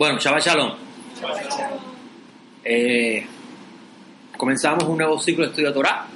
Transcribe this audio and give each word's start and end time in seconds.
Bueno, 0.00 0.18
Shabbat 0.18 0.42
Shalom. 0.42 0.72
Eh, 2.64 3.22
comenzamos 4.34 4.84
un 4.84 4.96
nuevo 4.96 5.18
ciclo 5.20 5.44
de 5.44 5.50
estudio 5.50 5.68
de 5.68 5.74
Torah. 5.74 6.06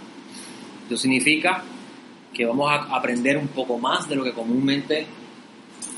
Eso 0.86 0.96
significa 0.96 1.62
que 2.32 2.46
vamos 2.46 2.72
a 2.72 2.96
aprender 2.96 3.36
un 3.36 3.48
poco 3.48 3.76
más 3.76 4.08
de 4.08 4.16
lo 4.16 4.24
que 4.24 4.32
comúnmente 4.32 5.06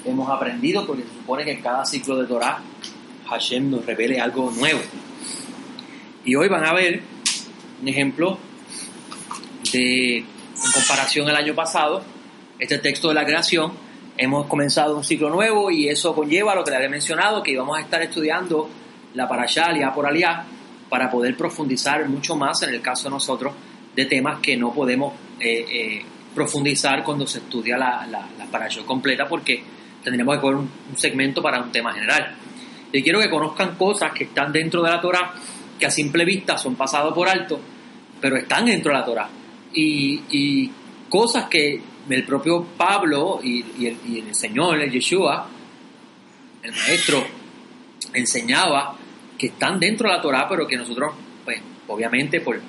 hemos 0.04 0.28
aprendido, 0.28 0.84
porque 0.84 1.04
se 1.04 1.10
supone 1.10 1.44
que 1.44 1.60
cada 1.60 1.86
ciclo 1.86 2.16
de 2.16 2.26
Torah 2.26 2.58
Hashem 3.28 3.70
nos 3.70 3.86
revele 3.86 4.18
algo 4.18 4.50
nuevo. 4.50 4.80
Y 6.24 6.34
hoy 6.34 6.48
van 6.48 6.66
a 6.66 6.72
ver 6.72 7.02
un 7.80 7.86
ejemplo 7.86 8.36
de, 9.72 10.16
en 10.16 10.72
comparación 10.74 11.28
al 11.28 11.36
año 11.36 11.54
pasado, 11.54 12.02
este 12.58 12.78
texto 12.78 13.10
de 13.10 13.14
la 13.14 13.24
creación, 13.24 13.85
hemos 14.18 14.46
comenzado 14.46 14.96
un 14.96 15.04
ciclo 15.04 15.30
nuevo 15.30 15.70
y 15.70 15.88
eso 15.88 16.14
conlleva 16.14 16.54
lo 16.54 16.64
que 16.64 16.70
le 16.70 16.76
había 16.76 16.88
mencionado, 16.88 17.42
que 17.42 17.52
íbamos 17.52 17.76
a 17.76 17.80
estar 17.80 18.02
estudiando 18.02 18.68
la 19.14 19.28
parashá 19.28 19.66
aliá 19.66 19.92
por 19.92 20.06
aliá 20.06 20.44
para 20.88 21.10
poder 21.10 21.36
profundizar 21.36 22.08
mucho 22.08 22.36
más, 22.36 22.62
en 22.62 22.70
el 22.70 22.80
caso 22.80 23.04
de 23.04 23.10
nosotros, 23.10 23.52
de 23.94 24.04
temas 24.06 24.40
que 24.40 24.56
no 24.56 24.72
podemos 24.72 25.14
eh, 25.40 25.66
eh, 25.68 26.04
profundizar 26.34 27.02
cuando 27.02 27.26
se 27.26 27.38
estudia 27.38 27.76
la, 27.76 28.06
la, 28.06 28.26
la 28.38 28.68
completa 28.86 29.26
porque 29.26 29.62
tendríamos 30.02 30.36
que 30.36 30.40
poner 30.40 30.56
un, 30.58 30.70
segmento 30.96 31.42
para 31.42 31.60
un 31.60 31.72
tema 31.72 31.92
general. 31.92 32.34
Y 32.92 33.02
quiero 33.02 33.20
que 33.20 33.28
conozcan 33.28 33.74
cosas 33.76 34.12
que 34.12 34.24
están 34.24 34.52
dentro 34.52 34.82
de 34.82 34.90
la 34.90 35.00
Torah, 35.00 35.34
que 35.78 35.86
a 35.86 35.90
simple 35.90 36.24
vista 36.24 36.56
son 36.56 36.74
pasados 36.74 37.12
por 37.12 37.28
alto, 37.28 37.58
pero 38.20 38.36
están 38.36 38.66
dentro 38.66 38.92
de 38.92 38.98
la 38.98 39.04
Torah. 39.04 39.28
Y 39.74 40.70
cosas 41.08 41.46
que 41.46 41.82
el 42.08 42.24
propio 42.24 42.64
Pablo 42.76 43.40
y, 43.42 43.64
el, 43.86 44.34
Señor, 44.34 44.80
el 44.80 44.90
Yeshua, 44.90 45.48
el 46.62 46.72
Maestro, 46.72 47.24
enseñaba 48.12 48.96
que 49.36 49.48
están 49.48 49.78
dentro 49.78 50.08
de 50.08 50.16
la 50.16 50.22
Torah, 50.22 50.48
pero 50.48 50.66
que 50.66 50.76
nosotros, 50.76 51.14
pues, 51.44 51.60
obviamente, 51.88 52.40
por, 52.40 52.60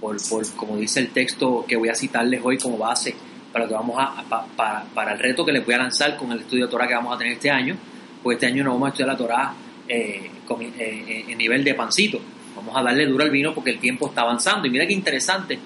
por, 0.00 0.16
por, 0.28 0.54
como 0.54 0.76
dice 0.76 1.00
el 1.00 1.08
texto 1.08 1.64
que 1.66 1.76
voy 1.76 1.88
a 1.88 1.94
citarles 1.94 2.40
hoy 2.44 2.58
como 2.58 2.78
base 2.78 3.14
para, 3.52 3.66
que 3.66 3.74
vamos 3.74 3.96
a, 3.98 4.44
para, 4.56 4.84
para 4.94 5.12
el 5.12 5.18
reto 5.18 5.44
que 5.44 5.52
les 5.52 5.64
voy 5.64 5.74
a 5.74 5.78
lanzar 5.78 6.16
con 6.16 6.32
el 6.32 6.40
estudio 6.40 6.66
de 6.66 6.70
Torah 6.70 6.86
que 6.86 6.94
vamos 6.94 7.14
a 7.14 7.18
tener 7.18 7.34
este 7.34 7.50
año, 7.50 7.76
pues 8.22 8.36
este 8.36 8.46
año 8.46 8.64
no 8.64 8.72
vamos 8.72 8.86
a 8.86 8.88
estudiar 8.90 9.08
la 9.08 9.16
Torah 9.16 9.54
eh, 9.88 10.30
con, 10.46 10.62
eh, 10.62 11.24
en 11.28 11.38
nivel 11.38 11.62
de 11.62 11.74
pancito, 11.74 12.20
vamos 12.56 12.76
a 12.76 12.82
darle 12.82 13.06
duro 13.06 13.24
al 13.24 13.30
vino 13.30 13.54
porque 13.54 13.70
el 13.70 13.78
tiempo 13.78 14.08
está 14.08 14.22
avanzando. 14.22 14.66
Y 14.66 14.70
mira 14.70 14.86
qué 14.86 14.92
interesante, 14.92 15.58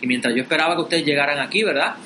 que 0.00 0.06
mientras 0.06 0.34
yo 0.34 0.42
esperaba 0.42 0.74
que 0.74 0.82
ustedes 0.82 1.04
llegaran 1.04 1.38
aquí, 1.38 1.62
¿verdad? 1.62 1.96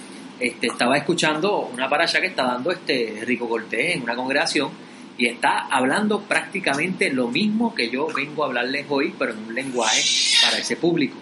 Este, 0.42 0.66
estaba 0.66 0.96
escuchando 0.96 1.70
una 1.72 1.88
parasha 1.88 2.20
que 2.20 2.26
está 2.26 2.42
dando 2.42 2.72
este 2.72 3.22
Rico 3.24 3.48
Cortés 3.48 3.94
en 3.94 4.02
una 4.02 4.16
congregación 4.16 4.70
y 5.16 5.28
está 5.28 5.68
hablando 5.70 6.22
prácticamente 6.22 7.12
lo 7.12 7.28
mismo 7.28 7.72
que 7.72 7.88
yo 7.88 8.08
vengo 8.08 8.42
a 8.42 8.48
hablarles 8.48 8.86
hoy, 8.88 9.14
pero 9.16 9.34
en 9.34 9.38
un 9.38 9.54
lenguaje 9.54 10.02
para 10.42 10.58
ese 10.58 10.74
público. 10.74 11.14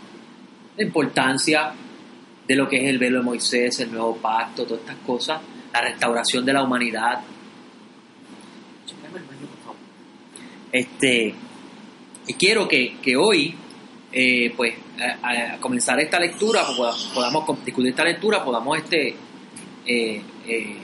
La 0.74 0.84
importancia 0.84 1.70
de 2.48 2.56
lo 2.56 2.66
que 2.66 2.78
es 2.78 2.84
el 2.84 2.98
velo 2.98 3.18
de 3.18 3.24
Moisés, 3.24 3.78
el 3.80 3.92
nuevo 3.92 4.16
pacto, 4.16 4.64
todas 4.64 4.80
estas 4.80 4.96
cosas, 5.04 5.42
la 5.70 5.82
restauración 5.82 6.46
de 6.46 6.52
la 6.54 6.62
humanidad. 6.62 7.20
Este, 10.72 11.34
y 12.26 12.34
quiero 12.38 12.66
que, 12.66 12.96
que 13.02 13.18
hoy, 13.18 13.54
eh, 14.12 14.52
pues, 14.56 14.74
a, 15.22 15.56
comenzar 15.58 16.00
esta 16.00 16.18
lectura, 16.18 16.64
pues, 16.76 17.10
podamos 17.14 17.64
discutir 17.64 17.90
esta 17.90 18.04
lectura, 18.04 18.44
podamos 18.44 18.78
este, 18.78 19.14
eh, 19.86 20.22
eh, 20.46 20.76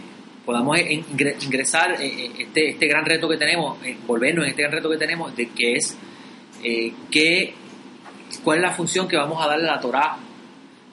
podamos 0.45 0.79
ingresar 0.79 2.01
este, 2.01 2.71
este 2.71 2.87
gran 2.87 3.05
reto 3.05 3.29
que 3.29 3.37
tenemos, 3.37 3.79
volvernos 4.07 4.45
en 4.45 4.51
este 4.51 4.63
gran 4.63 4.73
reto 4.73 4.89
que 4.91 4.97
tenemos, 4.97 5.35
de 5.35 5.49
que 5.49 5.75
es 5.75 5.97
que, 7.11 7.53
cuál 8.45 8.59
es 8.59 8.63
la 8.63 8.73
función 8.73 9.09
que 9.09 9.17
vamos 9.17 9.45
a 9.45 9.49
darle 9.49 9.69
a 9.69 9.75
la 9.75 9.81
Torah 9.81 10.19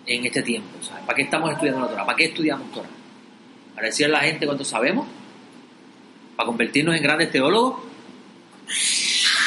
en 0.08 0.26
este 0.26 0.42
tiempo. 0.42 0.70
¿Para 1.06 1.16
qué 1.16 1.22
estamos 1.22 1.52
estudiando 1.52 1.82
la 1.82 1.88
Torah? 1.88 2.06
¿Para 2.06 2.16
qué 2.16 2.26
estudiamos 2.26 2.72
Torah? 2.72 2.90
¿Para 3.76 3.88
decirle 3.88 4.16
a 4.16 4.20
la 4.20 4.26
gente 4.26 4.46
cuánto 4.48 4.66
sabemos? 4.66 5.08
¿Para 6.36 6.48
convertirnos 6.48 6.96
en 6.96 7.04
grandes 7.04 7.32
teólogos? 7.32 7.80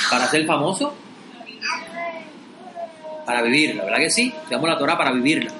¿Para 0.08 0.28
ser 0.28 0.46
famosos? 0.46 0.92
Para 3.26 3.42
vivirla, 3.42 3.84
¿verdad 3.84 3.98
que 3.98 4.10
sí? 4.10 4.32
Estudiamos 4.34 4.70
la 4.70 4.78
Torah 4.78 4.96
para 4.96 5.12
vivirla. 5.12 5.52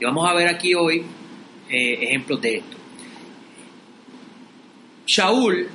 Y 0.00 0.04
vamos 0.04 0.28
a 0.28 0.32
ver 0.32 0.48
aquí 0.48 0.74
hoy 0.74 1.04
eh, 1.68 1.98
ejemplos 2.00 2.40
de 2.40 2.56
esto. 2.56 2.76
Shaul, 5.06 5.68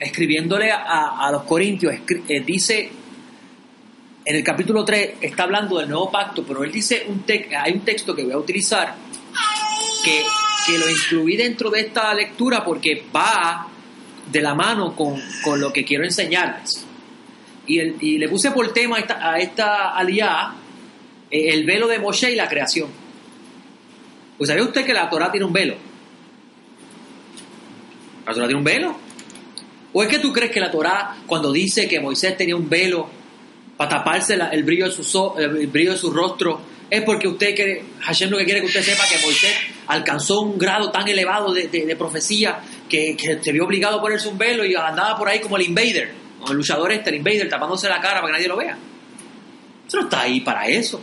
escribiéndole 0.00 0.72
a, 0.72 1.28
los 1.30 1.44
corintios, 1.44 1.94
eh, 2.28 2.40
dice 2.40 2.90
en 4.24 4.34
el 4.34 4.42
capítulo 4.42 4.84
3 4.84 5.18
está 5.20 5.44
hablando 5.44 5.78
del 5.78 5.88
nuevo 5.88 6.10
pacto, 6.10 6.44
pero 6.44 6.64
él 6.64 6.72
dice, 6.72 7.06
un 7.06 7.24
hay 7.56 7.72
un 7.72 7.80
texto 7.82 8.12
que 8.12 8.24
voy 8.24 8.32
a 8.32 8.38
utilizar 8.38 8.96
que, 10.04 10.22
que, 10.66 10.78
lo 10.78 10.90
incluí 10.90 11.36
dentro 11.36 11.70
de 11.70 11.82
esta 11.82 12.12
lectura 12.12 12.64
porque 12.64 13.04
va 13.14 13.68
de 14.32 14.40
la 14.40 14.54
mano 14.56 14.96
con, 14.96 15.22
con 15.44 15.60
lo 15.60 15.72
que 15.72 15.84
quiero 15.84 16.02
enseñarles. 16.02 16.84
Y, 17.66 17.78
el, 17.78 17.96
y, 18.00 18.18
le 18.18 18.28
puse 18.28 18.50
por 18.50 18.72
tema 18.72 18.96
a 18.96 19.00
esta, 19.00 19.32
a 19.32 19.38
esta 19.38 19.90
aliá 19.96 20.54
eh, 21.30 21.48
el 21.50 21.64
velo 21.64 21.88
de 21.88 21.98
Moshe 21.98 22.30
y 22.30 22.36
la 22.36 22.48
creación. 22.48 22.88
Pues 24.38 24.48
¿sabía 24.48 24.64
usted 24.64 24.84
que 24.84 24.92
la 24.92 25.08
Torah 25.08 25.30
tiene 25.30 25.46
un 25.46 25.52
velo? 25.52 25.74
¿La 28.26 28.32
Torah 28.32 28.46
tiene 28.46 28.58
un 28.58 28.64
velo? 28.64 28.96
¿O 29.92 30.02
es 30.02 30.08
que 30.08 30.18
tú 30.18 30.32
crees 30.32 30.52
que 30.52 30.60
la 30.60 30.70
Torah, 30.70 31.16
cuando 31.26 31.52
dice 31.52 31.88
que 31.88 32.00
Moisés 32.00 32.36
tenía 32.36 32.54
un 32.54 32.68
velo, 32.68 33.08
para 33.76 33.90
taparse 33.90 34.36
la, 34.36 34.48
el, 34.48 34.62
brillo 34.62 34.86
de 34.86 34.92
su, 34.92 35.32
el 35.38 35.66
brillo 35.68 35.92
de 35.92 35.98
su 35.98 36.10
rostro, 36.10 36.60
es 36.88 37.02
porque 37.02 37.28
usted 37.28 37.54
quiere, 37.54 37.82
Hashem 38.00 38.30
lo 38.30 38.38
que 38.38 38.44
quiere 38.44 38.60
que 38.60 38.66
usted 38.66 38.82
sepa 38.82 39.04
que 39.08 39.18
Moisés 39.24 39.54
alcanzó 39.86 40.40
un 40.40 40.58
grado 40.58 40.90
tan 40.90 41.06
elevado 41.08 41.52
de, 41.52 41.68
de, 41.68 41.84
de 41.84 41.96
profecía 41.96 42.60
que, 42.88 43.16
que, 43.16 43.42
se 43.42 43.52
vio 43.52 43.64
obligado 43.64 43.98
a 43.98 44.00
ponerse 44.00 44.28
un 44.28 44.38
velo 44.38 44.64
y 44.64 44.74
andaba 44.74 45.16
por 45.18 45.28
ahí 45.28 45.40
como 45.40 45.56
el 45.56 45.64
invader, 45.64 46.12
como 46.38 46.52
el 46.52 46.58
luchador 46.58 46.92
este, 46.92 47.10
el 47.10 47.16
invader, 47.16 47.48
tapándose 47.48 47.88
la 47.88 48.00
cara 48.00 48.20
para 48.20 48.26
que 48.26 48.32
nadie 48.32 48.48
lo 48.48 48.56
vea. 48.56 48.76
Eso 49.86 49.96
no 49.98 50.04
está 50.04 50.22
ahí 50.22 50.40
para 50.40 50.66
eso. 50.66 51.00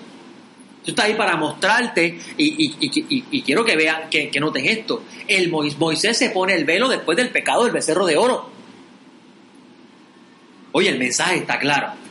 Eso 0.81 0.91
está 0.91 1.03
ahí 1.03 1.13
para 1.15 1.37
mostrarte 1.37 2.19
y, 2.37 3.41
quiero 3.43 3.63
que 3.63 3.75
vean, 3.75 4.09
que, 4.09 4.29
que, 4.29 4.39
noten 4.39 4.65
esto. 4.65 5.03
El 5.27 5.49
Moisés 5.49 6.17
se 6.17 6.29
pone 6.31 6.53
el 6.53 6.65
velo 6.65 6.89
después 6.89 7.15
del 7.15 7.29
pecado 7.29 7.63
del 7.63 7.71
becerro 7.71 8.05
de 8.05 8.17
oro. 8.17 8.49
Oye, 10.73 10.89
el 10.89 10.99
mensaje 10.99 11.37
está 11.37 11.57
claro 11.59 12.03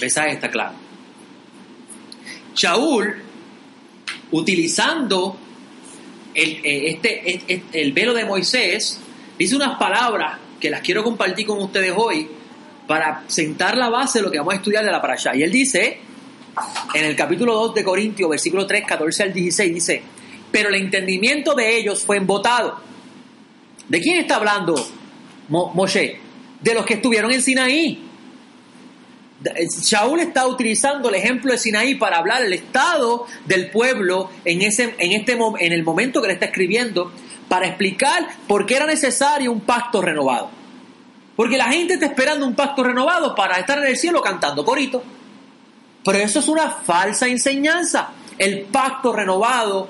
mensaje 0.00 0.32
está 0.32 0.50
claro. 0.50 0.74
Shaul, 2.54 3.22
utilizando 4.30 5.36
el, 6.34 6.60
eh, 6.64 6.90
este, 6.90 7.62
el 7.72 7.92
velo 7.92 8.14
de 8.14 8.24
Moisés, 8.24 9.00
dice 9.38 9.56
unas 9.56 9.78
palabras 9.78 10.38
que 10.64 10.70
las 10.70 10.80
quiero 10.80 11.04
compartir 11.04 11.46
con 11.46 11.60
ustedes 11.60 11.92
hoy 11.94 12.26
para 12.86 13.24
sentar 13.26 13.76
la 13.76 13.90
base 13.90 14.18
de 14.18 14.24
lo 14.24 14.30
que 14.30 14.38
vamos 14.38 14.54
a 14.54 14.56
estudiar 14.56 14.82
de 14.82 14.90
la 14.90 15.02
parasha. 15.02 15.36
Y 15.36 15.42
él 15.42 15.52
dice, 15.52 15.98
en 16.94 17.04
el 17.04 17.14
capítulo 17.14 17.52
2 17.52 17.74
de 17.74 17.84
Corintios, 17.84 18.30
versículo 18.30 18.66
3, 18.66 18.82
14 18.86 19.24
al 19.24 19.32
16, 19.34 19.74
dice, 19.74 20.02
pero 20.50 20.70
el 20.70 20.76
entendimiento 20.76 21.54
de 21.54 21.76
ellos 21.76 22.02
fue 22.02 22.16
embotado. 22.16 22.80
¿De 23.90 24.00
quién 24.00 24.20
está 24.20 24.36
hablando 24.36 24.74
Mo 25.50 25.70
Moshe? 25.74 26.18
De 26.62 26.72
los 26.72 26.86
que 26.86 26.94
estuvieron 26.94 27.30
en 27.30 27.42
Sinaí. 27.42 28.02
Shaul 29.82 30.20
está 30.20 30.46
utilizando 30.46 31.10
el 31.10 31.16
ejemplo 31.16 31.52
de 31.52 31.58
Sinaí 31.58 31.96
para 31.96 32.16
hablar 32.16 32.40
del 32.40 32.54
estado 32.54 33.26
del 33.44 33.68
pueblo 33.68 34.30
en, 34.46 34.62
ese, 34.62 34.94
en, 34.96 35.12
este, 35.12 35.36
en 35.60 35.72
el 35.74 35.84
momento 35.84 36.22
que 36.22 36.28
le 36.28 36.32
está 36.32 36.46
escribiendo, 36.46 37.12
para 37.48 37.66
explicar 37.66 38.28
por 38.46 38.66
qué 38.66 38.76
era 38.76 38.86
necesario 38.86 39.52
un 39.52 39.60
pacto 39.60 40.00
renovado. 40.00 40.50
Porque 41.36 41.56
la 41.56 41.66
gente 41.66 41.94
está 41.94 42.06
esperando 42.06 42.46
un 42.46 42.54
pacto 42.54 42.84
renovado 42.84 43.34
para 43.34 43.58
estar 43.58 43.78
en 43.78 43.86
el 43.86 43.96
cielo 43.96 44.22
cantando 44.22 44.64
corito. 44.64 45.02
Pero 46.04 46.18
eso 46.18 46.38
es 46.38 46.48
una 46.48 46.70
falsa 46.70 47.26
enseñanza. 47.26 48.10
El 48.38 48.62
pacto 48.62 49.12
renovado 49.12 49.88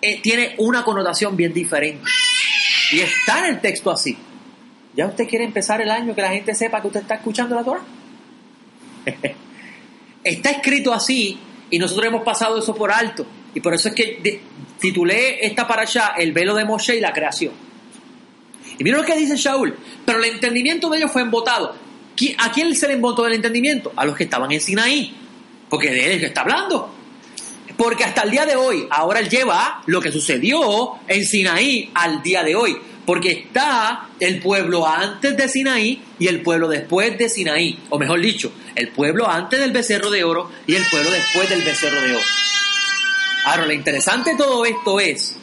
eh, 0.00 0.20
tiene 0.22 0.54
una 0.58 0.84
connotación 0.84 1.36
bien 1.36 1.52
diferente. 1.52 2.04
Y 2.92 3.00
está 3.00 3.40
en 3.40 3.54
el 3.56 3.60
texto 3.60 3.90
así. 3.90 4.16
¿Ya 4.94 5.06
usted 5.06 5.28
quiere 5.28 5.44
empezar 5.44 5.80
el 5.80 5.90
año 5.90 6.14
que 6.14 6.22
la 6.22 6.30
gente 6.30 6.54
sepa 6.54 6.80
que 6.80 6.88
usted 6.88 7.00
está 7.00 7.16
escuchando 7.16 7.54
la 7.54 7.64
Torah? 7.64 7.82
Está 10.22 10.50
escrito 10.50 10.92
así 10.92 11.38
y 11.70 11.78
nosotros 11.78 12.06
hemos 12.06 12.22
pasado 12.22 12.58
eso 12.58 12.74
por 12.74 12.92
alto. 12.92 13.24
Y 13.54 13.60
por 13.60 13.72
eso 13.72 13.88
es 13.88 13.94
que 13.94 14.42
titulé 14.80 15.44
esta 15.46 15.66
para 15.66 15.82
allá 15.82 16.14
el 16.18 16.32
velo 16.32 16.54
de 16.54 16.64
Moshe 16.64 16.96
y 16.96 17.00
la 17.00 17.12
creación. 17.12 17.52
Y 18.78 18.84
mira 18.84 18.96
lo 18.96 19.04
que 19.04 19.14
dice 19.14 19.36
Shaul. 19.36 19.76
Pero 20.04 20.18
el 20.18 20.24
entendimiento 20.24 20.88
de 20.88 20.98
ellos 20.98 21.12
fue 21.12 21.22
embotado. 21.22 21.74
¿A 22.38 22.52
quién 22.52 22.74
se 22.74 22.88
le 22.88 22.94
embotó 22.94 23.26
el 23.26 23.34
entendimiento? 23.34 23.92
A 23.96 24.04
los 24.04 24.16
que 24.16 24.24
estaban 24.24 24.50
en 24.52 24.60
Sinaí. 24.60 25.14
Porque 25.68 25.90
de 25.90 26.14
él 26.14 26.24
está 26.24 26.40
hablando. 26.42 26.94
Porque 27.76 28.04
hasta 28.04 28.22
el 28.22 28.30
día 28.30 28.44
de 28.44 28.56
hoy, 28.56 28.86
ahora 28.90 29.20
él 29.20 29.28
lleva 29.28 29.82
lo 29.86 30.00
que 30.00 30.10
sucedió 30.10 30.94
en 31.06 31.24
Sinaí 31.24 31.90
al 31.94 32.22
día 32.22 32.42
de 32.42 32.54
hoy. 32.56 32.76
porque 33.10 33.32
está 33.32 34.08
el 34.20 34.38
pueblo 34.40 34.86
antes 34.86 35.36
de 35.36 35.48
Sinaí 35.48 36.00
y 36.20 36.28
el 36.28 36.42
pueblo 36.42 36.68
después 36.68 37.18
de 37.18 37.28
Sinaí, 37.28 37.76
o 37.88 37.98
mejor 37.98 38.20
dicho, 38.20 38.52
el 38.76 38.88
pueblo 38.90 39.28
antes 39.28 39.58
del 39.58 39.72
becerro 39.72 40.10
de 40.10 40.22
oro 40.22 40.48
y 40.64 40.76
el 40.76 40.84
pueblo 40.84 41.10
después 41.10 41.48
del 41.50 41.62
becerro 41.62 42.00
de 42.02 42.12
oro. 42.14 42.24
Ahora, 43.44 43.66
lo 43.66 43.72
interesante 43.72 44.32
de 44.32 44.36
todo 44.36 44.64
esto 44.64 45.00
es 45.00 45.36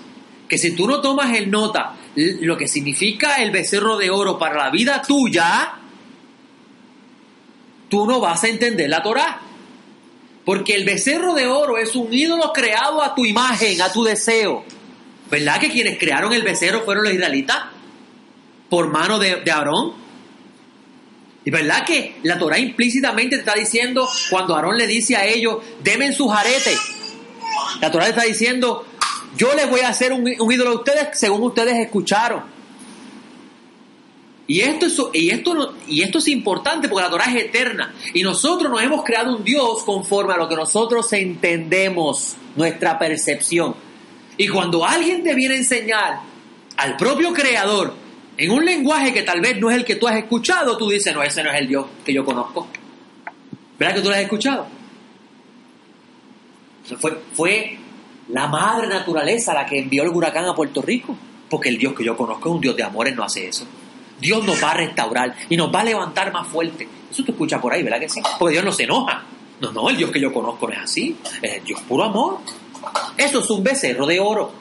que 0.48 0.58
si 0.58 0.72
tú 0.76 0.88
no 0.88 1.02
tomas 1.02 1.36
en 1.36 1.52
nota 1.52 1.96
lo 2.16 2.58
que 2.58 2.68
significa 2.68 3.36
el 3.36 3.52
becerro 3.52 3.98
de 3.98 4.10
oro 4.10 4.40
para 4.40 4.58
la 4.58 4.72
vida 4.72 5.02
tuya, 5.02 5.74
tú 7.90 8.08
no 8.08 8.20
vas 8.20 8.44
a 8.44 8.48
entender 8.48 8.90
la 8.90 9.04
Torah. 9.04 9.42
Porque 10.46 10.76
el 10.76 10.86
becerro 10.86 11.34
de 11.34 11.46
oro 11.48 11.78
es 11.78 11.96
un 11.96 12.12
ídolo 12.12 12.54
creado 12.54 13.04
a 13.04 13.14
tu 13.14 13.26
imagen, 13.26 13.82
a 13.82 13.92
tu 13.92 14.04
deseo. 14.04 14.64
¿Verdad 15.30 15.60
que 15.60 15.70
quienes 15.70 16.00
crearon 16.00 16.34
el 16.34 16.42
becerro 16.42 16.84
fueron 16.86 17.04
los 17.04 17.14
israelitas? 17.14 17.66
Por 18.70 18.88
mano 18.88 19.20
de, 19.20 19.42
de 19.42 19.52
Aarón. 19.52 19.94
Y 21.44 21.52
verdad 21.52 21.86
que 21.86 22.16
la 22.24 22.40
Torah 22.40 22.58
implícitamente 22.60 23.36
te 23.36 23.42
está 23.42 23.54
diciendo, 23.54 24.10
cuando 24.30 24.56
Aarón 24.56 24.78
le 24.78 24.88
dice 24.88 25.16
a 25.16 25.26
ellos, 25.26 25.58
demen 25.84 26.14
sus 26.14 26.32
aretes. 26.32 26.97
La 27.82 27.92
Torah 27.92 28.10
está 28.10 28.24
diciendo, 28.24 28.86
yo 29.36 29.54
les 29.56 29.70
voy 29.70 29.82
a 29.82 29.90
hacer 29.90 30.14
un, 30.14 30.22
un 30.40 30.52
ídolo 30.52 30.72
a 30.72 30.76
ustedes 30.76 31.20
según 31.20 31.44
ustedes 31.44 31.76
escucharon. 31.78 32.58
Y 34.50 34.62
esto, 34.62 34.86
es, 34.86 34.98
y, 35.14 35.30
esto, 35.30 35.76
y 35.88 36.02
esto 36.02 36.20
es 36.20 36.28
importante 36.30 36.88
porque 36.88 37.04
la 37.04 37.10
Torah 37.10 37.26
es 37.26 37.44
eterna. 37.44 37.94
Y 38.14 38.24
nosotros 38.24 38.72
nos 38.72 38.82
hemos 38.82 39.04
creado 39.04 39.36
un 39.36 39.44
Dios 39.44 39.84
conforme 39.84 40.34
a 40.34 40.38
lo 40.38 40.48
que 40.48 40.56
nosotros 40.56 41.12
entendemos, 41.12 42.36
nuestra 42.56 42.98
percepción. 42.98 43.76
Y 44.38 44.48
cuando 44.48 44.86
alguien 44.86 45.22
te 45.22 45.36
viene 45.36 45.56
a 45.56 45.58
enseñar 45.58 46.20
al 46.78 46.96
propio 46.96 47.34
Creador 47.34 47.94
en 48.38 48.52
un 48.52 48.64
lenguaje 48.64 49.12
que 49.12 49.24
tal 49.24 49.42
vez 49.42 49.60
no 49.60 49.70
es 49.70 49.76
el 49.76 49.84
que 49.84 49.96
tú 49.96 50.08
has 50.08 50.16
escuchado, 50.16 50.78
tú 50.78 50.90
dices, 50.90 51.14
no, 51.14 51.22
ese 51.24 51.44
no 51.44 51.52
es 51.52 51.60
el 51.60 51.68
Dios 51.68 51.86
que 52.06 52.14
yo 52.14 52.24
conozco. 52.24 52.68
¿Verdad 53.78 53.96
que 53.96 54.02
tú 54.02 54.08
lo 54.08 54.16
has 54.16 54.22
escuchado? 54.22 54.77
Fue, 57.34 57.78
la 58.30 58.48
madre 58.48 58.88
naturaleza 58.88 59.54
la 59.54 59.66
que 59.66 59.80
envió 59.80 60.04
el 60.04 60.10
huracán 60.10 60.46
a 60.46 60.56
Puerto 60.56 60.82
Rico. 60.82 61.16
Porque 61.50 61.70
el 61.70 61.78
Dios 61.78 61.94
que 61.94 62.04
yo 62.04 62.18
conozco 62.18 62.50
es 62.50 62.56
un 62.56 62.62
Dios 62.62 62.76
de 62.76 62.84
amores, 62.84 63.16
no 63.16 63.24
hace 63.24 63.48
eso. 63.48 63.66
Dios 64.20 64.44
nos 64.44 64.62
va 64.62 64.72
a 64.72 64.74
restaurar 64.74 65.36
y 65.48 65.56
nos 65.56 65.74
va 65.74 65.82
a 65.82 65.84
levantar 65.86 66.34
más 66.34 66.48
fuerte. 66.48 66.88
Eso 67.10 67.24
te 67.24 67.32
escucha 67.32 67.62
por 67.62 67.72
ahí, 67.72 67.84
¿verdad 67.84 68.00
que 68.00 68.10
sí? 68.10 68.22
Porque 68.38 68.54
Dios 68.54 68.66
no 68.66 68.72
se 68.72 68.84
enoja. 68.84 69.24
No, 69.62 69.72
no, 69.72 69.90
el 69.90 69.96
Dios 69.96 70.12
que 70.12 70.20
yo 70.20 70.34
conozco 70.34 70.68
no 70.68 70.74
es 70.74 70.80
así. 70.80 71.16
Es 71.42 71.54
el 71.54 71.64
Dios 71.64 71.82
puro 71.82 72.04
amor. 72.04 72.40
Eso 73.16 73.40
es 73.40 73.50
un 73.50 73.64
becerro 73.64 74.06
de 74.06 74.20
oro. 74.20 74.52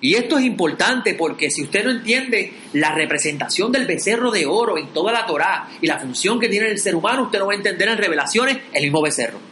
Y 0.00 0.14
esto 0.14 0.38
es 0.38 0.44
importante 0.44 1.14
porque 1.14 1.50
si 1.50 1.62
usted 1.62 1.84
no 1.84 1.90
entiende 1.90 2.54
la 2.72 2.92
representación 2.94 3.70
del 3.70 3.86
becerro 3.86 4.30
de 4.30 4.46
oro 4.46 4.78
en 4.78 4.88
toda 4.88 5.12
la 5.12 5.26
Torá 5.26 5.68
y 5.80 5.86
la 5.86 5.98
función 5.98 6.40
que 6.40 6.48
tiene 6.48 6.68
el 6.68 6.78
ser 6.78 6.94
humano, 6.94 7.24
usted 7.24 7.38
no 7.38 7.46
va 7.46 7.52
a 7.52 7.56
entender 7.56 7.88
en 7.88 7.98
revelaciones 7.98 8.58
el 8.72 8.82
mismo 8.84 9.02
becerro. 9.02 9.49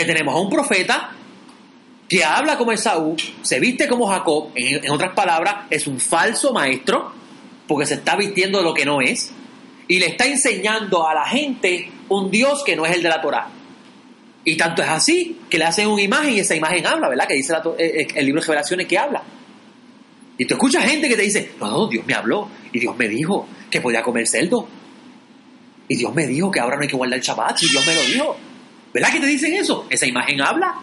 Que 0.00 0.06
tenemos 0.06 0.34
a 0.34 0.38
un 0.38 0.48
profeta 0.48 1.10
que 2.08 2.24
habla 2.24 2.56
como 2.56 2.72
Esaú, 2.72 3.16
se 3.42 3.60
viste 3.60 3.86
como 3.86 4.06
Jacob, 4.06 4.48
en, 4.54 4.90
otras 4.90 5.12
palabras, 5.12 5.66
es 5.68 5.86
un 5.86 6.00
falso 6.00 6.54
maestro, 6.54 7.12
porque 7.68 7.84
se 7.84 7.94
está 7.94 8.16
vistiendo 8.16 8.58
de 8.58 8.64
lo 8.64 8.72
que 8.72 8.86
no 8.86 9.02
es, 9.02 9.30
y 9.88 9.98
le 9.98 10.06
está 10.06 10.24
enseñando 10.24 11.06
a 11.06 11.12
la 11.12 11.26
gente 11.26 11.90
un 12.08 12.30
Dios 12.30 12.64
que 12.64 12.76
no 12.76 12.86
es 12.86 12.96
el 12.96 13.02
de 13.02 13.10
la 13.10 13.20
Torá. 13.20 13.48
Y 14.42 14.56
tanto 14.56 14.82
es 14.82 14.88
así 14.88 15.38
que 15.50 15.58
le 15.58 15.64
hacen 15.64 15.86
una 15.86 16.00
imagen 16.00 16.32
y 16.32 16.40
esa 16.40 16.54
imagen 16.56 16.86
habla, 16.86 17.10
¿verdad? 17.10 17.28
Que 17.28 17.34
dice 17.34 17.52
la, 17.52 17.62
eh, 17.78 18.06
el 18.14 18.24
libro 18.24 18.40
de 18.40 18.46
Revelaciones 18.46 18.86
que 18.86 18.96
habla. 18.96 19.22
Y 20.38 20.46
tú 20.46 20.54
escuchas 20.54 20.82
gente 20.86 21.10
que 21.10 21.16
te 21.16 21.22
dice, 21.22 21.52
no, 21.60 21.68
no, 21.68 21.86
Dios 21.88 22.06
me 22.06 22.14
habló 22.14 22.48
y 22.72 22.78
Dios 22.78 22.96
me 22.96 23.06
dijo 23.06 23.46
que 23.70 23.82
podía 23.82 24.02
comer 24.02 24.26
cerdo. 24.26 24.66
Y 25.86 25.96
Dios 25.96 26.14
me 26.14 26.26
dijo 26.26 26.50
que 26.50 26.58
ahora 26.58 26.76
no 26.76 26.82
hay 26.82 26.88
que 26.88 26.96
guardar 26.96 27.18
el 27.18 27.24
Shabbat 27.24 27.62
y 27.62 27.68
Dios 27.68 27.86
me 27.86 27.94
lo 27.94 28.02
dijo. 28.02 28.49
¿Verdad 28.92 29.12
que 29.12 29.20
te 29.20 29.26
dicen 29.26 29.54
eso? 29.54 29.86
Esa 29.88 30.06
imagen 30.06 30.40
habla. 30.40 30.74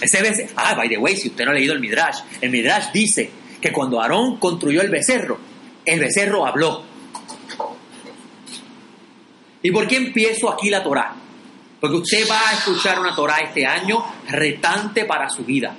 Ese 0.00 0.22
becerro, 0.22 0.52
ah, 0.56 0.74
by 0.74 0.88
the 0.88 0.98
way, 0.98 1.16
si 1.16 1.28
usted 1.28 1.44
no 1.44 1.50
ha 1.50 1.54
leído 1.54 1.72
el 1.72 1.80
Midrash, 1.80 2.20
el 2.40 2.50
Midrash 2.50 2.92
dice 2.92 3.30
que 3.60 3.72
cuando 3.72 4.00
Aarón 4.00 4.36
construyó 4.38 4.82
el 4.82 4.90
becerro, 4.90 5.38
el 5.84 6.00
becerro 6.00 6.46
habló. 6.46 6.84
¿Y 9.62 9.70
por 9.70 9.86
qué 9.88 9.96
empiezo 9.96 10.50
aquí 10.50 10.68
la 10.68 10.82
Torah? 10.82 11.14
Porque 11.80 11.96
usted 11.96 12.28
va 12.30 12.50
a 12.50 12.52
escuchar 12.52 13.00
una 13.00 13.14
Torah 13.14 13.38
este 13.38 13.66
año 13.66 14.04
retante 14.28 15.04
para 15.06 15.30
su 15.30 15.44
vida. 15.44 15.74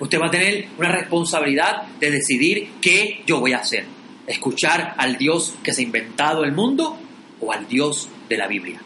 Usted 0.00 0.18
va 0.18 0.26
a 0.26 0.30
tener 0.30 0.68
una 0.78 0.90
responsabilidad 0.90 1.82
de 2.00 2.10
decidir 2.10 2.72
qué 2.80 3.22
yo 3.26 3.38
voy 3.38 3.52
a 3.52 3.58
hacer. 3.58 3.84
Escuchar 4.26 4.94
al 4.96 5.16
Dios 5.16 5.54
que 5.62 5.72
se 5.72 5.82
ha 5.82 5.84
inventado 5.84 6.42
el 6.42 6.52
mundo 6.52 6.98
o 7.40 7.52
al 7.52 7.68
Dios 7.68 8.08
de 8.28 8.36
la 8.36 8.48
Biblia. 8.48 8.80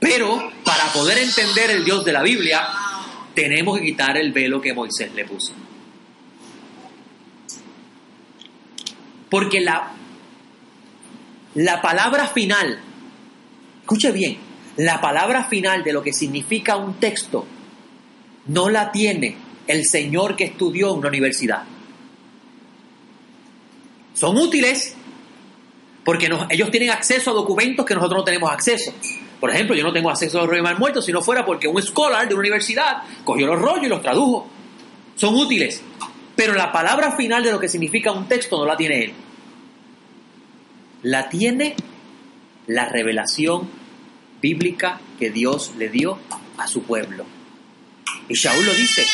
Pero 0.00 0.52
para 0.64 0.84
poder 0.92 1.18
entender 1.18 1.70
el 1.70 1.84
Dios 1.84 2.04
de 2.04 2.12
la 2.12 2.22
Biblia, 2.22 2.68
tenemos 3.34 3.78
que 3.78 3.84
quitar 3.86 4.16
el 4.16 4.32
velo 4.32 4.60
que 4.60 4.72
Moisés 4.72 5.12
le 5.14 5.24
puso. 5.24 5.52
Porque 9.28 9.60
la, 9.60 9.92
la 11.54 11.82
palabra 11.82 12.26
final, 12.28 12.80
escuche 13.80 14.12
bien, 14.12 14.38
la 14.76 15.00
palabra 15.00 15.44
final 15.44 15.82
de 15.82 15.92
lo 15.92 16.02
que 16.02 16.12
significa 16.12 16.76
un 16.76 16.94
texto 16.94 17.46
no 18.46 18.70
la 18.70 18.92
tiene 18.92 19.36
el 19.66 19.84
señor 19.84 20.34
que 20.36 20.44
estudió 20.44 20.92
en 20.92 20.98
una 20.98 21.08
universidad. 21.08 21.64
Son 24.14 24.36
útiles 24.36 24.96
porque 26.04 26.30
ellos 26.48 26.70
tienen 26.70 26.90
acceso 26.90 27.30
a 27.30 27.34
documentos 27.34 27.84
que 27.84 27.94
nosotros 27.94 28.20
no 28.20 28.24
tenemos 28.24 28.50
acceso. 28.50 28.92
Por 29.40 29.50
ejemplo, 29.50 29.76
yo 29.76 29.84
no 29.84 29.92
tengo 29.92 30.10
acceso 30.10 30.38
a 30.38 30.42
los 30.42 30.50
rollos 30.50 30.78
muertos 30.78 31.04
si 31.04 31.12
no 31.12 31.22
fuera 31.22 31.44
porque 31.44 31.68
un 31.68 31.80
scholar 31.80 32.26
de 32.26 32.34
una 32.34 32.40
universidad 32.40 33.02
cogió 33.24 33.46
los 33.46 33.60
rollos 33.60 33.84
y 33.84 33.88
los 33.88 34.02
tradujo. 34.02 34.48
Son 35.14 35.34
útiles. 35.34 35.82
Pero 36.34 36.54
la 36.54 36.72
palabra 36.72 37.16
final 37.16 37.42
de 37.42 37.52
lo 37.52 37.60
que 37.60 37.68
significa 37.68 38.12
un 38.12 38.28
texto 38.28 38.58
no 38.58 38.66
la 38.66 38.76
tiene 38.76 39.04
él. 39.04 39.12
La 41.02 41.28
tiene 41.28 41.74
la 42.66 42.88
revelación 42.88 43.68
bíblica 44.40 45.00
que 45.18 45.30
Dios 45.30 45.72
le 45.76 45.88
dio 45.88 46.18
a 46.56 46.66
su 46.66 46.82
pueblo. 46.82 47.24
Y 48.28 48.34
Shaul 48.34 48.64
lo 48.64 48.74
dice, 48.74 49.04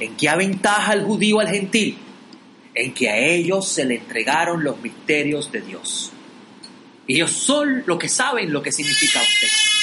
¿en 0.00 0.16
qué 0.16 0.28
aventaja 0.28 0.92
el 0.92 1.04
judío 1.04 1.40
al 1.40 1.48
gentil? 1.48 1.96
En 2.74 2.92
que 2.92 3.08
a 3.08 3.18
ellos 3.18 3.68
se 3.68 3.84
le 3.84 3.96
entregaron 3.96 4.62
los 4.62 4.80
misterios 4.80 5.50
de 5.52 5.60
Dios. 5.60 6.12
Y 7.06 7.16
ellos 7.16 7.32
son 7.32 7.84
los 7.86 7.98
que 7.98 8.08
saben 8.08 8.52
lo 8.52 8.62
que 8.62 8.72
significa 8.72 9.20
usted. 9.20 9.75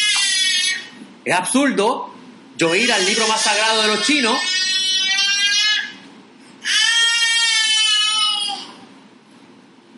Es 1.25 1.33
absurdo 1.33 2.13
yo 2.57 2.75
ir 2.75 2.91
al 2.91 3.05
libro 3.05 3.27
más 3.27 3.41
sagrado 3.41 3.81
de 3.81 3.87
los 3.89 4.03
chinos 4.03 4.37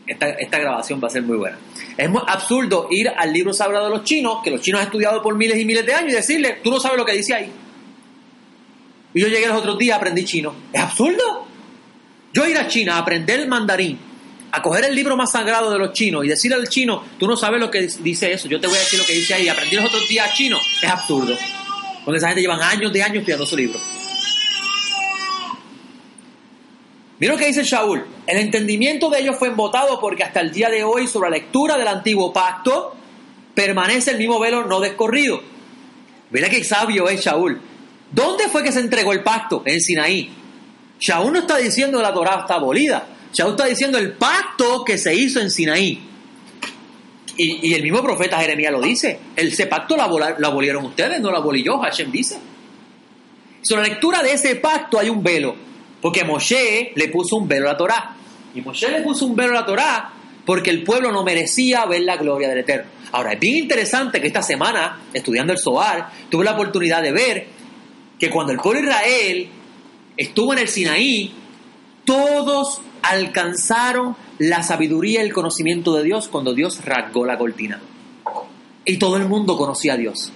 Esta, 0.08 0.30
esta, 0.30 0.60
grabación 0.60 1.02
va 1.04 1.08
a 1.08 1.10
ser 1.10 1.24
muy 1.24 1.36
buena. 1.36 1.58
Es 1.98 2.10
muy 2.10 2.22
absurdo 2.28 2.88
ir 2.92 3.10
al 3.10 3.34
libro 3.34 3.54
sagrado 3.54 3.86
de 3.86 3.92
los 3.92 4.04
chinos, 4.04 4.40
que 4.44 4.52
los 4.52 4.62
chinos 4.62 4.82
han 4.82 4.88
estudiado 4.88 5.22
por 5.22 5.36
miles 5.36 5.58
y 5.58 5.66
miles 5.66 5.86
de 5.86 5.94
años, 5.94 6.12
y 6.12 6.16
decirle, 6.16 6.60
tú 6.64 6.70
no 6.70 6.80
sabes 6.80 6.98
lo 6.98 7.06
que 7.06 7.14
dice 7.14 7.34
ahí. 7.34 7.52
Y 9.14 9.22
yo 9.22 9.28
llegué 9.28 9.48
los 9.48 9.58
otros 9.58 9.78
días 9.78 9.96
a 9.96 9.98
aprender 9.98 10.26
chino. 10.26 10.54
Es 10.72 10.82
absurdo. 10.82 11.48
Yo 12.34 12.46
ir 12.46 12.58
a 12.58 12.68
China 12.68 12.96
a 12.96 13.00
aprender 13.00 13.48
mandarín, 13.48 13.98
a 14.56 14.62
coger 14.62 14.86
el 14.86 14.96
libro 14.96 15.18
más 15.18 15.32
sagrado 15.32 15.70
de 15.72 15.78
los 15.78 15.92
chinos 15.94 16.24
y 16.24 16.30
decirle 16.30 16.56
al 16.56 16.70
chino, 16.70 17.04
tú 17.20 17.28
no 17.28 17.36
sabes 17.36 17.60
lo 17.60 17.70
que 17.70 17.82
dice 17.82 18.32
eso, 18.32 18.48
yo 18.48 18.60
te 18.60 18.68
voy 18.68 18.78
a 18.78 18.80
decir 18.80 19.00
lo 19.00 19.06
que 19.06 19.14
dice 19.14 19.34
ahí, 19.34 19.50
aprendí 19.50 19.76
los 19.76 19.86
otros 19.86 20.08
días 20.08 20.34
chino, 20.34 20.58
es 20.82 20.90
absurdo. 20.90 21.36
Porque 22.06 22.20
esa 22.20 22.28
gente 22.28 22.42
llevan 22.42 22.62
años 22.62 22.94
de 22.94 23.04
años 23.04 23.18
estudiando 23.18 23.46
su 23.46 23.58
libro. 23.58 23.80
Mira 27.20 27.34
lo 27.34 27.40
que 27.40 27.48
dice 27.48 27.64
Shaul. 27.64 28.06
El 28.28 28.38
entendimiento 28.38 29.10
de 29.10 29.20
ellos 29.20 29.38
fue 29.38 29.48
embotado 29.48 30.00
porque 30.00 30.24
hasta 30.24 30.42
el 30.42 30.52
día 30.52 30.70
de 30.70 30.84
hoy, 30.84 31.08
sobre 31.08 31.30
la 31.30 31.38
lectura 31.38 31.78
del 31.78 31.88
antiguo 31.88 32.32
pacto, 32.32 32.96
permanece 33.54 34.12
el 34.12 34.18
mismo 34.18 34.40
velo 34.40 34.66
no 34.66 34.80
descorrido. 34.80 35.42
Mira 36.30 36.50
qué 36.50 36.64
sabio 36.64 37.08
es 37.08 37.22
Shaul. 37.22 37.60
¿Dónde 38.12 38.48
fue 38.50 38.64
que 38.64 38.72
se 38.72 38.82
entregó 38.82 39.14
el 39.14 39.24
pacto? 39.24 39.64
En 39.66 39.82
Sinaí. 39.82 40.30
Shaul 41.00 41.34
no 41.34 41.40
está 41.40 41.58
diciendo 41.58 41.98
que 41.98 42.04
la 42.04 42.14
Torah 42.14 42.42
está 42.42 42.56
abolida. 42.56 43.08
Shaul 43.36 43.52
está 43.52 43.66
diciendo 43.66 43.98
el 43.98 44.14
pacto 44.14 44.86
que 44.86 44.98
se 44.98 45.14
hizo 45.14 45.42
en 45.42 45.52
Sinaí. 45.52 46.02
Y, 47.36 47.68
y 47.68 47.74
el 47.74 47.84
mismo 47.84 48.02
profeta 48.02 48.40
Jeremías 48.40 48.72
lo 48.72 48.82
dice. 48.82 49.20
Ese 49.36 49.68
pacto 49.68 49.98
lo, 49.98 50.04
abolieron 50.04 50.86
ustedes, 50.86 51.20
no 51.20 51.32
lo 51.32 51.38
abolí 51.38 51.62
yo, 51.62 51.78
Hashem 51.80 52.10
dice. 52.12 52.38
Sobre 53.62 53.82
la 53.82 53.90
lectura 53.90 54.24
de 54.24 54.32
ese 54.32 54.56
pacto 54.56 54.98
hay 54.98 55.10
un 55.10 55.22
velo. 55.22 55.54
Porque 56.02 56.24
Moshe 56.24 56.94
le 56.96 57.10
puso 57.10 57.36
un 57.36 57.46
velo 57.46 57.68
a 57.68 57.74
la 57.74 57.78
Torá. 57.78 58.16
Y 58.54 58.62
Moshe 58.62 58.90
le 58.90 59.02
puso 59.02 59.26
un 59.26 59.36
velo 59.36 59.52
a 59.52 59.62
la 59.62 59.66
Torá 59.66 60.14
porque 60.46 60.70
el 60.70 60.84
pueblo 60.84 61.12
no 61.12 61.24
merecía 61.24 61.86
ver 61.86 62.04
la 62.04 62.16
gloria 62.16 62.48
del 62.48 62.60
Eterno. 62.60 62.90
Ahora, 63.12 63.34
es 63.34 63.40
bien 63.40 63.58
interesante 63.58 64.22
que 64.22 64.28
esta 64.28 64.44
semana, 64.44 65.02
estudiando 65.14 65.52
el 65.52 65.60
Zohar, 65.60 66.10
tuve 66.30 66.46
la 66.46 66.54
oportunidad 66.54 67.02
de 67.02 67.12
ver 67.12 67.48
que 68.18 68.30
cuando 68.30 68.54
el 68.54 68.60
pueblo 68.60 68.82
de 68.82 68.88
Israel 68.88 69.50
estuvo 70.16 70.54
en 70.54 70.60
el 70.60 70.68
Sinaí, 70.68 71.34
Todos 72.06 72.82
alcanzaron 73.10 74.16
la 74.40 74.64
sabiduría 74.64 75.22
y 75.22 75.28
el 75.28 75.34
conocimiento 75.34 75.96
de 75.96 76.04
Dios 76.04 76.28
cuando 76.28 76.54
Dios 76.54 76.84
rasgó 76.84 77.26
la 77.26 77.38
cortina. 77.38 77.82
Y 78.84 78.98
todo 78.98 79.18
el 79.18 79.28
mundo 79.28 79.58
conocía 79.58 79.94
a 79.94 79.98
Dios. 79.98 80.32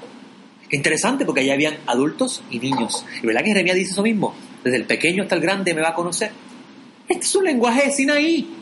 Interesante 0.71 1.25
porque 1.25 1.41
allá 1.41 1.53
habían 1.53 1.77
adultos 1.87 2.43
y 2.49 2.59
niños. 2.59 3.05
Y 3.21 3.25
verdad 3.25 3.41
que 3.41 3.49
Jeremías 3.49 3.75
dice 3.75 3.91
eso 3.91 4.03
mismo. 4.03 4.35
Desde 4.63 4.77
el 4.77 4.85
pequeño 4.85 5.23
hasta 5.23 5.35
el 5.35 5.41
grande 5.41 5.73
me 5.73 5.81
va 5.81 5.89
a 5.89 5.93
conocer. 5.95 6.31
Este 7.07 7.25
es 7.25 7.35
un 7.35 7.45
lenguaje 7.45 7.85
de 7.85 7.91
Sinaí. 7.91 8.55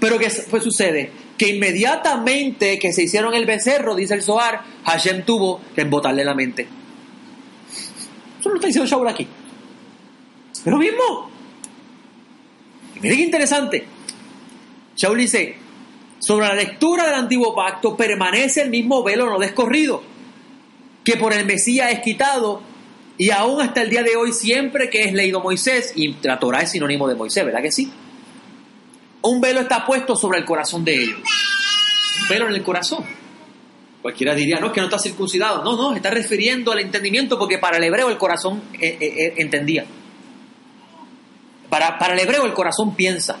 Pero 0.00 0.18
¿qué 0.18 0.28
sucede? 0.28 1.12
Que 1.38 1.48
inmediatamente 1.48 2.78
que 2.78 2.92
se 2.92 3.04
hicieron 3.04 3.34
el 3.34 3.46
becerro, 3.46 3.94
dice 3.94 4.14
el 4.14 4.22
Zohar, 4.22 4.62
Hashem 4.84 5.24
tuvo 5.24 5.60
que 5.74 5.82
embotarle 5.82 6.24
la 6.24 6.34
mente. 6.34 6.66
Eso 8.40 8.48
lo 8.48 8.56
está 8.56 8.66
diciendo 8.66 8.88
Shaul 8.90 9.08
aquí. 9.08 9.26
Lo 10.64 10.78
mismo. 10.78 11.35
Y 12.96 13.00
miren 13.00 13.18
qué 13.18 13.24
interesante. 13.24 13.86
Shaul 14.96 15.18
dice, 15.18 15.56
sobre 16.18 16.48
la 16.48 16.54
lectura 16.54 17.04
del 17.04 17.14
antiguo 17.14 17.54
pacto 17.54 17.96
permanece 17.96 18.62
el 18.62 18.70
mismo 18.70 19.02
velo 19.02 19.26
no 19.26 19.38
descorrido, 19.38 20.02
que 21.04 21.16
por 21.16 21.32
el 21.32 21.44
Mesías 21.46 21.92
es 21.92 22.00
quitado 22.00 22.62
y 23.18 23.30
aún 23.30 23.60
hasta 23.60 23.82
el 23.82 23.90
día 23.90 24.02
de 24.02 24.16
hoy 24.16 24.32
siempre 24.32 24.90
que 24.90 25.04
es 25.04 25.12
leído 25.12 25.40
Moisés, 25.40 25.92
y 25.96 26.16
la 26.22 26.38
Torah 26.38 26.62
es 26.62 26.70
sinónimo 26.70 27.08
de 27.08 27.14
Moisés, 27.14 27.44
¿verdad 27.44 27.62
que 27.62 27.72
sí? 27.72 27.90
Un 29.22 29.40
velo 29.40 29.60
está 29.60 29.84
puesto 29.84 30.16
sobre 30.16 30.38
el 30.38 30.44
corazón 30.44 30.84
de 30.84 30.94
ellos. 30.94 31.18
Un 32.22 32.28
velo 32.28 32.48
en 32.48 32.54
el 32.54 32.62
corazón. 32.62 33.04
Cualquiera 34.02 34.34
diría, 34.34 34.60
no, 34.60 34.68
es 34.68 34.72
que 34.72 34.80
no 34.80 34.86
está 34.86 34.98
circuncidado. 34.98 35.64
No, 35.64 35.76
no, 35.76 35.96
está 35.96 36.10
refiriendo 36.10 36.70
al 36.70 36.78
entendimiento 36.78 37.38
porque 37.38 37.58
para 37.58 37.78
el 37.78 37.84
hebreo 37.84 38.08
el 38.08 38.18
corazón 38.18 38.62
eh, 38.74 38.96
eh, 39.00 39.14
eh, 39.16 39.34
entendía. 39.38 39.84
Para, 41.68 41.98
para 41.98 42.14
el 42.14 42.20
hebreo 42.20 42.44
el 42.44 42.52
corazón 42.52 42.94
piensa. 42.94 43.38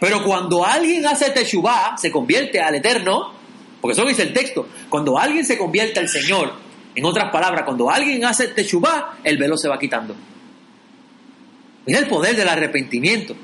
Pero 0.00 0.22
cuando 0.22 0.64
alguien 0.64 1.06
hace 1.06 1.30
Teshuvah, 1.30 1.96
se 1.96 2.10
convierte 2.10 2.60
al 2.60 2.74
Eterno, 2.74 3.32
porque 3.80 3.92
eso 3.94 4.06
dice 4.06 4.22
el 4.22 4.32
texto, 4.34 4.68
cuando 4.90 5.18
alguien 5.18 5.46
se 5.46 5.56
convierte 5.56 6.00
al 6.00 6.08
Señor, 6.08 6.52
en 6.94 7.04
otras 7.04 7.32
palabras, 7.32 7.64
cuando 7.64 7.90
alguien 7.90 8.24
hace 8.24 8.48
Teshuvah, 8.48 9.18
el 9.24 9.38
velo 9.38 9.56
se 9.56 9.68
va 9.68 9.78
quitando. 9.78 10.14
Mira 11.86 11.98
el 11.98 12.06
poder 12.06 12.36
del 12.36 12.48
arrepentimiento. 12.48 13.34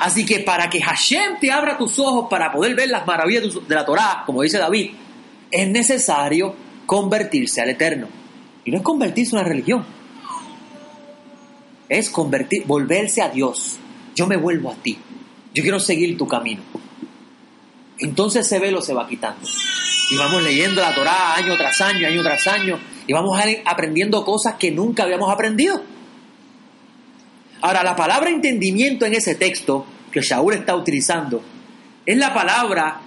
Así 0.00 0.24
que 0.24 0.40
para 0.40 0.70
que 0.70 0.80
Hashem 0.80 1.38
te 1.38 1.52
abra 1.52 1.76
tus 1.76 1.98
ojos 1.98 2.26
para 2.30 2.50
poder 2.50 2.74
ver 2.74 2.88
las 2.88 3.06
maravillas 3.06 3.44
de 3.68 3.74
la 3.74 3.84
Torá, 3.84 4.22
como 4.24 4.42
dice 4.42 4.56
David, 4.58 4.92
es 5.50 5.68
necesario 5.68 6.54
convertirse 6.86 7.60
al 7.60 7.70
Eterno. 7.70 8.08
Y 8.64 8.70
no 8.70 8.78
es 8.78 8.82
convertirse 8.82 9.36
en 9.36 9.40
una 9.40 9.48
religión. 9.48 9.99
Es 11.90 12.08
convertir, 12.08 12.64
volverse 12.64 13.20
a 13.20 13.28
Dios. 13.28 13.76
Yo 14.14 14.26
me 14.26 14.38
vuelvo 14.38 14.72
a 14.72 14.76
ti. 14.76 14.96
Yo 15.52 15.62
quiero 15.62 15.78
seguir 15.78 16.16
tu 16.16 16.26
camino. 16.26 16.62
Entonces 17.98 18.46
ese 18.46 18.58
velo 18.58 18.80
se 18.80 18.94
va 18.94 19.06
quitando. 19.06 19.46
Y 20.10 20.16
vamos 20.16 20.42
leyendo 20.42 20.80
la 20.80 20.94
Torá 20.94 21.34
año 21.34 21.54
tras 21.58 21.78
año, 21.82 22.06
año 22.06 22.22
tras 22.22 22.46
año. 22.46 22.78
Y 23.06 23.12
vamos 23.12 23.38
aprendiendo 23.66 24.24
cosas 24.24 24.54
que 24.54 24.70
nunca 24.70 25.02
habíamos 25.02 25.30
aprendido. 25.30 25.82
Ahora, 27.62 27.82
la 27.82 27.94
palabra 27.94 28.30
entendimiento 28.30 29.04
en 29.04 29.14
ese 29.14 29.34
texto 29.34 29.84
que 30.10 30.22
Shaul 30.22 30.54
está 30.54 30.74
utilizando 30.74 31.42
es 32.06 32.16
la 32.16 32.32
palabra, 32.32 33.00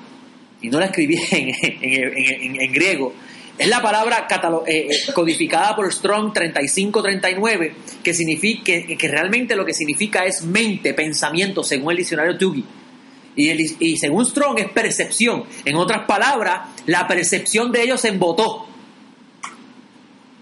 y 0.62 0.70
no 0.70 0.80
la 0.80 0.86
escribí 0.86 1.18
en, 1.32 2.72
griego, 2.72 3.14
es 3.58 3.68
la 3.68 3.82
palabra 3.82 4.28
eh, 4.66 4.88
eh, 4.90 5.14
codificada 5.14 5.76
por 5.76 5.92
Strong 5.92 6.34
3539, 6.34 7.76
que, 8.04 8.14
significa, 8.14 8.64
que, 8.64 9.08
realmente 9.08 9.56
lo 9.56 9.64
que 9.64 9.74
significa 9.74 10.26
es 10.26 10.44
mente, 10.44 10.94
pensamiento, 10.94 11.64
según 11.64 11.92
el 11.92 11.98
diccionario 11.98 12.38
Tugi. 12.38 12.66
Y, 13.36 13.52
y 13.52 13.98
según 13.98 14.26
Strong 14.26 14.60
es 14.60 14.70
percepción. 14.70 15.44
En 15.66 15.76
otras 15.76 16.06
palabras, 16.06 16.70
la 16.88 17.08
percepción 17.08 17.72
de 17.72 17.84
ellos 17.84 18.02
se 18.02 18.10
embotó. 18.10 18.68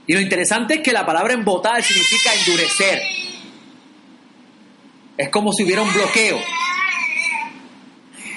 Y 0.07 0.13
lo 0.13 0.21
interesante 0.21 0.75
es 0.75 0.81
que 0.81 0.93
la 0.93 1.05
palabra 1.05 1.33
embotar 1.33 1.83
significa 1.83 2.31
endurecer. 2.33 3.01
Es 5.17 5.29
como 5.29 5.51
si 5.51 5.63
hubiera 5.63 5.81
un 5.81 5.93
bloqueo. 5.93 6.39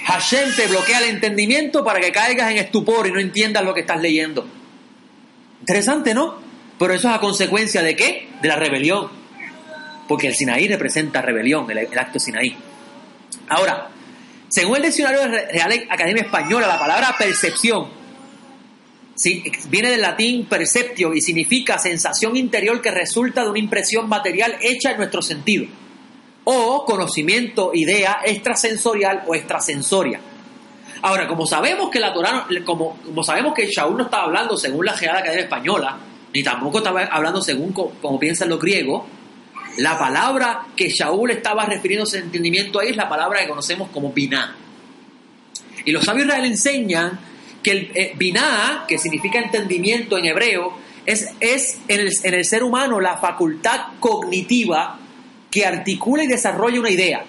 Hashem 0.05 0.55
te 0.55 0.67
bloquea 0.67 0.99
el 0.99 1.15
entendimiento 1.15 1.83
para 1.83 1.99
que 1.99 2.11
caigas 2.11 2.51
en 2.51 2.57
estupor 2.57 3.07
y 3.07 3.11
no 3.11 3.19
entiendas 3.19 3.63
lo 3.63 3.73
que 3.73 3.81
estás 3.81 3.99
leyendo. 3.99 4.45
Interesante, 5.67 6.13
¿no? 6.13 6.35
Pero 6.77 6.93
eso 6.93 7.09
es 7.09 7.15
a 7.15 7.19
consecuencia 7.19 7.81
de 7.81 7.95
qué? 7.95 8.29
De 8.39 8.47
la 8.47 8.55
rebelión. 8.55 9.09
Porque 10.07 10.27
el 10.27 10.35
Sinaí 10.35 10.67
representa 10.67 11.23
rebelión, 11.23 11.65
el, 11.71 11.97
acto 11.97 12.19
Sinaí. 12.19 12.55
Ahora, 13.49 13.89
según 14.47 14.75
el 14.75 14.83
diccionario 14.83 15.21
de 15.21 15.47
Real 15.47 15.87
Academia 15.89 16.21
Española, 16.21 16.67
la 16.67 16.77
palabra 16.77 17.15
percepción 17.17 17.87
viene 19.69 19.89
del 19.89 20.01
latín 20.01 20.45
perceptio 20.45 21.15
y 21.15 21.21
significa 21.21 21.79
sensación 21.79 22.37
interior 22.37 22.79
que 22.79 22.91
resulta 22.91 23.43
de 23.43 23.49
una 23.49 23.57
impresión 23.57 24.07
material 24.07 24.57
hecha 24.61 24.91
en 24.91 24.97
nuestro 24.97 25.23
sentido 25.23 25.65
o 26.43 26.85
conocimiento, 26.85 27.71
idea 27.73 28.19
extrasensorial 28.23 29.23
o 29.25 29.33
extrasensoria. 29.33 30.19
Ahora, 31.05 31.27
como 31.27 31.45
sabemos 31.45 31.91
que 31.91 31.99
la 31.99 32.11
Torah, 32.11 32.47
como, 32.65 32.97
sabemos 33.23 33.53
que 33.53 33.67
Shaul 33.67 33.95
no 33.95 34.05
estaba 34.05 34.23
hablando 34.23 34.57
según 34.57 34.87
la 34.87 34.95
Real 34.95 35.17
Academia 35.17 35.43
Española, 35.43 35.99
ni 36.33 36.41
tampoco 36.41 36.79
estaba 36.79 37.03
hablando 37.03 37.43
según 37.43 37.73
como, 37.73 38.19
piensan 38.19 38.49
los 38.49 38.59
griegos, 38.59 39.03
la 39.77 39.99
palabra 39.99 40.65
que 40.75 40.89
Shaul 40.89 41.29
estaba 41.29 41.67
refiriéndose 41.67 42.17
en 42.17 42.23
entendimiento 42.23 42.79
ahí 42.79 42.89
es 42.89 42.95
la 42.97 43.07
palabra 43.07 43.39
que 43.39 43.47
conocemos 43.47 43.89
como 43.93 44.13
biná. 44.13 44.55
Y 45.85 45.91
los 45.91 46.03
sabios 46.03 46.25
israelíes 46.25 46.53
enseñan 46.53 47.19
que 47.61 47.71
el 47.71 47.91
eh, 47.93 48.13
biná, 48.17 48.85
que 48.87 48.97
significa 48.97 49.37
entendimiento 49.37 50.17
en 50.17 50.25
hebreo, 50.25 50.75
es, 51.05 51.29
es 51.39 51.81
en 51.87 52.33
el 52.33 52.45
ser 52.45 52.63
humano 52.63 52.99
la 52.99 53.17
facultad 53.17 53.89
cognitiva 53.99 54.97
que 55.51 55.67
articula 55.67 56.23
y 56.23 56.27
desarrolla 56.27 56.79
una 56.79 56.89
idea. 56.89 57.25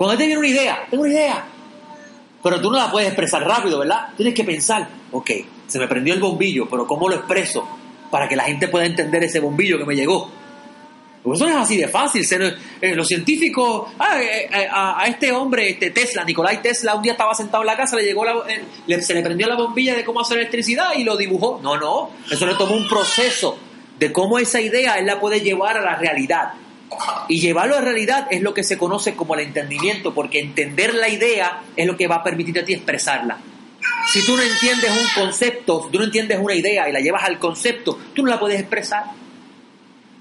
Cuando 0.00 0.16
te 0.16 0.24
viene 0.24 0.38
una 0.38 0.48
idea, 0.48 0.86
tengo 0.88 1.02
una 1.02 1.12
idea, 1.12 1.44
pero 2.42 2.58
tú 2.58 2.70
no 2.70 2.78
la 2.78 2.90
puedes 2.90 3.08
expresar 3.08 3.46
rápido, 3.46 3.80
¿verdad? 3.80 4.08
Tienes 4.16 4.32
que 4.32 4.44
pensar, 4.44 4.88
ok, 5.12 5.30
se 5.66 5.78
me 5.78 5.86
prendió 5.88 6.14
el 6.14 6.20
bombillo, 6.20 6.66
pero 6.70 6.86
¿cómo 6.86 7.06
lo 7.06 7.16
expreso 7.16 7.68
para 8.10 8.26
que 8.26 8.34
la 8.34 8.44
gente 8.44 8.68
pueda 8.68 8.86
entender 8.86 9.22
ese 9.24 9.40
bombillo 9.40 9.76
que 9.76 9.84
me 9.84 9.94
llegó? 9.94 10.30
Pues 11.22 11.38
eso 11.38 11.50
no 11.50 11.54
es 11.54 11.62
así 11.64 11.76
de 11.76 11.86
fácil. 11.88 12.26
Eh, 12.80 12.94
los 12.94 13.06
científicos, 13.08 13.92
ah, 13.98 14.18
eh, 14.22 14.48
eh, 14.50 14.68
a, 14.72 15.04
este 15.06 15.32
hombre, 15.32 15.68
este 15.68 15.90
Tesla, 15.90 16.24
Nicolai 16.24 16.62
Tesla, 16.62 16.94
un 16.94 17.02
día 17.02 17.12
estaba 17.12 17.34
sentado 17.34 17.62
en 17.62 17.66
la 17.66 17.76
casa, 17.76 17.94
le 17.96 18.04
llegó 18.04 18.24
se 19.02 19.12
le 19.12 19.20
prendió 19.20 19.48
la 19.48 19.56
bombilla 19.56 19.94
de 19.94 20.02
cómo 20.02 20.22
hacer 20.22 20.38
electricidad 20.38 20.94
y 20.96 21.04
lo 21.04 21.14
dibujó. 21.14 21.60
No, 21.62 21.76
no, 21.76 22.08
eso 22.30 22.46
le 22.46 22.54
tomó 22.54 22.74
un 22.74 22.88
proceso 22.88 23.58
de 23.98 24.10
cómo 24.10 24.38
esa 24.38 24.62
idea 24.62 24.94
él 24.94 25.04
la 25.04 25.20
puede 25.20 25.42
llevar 25.42 25.76
a 25.76 25.82
la 25.82 25.96
realidad. 25.96 26.54
Y 27.28 27.40
llevarlo 27.40 27.76
a 27.76 27.80
realidad 27.80 28.26
es 28.30 28.42
lo 28.42 28.52
que 28.52 28.64
se 28.64 28.76
conoce 28.76 29.14
como 29.14 29.34
el 29.34 29.40
entendimiento, 29.40 30.12
porque 30.12 30.40
entender 30.40 30.94
la 30.94 31.08
idea 31.08 31.62
es 31.76 31.86
lo 31.86 31.96
que 31.96 32.08
va 32.08 32.16
a 32.16 32.24
permitir 32.24 32.58
a 32.58 32.64
ti 32.64 32.74
expresarla. 32.74 33.38
Si 34.06 34.24
tú 34.26 34.36
no 34.36 34.42
entiendes 34.42 34.90
un 34.90 35.22
concepto, 35.22 35.84
si 35.84 35.92
tú 35.92 35.98
no 35.98 36.04
entiendes 36.04 36.38
una 36.40 36.54
idea 36.54 36.88
y 36.88 36.92
la 36.92 37.00
llevas 37.00 37.24
al 37.24 37.38
concepto, 37.38 37.98
tú 38.14 38.22
no 38.22 38.30
la 38.30 38.40
puedes 38.40 38.58
expresar. 38.58 39.04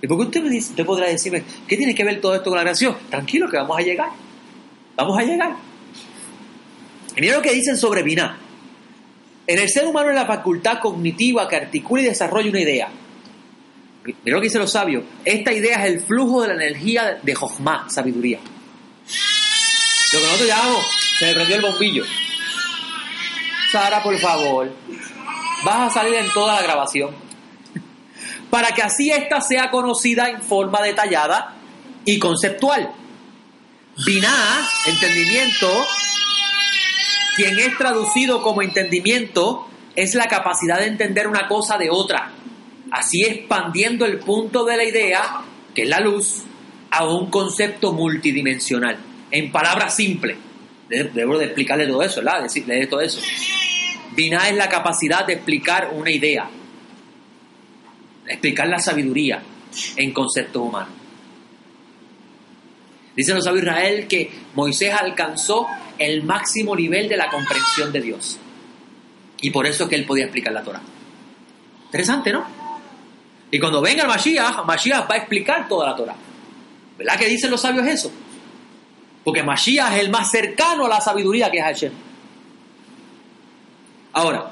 ¿Y 0.01 0.07
por 0.07 0.17
qué 0.17 0.23
usted, 0.25 0.43
me 0.43 0.49
dice, 0.49 0.69
usted 0.71 0.85
podrá 0.85 1.07
decirme, 1.07 1.43
¿qué 1.67 1.75
tiene 1.75 1.93
que 1.93 2.03
ver 2.03 2.21
todo 2.21 2.35
esto 2.35 2.49
con 2.49 2.57
la 2.57 2.63
creación? 2.63 2.95
Tranquilo 3.09 3.49
que 3.49 3.57
vamos 3.57 3.77
a 3.77 3.81
llegar. 3.81 4.09
Vamos 4.95 5.17
a 5.17 5.23
llegar. 5.23 5.55
Y 7.15 7.21
mira 7.21 7.35
lo 7.35 7.41
que 7.41 7.51
dicen 7.51 7.75
sobre 7.75 8.03
Binah. 8.03 8.37
En 9.47 9.59
el 9.59 9.67
ser 9.67 9.85
humano 9.85 10.09
es 10.09 10.15
la 10.15 10.25
facultad 10.25 10.79
cognitiva 10.79 11.49
que 11.49 11.55
articula 11.55 12.03
y 12.03 12.05
desarrolla 12.05 12.49
una 12.49 12.61
idea. 12.61 12.89
Mira 14.03 14.35
lo 14.35 14.39
que 14.39 14.47
dice 14.47 14.59
los 14.59 14.71
sabios. 14.71 15.03
Esta 15.25 15.51
idea 15.51 15.85
es 15.85 15.93
el 15.93 16.01
flujo 16.01 16.41
de 16.41 16.49
la 16.49 16.53
energía 16.55 17.19
de 17.21 17.35
Jochma, 17.35 17.89
sabiduría. 17.89 18.39
Lo 20.13 20.19
que 20.19 20.25
nosotros 20.25 20.47
llamamos, 20.47 20.85
se 21.17 21.25
me 21.27 21.33
prendió 21.33 21.55
el 21.57 21.61
bombillo. 21.61 22.03
Sara, 23.71 24.01
por 24.01 24.17
favor, 24.17 24.71
vas 25.63 25.91
a 25.91 25.93
salir 25.93 26.15
en 26.15 26.31
toda 26.31 26.55
la 26.55 26.61
grabación. 26.61 27.11
Para 28.49 28.69
que 28.69 28.81
así 28.81 29.11
esta 29.11 29.41
sea 29.41 29.69
conocida 29.69 30.29
en 30.29 30.41
forma 30.41 30.81
detallada 30.81 31.55
y 32.05 32.17
conceptual. 32.17 32.91
Binah, 34.05 34.67
entendimiento, 34.87 35.85
quien 37.35 37.59
es 37.59 37.77
traducido 37.77 38.41
como 38.41 38.61
entendimiento, 38.61 39.67
es 39.95 40.15
la 40.15 40.27
capacidad 40.27 40.79
de 40.79 40.87
entender 40.87 41.27
una 41.27 41.47
cosa 41.47 41.77
de 41.77 41.89
otra 41.91 42.31
así 42.91 43.23
expandiendo 43.23 44.05
el 44.05 44.19
punto 44.19 44.65
de 44.65 44.77
la 44.77 44.83
idea, 44.83 45.41
que 45.73 45.83
es 45.83 45.89
la 45.89 45.99
luz, 45.99 46.43
a 46.91 47.05
un 47.05 47.29
concepto 47.29 47.93
multidimensional. 47.93 48.97
En 49.31 49.51
palabras 49.51 49.95
simples. 49.95 50.37
Debo 50.89 51.37
de 51.37 51.45
explicarle 51.45 51.85
todo 51.85 52.01
eso, 52.01 52.21
¿verdad? 52.21 52.43
Decirle 52.43 52.87
todo 52.87 53.01
eso. 53.01 53.21
Binah 54.15 54.49
es 54.49 54.55
la 54.55 54.67
capacidad 54.67 55.25
de 55.25 55.33
explicar 55.33 55.91
una 55.93 56.11
idea. 56.11 56.49
explicar 58.27 58.67
la 58.67 58.79
sabiduría 58.79 59.41
en 59.95 60.11
conceptos 60.13 60.61
humanos. 60.61 60.93
Dice 63.15 63.33
los 63.33 63.43
sabios 63.43 63.63
Israel 63.63 64.07
que 64.07 64.31
Moisés 64.55 64.93
alcanzó 64.93 65.67
el 65.97 66.23
máximo 66.23 66.75
nivel 66.75 67.09
de 67.09 67.17
la 67.17 67.29
comprensión 67.29 67.91
de 67.91 68.01
Dios. 68.01 68.39
Y 69.41 69.49
por 69.49 69.65
eso 69.65 69.83
es 69.83 69.89
que 69.89 69.95
él 69.95 70.05
podía 70.05 70.25
explicar 70.25 70.53
la 70.53 70.63
Torah. 70.63 70.81
Interesante, 71.85 72.31
¿no? 72.31 72.45
Y 73.51 73.59
cuando 73.59 73.81
venga 73.81 74.03
el 74.03 74.07
Mashiach, 74.07 74.65
Mashiach 74.65 75.09
va 75.09 75.15
a 75.15 75.17
explicar 75.17 75.67
toda 75.67 75.89
la 75.89 75.95
Torah. 75.95 76.15
¿Verdad 76.97 77.17
que 77.17 77.27
dicen 77.27 77.49
los 77.49 77.61
sabios 77.61 77.87
eso? 77.87 78.11
Porque 79.23 79.43
Mashiach 79.43 79.93
es 79.93 80.01
el 80.01 80.09
más 80.09 80.29
cercano 80.29 80.85
a 80.85 80.89
la 80.89 81.01
sabiduría 81.01 81.49
que 81.49 81.57
es 81.57 81.63
Hashem. 81.63 81.91
Ahora, 84.13 84.51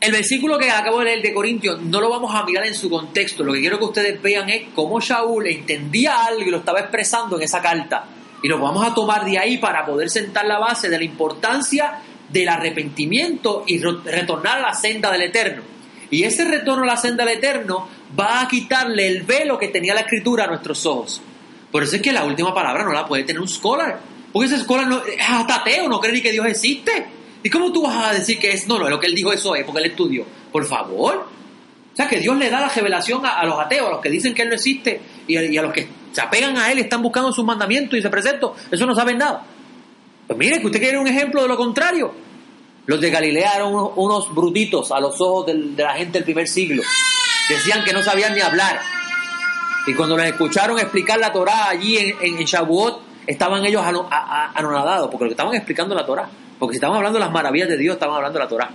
el 0.00 0.10
versículo 0.10 0.58
que 0.58 0.68
acabo 0.68 0.98
de 0.98 1.04
leer 1.04 1.22
de 1.22 1.32
Corintios 1.32 1.80
no 1.80 2.00
lo 2.00 2.10
vamos 2.10 2.34
a 2.34 2.42
mirar 2.44 2.66
en 2.66 2.74
su 2.74 2.90
contexto. 2.90 3.44
Lo 3.44 3.52
que 3.52 3.60
quiero 3.60 3.78
que 3.78 3.84
ustedes 3.84 4.20
vean 4.20 4.48
es 4.48 4.64
cómo 4.74 5.00
Shaul 5.00 5.46
entendía 5.46 6.24
algo 6.24 6.42
y 6.42 6.50
lo 6.50 6.58
estaba 6.58 6.80
expresando 6.80 7.36
en 7.36 7.42
esa 7.42 7.62
carta. 7.62 8.06
Y 8.42 8.48
lo 8.48 8.58
vamos 8.58 8.84
a 8.84 8.92
tomar 8.92 9.24
de 9.24 9.38
ahí 9.38 9.58
para 9.58 9.86
poder 9.86 10.10
sentar 10.10 10.44
la 10.46 10.58
base 10.58 10.88
de 10.88 10.98
la 10.98 11.04
importancia 11.04 12.00
del 12.28 12.48
arrepentimiento 12.48 13.62
y 13.66 13.78
retornar 13.78 14.58
a 14.58 14.62
la 14.62 14.74
senda 14.74 15.12
del 15.12 15.22
Eterno. 15.22 15.62
Y 16.12 16.24
ese 16.24 16.44
retorno 16.44 16.84
a 16.84 16.86
la 16.86 16.96
senda 16.98 17.24
del 17.24 17.38
Eterno 17.38 17.88
va 18.18 18.42
a 18.42 18.46
quitarle 18.46 19.06
el 19.06 19.22
velo 19.22 19.58
que 19.58 19.68
tenía 19.68 19.94
la 19.94 20.02
escritura 20.02 20.44
a 20.44 20.46
nuestros 20.46 20.84
ojos. 20.84 21.22
Por 21.70 21.82
eso 21.82 21.96
es 21.96 22.02
que 22.02 22.12
la 22.12 22.24
última 22.24 22.54
palabra 22.54 22.84
no 22.84 22.92
la 22.92 23.06
puede 23.06 23.24
tener 23.24 23.40
un 23.40 23.48
scholar. 23.48 23.98
Porque 24.30 24.46
ese 24.46 24.62
scholar 24.62 24.86
es 25.08 25.24
ateo, 25.26 25.88
no 25.88 26.00
cree 26.00 26.12
ni 26.12 26.20
que 26.20 26.30
Dios 26.30 26.44
existe. 26.44 27.06
¿Y 27.42 27.48
cómo 27.48 27.72
tú 27.72 27.84
vas 27.84 28.10
a 28.10 28.12
decir 28.12 28.38
que 28.38 28.52
es, 28.52 28.68
no, 28.68 28.78
no, 28.78 28.90
lo 28.90 29.00
que 29.00 29.06
él 29.06 29.14
dijo 29.14 29.32
eso 29.32 29.56
es, 29.56 29.64
porque 29.64 29.80
él 29.80 29.86
estudió? 29.86 30.26
Por 30.52 30.66
favor. 30.66 31.28
O 31.90 31.96
sea, 31.96 32.06
que 32.06 32.20
Dios 32.20 32.36
le 32.36 32.50
da 32.50 32.60
la 32.60 32.68
revelación 32.68 33.24
a, 33.24 33.42
los 33.46 33.58
ateos, 33.58 33.88
a 33.88 33.92
los 33.92 34.00
que 34.02 34.10
dicen 34.10 34.34
que 34.34 34.42
él 34.42 34.50
no 34.50 34.54
existe, 34.54 35.00
y 35.26 35.56
a, 35.56 35.62
los 35.62 35.72
que 35.72 35.88
se 36.12 36.20
apegan 36.20 36.58
a 36.58 36.70
él 36.70 36.78
y 36.78 36.82
están 36.82 37.00
buscando 37.00 37.32
sus 37.32 37.46
mandamientos 37.46 37.98
y 37.98 38.02
se 38.02 38.10
preceptos, 38.10 38.52
eso 38.70 38.84
no 38.84 38.94
saben 38.94 39.16
nada. 39.16 39.46
Pues 40.26 40.38
mire, 40.38 40.60
que 40.60 40.66
usted 40.66 40.78
quiere 40.78 40.98
un 40.98 41.08
ejemplo 41.08 41.40
de 41.40 41.48
lo 41.48 41.56
contrario. 41.56 42.12
Los 42.86 43.00
de 43.00 43.10
Galilea 43.10 43.56
eran 43.56 43.72
unos, 43.72 44.34
brutitos 44.34 44.90
a 44.90 45.00
los 45.00 45.20
ojos 45.20 45.46
de 45.46 45.54
la 45.54 45.94
gente 45.94 46.18
del 46.18 46.24
primer 46.24 46.48
siglo. 46.48 46.82
Decían 47.48 47.84
que 47.84 47.92
no 47.92 48.02
sabían 48.02 48.34
ni 48.34 48.40
hablar. 48.40 48.80
Y 49.86 49.94
cuando 49.94 50.16
los 50.16 50.26
escucharon 50.26 50.78
explicar 50.78 51.18
la 51.18 51.32
Torá 51.32 51.68
allí 51.68 51.98
en, 51.98 52.16
en, 52.20 52.44
Shavuot, 52.44 53.00
estaban 53.26 53.64
ellos 53.64 53.82
anonadados, 53.84 55.10
porque 55.10 55.24
lo 55.24 55.28
que 55.30 55.34
estaban 55.34 55.54
explicando 55.54 55.94
la 55.94 56.06
Torá. 56.06 56.28
Porque 56.62 56.74
si 56.74 56.76
estamos 56.76 56.96
hablando 56.96 57.18
de 57.18 57.24
las 57.24 57.32
maravillas 57.32 57.68
de 57.68 57.76
Dios, 57.76 57.94
estamos 57.94 58.14
hablando 58.14 58.38
de 58.38 58.44
la 58.44 58.48
Torah. 58.48 58.70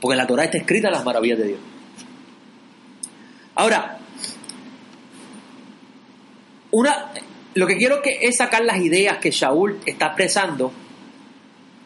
Porque 0.00 0.14
en 0.14 0.18
la 0.18 0.26
Torah 0.26 0.44
está 0.44 0.58
escrita 0.58 0.90
las 0.90 1.04
maravillas 1.04 1.38
de 1.38 1.46
Dios. 1.46 1.60
Ahora, 3.54 3.98
una, 6.72 7.12
lo 7.54 7.66
que 7.68 7.76
quiero 7.76 8.02
que 8.02 8.18
es 8.22 8.36
sacar 8.36 8.64
las 8.64 8.78
ideas 8.78 9.18
que 9.18 9.30
Shaul 9.30 9.78
está 9.86 10.06
expresando, 10.06 10.72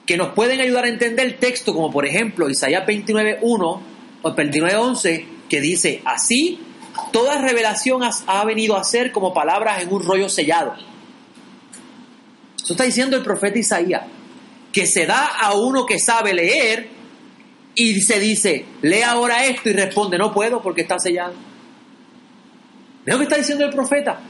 que 0.08 0.16
nos 0.16 0.30
pueden 0.30 0.58
ayudar 0.58 0.86
a 0.86 0.88
entender 0.88 1.26
el 1.26 1.34
texto, 1.34 1.74
como 1.74 1.92
por 1.92 2.06
ejemplo 2.06 2.48
Isaías 2.48 2.86
29.1 2.86 3.80
o 4.22 4.34
29.11, 4.34 5.26
que 5.50 5.60
dice, 5.60 6.00
así 6.06 6.60
toda 7.12 7.36
revelación 7.36 8.00
ha 8.26 8.44
venido 8.46 8.74
a 8.78 8.84
ser 8.84 9.12
como 9.12 9.34
palabras 9.34 9.82
en 9.82 9.92
un 9.92 10.02
rollo 10.02 10.30
sellado. 10.30 10.72
Eso 12.56 12.72
está 12.72 12.84
diciendo 12.84 13.18
el 13.18 13.22
profeta 13.22 13.58
Isaías 13.58 14.04
que 14.72 14.86
se 14.86 15.04
da 15.04 15.26
a 15.26 15.52
uno 15.52 15.84
que 15.84 15.98
sabe 15.98 16.32
leer 16.32 16.88
y 17.74 18.00
se 18.00 18.18
dice, 18.18 18.64
lee 18.80 19.02
ahora 19.02 19.44
esto 19.44 19.68
y 19.68 19.74
responde, 19.74 20.16
no 20.16 20.32
puedo 20.32 20.62
porque 20.62 20.80
está 20.80 20.98
sellado. 20.98 21.34
¿Ves 23.04 23.14
lo 23.14 23.18
que 23.18 23.24
está 23.24 23.36
diciendo 23.36 23.66
el 23.66 23.74
profeta? 23.74 24.20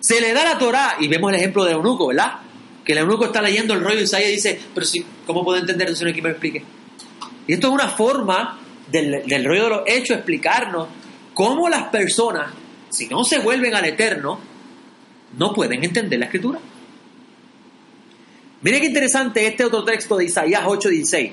Se 0.00 0.22
le 0.22 0.32
da 0.32 0.42
la 0.42 0.58
Torah 0.58 0.96
y 1.00 1.08
vemos 1.08 1.30
el 1.32 1.38
ejemplo 1.38 1.64
de 1.64 1.72
eunuco, 1.72 2.06
¿verdad? 2.06 2.38
Que 2.84 2.92
el 2.92 2.98
eunuco 2.98 3.26
está 3.26 3.40
leyendo 3.40 3.74
el 3.74 3.80
rollo 3.80 3.96
de 3.96 4.02
Isaías 4.02 4.30
y 4.30 4.32
dice, 4.32 4.60
pero 4.74 4.84
si, 4.86 5.04
¿cómo 5.26 5.44
puedo 5.44 5.58
entender 5.58 5.88
eso 5.90 6.04
no 6.04 6.12
me 6.12 6.30
explique? 6.30 6.64
Y 7.46 7.52
esto 7.54 7.68
es 7.68 7.72
una 7.72 7.88
forma 7.88 8.58
del, 8.90 9.22
del 9.26 9.44
rollo 9.44 9.64
de 9.64 9.70
los 9.70 9.82
hechos 9.86 10.16
explicarnos 10.16 10.88
cómo 11.34 11.68
las 11.68 11.88
personas, 11.88 12.52
si 12.90 13.06
no 13.06 13.24
se 13.24 13.38
vuelven 13.38 13.74
al 13.74 13.84
eterno, 13.84 14.38
no 15.36 15.52
pueden 15.52 15.82
entender 15.84 16.18
la 16.18 16.26
escritura. 16.26 16.58
Mire 18.62 18.80
qué 18.80 18.86
interesante 18.86 19.44
este 19.46 19.64
otro 19.64 19.84
texto 19.84 20.16
de 20.16 20.26
Isaías 20.26 20.62
8:16, 20.62 21.32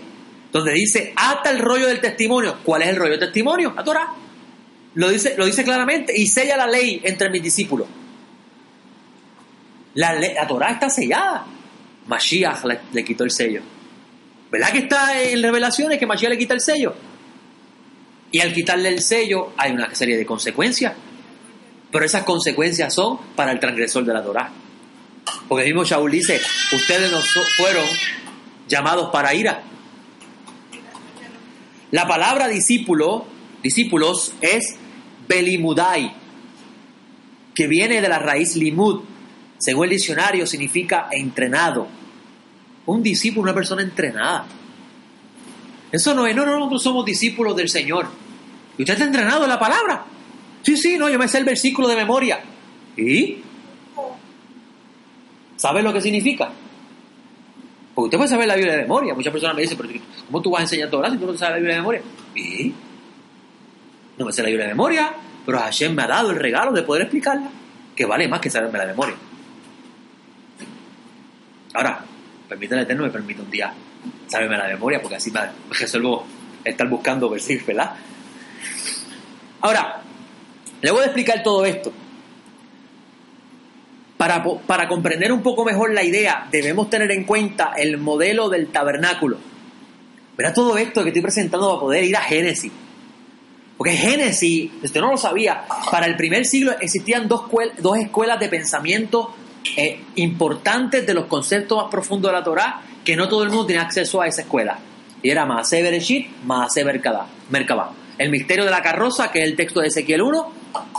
donde 0.52 0.74
dice, 0.74 1.14
ata 1.16 1.52
el 1.52 1.60
rollo 1.60 1.88
del 1.88 2.00
testimonio. 2.00 2.58
¿Cuál 2.64 2.82
es 2.84 2.90
el 2.90 2.96
rollo 2.96 3.12
del 3.12 3.20
testimonio? 3.20 3.74
La 3.76 3.84
Torah. 3.84 4.14
Lo 4.96 5.10
dice, 5.10 5.36
lo 5.38 5.46
dice 5.46 5.64
claramente 5.64 6.12
y 6.16 6.26
sella 6.26 6.58
la 6.58 6.66
ley 6.66 7.02
entre 7.04 7.30
mis 7.30 7.44
discípulos. 7.44 7.88
La, 9.96 10.14
la 10.14 10.48
Torah 10.48 10.72
está 10.72 10.90
sellada. 10.90 11.46
Mashiach 12.08 12.64
le, 12.92 13.04
quitó 13.04 13.24
el 13.24 13.32
sello. 13.32 13.62
¿Verdad 14.52 14.72
que 14.72 14.80
está 14.80 15.22
en 15.22 15.42
revelaciones 15.44 16.00
que 16.00 16.08
Mashiach 16.08 16.32
le 16.32 16.38
quita 16.38 16.56
el 16.56 16.62
sello? 16.62 16.96
Y 18.32 18.42
al 18.42 18.54
quitarle 18.54 18.90
el 18.90 19.02
sello 19.02 19.54
hay 19.58 19.72
una 19.72 19.94
serie 19.94 20.18
de 20.18 20.26
consecuencias. 20.26 20.94
Pero 21.92 22.06
esas 22.06 22.24
consecuencias 22.24 22.94
son 22.94 23.20
para 23.36 23.52
el 23.52 23.60
transgresor 23.60 24.06
de 24.06 24.14
la 24.14 24.24
Torah. 24.24 24.52
Porque 25.48 25.66
el 25.66 25.70
mismo 25.70 25.84
Shaul 25.84 26.12
dice, 26.12 26.40
ustedes 26.74 27.12
no 27.12 27.20
fueron 27.58 27.86
llamados 28.68 29.10
para 29.12 29.34
ira. 29.34 29.64
La 31.92 32.08
palabra 32.08 32.48
discípulo, 32.48 33.26
discípulos, 33.64 34.34
es 34.42 34.78
belimudai, 35.28 36.14
que 37.56 37.68
viene 37.68 38.02
de 38.02 38.10
la 38.10 38.20
raíz 38.20 38.56
limud. 38.56 39.02
Según 39.60 39.84
el 39.84 39.90
diccionario, 39.92 40.48
significa 40.48 41.10
entrenado. 41.12 41.88
Un 42.86 43.04
discípulo, 43.04 43.44
una 43.44 43.54
persona 43.54 43.84
entrenada. 43.84 44.46
Eso 45.92 46.14
no 46.14 46.26
es, 46.26 46.36
no, 46.36 46.46
no, 46.46 46.58
nosotros 46.58 46.82
somos 46.82 47.06
discípulos 47.06 47.56
del 47.56 47.70
Señor. 47.70 48.08
¿Y 48.78 48.84
usted 48.84 48.94
está 48.94 49.06
entrenado 49.06 49.44
en 49.44 49.50
la 49.50 49.60
palabra? 49.60 50.06
Sí, 50.62 50.78
sí, 50.78 50.98
no, 50.98 51.10
yo 51.10 51.20
me 51.20 51.28
sé 51.28 51.40
el 51.40 51.46
versículo 51.46 51.88
de 51.88 51.96
memoria. 51.96 52.40
¿Y? 52.96 53.44
¿Sabes 55.58 55.84
lo 55.84 55.92
que 55.92 56.02
significa? 56.02 56.50
Porque 57.94 58.06
usted 58.06 58.18
puede 58.18 58.30
saber 58.30 58.48
la 58.48 58.56
Biblia 58.56 58.76
de 58.78 58.82
memoria. 58.84 59.14
Muchas 59.14 59.34
personas 59.34 59.58
me 59.58 59.64
dicen, 59.64 59.78
pero 59.78 59.90
¿cómo 60.28 60.42
tú 60.42 60.52
vas 60.52 60.62
a 60.62 60.64
enseñar 60.64 60.90
Torah 60.90 61.12
si 61.12 61.18
tú 61.18 61.26
no 61.26 61.38
sabes 61.38 61.56
la 61.56 61.58
Biblia 61.58 61.76
de 61.76 61.82
memoria? 61.82 62.02
¿Y? 62.34 62.74
No 64.18 64.26
me 64.26 64.32
sé 64.32 64.42
la 64.42 64.48
Biblia 64.48 64.68
de 64.68 64.74
memoria, 64.74 65.12
pero 65.46 65.60
Hashem 65.60 65.94
me 65.94 66.04
ha 66.04 66.08
dado 66.08 66.32
el 66.32 66.38
regalo 66.38 66.72
de 66.72 66.84
poder 66.84 67.04
explicarla, 67.04 67.50
que 67.94 68.06
vale 68.06 68.28
más 68.30 68.40
que 68.40 68.50
saberme 68.50 68.78
la 68.78 68.86
memoria. 68.86 69.16
Ahora, 71.74 72.04
permítame 72.48 72.82
Eterno 72.82 73.04
me 73.04 73.10
permite 73.10 73.42
un 73.42 73.52
día 73.52 73.74
saberme 74.28 74.58
la 74.58 74.68
memoria, 74.68 75.02
porque 75.02 75.16
así 75.18 75.32
me 75.32 75.42
resuelvo 75.70 76.26
estar 76.64 76.88
buscando 76.88 77.30
versículos, 77.30 77.68
¿verdad? 77.68 77.96
Ahora, 79.62 80.02
le 80.82 80.92
voy 80.92 81.02
a 81.02 81.06
explicar 81.06 81.44
todo 81.44 81.66
esto. 81.66 81.92
Para, 84.18 84.88
comprender 84.88 85.32
un 85.32 85.42
poco 85.42 85.64
mejor 85.64 85.94
la 85.94 86.04
idea, 86.04 86.48
debemos 86.52 86.90
tener 86.90 87.10
en 87.12 87.24
cuenta 87.24 87.74
el 87.78 87.98
modelo 87.98 88.50
del 88.50 88.68
tabernáculo. 88.68 89.38
Verá 90.38 90.54
todo 90.54 90.78
esto 90.78 91.04
que 91.04 91.10
estoy 91.10 91.22
presentando 91.22 91.70
para 91.70 91.80
poder 91.80 92.04
ir 92.04 92.18
a 92.18 92.22
Génesis. 92.22 92.72
Porque 93.78 93.94
Génesis, 93.94 94.72
usted 94.84 95.00
no 95.00 95.12
lo 95.12 95.18
sabía, 95.18 95.64
para 95.90 96.06
el 96.06 96.18
primer 96.18 96.46
siglo 96.46 96.74
existían 96.82 97.30
dos, 97.30 97.44
dos 97.78 97.98
escuelas 97.98 98.40
de 98.42 98.50
pensamiento 98.50 99.34
eh, 99.78 100.00
importantes 100.16 101.06
de 101.06 101.14
los 101.14 101.26
conceptos 101.26 101.78
más 101.78 101.92
profundos 101.92 102.32
de 102.32 102.38
la 102.38 102.44
Torá, 102.44 102.82
que 103.04 103.16
no 103.16 103.28
todo 103.28 103.44
el 103.44 103.50
mundo 103.50 103.68
tenía 103.68 103.82
acceso 103.82 104.22
a 104.22 104.28
esa 104.28 104.42
escuela. 104.42 104.80
Y 105.22 105.30
era 105.30 105.46
Maaseh 105.46 105.82
Bereshit, 105.82 106.28
Maaseh 106.46 106.84
Merkabah. 106.84 107.92
El 108.18 108.30
misterio 108.30 108.66
de 108.66 108.72
la 108.72 108.82
carroza, 108.82 109.32
que 109.32 109.40
es 109.40 109.46
el 109.46 109.56
texto 109.56 109.80
de 109.80 109.88
Ezequiel 109.88 110.22
1, 110.22 110.54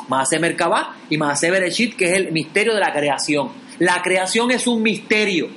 Maase 0.09 0.39
Merkabah 0.39 0.97
y 1.11 1.19
Maase 1.19 1.51
Bereshit, 1.51 1.97
que 1.97 2.07
es 2.07 2.13
el 2.17 2.33
misterio 2.33 2.75
de 2.75 2.81
la 2.81 2.93
creación. 2.93 3.51
La 3.79 4.03
creación 4.03 4.51
es 4.51 4.67
un 4.67 4.83
misterio. 4.83 5.49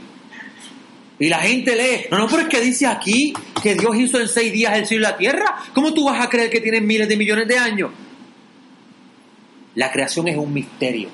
Y 1.19 1.30
la 1.30 1.39
gente 1.39 1.76
lee, 1.76 2.08
no, 2.12 2.17
no, 2.17 2.28
pero 2.28 2.43
es 2.43 2.47
que 2.49 2.60
dice 2.60 2.88
aquí 2.88 3.34
que 3.62 3.76
Dios 3.76 3.95
hizo 3.95 4.19
en 4.19 4.28
seis 4.28 4.52
días 4.52 4.78
el 4.78 4.86
cielo 4.86 5.08
y 5.08 5.12
la 5.12 5.17
tierra. 5.17 5.56
¿Cómo 5.73 5.93
tú 5.93 6.06
vas 6.06 6.26
a 6.26 6.30
creer 6.30 6.49
que 6.49 6.60
tienen 6.60 6.86
miles 6.86 7.08
de 7.08 7.15
millones 7.15 7.47
de 7.47 7.58
años? 7.58 7.91
La 9.76 9.91
creación 9.91 10.28
es 10.28 10.38
un 10.38 10.54
misterio. 10.54 11.10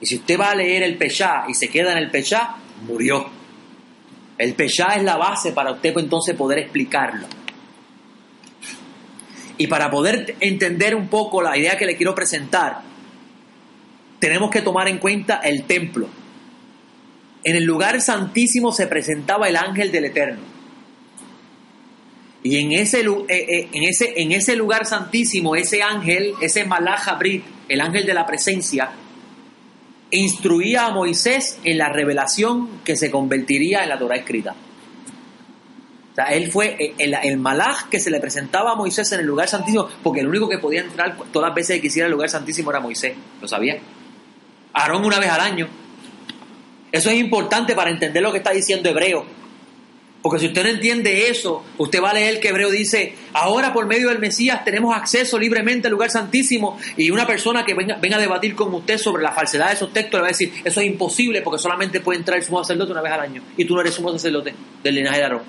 Y 0.00 0.06
si 0.06 0.16
usted 0.16 0.38
va 0.38 0.50
a 0.50 0.54
leer 0.54 0.82
el 0.82 0.96
Peshá 0.96 1.44
y 1.48 1.54
se 1.54 1.68
queda 1.68 1.92
en 1.92 1.98
el 1.98 2.10
Peshá, 2.10 2.56
murió. 2.86 3.26
El 4.38 4.54
Peshá 4.54 4.96
es 4.96 5.02
la 5.02 5.16
base 5.16 5.52
para 5.52 5.72
usted 5.72 5.96
entonces 5.96 6.36
poder 6.36 6.58
explicarlo. 6.58 7.26
Y 9.58 9.66
para 9.68 9.90
poder 9.90 10.36
entender 10.40 10.94
un 10.94 11.08
poco 11.08 11.40
la 11.40 11.56
idea 11.56 11.78
que 11.78 11.86
le 11.86 11.96
quiero 11.96 12.14
presentar, 12.14 12.82
tenemos 14.18 14.50
que 14.50 14.60
tomar 14.60 14.88
en 14.88 14.98
cuenta 14.98 15.36
el 15.36 15.64
templo. 15.64 16.08
En 17.42 17.56
el 17.56 17.64
lugar 17.64 18.00
santísimo 18.02 18.72
se 18.72 18.86
presentaba 18.86 19.48
el 19.48 19.56
ángel 19.56 19.90
del 19.90 20.06
Eterno. 20.06 20.56
Y 22.42 22.58
en 22.58 22.72
ese, 22.72 23.00
eh, 23.00 23.24
eh, 23.28 23.68
en, 23.72 23.84
ese, 23.84 24.12
en 24.16 24.32
ese 24.32 24.56
lugar 24.56 24.84
santísimo, 24.84 25.56
ese 25.56 25.82
ángel, 25.82 26.34
ese 26.40 26.64
Malach 26.64 27.08
Habrit, 27.08 27.44
el 27.68 27.80
ángel 27.80 28.04
de 28.06 28.14
la 28.14 28.26
presencia, 28.26 28.90
instruía 30.10 30.86
a 30.86 30.90
Moisés 30.90 31.58
en 31.64 31.78
la 31.78 31.88
revelación 31.88 32.80
que 32.84 32.96
se 32.96 33.10
convertiría 33.10 33.82
en 33.82 33.88
la 33.88 33.98
Torah 33.98 34.16
escrita. 34.16 34.54
O 36.12 36.14
sea, 36.14 36.26
él 36.26 36.50
fue 36.50 36.76
eh, 36.78 36.94
el, 36.98 37.14
el 37.22 37.36
Malach 37.36 37.88
que 37.90 38.00
se 38.00 38.10
le 38.10 38.20
presentaba 38.20 38.72
a 38.72 38.74
Moisés 38.74 39.10
en 39.12 39.20
el 39.20 39.26
lugar 39.26 39.48
santísimo, 39.48 39.88
porque 40.02 40.20
el 40.20 40.28
único 40.28 40.48
que 40.48 40.58
podía 40.58 40.80
entrar 40.80 41.16
todas 41.32 41.48
las 41.48 41.54
veces 41.54 41.76
que 41.76 41.82
quisiera 41.82 42.06
el 42.06 42.12
lugar 42.12 42.30
santísimo 42.30 42.70
era 42.70 42.80
Moisés, 42.80 43.14
¿lo 43.40 43.46
sabía? 43.46 43.78
Aarón 44.72 45.04
una 45.04 45.18
vez 45.18 45.28
al 45.28 45.40
año. 45.40 45.68
Eso 46.92 47.10
es 47.10 47.16
importante 47.16 47.74
para 47.74 47.90
entender 47.90 48.22
lo 48.22 48.32
que 48.32 48.38
está 48.38 48.52
diciendo 48.52 48.88
Hebreo. 48.88 49.26
Porque 50.26 50.40
si 50.40 50.46
usted 50.48 50.64
no 50.64 50.70
entiende 50.70 51.28
eso, 51.28 51.62
usted 51.78 52.02
va 52.02 52.10
a 52.10 52.14
leer 52.14 52.40
que 52.40 52.48
Hebreo 52.48 52.68
dice, 52.68 53.14
ahora 53.32 53.72
por 53.72 53.86
medio 53.86 54.08
del 54.08 54.18
Mesías 54.18 54.64
tenemos 54.64 54.92
acceso 54.92 55.38
libremente 55.38 55.86
al 55.86 55.92
lugar 55.92 56.10
santísimo 56.10 56.80
y 56.96 57.12
una 57.12 57.28
persona 57.28 57.64
que 57.64 57.74
venga, 57.74 57.96
venga 58.02 58.16
a 58.16 58.20
debatir 58.20 58.56
con 58.56 58.74
usted 58.74 58.98
sobre 58.98 59.22
la 59.22 59.30
falsedad 59.30 59.68
de 59.68 59.74
esos 59.74 59.92
textos 59.92 60.14
le 60.18 60.22
va 60.22 60.26
a 60.26 60.30
decir, 60.30 60.52
eso 60.64 60.80
es 60.80 60.86
imposible 60.88 61.42
porque 61.42 61.62
solamente 61.62 62.00
puede 62.00 62.18
entrar 62.18 62.38
el 62.38 62.44
sumo 62.44 62.64
sacerdote 62.64 62.90
una 62.90 63.02
vez 63.02 63.12
al 63.12 63.20
año 63.20 63.42
y 63.56 63.64
tú 63.66 63.76
no 63.76 63.82
eres 63.82 63.94
sumo 63.94 64.10
sacerdote 64.10 64.52
del 64.82 64.96
linaje 64.96 65.18
de 65.18 65.22
Aarón. 65.22 65.42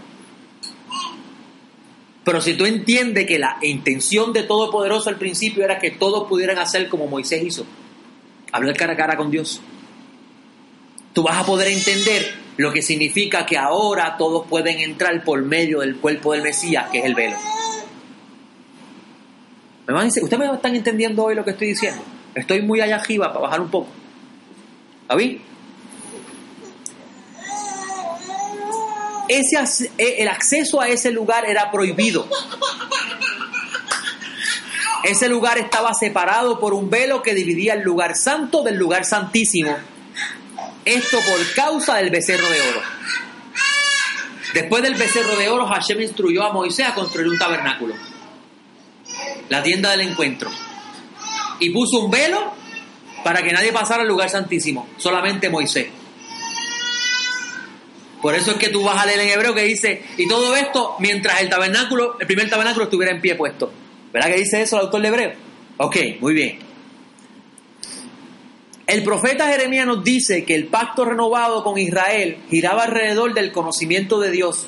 Pero 2.24 2.40
si 2.40 2.54
tú 2.54 2.68
entiendes 2.68 3.26
que 3.26 3.40
la 3.40 3.58
intención 3.64 4.32
de 4.32 4.44
Todopoderoso 4.44 5.10
al 5.10 5.18
principio 5.18 5.64
era 5.64 5.80
que 5.80 5.90
todos 5.90 6.28
pudieran 6.30 6.60
hacer 6.60 6.88
como 6.88 7.08
Moisés 7.08 7.42
hizo, 7.44 7.66
hablar 8.52 8.78
cara 8.78 8.94
a 8.94 8.96
cara 8.96 9.18
con 9.18 9.32
Dios, 9.32 9.60
tú 11.14 11.24
vas 11.24 11.38
a 11.38 11.46
poder 11.48 11.70
entender 11.70 12.46
lo 12.58 12.74
que 12.74 12.82
significa 12.82 13.46
que 13.46 13.58
ahora 13.58 14.18
todos 14.18 14.48
pueden 14.48 14.80
entrar 14.80 15.24
por 15.24 15.42
medio 15.44 15.80
del 15.80 15.98
cuerpo 15.98 16.34
del 16.34 16.42
Mesías, 16.42 16.90
que 16.92 17.00
es 17.00 17.06
el 17.06 17.16
velo. 17.16 17.38
¿Me 19.88 19.94
van 19.94 20.02
a 20.02 20.06
decir- 20.06 20.24
¿Ustedes 20.24 20.50
me 20.50 20.56
están 20.56 20.76
entendiendo 20.76 21.24
hoy 21.24 21.36
lo 21.36 21.46
que 21.46 21.52
estoy 21.52 21.68
diciendo? 21.68 22.02
Estoy 22.36 22.62
muy 22.62 22.82
allá 22.82 22.98
arriba 22.98 23.28
para 23.30 23.40
bajar 23.42 23.62
un 23.62 23.70
poco. 23.70 23.88
¿Está 25.04 25.16
Ese, 29.30 29.92
eh, 29.98 30.16
el 30.20 30.28
acceso 30.28 30.82
a 30.82 30.88
ese 30.88 31.12
lugar 31.12 31.46
era 31.46 31.70
prohibido. 31.72 32.28
Ese 35.04 35.30
lugar 35.30 35.58
estaba 35.58 35.94
separado 35.94 36.60
por 36.60 36.74
un 36.74 36.90
velo 36.90 37.22
que 37.22 37.34
dividía 37.34 37.74
el 37.74 37.82
lugar 37.82 38.16
santo 38.16 38.64
del 38.64 38.76
lugar 38.76 39.06
santísimo. 39.06 39.76
Esto 40.88 41.20
por 41.20 41.54
causa 41.54 41.98
del 41.98 42.10
becerro 42.10 42.50
de 42.50 42.62
oro. 42.62 42.82
Después 44.54 44.82
del 44.82 44.96
becerro 44.96 45.36
de 45.36 45.50
oro, 45.50 45.68
Hashem 45.68 46.00
instruyó 46.00 46.44
a 46.44 46.54
Moisés 46.54 46.88
a 46.88 46.94
construir 46.94 47.28
un 47.28 47.38
tabernáculo, 47.38 47.94
la 49.50 49.62
tienda 49.62 49.92
del 49.92 50.02
encuentro, 50.08 50.50
y 51.60 51.72
puso 51.72 52.00
un 52.00 52.10
velo 52.10 52.54
para 53.22 53.44
que 53.44 53.52
nadie 53.52 53.74
pasara 53.74 54.04
al 54.04 54.08
lugar 54.08 54.30
santísimo, 54.30 54.88
solamente 54.96 55.50
Moisés. 55.50 55.88
Por 58.22 58.36
eso 58.36 58.52
es 58.52 58.58
que 58.58 58.70
tú 58.70 58.82
vas 58.82 59.04
a 59.04 59.06
leer 59.06 59.20
en 59.20 59.30
hebreo 59.30 59.54
que 59.54 59.64
dice, 59.64 60.06
y 60.16 60.26
todo 60.26 60.56
esto 60.56 60.96
mientras 61.00 61.42
el 61.42 61.50
tabernáculo, 61.50 62.18
el 62.18 62.28
primer 62.28 62.50
tabernáculo 62.50 62.86
estuviera 62.86 63.12
en 63.12 63.20
pie 63.20 63.36
puesto. 63.36 63.74
¿Verdad 64.14 64.30
que 64.30 64.38
dice 64.38 64.62
eso 64.62 64.78
el 64.78 64.84
autor 64.84 65.02
de 65.02 65.08
hebreo? 65.10 65.34
Ok, 65.76 65.98
muy 66.22 66.34
bien. 66.34 66.67
El 68.88 69.04
profeta 69.04 69.50
Jeremías 69.50 69.86
nos 69.86 70.02
dice 70.02 70.46
que 70.46 70.56
el 70.56 70.68
pacto 70.68 71.04
renovado 71.04 71.62
con 71.62 71.78
Israel 71.78 72.38
giraba 72.50 72.86
alrededor 72.86 73.34
del 73.34 73.52
conocimiento 73.52 74.18
de 74.18 74.32
Dios. 74.32 74.66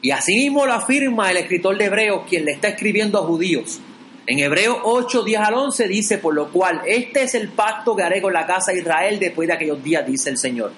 Y 0.00 0.10
asimismo 0.10 0.64
lo 0.64 0.72
afirma 0.72 1.30
el 1.30 1.36
escritor 1.36 1.76
de 1.76 1.84
Hebreos, 1.84 2.22
quien 2.26 2.46
le 2.46 2.52
está 2.52 2.68
escribiendo 2.68 3.18
a 3.18 3.26
judíos. 3.26 3.78
En 4.26 4.38
Hebreos 4.38 4.78
8, 4.84 5.22
10 5.22 5.40
al 5.40 5.52
11 5.52 5.86
dice, 5.86 6.16
por 6.16 6.32
lo 6.32 6.50
cual, 6.50 6.80
este 6.86 7.24
es 7.24 7.34
el 7.34 7.50
pacto 7.50 7.94
que 7.94 8.02
haré 8.02 8.22
con 8.22 8.32
la 8.32 8.46
casa 8.46 8.72
de 8.72 8.78
Israel 8.78 9.18
después 9.18 9.46
de 9.46 9.52
aquellos 9.52 9.84
días, 9.84 10.06
dice 10.06 10.30
el 10.30 10.38
Señor. 10.38 10.72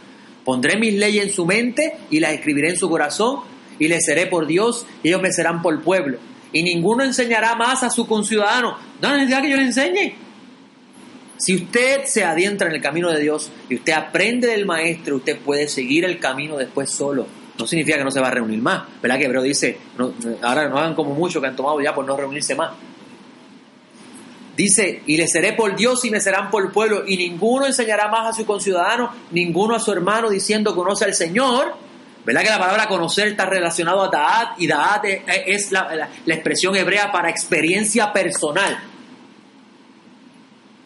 Pondré 0.44 0.76
mis 0.76 0.94
leyes 0.94 1.26
en 1.26 1.32
su 1.32 1.46
mente 1.46 1.98
y 2.10 2.18
las 2.18 2.32
escribiré 2.32 2.70
en 2.70 2.76
su 2.76 2.90
corazón 2.90 3.42
y 3.78 3.86
les 3.86 4.04
seré 4.04 4.26
por 4.26 4.48
Dios 4.48 4.84
y 5.04 5.10
ellos 5.10 5.22
me 5.22 5.30
serán 5.30 5.62
por 5.62 5.80
pueblo. 5.80 6.18
Y 6.52 6.64
ninguno 6.64 7.04
enseñará 7.04 7.54
más 7.54 7.84
a 7.84 7.90
su 7.90 8.04
conciudadano. 8.08 8.76
No 9.00 9.08
hay 9.08 9.18
necesidad 9.18 9.42
que 9.42 9.50
yo 9.50 9.56
le 9.58 9.62
enseñe. 9.62 10.23
Si 11.44 11.54
usted 11.54 12.06
se 12.06 12.24
adentra 12.24 12.68
en 12.68 12.74
el 12.74 12.80
camino 12.80 13.10
de 13.10 13.20
Dios 13.20 13.50
y 13.68 13.74
usted 13.74 13.92
aprende 13.92 14.48
del 14.48 14.64
maestro, 14.64 15.16
usted 15.16 15.38
puede 15.40 15.68
seguir 15.68 16.06
el 16.06 16.18
camino 16.18 16.56
después 16.56 16.88
solo. 16.88 17.26
No 17.58 17.66
significa 17.66 17.98
que 17.98 18.04
no 18.04 18.10
se 18.10 18.18
va 18.18 18.28
a 18.28 18.30
reunir 18.30 18.62
más. 18.62 18.84
¿Verdad 19.02 19.18
que 19.18 19.26
Hebreo 19.26 19.42
dice, 19.42 19.76
no, 19.98 20.14
ahora 20.40 20.70
no 20.70 20.78
hagan 20.78 20.94
como 20.94 21.12
muchos 21.12 21.42
que 21.42 21.48
han 21.48 21.54
tomado 21.54 21.82
ya 21.82 21.94
por 21.94 22.06
no 22.06 22.16
reunirse 22.16 22.54
más? 22.54 22.72
Dice, 24.56 25.02
y 25.04 25.18
les 25.18 25.32
seré 25.32 25.52
por 25.52 25.76
Dios 25.76 26.02
y 26.06 26.10
me 26.10 26.18
serán 26.18 26.50
por 26.50 26.72
pueblo, 26.72 27.04
y 27.06 27.18
ninguno 27.18 27.66
enseñará 27.66 28.08
más 28.08 28.26
a 28.26 28.32
su 28.32 28.46
conciudadano, 28.46 29.12
ninguno 29.30 29.74
a 29.74 29.80
su 29.80 29.92
hermano, 29.92 30.30
diciendo 30.30 30.74
conoce 30.74 31.04
al 31.04 31.12
Señor. 31.12 31.74
¿Verdad 32.24 32.40
que 32.40 32.48
la 32.48 32.58
palabra 32.58 32.88
conocer 32.88 33.28
está 33.28 33.44
relacionado 33.44 34.00
a 34.00 34.08
Da'at? 34.08 34.58
Y 34.60 34.66
Da'at 34.66 35.04
es, 35.26 35.72
la, 35.72 36.08
la 36.24 36.34
expresión 36.34 36.74
hebrea 36.74 37.12
para 37.12 37.28
experiencia 37.28 38.14
personal. 38.14 38.93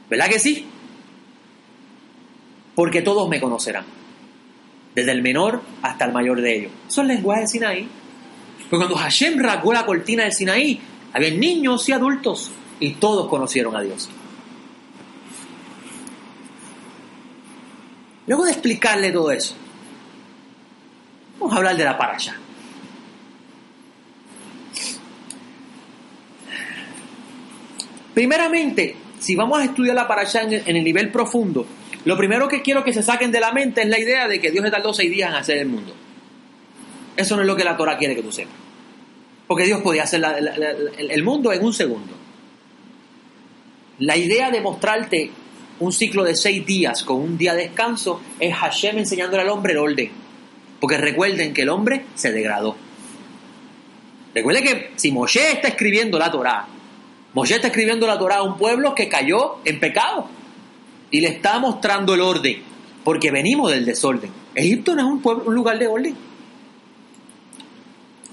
¿Verdad 0.09 0.29
que 0.29 0.38
sí? 0.38 0.66
Porque 2.75 3.03
todos 3.03 3.29
me 3.29 3.40
conocerán. 3.40 3.85
Desde 4.94 5.12
el 5.12 5.23
menor 5.23 5.62
hasta 5.83 6.07
el 6.07 6.12
mayor 6.12 6.40
de 6.40 6.57
ellos. 6.57 6.73
Eso 6.88 7.03
es 7.03 7.09
lenguaje 7.09 7.40
del 7.40 7.49
Sinaí. 7.49 7.88
Porque 8.71 8.87
cuando 8.87 8.97
Hashem 8.97 9.38
rasgó 9.38 9.73
la 9.73 9.87
cortina 9.87 10.25
del 10.25 10.33
Sinaí, 10.33 10.81
había 11.12 11.31
niños 11.31 11.88
y 11.88 11.92
adultos 11.92 12.51
y 12.81 12.92
todos 12.94 13.29
conocieron 13.29 13.77
a 13.77 13.83
Dios. 13.83 14.09
Luego 18.27 18.44
de 18.44 18.53
explicarle 18.53 19.11
todo 19.11 19.31
eso, 19.31 19.55
vamos 21.38 21.55
a 21.55 21.57
hablar 21.57 21.77
de 21.77 21.85
la 21.85 21.97
parasha. 21.97 22.37
Primeramente, 28.12 28.97
si 29.18 29.35
vamos 29.35 29.61
a 29.61 29.64
estudiar 29.64 29.94
la 29.94 30.07
parasha 30.07 30.42
en, 30.42 30.76
el 30.76 30.85
nivel 30.85 31.11
profundo, 31.11 31.66
lo 32.04 32.16
primero 32.16 32.48
que 32.48 32.62
quiero 32.62 32.85
que 32.85 32.92
se 32.92 33.02
saquen 33.02 33.31
de 33.31 33.40
la 33.40 33.52
mente 33.52 33.83
es 33.83 33.88
la 33.88 33.98
idea 33.98 34.28
de 34.28 34.40
que 34.40 34.50
Dios 34.50 34.64
se 34.64 34.70
tardó 34.70 34.94
seis 34.94 35.11
días 35.11 35.31
en 35.31 35.37
hacer 35.37 35.59
el 35.59 35.66
mundo. 35.66 35.94
Eso 37.16 37.35
no 37.37 37.42
es 37.42 37.48
lo 37.48 37.57
que 37.57 37.64
la 37.64 37.76
Torah 37.76 37.98
quiere 37.98 38.14
que 38.14 38.22
tú 38.22 38.31
sepas. 38.31 38.54
Porque 39.46 39.64
Dios 39.64 39.81
podía 39.81 40.04
hacer 40.04 40.22
el 40.98 41.22
mundo 41.22 41.52
en 41.52 41.64
un 41.64 41.72
segundo. 41.72 42.12
La 43.98 44.16
idea 44.16 44.50
de 44.50 44.61
mostrarte 44.61 45.31
un 45.81 45.92
ciclo 45.92 46.22
de 46.22 46.37
seis 46.37 46.64
días 46.64 47.02
con 47.02 47.16
un 47.16 47.38
día 47.38 47.54
de 47.54 47.62
descanso 47.62 48.20
es 48.38 48.54
Hashem 48.54 48.98
enseñándole 48.98 49.42
al 49.42 49.48
hombre 49.48 49.72
el 49.72 49.78
orden. 49.78 50.11
Porque 50.81 50.96
recuerden 50.96 51.52
que 51.52 51.62
el 51.62 51.70
hombre 51.70 52.04
se 52.14 52.31
degradó. 52.31 52.76
Recuerden 54.35 54.64
que 54.64 54.90
si 54.96 55.11
Moshe 55.11 55.52
está 55.52 55.68
escribiendo 55.68 56.18
la 56.18 56.31
Torah, 56.31 56.66
Moshe 57.34 57.54
está 57.54 57.68
escribiendo 57.68 58.06
la 58.06 58.18
Torah 58.18 58.38
a 58.38 58.42
un 58.42 58.56
pueblo 58.56 58.94
que 58.94 59.08
cayó 59.08 59.58
en 59.64 59.78
pecado 59.78 60.28
y 61.10 61.20
le 61.20 61.28
está 61.28 61.58
mostrando 61.58 62.14
el 62.14 62.20
orden, 62.20 62.62
porque 63.04 63.30
venimos 63.30 63.70
del 63.70 63.84
desorden. 63.84 64.30
Egipto 64.54 64.94
no 64.94 65.02
es 65.02 65.08
un, 65.08 65.20
pueblo, 65.20 65.44
un 65.46 65.54
lugar 65.54 65.78
de 65.78 65.86
orden. 65.86 66.16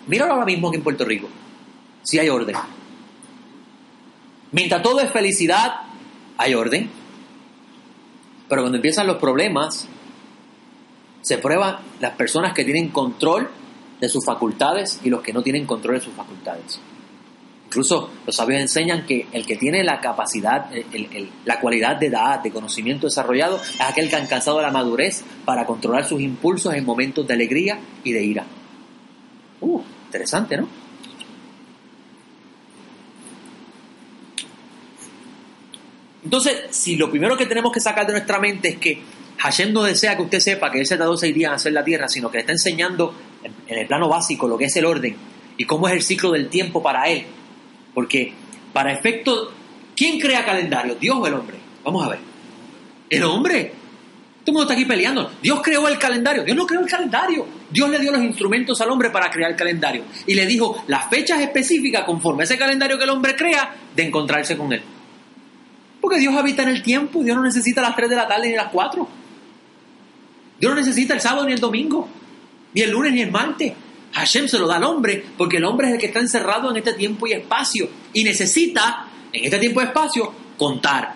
Míralo 0.07 0.33
ahora 0.33 0.45
mismo 0.45 0.67
aquí 0.67 0.77
en 0.77 0.83
Puerto 0.83 1.03
Rico, 1.03 1.27
si 2.03 2.19
hay 2.19 2.29
orden. 2.29 2.55
Mientras 4.51 4.81
todo 4.81 4.99
es 5.01 5.11
felicidad, 5.11 5.81
hay 6.37 6.53
orden. 6.53 6.89
Pero 8.47 8.61
cuando 8.61 8.77
empiezan 8.77 9.07
los 9.07 9.17
problemas, 9.17 9.87
se 11.21 11.37
prueban 11.39 11.79
las 11.99 12.11
personas 12.11 12.53
que 12.53 12.63
tienen 12.63 12.89
control 12.89 13.49
de 13.99 14.09
sus 14.09 14.23
facultades 14.23 14.99
y 15.03 15.09
los 15.09 15.21
que 15.21 15.33
no 15.33 15.41
tienen 15.41 15.65
control 15.65 15.95
de 15.95 16.01
sus 16.01 16.13
facultades. 16.13 16.79
Incluso 17.65 18.09
los 18.25 18.35
sabios 18.35 18.61
enseñan 18.61 19.05
que 19.05 19.27
el 19.31 19.45
que 19.45 19.57
tiene 19.57 19.83
la 19.83 19.99
capacidad, 19.99 20.69
la 21.45 21.59
cualidad 21.59 21.97
de 21.97 22.07
edad, 22.07 22.41
de 22.41 22.51
conocimiento 22.51 23.07
desarrollado, 23.07 23.57
es 23.57 23.81
aquel 23.81 24.07
que 24.07 24.15
ha 24.15 24.19
alcanzado 24.19 24.61
la 24.61 24.71
madurez 24.71 25.23
para 25.43 25.65
controlar 25.65 26.05
sus 26.05 26.21
impulsos 26.21 26.73
en 26.73 26.85
momentos 26.85 27.27
de 27.27 27.33
alegría 27.33 27.79
y 28.03 28.13
de 28.13 28.23
ira. 28.23 28.45
Uh, 29.61 29.81
interesante, 30.05 30.57
¿no? 30.57 30.67
Entonces, 36.23 36.63
si 36.71 36.95
lo 36.95 37.09
primero 37.09 37.37
que 37.37 37.45
tenemos 37.45 37.71
que 37.71 37.79
sacar 37.79 38.07
de 38.07 38.13
nuestra 38.13 38.39
mente 38.39 38.69
es 38.69 38.77
que 38.77 38.99
Hashem 39.37 39.73
no 39.73 39.83
desea 39.83 40.15
que 40.15 40.23
usted 40.23 40.39
sepa 40.39 40.71
que 40.71 40.79
Él 40.79 40.87
se 40.87 40.97
tardó 40.97 41.17
seis 41.17 41.35
días 41.35 41.49
en 41.49 41.55
hacer 41.55 41.73
la 41.73 41.83
tierra, 41.83 42.07
sino 42.07 42.31
que 42.31 42.37
le 42.37 42.41
está 42.41 42.51
enseñando 42.51 43.13
en 43.43 43.77
el 43.77 43.85
plano 43.85 44.09
básico 44.09 44.47
lo 44.47 44.57
que 44.57 44.65
es 44.65 44.75
el 44.75 44.85
orden 44.85 45.15
y 45.57 45.65
cómo 45.65 45.87
es 45.87 45.93
el 45.93 46.01
ciclo 46.01 46.31
del 46.31 46.49
tiempo 46.49 46.81
para 46.81 47.07
Él. 47.09 47.25
Porque 47.95 48.33
para 48.71 48.93
efecto, 48.93 49.51
¿quién 49.95 50.19
crea 50.19 50.45
calendario? 50.45 50.95
¿Dios 50.95 51.17
o 51.17 51.25
el 51.25 51.33
hombre? 51.33 51.57
Vamos 51.83 52.05
a 52.05 52.09
ver. 52.09 52.19
El 53.09 53.23
hombre. 53.23 53.71
Todo 54.43 54.51
el 54.51 54.53
mundo 54.53 54.61
está 54.63 54.73
aquí 54.73 54.85
peleando. 54.85 55.31
Dios 55.41 55.59
creó 55.63 55.87
el 55.87 55.97
calendario. 55.97 56.43
Dios 56.43 56.55
no 56.55 56.67
creó 56.67 56.81
el 56.81 56.87
calendario. 56.87 57.47
Dios 57.71 57.89
le 57.89 57.97
dio 57.97 58.11
los 58.11 58.21
instrumentos 58.21 58.79
al 58.81 58.91
hombre 58.91 59.09
para 59.09 59.31
crear 59.31 59.49
el 59.49 59.57
calendario 59.57 60.03
y 60.27 60.35
le 60.35 60.45
dijo 60.45 60.83
las 60.87 61.09
fechas 61.09 61.41
específicas 61.41 62.03
conforme 62.03 62.43
a 62.43 62.45
ese 62.45 62.57
calendario 62.57 62.97
que 62.97 63.05
el 63.05 63.09
hombre 63.09 63.35
crea 63.35 63.75
de 63.95 64.03
encontrarse 64.03 64.55
con 64.55 64.71
él. 64.71 64.83
Porque 65.99 66.19
Dios 66.19 66.35
habita 66.35 66.61
en 66.61 66.69
el 66.69 66.83
tiempo, 66.83 67.23
Dios 67.23 67.35
no 67.35 67.43
necesita 67.43 67.81
las 67.81 67.95
3 67.95 68.09
de 68.09 68.15
la 68.15 68.27
tarde 68.27 68.49
ni 68.49 68.55
las 68.55 68.67
4. 68.71 69.07
Dios 70.59 70.69
no 70.69 70.79
necesita 70.79 71.15
el 71.15 71.21
sábado 71.21 71.45
ni 71.45 71.53
el 71.53 71.59
domingo, 71.59 72.07
ni 72.73 72.81
el 72.81 72.91
lunes 72.91 73.13
ni 73.13 73.21
el 73.21 73.31
martes. 73.31 73.73
Hashem 74.15 74.47
se 74.47 74.57
lo 74.57 74.67
da 74.67 74.77
al 74.77 74.83
hombre 74.83 75.23
porque 75.37 75.57
el 75.57 75.65
hombre 75.65 75.87
es 75.87 75.93
el 75.93 75.99
que 75.99 76.05
está 76.07 76.19
encerrado 76.19 76.71
en 76.71 76.77
este 76.77 76.93
tiempo 76.93 77.27
y 77.27 77.33
espacio 77.33 77.89
y 78.13 78.23
necesita 78.23 79.07
en 79.31 79.43
este 79.43 79.59
tiempo 79.59 79.81
y 79.81 79.83
espacio 79.83 80.33
contar 80.57 81.15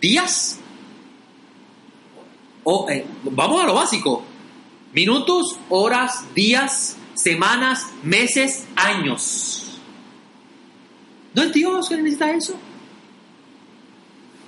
días. 0.00 0.60
Eh, 2.88 3.04
vamos 3.24 3.62
a 3.62 3.66
lo 3.66 3.74
básico. 3.74 4.24
Minutos, 4.92 5.58
horas, 5.68 6.24
días, 6.34 6.96
semanas, 7.14 7.88
meses, 8.04 8.64
años. 8.76 9.80
¿No 11.34 11.42
es 11.42 11.52
Dios 11.52 11.88
que 11.88 11.96
necesita 11.96 12.30
eso? 12.30 12.54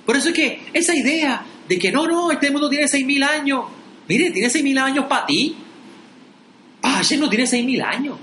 Por 0.05 0.15
eso 0.15 0.29
es 0.29 0.35
que 0.35 0.69
esa 0.71 0.95
idea 0.95 1.45
de 1.67 1.77
que 1.77 1.91
no, 1.91 2.07
no, 2.07 2.31
este 2.31 2.49
mundo 2.49 2.69
tiene 2.69 2.85
6.000 2.85 3.23
años. 3.25 3.65
Mire, 4.07 4.31
tiene 4.31 4.47
6.000 4.47 4.79
años 4.79 5.05
para 5.05 5.25
ti. 5.25 5.57
Ah, 6.81 6.95
Hashem 6.97 7.19
no 7.19 7.29
tiene 7.29 7.45
6.000 7.45 7.83
años. 7.83 8.17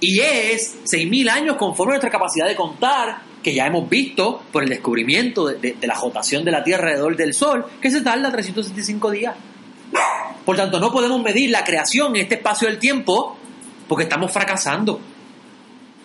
Y 0.00 0.20
es 0.20 0.78
6.000 0.84 1.28
años 1.28 1.56
conforme 1.56 1.92
a 1.92 1.94
nuestra 1.94 2.10
capacidad 2.10 2.46
de 2.46 2.56
contar, 2.56 3.20
que 3.42 3.54
ya 3.54 3.66
hemos 3.66 3.88
visto 3.88 4.42
por 4.50 4.62
el 4.62 4.68
descubrimiento 4.70 5.46
de, 5.46 5.76
la 5.82 5.94
rotación 5.94 6.44
de 6.44 6.50
la 6.50 6.64
Tierra 6.64 6.88
alrededor 6.88 7.16
del 7.16 7.34
Sol, 7.34 7.66
que 7.80 7.90
se 7.90 8.00
tarda 8.00 8.30
365 8.30 9.10
días. 9.10 9.34
Por 10.44 10.56
tanto, 10.56 10.80
no 10.80 10.90
podemos 10.90 11.22
medir 11.22 11.50
la 11.50 11.64
creación 11.64 12.16
en 12.16 12.22
este 12.22 12.36
espacio 12.36 12.68
del 12.68 12.78
tiempo 12.78 13.36
porque 13.88 14.04
estamos 14.04 14.32
fracasando. 14.32 15.00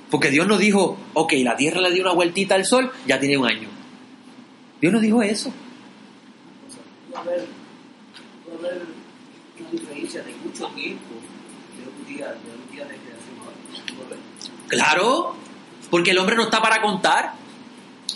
Porque 0.10 0.30
Dios 0.30 0.46
nos 0.48 0.60
dijo, 0.60 0.98
ok, 1.14 1.34
la 1.44 1.56
Tierra 1.56 1.82
le 1.82 1.92
dio 1.92 2.04
una 2.04 2.14
vueltita 2.14 2.56
al 2.56 2.66
Sol, 2.66 2.92
ya 3.08 3.20
tiene 3.20 3.38
un 3.38 3.48
año. 3.48 3.70
Dios 4.82 4.92
nos 4.92 5.02
dijo 5.02 5.24
eso. 5.24 5.52
Claro, 14.68 15.36
porque 15.90 16.12
el 16.12 16.18
hombre 16.18 16.36
no 16.36 16.44
está 16.44 16.62
para 16.62 16.82
contar. 16.82 17.34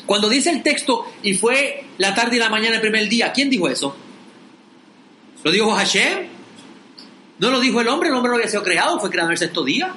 Cuando 0.06 0.30
dice 0.30 0.50
el 0.50 0.64
texto, 0.64 1.06
y 1.22 1.36
fue 1.36 1.86
la 1.98 2.16
tarde 2.16 2.38
y 2.38 2.40
la 2.40 2.50
mañana 2.50 2.76
el 2.76 2.82
primer 2.82 3.08
día, 3.08 3.32
¿quién 3.32 3.50
dijo 3.50 3.68
eso? 3.68 3.96
¿Lo 5.44 5.52
dijo 5.52 5.72
Hashem? 5.72 6.28
¿No 7.40 7.52
lo 7.52 7.60
dijo 7.60 7.80
el 7.80 7.88
hombre? 7.88 8.10
El 8.10 8.16
hombre 8.16 8.30
no 8.32 8.36
había 8.36 8.50
sido 8.50 8.64
creado, 8.64 9.00
fue 9.00 9.10
creado 9.10 9.30
en 9.30 9.34
el 9.34 9.38
sexto 9.38 9.64
día. 9.64 9.94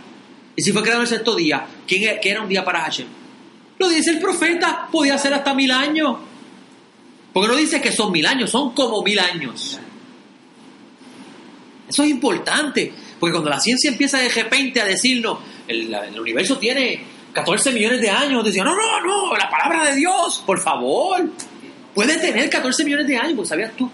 Y 0.55 0.62
si 0.62 0.72
fue 0.72 0.83
creado 0.83 1.01
en 1.01 1.05
el 1.05 1.09
sexto 1.09 1.35
día, 1.35 1.66
¿quién 1.87 2.03
era, 2.05 2.20
¿qué 2.20 2.31
era 2.31 2.42
un 2.42 2.48
día 2.48 2.64
para 2.64 2.81
Hashem? 2.83 3.07
Lo 3.79 3.88
dice 3.88 4.11
el 4.11 4.20
profeta, 4.20 4.88
podía 4.92 5.16
ser 5.18 5.35
hasta 5.35 5.55
mil 5.55 5.70
años. 5.70 6.18
Porque 7.33 7.48
no 7.48 7.57
dice 7.57 7.81
que 7.81 7.90
son 7.90 8.12
mil 8.12 8.27
años, 8.27 8.51
son 8.51 8.72
como 8.75 9.03
mil 9.03 9.18
años. 9.18 9.81
Eso 11.92 12.05
es 12.05 12.11
importante, 12.11 12.90
porque 13.20 13.35
cuando 13.35 13.50
la 13.50 13.61
ciencia 13.61 13.90
empieza 13.90 14.16
de 14.16 14.31
repente 14.31 14.81
a 14.81 14.87
decirnos, 14.87 15.40
el, 15.68 15.92
el 15.92 16.18
universo 16.18 16.57
tiene 16.57 17.05
14 17.35 17.70
millones 17.70 18.00
de 18.00 18.09
años, 18.09 18.42
decían, 18.42 18.64
no, 18.64 18.74
no, 18.74 19.00
no, 19.05 19.37
la 19.37 19.50
palabra 19.50 19.90
de 19.90 19.96
Dios, 19.96 20.42
por 20.46 20.59
favor, 20.59 21.28
puede 21.94 22.16
tener 22.16 22.48
14 22.48 22.83
millones 22.83 23.07
de 23.07 23.18
años, 23.18 23.35
pues 23.37 23.50
sabías 23.50 23.72
tú. 23.76 23.90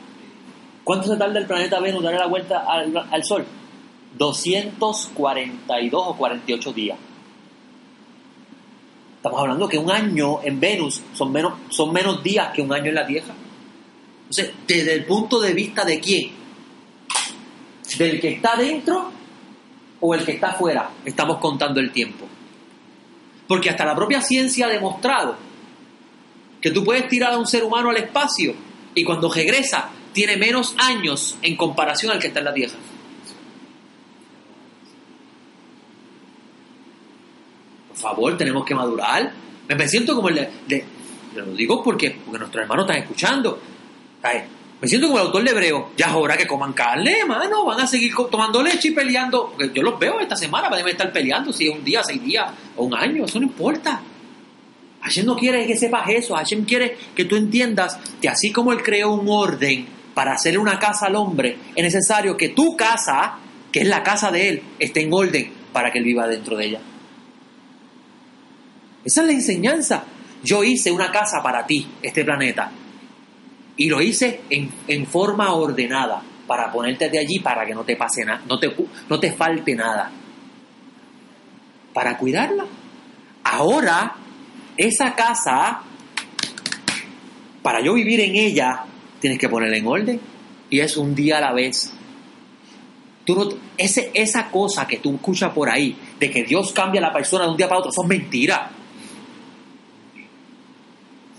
¿Cuánto 0.84 1.08
se 1.08 1.16
tarda 1.16 1.40
el 1.40 1.46
planeta 1.46 1.80
Venus 1.80 2.04
darle 2.04 2.20
la 2.20 2.28
vuelta 2.28 2.64
al, 2.68 2.96
al 2.96 3.24
Sol? 3.24 3.44
242 4.16 6.02
o 6.06 6.16
48 6.16 6.72
días. 6.72 6.98
Estamos 9.16 9.40
hablando 9.40 9.68
que 9.68 9.76
un 9.76 9.90
año 9.90 10.40
en 10.44 10.60
Venus 10.60 11.02
son 11.14 11.32
menos, 11.32 11.54
son 11.70 11.92
menos 11.92 12.22
días 12.22 12.52
que 12.54 12.62
un 12.62 12.72
año 12.72 12.90
en 12.90 12.94
la 12.94 13.04
Tierra. 13.08 13.34
Entonces, 14.30 14.52
desde 14.68 14.94
el 14.94 15.04
punto 15.04 15.40
de 15.40 15.52
vista 15.52 15.84
de 15.84 15.98
quién, 15.98 16.37
del 17.96 18.20
que 18.20 18.28
está 18.34 18.56
dentro 18.56 19.10
o 20.00 20.14
el 20.14 20.24
que 20.24 20.32
está 20.32 20.48
afuera, 20.50 20.90
estamos 21.04 21.38
contando 21.38 21.80
el 21.80 21.90
tiempo. 21.92 22.26
Porque 23.46 23.70
hasta 23.70 23.84
la 23.84 23.94
propia 23.96 24.20
ciencia 24.20 24.66
ha 24.66 24.68
demostrado 24.68 25.36
que 26.60 26.70
tú 26.70 26.84
puedes 26.84 27.08
tirar 27.08 27.32
a 27.32 27.38
un 27.38 27.46
ser 27.46 27.64
humano 27.64 27.90
al 27.90 27.96
espacio 27.96 28.54
y 28.94 29.04
cuando 29.04 29.32
regresa 29.32 29.88
tiene 30.12 30.36
menos 30.36 30.74
años 30.78 31.36
en 31.42 31.56
comparación 31.56 32.12
al 32.12 32.18
que 32.18 32.26
está 32.28 32.40
en 32.40 32.44
la 32.46 32.54
Tierra. 32.54 32.74
Por 37.88 37.96
favor, 37.96 38.36
tenemos 38.36 38.64
que 38.64 38.74
madurar. 38.74 39.32
Me 39.68 39.88
siento 39.88 40.14
como 40.14 40.28
el 40.28 40.34
de... 40.36 40.50
de- 40.66 40.84
lo 41.36 41.44
digo 41.54 41.82
porque, 41.84 42.10
porque 42.24 42.38
nuestros 42.38 42.62
hermanos 42.62 42.84
están 42.86 43.02
escuchando. 43.02 43.60
¿sabes? 44.20 44.44
Me 44.80 44.86
siento 44.86 45.08
como 45.08 45.18
el 45.18 45.26
autor 45.26 45.44
de 45.44 45.50
Hebreo. 45.50 45.90
Ya 45.96 46.06
es 46.06 46.12
hora 46.14 46.36
que 46.36 46.46
coman 46.46 46.72
carne, 46.72 47.20
hermano. 47.20 47.64
Van 47.64 47.80
a 47.80 47.86
seguir 47.86 48.12
tomando 48.30 48.62
leche 48.62 48.88
y 48.88 48.90
peleando. 48.92 49.50
Porque 49.50 49.70
yo 49.74 49.82
los 49.82 49.98
veo 49.98 50.20
esta 50.20 50.36
semana, 50.36 50.68
van 50.68 50.86
a 50.86 50.90
estar 50.90 51.12
peleando 51.12 51.52
si 51.52 51.68
es 51.68 51.74
un 51.74 51.84
día, 51.84 52.02
seis 52.04 52.22
días 52.22 52.50
o 52.76 52.84
un 52.84 52.94
año. 52.94 53.24
Eso 53.24 53.40
no 53.40 53.46
importa. 53.46 54.00
Hashem 55.00 55.26
no 55.26 55.36
quiere 55.36 55.66
que 55.66 55.76
sepas 55.76 56.08
eso. 56.08 56.34
Hashem 56.36 56.64
quiere 56.64 56.96
que 57.14 57.24
tú 57.24 57.36
entiendas 57.36 57.98
que 58.20 58.28
así 58.28 58.52
como 58.52 58.72
Él 58.72 58.82
creó 58.82 59.12
un 59.12 59.28
orden 59.28 59.86
para 60.14 60.32
hacerle 60.32 60.58
una 60.58 60.78
casa 60.78 61.06
al 61.06 61.16
hombre, 61.16 61.56
es 61.74 61.82
necesario 61.82 62.36
que 62.36 62.48
tu 62.48 62.76
casa, 62.76 63.38
que 63.70 63.80
es 63.80 63.86
la 63.88 64.02
casa 64.02 64.30
de 64.30 64.48
Él, 64.48 64.62
esté 64.78 65.02
en 65.02 65.12
orden 65.12 65.52
para 65.72 65.92
que 65.92 65.98
Él 65.98 66.04
viva 66.04 66.26
dentro 66.26 66.56
de 66.56 66.66
ella. 66.66 66.80
Esa 69.04 69.20
es 69.20 69.26
la 69.26 69.32
enseñanza. 69.32 70.04
Yo 70.42 70.64
hice 70.64 70.90
una 70.90 71.10
casa 71.10 71.40
para 71.42 71.66
ti, 71.66 71.86
este 72.02 72.24
planeta. 72.24 72.70
Y 73.78 73.88
lo 73.88 74.02
hice 74.02 74.42
en, 74.50 74.70
en 74.86 75.06
forma 75.06 75.54
ordenada, 75.54 76.22
para 76.48 76.72
ponerte 76.72 77.10
de 77.10 77.18
allí 77.18 77.38
para 77.38 77.64
que 77.64 77.74
no 77.74 77.84
te 77.84 77.94
pase 77.94 78.24
nada, 78.24 78.42
no 78.48 78.58
te, 78.58 78.74
no 79.08 79.20
te 79.20 79.32
falte 79.32 79.74
nada. 79.74 80.10
Para 81.92 82.16
cuidarla. 82.16 82.64
Ahora, 83.44 84.16
esa 84.76 85.14
casa, 85.14 85.82
para 87.62 87.80
yo 87.80 87.94
vivir 87.94 88.20
en 88.20 88.34
ella, 88.34 88.84
tienes 89.20 89.38
que 89.38 89.48
ponerla 89.48 89.76
en 89.76 89.86
orden. 89.86 90.20
Y 90.70 90.80
es 90.80 90.96
un 90.96 91.14
día 91.14 91.38
a 91.38 91.40
la 91.40 91.52
vez. 91.52 91.92
Tú 93.24 93.58
ese, 93.76 94.10
esa 94.14 94.50
cosa 94.50 94.86
que 94.86 94.98
tú 94.98 95.14
escuchas 95.16 95.52
por 95.52 95.68
ahí, 95.68 95.96
de 96.18 96.30
que 96.30 96.44
Dios 96.44 96.72
cambia 96.72 97.00
a 97.00 97.08
la 97.08 97.12
persona 97.12 97.44
de 97.44 97.50
un 97.50 97.56
día 97.56 97.68
para 97.68 97.80
otro, 97.80 97.92
son 97.92 98.08
mentiras. 98.08 98.70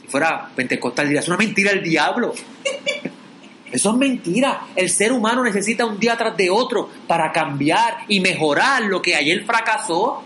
Fuera 0.09 0.49
pentecostal 0.55 1.05
diría, 1.07 1.21
es 1.21 1.27
una 1.27 1.37
mentira 1.37 1.71
del 1.71 1.83
diablo. 1.83 2.33
Eso 3.71 3.91
es 3.91 3.97
mentira. 3.97 4.67
El 4.75 4.89
ser 4.89 5.11
humano 5.11 5.43
necesita 5.43 5.85
un 5.85 5.99
día 5.99 6.17
tras 6.17 6.35
de 6.35 6.49
otro 6.49 6.89
para 7.07 7.31
cambiar 7.31 7.99
y 8.07 8.19
mejorar 8.19 8.81
lo 8.83 9.01
que 9.01 9.15
ayer 9.15 9.45
fracasó. 9.45 10.23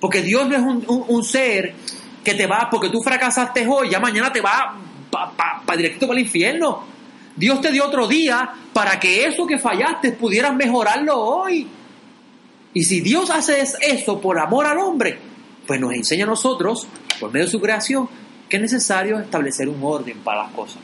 Porque 0.00 0.22
Dios 0.22 0.48
no 0.48 0.56
es 0.56 0.62
un, 0.62 0.84
un- 0.88 1.04
un 1.06 1.24
ser 1.24 1.74
que 2.24 2.34
te 2.34 2.46
va, 2.46 2.68
porque 2.70 2.88
tú 2.90 3.00
fracasaste 3.02 3.66
hoy, 3.68 3.90
ya 3.90 4.00
mañana 4.00 4.32
te 4.32 4.40
va 4.40 4.74
pa, 5.10 5.30
pa- 5.36 5.62
pa 5.64 5.76
directo 5.76 6.06
para 6.08 6.18
el 6.18 6.26
infierno. 6.26 6.84
Dios 7.36 7.60
te 7.60 7.70
dio 7.70 7.86
otro 7.86 8.08
día 8.08 8.50
para 8.72 8.98
que 8.98 9.26
eso 9.26 9.46
que 9.46 9.58
fallaste 9.58 10.12
pudieras 10.12 10.54
mejorarlo 10.54 11.16
hoy. 11.18 11.68
Y 12.74 12.82
si 12.82 13.00
Dios 13.00 13.30
hace 13.30 13.60
es- 13.60 13.76
eso 13.80 14.20
por 14.20 14.38
amor 14.40 14.66
al 14.66 14.78
hombre, 14.78 15.18
pues 15.66 15.78
nos 15.80 15.92
enseña 15.92 16.24
a 16.24 16.28
nosotros, 16.28 16.88
por 17.20 17.30
medio 17.30 17.46
de 17.46 17.52
su 17.52 17.60
creación, 17.60 18.08
que 18.50 18.56
es 18.56 18.62
necesario 18.62 19.20
establecer 19.20 19.68
un 19.68 19.82
orden 19.82 20.18
para 20.18 20.42
las 20.42 20.52
cosas. 20.52 20.82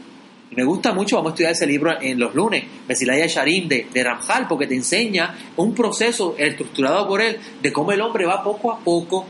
Y 0.51 0.55
me 0.55 0.65
gusta 0.65 0.95
mucho, 0.95 1.17
vamos 1.17 1.31
a 1.31 1.35
estudiar 1.35 1.53
ese 1.53 1.67
libro 1.67 2.01
en 2.01 2.21
los 2.21 2.33
lunes, 2.33 2.65
Mesilaya 2.87 3.27
Sharim 3.27 3.67
de, 3.67 3.89
de 3.93 4.05
Ramjal, 4.05 4.47
porque 4.47 4.69
te 4.69 4.77
enseña 4.77 5.35
un 5.57 5.75
proceso 5.75 6.37
estructurado 6.39 7.09
por 7.09 7.21
él 7.21 7.39
de 7.61 7.73
cómo 7.73 7.91
el 7.91 8.01
hombre 8.01 8.25
va 8.25 8.45
poco 8.45 8.71
a 8.71 8.79
poco 8.79 9.27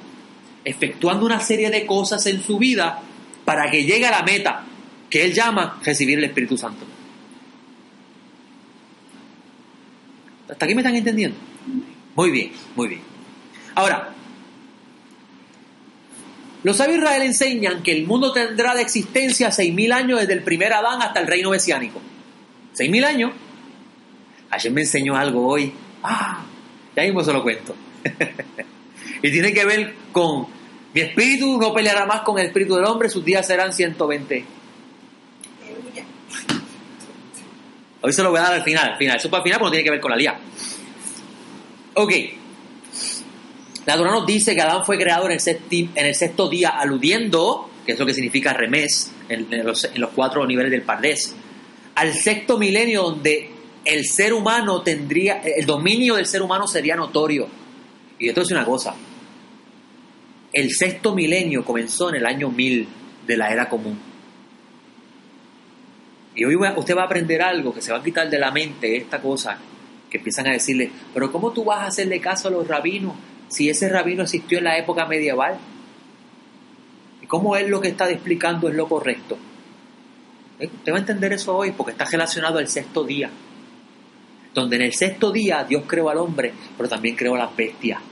efectuando 0.64 1.24
una 1.24 1.40
serie 1.40 1.70
de 1.70 1.86
cosas 1.86 2.26
en 2.26 2.42
su 2.42 2.58
vida 2.58 3.00
para 3.46 3.70
que 3.70 3.84
llegue 3.84 4.06
a 4.06 4.10
la 4.10 4.22
meta 4.22 4.64
que 5.08 5.24
él 5.24 5.32
llama 5.32 5.80
recibir 5.82 6.18
el 6.18 6.24
Espíritu 6.24 6.58
Santo. 6.58 6.84
¿Hasta 10.50 10.64
aquí 10.64 10.74
me 10.74 10.82
están 10.82 10.94
entendiendo? 10.94 11.38
Muy 12.14 12.30
bien, 12.30 12.52
muy 12.74 12.88
bien. 12.88 13.00
Ahora, 13.74 14.15
los 16.66 16.78
sabios 16.78 16.98
Israel 16.98 17.22
enseñan 17.22 17.80
que 17.80 17.92
el 17.92 18.08
mundo 18.08 18.32
tendrá 18.32 18.74
de 18.74 18.82
existencia 18.82 19.50
6.000 19.50 19.92
años 19.92 20.18
desde 20.18 20.32
el 20.32 20.42
primer 20.42 20.72
Adán 20.72 21.00
hasta 21.00 21.20
el 21.20 21.28
reino 21.28 21.50
mesiánico. 21.50 22.02
6.000 22.76 23.04
años. 23.04 23.32
Ayer 24.50 24.72
me 24.72 24.80
enseñó 24.80 25.16
algo 25.16 25.46
hoy. 25.46 25.72
Ah, 26.02 26.44
ya 26.96 27.04
mismo 27.04 27.22
se 27.22 27.32
lo 27.32 27.44
cuento. 27.44 27.76
y 29.22 29.30
tiene 29.30 29.52
que 29.52 29.64
ver 29.64 29.94
con 30.10 30.48
mi 30.92 31.02
espíritu 31.02 31.56
no 31.56 31.72
peleará 31.72 32.04
más 32.04 32.22
con 32.22 32.36
el 32.40 32.46
espíritu 32.46 32.74
del 32.74 32.86
hombre, 32.86 33.08
sus 33.10 33.24
días 33.24 33.46
serán 33.46 33.72
120. 33.72 34.44
Hoy 38.00 38.12
se 38.12 38.22
lo 38.24 38.30
voy 38.30 38.40
a 38.40 38.42
dar 38.42 38.54
al 38.54 38.64
final, 38.64 38.90
al 38.90 38.98
final. 38.98 39.16
Eso 39.18 39.30
para 39.30 39.44
el 39.44 39.44
final 39.44 39.60
porque 39.60 39.68
no 39.68 39.70
tiene 39.70 39.84
que 39.84 39.90
ver 39.92 40.00
con 40.00 40.10
la 40.10 40.16
lía. 40.16 40.36
Ok. 41.94 42.12
Nos 43.86 44.26
dice 44.26 44.54
que 44.54 44.60
Adán 44.60 44.84
fue 44.84 44.98
creado 44.98 45.26
en 45.26 45.32
el, 45.32 46.14
sexto 46.14 46.48
día, 46.48 46.70
aludiendo, 46.70 47.70
que 47.86 47.92
es 47.92 47.98
lo 47.98 48.04
que 48.04 48.14
significa 48.14 48.52
remés, 48.52 49.12
en, 49.28 49.64
los, 49.64 49.88
cuatro 50.14 50.44
niveles 50.44 50.72
del 50.72 50.82
Pardés, 50.82 51.34
al 51.94 52.12
sexto 52.12 52.58
milenio 52.58 53.02
donde 53.02 53.50
el 53.84 54.04
ser 54.04 54.32
humano 54.32 54.82
tendría, 54.82 55.40
el 55.40 55.64
dominio 55.64 56.16
del 56.16 56.26
ser 56.26 56.42
humano 56.42 56.66
sería 56.66 56.96
notorio. 56.96 57.46
Y 58.18 58.28
esto 58.28 58.42
es 58.42 58.50
una 58.50 58.64
cosa. 58.64 58.96
El 60.52 60.70
sexto 60.72 61.14
milenio 61.14 61.64
comenzó 61.64 62.08
en 62.08 62.16
el 62.16 62.26
año 62.26 62.50
1000 62.50 62.88
de 63.24 63.36
la 63.36 63.50
era 63.50 63.68
común. 63.68 63.98
Y 66.34 66.44
hoy 66.44 66.56
usted 66.56 66.96
va 66.96 67.02
a 67.02 67.06
aprender 67.06 67.40
algo 67.40 67.72
que 67.72 67.80
se 67.80 67.92
va 67.92 67.98
a 67.98 68.02
quitar 68.02 68.28
de 68.28 68.38
la 68.38 68.50
mente 68.50 68.96
esta 68.96 69.22
cosa, 69.22 69.58
que 70.10 70.18
empiezan 70.18 70.48
a 70.48 70.52
decirle, 70.52 70.90
pero 71.14 71.30
¿cómo 71.30 71.52
tú 71.52 71.64
vas 71.64 71.82
a 71.82 71.86
hacerle 71.86 72.20
caso 72.20 72.48
a 72.48 72.50
los 72.50 72.66
rabinos 72.66 73.14
si 73.48 73.70
ese 73.70 73.88
rabino 73.88 74.22
existió 74.22 74.58
en 74.58 74.64
la 74.64 74.78
época 74.78 75.06
medieval? 75.06 75.58
¿Y 77.22 77.26
cómo 77.26 77.56
él 77.56 77.68
lo 77.68 77.80
que 77.80 77.88
está 77.88 78.10
explicando 78.10 78.68
es 78.68 78.74
lo 78.74 78.88
correcto? 78.88 79.38
¿Eh? 80.58 80.70
Usted 80.72 80.92
va 80.92 80.96
a 80.96 81.00
entender 81.00 81.32
eso 81.32 81.56
hoy 81.56 81.72
porque 81.72 81.92
está 81.92 82.04
relacionado 82.04 82.58
al 82.58 82.68
sexto 82.68 83.04
día, 83.04 83.30
donde 84.54 84.76
en 84.76 84.82
el 84.82 84.92
sexto 84.92 85.30
día 85.30 85.64
Dios 85.64 85.84
creó 85.86 86.08
al 86.08 86.18
hombre, 86.18 86.52
pero 86.76 86.88
también 86.88 87.14
creó 87.16 87.34
a 87.34 87.38
las 87.38 87.56
bestias. 87.56 88.00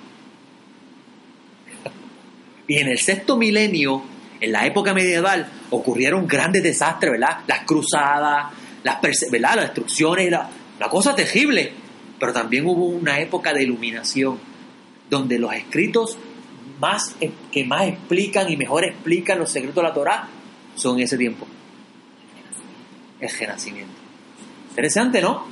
Y 2.67 2.79
en 2.79 2.89
el 2.89 2.99
sexto 2.99 3.37
milenio, 3.37 4.03
en 4.41 4.51
la 4.51 4.65
época 4.67 4.95
medieval, 4.95 5.47
ocurrieron 5.69 6.27
grandes 6.27 6.63
desastres, 6.63 7.13
¿verdad? 7.13 7.41
Las 7.47 7.61
cruzadas, 7.65 8.53
las, 8.83 9.01
¿verdad? 9.31 9.57
las 9.57 9.65
destrucciones, 9.67 10.31
la, 10.31 10.49
la 10.79 10.89
cosa 10.89 11.15
terrible. 11.15 11.73
Pero 12.19 12.33
también 12.33 12.65
hubo 12.67 12.87
una 12.87 13.21
época 13.21 13.53
de 13.53 13.65
iluminación, 13.65 14.39
donde 15.15 15.39
los 15.39 15.53
escritos 15.55 16.19
más, 16.81 17.15
eh, 17.21 17.31
que 17.51 17.65
más 17.65 17.87
explican 17.89 18.51
y 18.51 18.57
mejor 18.57 18.85
explican 18.85 19.39
los 19.39 19.51
secretos 19.51 19.77
de 19.77 19.83
la 19.89 19.95
Torá 19.95 20.29
son 20.75 20.99
ese 21.01 21.17
tiempo. 21.17 21.47
El 23.21 23.31
renacimiento. 23.31 23.93
Interesante, 24.71 25.21
¿no? 25.23 25.47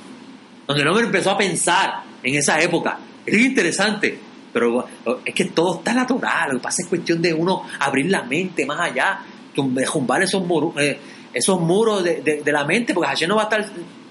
Donde 0.67 0.83
el 0.83 0.89
hombre 0.89 1.05
empezó 1.07 1.31
a 1.31 1.39
pensar 1.39 2.03
en 2.23 2.35
esa 2.35 2.61
época. 2.61 2.99
Es 3.25 3.39
interesante. 3.39 4.19
Pero 4.53 4.85
es 5.25 5.35
que 5.35 5.47
todo 5.47 5.79
está 5.79 6.07
Torah. 6.07 6.47
Lo 6.49 6.59
que 6.59 6.63
pasa 6.63 6.83
es 6.83 6.89
cuestión 6.89 7.23
de 7.23 7.33
uno 7.33 7.65
abrir 7.79 8.11
la 8.11 8.23
mente 8.25 8.67
más 8.67 8.81
allá, 8.81 9.21
derrumbar 9.57 10.23
esos, 10.23 10.45
muros 10.47 10.75
eh, 10.77 10.99
esos 11.33 11.59
muros 11.61 12.05
de, 12.05 12.21
de- 12.21 12.53
la 12.53 12.65
mente, 12.65 12.93
porque 12.93 13.09
Hashem 13.09 13.29
no 13.31 13.37
va 13.37 13.43
a 13.43 13.45
estar 13.45 13.65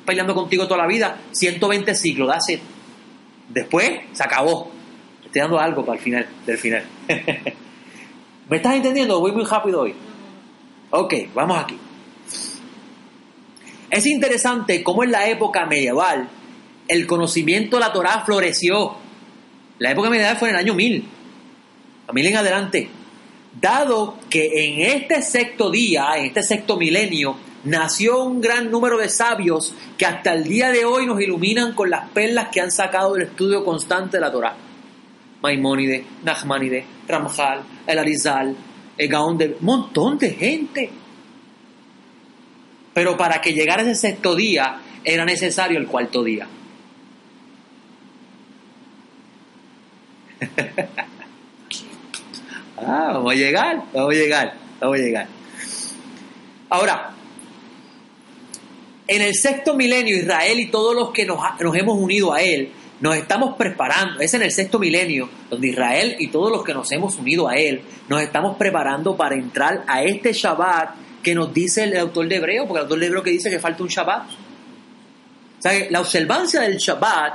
peleando 0.05 0.33
contigo 0.33 0.65
toda 0.67 0.81
la 0.81 0.87
vida. 0.87 1.15
120 1.31 1.93
siglos. 1.93 2.33
Después 3.49 3.91
se 4.13 4.23
acabó. 4.23 4.71
Estoy 5.31 5.43
dando 5.43 5.61
algo 5.61 5.85
para 5.85 5.97
el 5.97 6.03
final, 6.03 6.27
del 6.45 6.57
final. 6.57 6.83
¿Me 8.49 8.57
estás 8.57 8.75
entendiendo? 8.75 9.17
Voy 9.21 9.31
muy 9.31 9.45
rápido 9.45 9.79
hoy. 9.79 9.95
Ok, 10.89 11.13
vamos 11.33 11.57
aquí. 11.57 11.77
Es 13.89 14.05
interesante 14.05 14.83
cómo 14.83 15.05
en 15.05 15.11
la 15.13 15.29
época 15.29 15.65
medieval 15.65 16.27
el 16.85 17.07
conocimiento 17.07 17.77
de 17.77 17.79
la 17.79 17.93
Torah 17.93 18.23
floreció. 18.25 18.97
La 19.79 19.91
época 19.91 20.09
medieval 20.09 20.35
fue 20.35 20.49
en 20.49 20.55
el 20.55 20.59
año 20.59 20.73
1000, 20.73 21.05
a 22.09 22.11
1000 22.11 22.27
en 22.27 22.35
adelante. 22.35 22.89
Dado 23.61 24.17
que 24.29 24.49
en 24.65 24.81
este 24.81 25.21
sexto 25.21 25.71
día, 25.71 26.09
en 26.17 26.25
este 26.25 26.43
sexto 26.43 26.75
milenio, 26.75 27.37
nació 27.63 28.21
un 28.21 28.41
gran 28.41 28.69
número 28.69 28.97
de 28.97 29.07
sabios 29.07 29.73
que 29.97 30.05
hasta 30.05 30.33
el 30.33 30.43
día 30.43 30.71
de 30.71 30.83
hoy 30.83 31.05
nos 31.05 31.21
iluminan 31.21 31.73
con 31.73 31.89
las 31.89 32.09
perlas 32.09 32.49
que 32.49 32.59
han 32.59 32.71
sacado 32.71 33.13
del 33.13 33.29
estudio 33.29 33.63
constante 33.63 34.17
de 34.17 34.21
la 34.21 34.31
Torah. 34.33 34.70
Maimónides, 35.41 36.03
Nachmanides, 36.23 36.85
Ramjal, 37.07 37.63
El 37.87 37.99
Arizal, 37.99 38.55
el 38.97 39.07
Gaón 39.07 39.37
de... 39.37 39.57
Montón 39.61 40.17
de 40.17 40.31
gente. 40.31 40.89
Pero 42.93 43.17
para 43.17 43.41
que 43.41 43.53
llegara 43.53 43.81
ese 43.81 43.95
sexto 43.95 44.35
día 44.35 44.79
era 45.03 45.25
necesario 45.25 45.79
el 45.79 45.87
cuarto 45.87 46.23
día. 46.23 46.47
ah, 52.77 53.11
vamos 53.13 53.31
a 53.31 53.35
llegar, 53.35 53.83
vamos 53.93 54.11
a 54.11 54.13
llegar, 54.13 54.53
vamos 54.79 54.97
a 54.97 55.01
llegar. 55.01 55.27
Ahora, 56.69 57.11
en 59.07 59.21
el 59.21 59.35
sexto 59.35 59.75
milenio, 59.75 60.15
Israel 60.15 60.59
y 60.59 60.71
todos 60.71 60.95
los 60.95 61.11
que 61.11 61.25
nos, 61.25 61.39
nos 61.59 61.75
hemos 61.75 61.97
unido 61.97 62.33
a 62.33 62.41
él, 62.41 62.71
nos 63.01 63.15
estamos 63.17 63.55
preparando. 63.57 64.19
Es 64.21 64.33
en 64.33 64.43
el 64.43 64.51
sexto 64.51 64.79
milenio 64.79 65.29
donde 65.49 65.67
Israel 65.69 66.15
y 66.19 66.27
todos 66.29 66.51
los 66.51 66.63
que 66.63 66.73
nos 66.73 66.91
hemos 66.91 67.17
unido 67.17 67.47
a 67.49 67.55
él, 67.55 67.81
nos 68.07 68.21
estamos 68.21 68.55
preparando 68.57 69.15
para 69.17 69.35
entrar 69.35 69.83
a 69.87 70.03
este 70.03 70.31
Shabbat 70.33 70.95
que 71.23 71.35
nos 71.35 71.53
dice 71.53 71.83
el 71.83 71.97
autor 71.97 72.27
de 72.27 72.35
Hebreo, 72.37 72.65
porque 72.67 72.79
el 72.79 72.83
autor 72.85 72.99
de 72.99 73.05
Hebreo 73.07 73.23
que 73.23 73.31
dice 73.31 73.49
que 73.49 73.59
falta 73.59 73.83
un 73.83 73.89
Shabbat. 73.89 74.23
O 74.29 75.61
sea, 75.61 75.73
la 75.89 75.99
observancia 76.01 76.61
del 76.61 76.77
Shabbat 76.77 77.33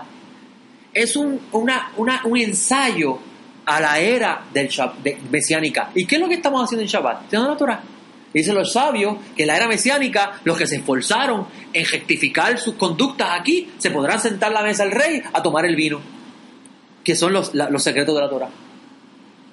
es 0.92 1.14
un, 1.16 1.40
una- 1.52 1.90
una- 1.96 2.22
un 2.24 2.36
ensayo 2.38 3.18
a 3.66 3.80
la 3.80 3.98
era 3.98 4.44
del 4.52 4.68
Shab- 4.68 4.96
de- 5.02 5.18
mesiánica. 5.30 5.90
¿Y 5.94 6.06
qué 6.06 6.16
es 6.16 6.20
lo 6.20 6.28
que 6.28 6.34
estamos 6.34 6.62
haciendo 6.64 6.82
en 6.82 6.88
Shabbat? 6.88 7.22
Estudiando 7.24 7.50
la 7.50 7.56
Torah. 7.56 7.80
Dicen 8.36 8.54
los 8.54 8.74
sabios 8.74 9.16
que 9.34 9.44
en 9.44 9.48
la 9.48 9.56
era 9.56 9.66
mesiánica, 9.66 10.40
los 10.44 10.58
que 10.58 10.66
se 10.66 10.76
esforzaron 10.76 11.46
en 11.72 11.86
rectificar 11.86 12.58
sus 12.58 12.74
conductas 12.74 13.28
aquí, 13.40 13.70
se 13.78 13.90
podrán 13.90 14.20
sentar 14.20 14.50
a 14.50 14.54
la 14.54 14.62
mesa 14.62 14.82
del 14.84 14.92
rey 14.92 15.22
a 15.32 15.42
tomar 15.42 15.64
el 15.64 15.74
vino, 15.74 16.00
que 17.02 17.16
son 17.16 17.32
los, 17.32 17.54
los 17.54 17.82
secretos 17.82 18.14
de 18.14 18.20
la 18.20 18.28
Torah. 18.28 18.50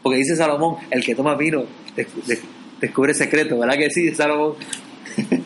Porque 0.02 0.17
dice 0.17 0.36
Salomón, 0.36 0.76
el 0.91 1.02
que 1.06 1.15
toma 1.15 1.36
vino 1.36 1.63
des- 1.96 2.08
des- 2.28 2.41
descubre 2.82 3.13
secretos, 3.13 3.58
¿verdad 3.58 3.78
que 3.78 3.89
sí, 3.89 4.13
Salomón? 4.13 4.56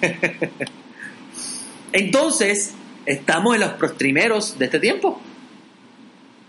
Entonces, 1.94 2.74
estamos 3.06 3.54
en 3.56 3.62
los 3.62 3.92
primeros 3.94 4.58
de 4.58 4.66
este 4.66 4.80
tiempo. 4.80 5.22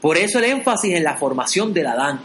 Por 0.01 0.17
eso 0.17 0.39
el 0.39 0.47
énfasis 0.47 0.95
en 0.95 1.05
la 1.05 1.19
formación 1.19 1.75
del 1.75 1.87
Adán. 1.87 2.21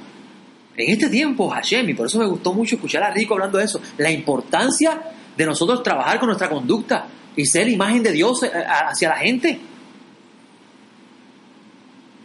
En 0.75 0.91
este 0.91 1.09
tiempo, 1.09 1.49
Hashem, 1.49 1.89
y 1.89 1.93
por 1.93 2.07
eso 2.07 2.17
me 2.19 2.25
gustó 2.25 2.53
mucho 2.53 2.75
escuchar 2.75 3.03
a 3.03 3.11
Rico 3.11 3.35
hablando 3.35 3.57
de 3.57 3.65
eso, 3.65 3.79
la 3.97 4.11
importancia 4.11 5.01
de 5.37 5.45
nosotros 5.45 5.83
trabajar 5.83 6.19
con 6.19 6.27
nuestra 6.27 6.49
conducta 6.49 7.07
y 7.35 7.45
ser 7.45 7.67
imagen 7.69 8.01
de 8.01 8.11
Dios 8.11 8.43
eh, 8.43 8.51
hacia 8.51 9.09
la 9.09 9.17
gente. 9.17 9.59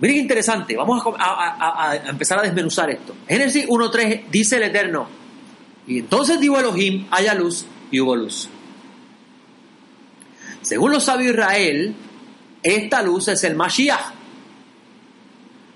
Miren 0.01 0.17
qué 0.17 0.23
interesante, 0.23 0.77
vamos 0.77 1.03
a, 1.19 1.99
empezar 2.07 2.39
a 2.39 2.43
desmenuzar 2.43 2.89
esto. 2.91 3.15
Génesis 3.27 3.67
1.3 3.67 4.27
dice 4.31 4.57
el 4.57 4.63
Eterno, 4.65 5.09
y 5.87 5.99
entonces 5.99 6.39
dijo 6.39 6.59
Elohim, 6.59 7.07
haya 7.11 7.35
luz, 7.35 7.67
y 7.91 8.01
hubo 8.01 8.15
luz. 8.15 8.49
Según 10.63 10.93
los 10.93 11.05
sabios 11.05 11.33
Israel, 11.33 11.95
esta 12.63 13.03
luz 13.03 13.29
es 13.29 13.43
el 13.45 13.57
Mashiach. 13.57 14.13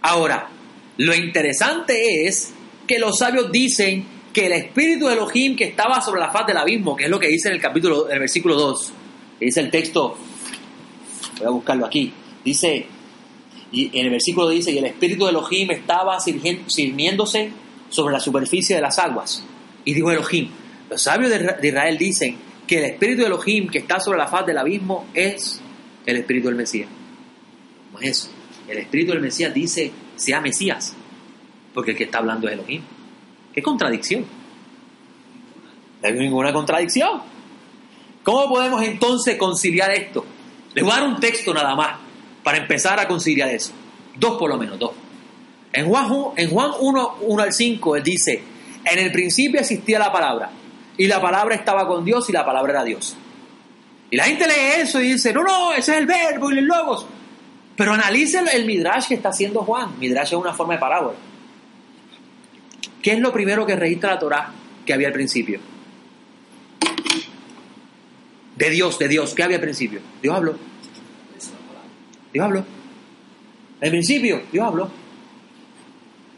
Ahora, 0.02 0.48
lo 0.98 1.14
interesante 1.14 2.26
es 2.28 2.52
que 2.86 2.98
los 2.98 3.18
sabios 3.18 3.50
dicen 3.50 4.04
que 4.32 4.46
el 4.46 4.52
espíritu 4.52 5.06
de 5.06 5.14
Elohim 5.14 5.56
que 5.56 5.64
estaba 5.64 6.00
sobre 6.00 6.20
la 6.20 6.30
faz 6.30 6.46
del 6.46 6.56
abismo, 6.56 6.96
que 6.96 7.04
es 7.04 7.10
lo 7.10 7.20
que 7.20 7.28
dice 7.28 7.48
en 7.48 7.54
el 7.54 7.60
capítulo, 7.60 8.06
en 8.06 8.14
el 8.14 8.20
versículo 8.20 8.54
2, 8.56 8.92
que 9.38 9.44
dice 9.44 9.60
el 9.60 9.70
texto, 9.70 10.16
voy 11.38 11.46
a 11.46 11.50
buscarlo 11.50 11.86
aquí, 11.86 12.12
dice, 12.44 12.86
y 13.70 13.90
en 13.98 14.06
el 14.06 14.10
versículo 14.10 14.48
dice, 14.48 14.70
y 14.70 14.78
el 14.78 14.86
espíritu 14.86 15.24
de 15.24 15.30
Elohim 15.30 15.70
estaba 15.70 16.18
sirviéndose 16.20 17.50
sobre 17.88 18.12
la 18.12 18.20
superficie 18.20 18.76
de 18.76 18.82
las 18.82 18.98
aguas. 18.98 19.44
Y 19.84 19.94
dijo 19.94 20.10
Elohim, 20.10 20.48
los 20.90 21.02
sabios 21.02 21.30
de 21.30 21.68
Israel 21.68 21.98
dicen 21.98 22.36
que 22.66 22.78
el 22.78 22.84
espíritu 22.84 23.22
de 23.22 23.26
Elohim 23.26 23.68
que 23.68 23.78
está 23.78 23.98
sobre 23.98 24.18
la 24.18 24.28
faz 24.28 24.46
del 24.46 24.58
abismo 24.58 25.06
es 25.14 25.60
el 26.06 26.16
espíritu 26.16 26.48
del 26.48 26.56
Mesías. 26.56 26.88
¿Cómo 27.86 28.02
es 28.02 28.10
eso? 28.10 28.30
El 28.68 28.78
espíritu 28.78 29.12
del 29.12 29.20
Mesías 29.20 29.52
dice, 29.52 29.90
sea 30.16 30.40
Mesías, 30.40 30.94
porque 31.74 31.92
el 31.92 31.96
que 31.96 32.04
está 32.04 32.18
hablando 32.18 32.48
es 32.48 32.54
Elohim. 32.54 32.82
¿Qué 33.52 33.62
contradicción? 33.62 34.24
No 36.02 36.08
hay 36.08 36.14
ninguna 36.14 36.52
contradicción. 36.52 37.22
¿Cómo 38.22 38.48
podemos 38.48 38.82
entonces 38.82 39.36
conciliar 39.36 39.90
esto? 39.90 40.24
Les 40.74 40.84
voy 40.84 40.92
a 40.92 40.96
dar 40.96 41.08
un 41.08 41.20
texto 41.20 41.52
nada 41.52 41.74
más 41.74 41.98
para 42.42 42.58
empezar 42.58 42.98
a 42.98 43.08
conciliar 43.08 43.48
eso. 43.50 43.72
Dos 44.16 44.38
por 44.38 44.50
lo 44.50 44.58
menos, 44.58 44.78
dos. 44.78 44.92
En 45.72 45.86
Juan, 45.86 46.08
en 46.36 46.50
Juan 46.50 46.70
1, 46.78 47.16
1 47.20 47.42
al 47.42 47.52
5, 47.52 47.96
él 47.96 48.02
dice, 48.02 48.42
en 48.84 48.98
el 48.98 49.10
principio 49.10 49.60
existía 49.60 49.98
la 49.98 50.12
palabra, 50.12 50.50
y 50.96 51.06
la 51.06 51.20
palabra 51.20 51.54
estaba 51.54 51.86
con 51.86 52.04
Dios 52.04 52.28
y 52.28 52.32
la 52.32 52.44
palabra 52.44 52.72
era 52.72 52.84
Dios. 52.84 53.16
Y 54.10 54.16
la 54.16 54.24
gente 54.24 54.46
lee 54.46 54.82
eso 54.82 55.00
y 55.00 55.12
dice, 55.12 55.32
no, 55.32 55.42
no, 55.42 55.72
ese 55.72 55.92
es 55.92 55.98
el 55.98 56.06
verbo 56.06 56.52
y 56.52 56.58
el 56.58 56.66
logos. 56.66 57.06
Pero 57.76 57.94
analice 57.94 58.40
el 58.52 58.66
midrash 58.66 59.08
que 59.08 59.14
está 59.14 59.30
haciendo 59.30 59.62
Juan. 59.62 59.98
Midrash 59.98 60.28
es 60.28 60.32
una 60.34 60.52
forma 60.52 60.74
de 60.74 60.80
parábola. 60.80 61.16
¿Qué 63.02 63.12
es 63.12 63.20
lo 63.20 63.32
primero 63.32 63.66
que 63.66 63.74
registra 63.74 64.12
la 64.12 64.18
Torah 64.18 64.52
que 64.86 64.92
había 64.94 65.08
al 65.08 65.12
principio? 65.12 65.60
De 68.56 68.70
Dios, 68.70 68.98
de 68.98 69.08
Dios. 69.08 69.34
¿Qué 69.34 69.42
había 69.42 69.56
al 69.56 69.62
principio? 69.62 70.00
Dios 70.22 70.34
habló. 70.34 70.54
Dios 72.32 72.44
habló. 72.44 72.64
En 73.80 73.90
principio, 73.90 74.42
Dios 74.52 74.64
habló. 74.64 74.88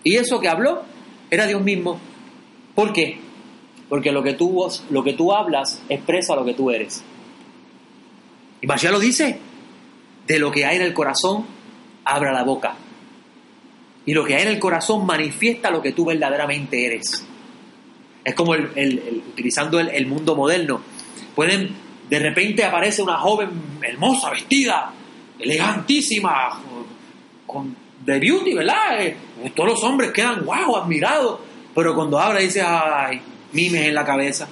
Y 0.02 0.16
eso 0.16 0.40
que 0.40 0.48
habló 0.48 0.82
era 1.30 1.46
Dios 1.46 1.62
mismo. 1.62 2.00
¿Por 2.74 2.92
qué? 2.92 3.18
Porque 3.88 4.10
lo 4.10 4.22
que 4.22 4.32
tú, 4.32 4.66
lo 4.90 5.04
que 5.04 5.12
tú 5.12 5.32
hablas 5.32 5.82
expresa 5.88 6.34
lo 6.34 6.44
que 6.44 6.54
tú 6.54 6.70
eres. 6.70 7.04
Y 8.62 8.66
Mashiach 8.66 8.92
lo 8.92 8.98
dice, 8.98 9.38
de 10.26 10.38
lo 10.38 10.50
que 10.50 10.64
hay 10.64 10.76
en 10.76 10.82
el 10.82 10.94
corazón, 10.94 11.44
abra 12.04 12.32
la 12.32 12.44
boca. 12.44 12.76
Y 14.06 14.12
lo 14.12 14.24
que 14.24 14.34
hay 14.34 14.42
en 14.42 14.48
el 14.48 14.58
corazón 14.58 15.06
manifiesta 15.06 15.70
lo 15.70 15.80
que 15.80 15.92
tú 15.92 16.04
verdaderamente 16.04 16.84
eres. 16.84 17.26
Es 18.24 18.34
como 18.34 18.54
el, 18.54 19.22
utilizando 19.28 19.78
el, 19.80 20.06
mundo 20.06 20.34
moderno. 20.34 20.80
Pueden, 21.34 21.70
de 22.08 22.18
repente 22.18 22.64
aparece 22.64 23.02
una 23.02 23.18
joven 23.18 23.50
hermosa, 23.82 24.30
vestida, 24.30 24.92
elegantísima, 25.38 26.60
con, 27.46 27.76
de 28.04 28.18
beauty, 28.18 28.54
¿verdad? 28.54 29.00
Eh, 29.00 29.16
todos 29.54 29.70
los 29.70 29.84
hombres 29.84 30.10
quedan, 30.12 30.44
wow, 30.44 30.76
admirados. 30.76 31.40
Pero 31.74 31.94
cuando 31.94 32.18
habla 32.18 32.40
dice, 32.40 32.62
ay, 32.62 33.20
mimes 33.52 33.86
en 33.86 33.94
la 33.94 34.04
cabeza. 34.04 34.48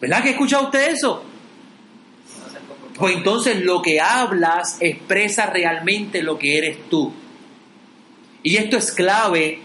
¿Verdad 0.00 0.22
que 0.22 0.30
escucha 0.30 0.60
usted 0.60 0.92
eso? 0.92 1.24
Pues 2.96 3.16
entonces 3.16 3.64
lo 3.64 3.82
que 3.82 4.00
hablas 4.00 4.76
expresa 4.80 5.46
realmente 5.46 6.22
lo 6.22 6.38
que 6.38 6.58
eres 6.58 6.88
tú. 6.88 7.12
Y 8.44 8.58
esto 8.58 8.76
es 8.76 8.92
clave 8.92 9.58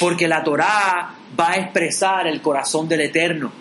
porque 0.00 0.26
la 0.26 0.42
Torá 0.42 1.14
va 1.38 1.50
a 1.50 1.56
expresar 1.56 2.26
el 2.26 2.40
corazón 2.40 2.88
del 2.88 3.02
Eterno. 3.02 3.52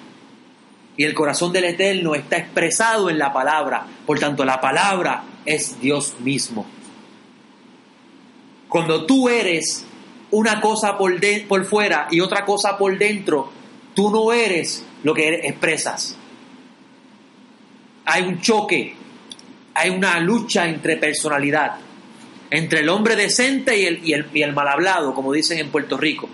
Y 0.95 1.03
el 1.03 1.13
corazón 1.13 1.51
del 1.51 1.65
Eterno 1.65 2.15
está 2.15 2.37
expresado 2.37 3.09
en 3.09 3.19
la 3.19 3.33
palabra. 3.33 3.85
Por 4.05 4.17
tanto, 4.17 4.45
la 4.45 4.61
palabra 4.61 5.23
es 5.45 5.79
Dios 5.81 6.15
mismo. 6.21 6.65
Cuando 8.69 9.05
tú 9.05 9.27
eres 9.27 9.85
una 10.31 10.61
cosa 10.61 10.97
por, 10.97 11.19
por 11.49 11.65
fuera 11.65 12.07
y 12.09 12.21
otra 12.21 12.45
cosa 12.45 12.77
por 12.77 12.97
dentro, 12.97 13.51
tú 13.93 14.09
no 14.09 14.31
eres 14.31 14.85
lo 15.03 15.13
que 15.13 15.41
expresas. 15.43 16.15
Hay 18.05 18.23
un 18.23 18.39
choque, 18.39 18.95
hay 19.73 19.89
una 19.89 20.17
lucha 20.21 20.65
entre 20.65 20.95
personalidad 20.95 21.90
entre 22.51 22.81
el 22.81 22.89
hombre 22.89 23.15
decente 23.15 23.79
y 23.79 23.85
el, 23.85 24.05
y 24.05 24.13
el, 24.13 24.27
y 24.33 24.43
el 24.43 24.53
mal 24.53 24.67
hablado, 24.67 25.13
como 25.13 25.31
dicen 25.31 25.57
en 25.57 25.69
Puerto 25.69 25.97
Rico. 25.97 26.29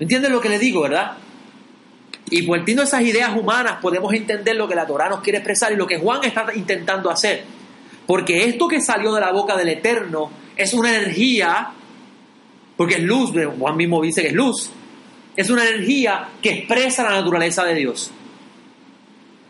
¿Entienden 0.00 0.32
lo 0.32 0.40
que 0.40 0.48
le 0.48 0.58
digo, 0.58 0.82
verdad? 0.82 1.18
Y 2.30 2.42
partiendo 2.42 2.82
esas 2.82 3.02
ideas 3.02 3.36
humanas 3.36 3.76
podemos 3.80 4.12
entender 4.14 4.56
lo 4.56 4.66
que 4.66 4.74
la 4.74 4.86
Torah 4.86 5.08
nos 5.08 5.20
quiere 5.20 5.38
expresar 5.38 5.72
y 5.72 5.76
lo 5.76 5.86
que 5.86 5.98
Juan 5.98 6.24
está 6.24 6.46
intentando 6.54 7.10
hacer. 7.10 7.44
Porque 8.06 8.44
esto 8.44 8.66
que 8.66 8.80
salió 8.80 9.12
de 9.12 9.20
la 9.20 9.30
boca 9.30 9.56
del 9.56 9.68
Eterno 9.68 10.30
es 10.56 10.72
una 10.72 10.96
energía, 10.96 11.70
porque 12.76 12.94
es 12.94 13.02
luz, 13.02 13.32
Juan 13.58 13.76
mismo 13.76 14.02
dice 14.02 14.22
que 14.22 14.28
es 14.28 14.34
luz, 14.34 14.70
es 15.36 15.50
una 15.50 15.68
energía 15.68 16.28
que 16.40 16.50
expresa 16.50 17.04
la 17.04 17.10
naturaleza 17.10 17.62
de 17.64 17.74
Dios. 17.74 18.10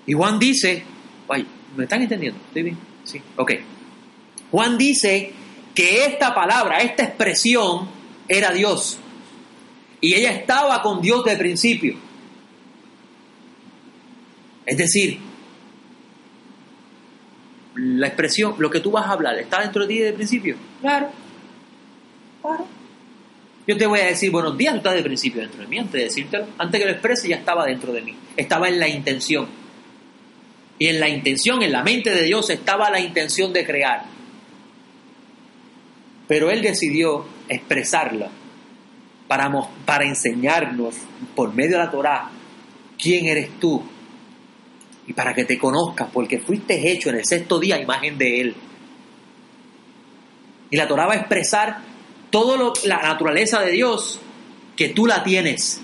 Y 0.05 0.15
Juan 0.15 0.39
dice, 0.39 0.83
ay, 1.29 1.47
¿me 1.77 1.85
están 1.85 2.03
entendiendo? 2.03 2.41
¿Estoy 2.49 2.63
bien? 2.63 2.79
Sí, 3.05 3.23
ok. 3.37 3.53
Juan 4.51 4.77
dice 4.77 5.33
que 5.77 6.07
esta 6.07 6.35
palabra, 6.35 6.79
esta 6.79 7.05
expresión 7.05 7.87
era 8.27 8.51
Dios. 8.51 8.99
Y 10.01 10.15
ella 10.15 10.33
estaba 10.33 10.83
con 10.83 11.03
Dios 11.03 11.23
de 11.25 11.37
principio. 11.37 11.97
Es 14.65 14.79
decir, 14.79 15.21
la 17.75 18.07
expresión, 18.07 18.55
lo 18.59 18.71
que 18.71 18.81
tú 18.81 18.91
vas 18.91 19.07
a 19.07 19.13
hablar, 19.13 19.39
¿está 19.39 19.61
dentro 19.61 19.83
de 19.83 19.89
ti 19.89 19.99
de 20.01 20.13
principio? 20.15 20.57
Claro. 20.81 21.11
Claro. 22.41 22.67
Yo 23.67 23.77
te 23.77 23.87
voy 23.87 24.01
a 24.01 24.07
decir 24.07 24.31
buenos 24.31 24.57
días, 24.57 24.73
tú 24.73 24.79
estás 24.79 24.95
de 24.95 25.03
principio 25.03 25.43
dentro 25.43 25.61
de 25.61 25.67
mí, 25.67 25.79
antes 25.79 25.93
de 25.93 26.05
decírtelo. 26.05 26.47
Antes 26.57 26.81
que 26.81 26.87
lo 26.87 26.93
exprese, 26.93 27.29
ya 27.29 27.37
estaba 27.37 27.67
dentro 27.67 27.93
de 27.93 28.01
mí. 28.01 28.15
Estaba 28.37 28.69
en 28.69 28.81
la 28.81 28.89
intención. 28.89 29.47
Y 30.79 30.87
en 30.87 31.01
la 31.01 31.09
intención, 31.09 31.63
en 31.63 31.73
la 31.73 31.83
mente 31.83 32.15
de 32.15 32.23
Dios, 32.23 32.49
estaba 32.49 32.91
la 32.91 33.01
intención 33.01 33.53
de 33.53 33.67
crear. 33.67 34.16
Pero 36.29 36.51
Él 36.51 36.63
decidió 36.63 37.25
expresarla 37.49 38.31
para, 39.29 39.51
para 39.85 40.05
enseñarnos 40.05 40.95
por 41.35 41.55
medio 41.55 41.79
de 41.79 41.85
la 41.85 41.91
Torá 41.91 42.31
quién 42.99 43.27
eres 43.27 43.51
tú 43.61 43.83
y 45.07 45.13
para 45.13 45.35
que 45.35 45.45
te 45.45 45.59
conozcas, 45.59 46.09
porque 46.13 46.41
fuiste 46.41 46.91
hecho 46.91 47.11
en 47.11 47.17
el 47.17 47.25
sexto 47.25 47.61
día 47.61 47.81
imagen 47.81 48.19
de 48.19 48.41
Él. 48.41 48.57
Y 50.71 50.77
la 50.77 50.89
Torá 50.89 51.07
va 51.07 51.15
a 51.15 51.17
expresar 51.17 51.79
toda 52.31 52.73
la 52.85 53.01
naturaleza 53.03 53.61
de 53.61 53.71
Dios 53.71 54.21
que 54.75 54.89
tú 54.89 55.07
la 55.07 55.23
tienes. 55.23 55.81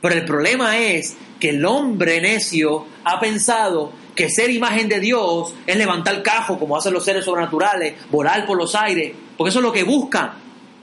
Pero 0.00 0.14
el 0.14 0.24
problema 0.24 0.78
es 0.78 1.16
que 1.40 1.50
el 1.50 1.64
hombre 1.64 2.20
necio 2.20 2.86
ha 3.04 3.18
pensado 3.18 3.92
que 4.14 4.30
ser 4.30 4.50
imagen 4.50 4.88
de 4.88 5.00
Dios 5.00 5.54
es 5.66 5.76
levantar 5.76 6.22
cajo 6.22 6.58
como 6.58 6.76
hacen 6.76 6.92
los 6.92 7.04
seres 7.04 7.24
sobrenaturales, 7.24 7.94
volar 8.10 8.46
por 8.46 8.56
los 8.56 8.74
aires, 8.74 9.12
porque 9.42 9.50
eso 9.50 9.58
es 9.58 9.64
lo 9.64 9.72
que 9.72 9.82
buscan, 9.82 10.34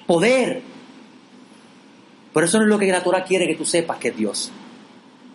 poder. 0.06 0.62
Pero 2.34 2.46
eso 2.46 2.58
no 2.58 2.66
es 2.66 2.70
lo 2.70 2.78
que 2.78 2.88
la 2.88 3.02
Torah 3.02 3.24
quiere 3.24 3.48
que 3.48 3.56
tú 3.56 3.64
sepas 3.64 3.98
que 4.00 4.10
es 4.10 4.18
Dios. 4.18 4.52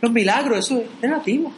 Los 0.02 0.12
milagros, 0.12 0.58
eso 0.58 0.78
es 0.82 1.00
relativo. 1.00 1.50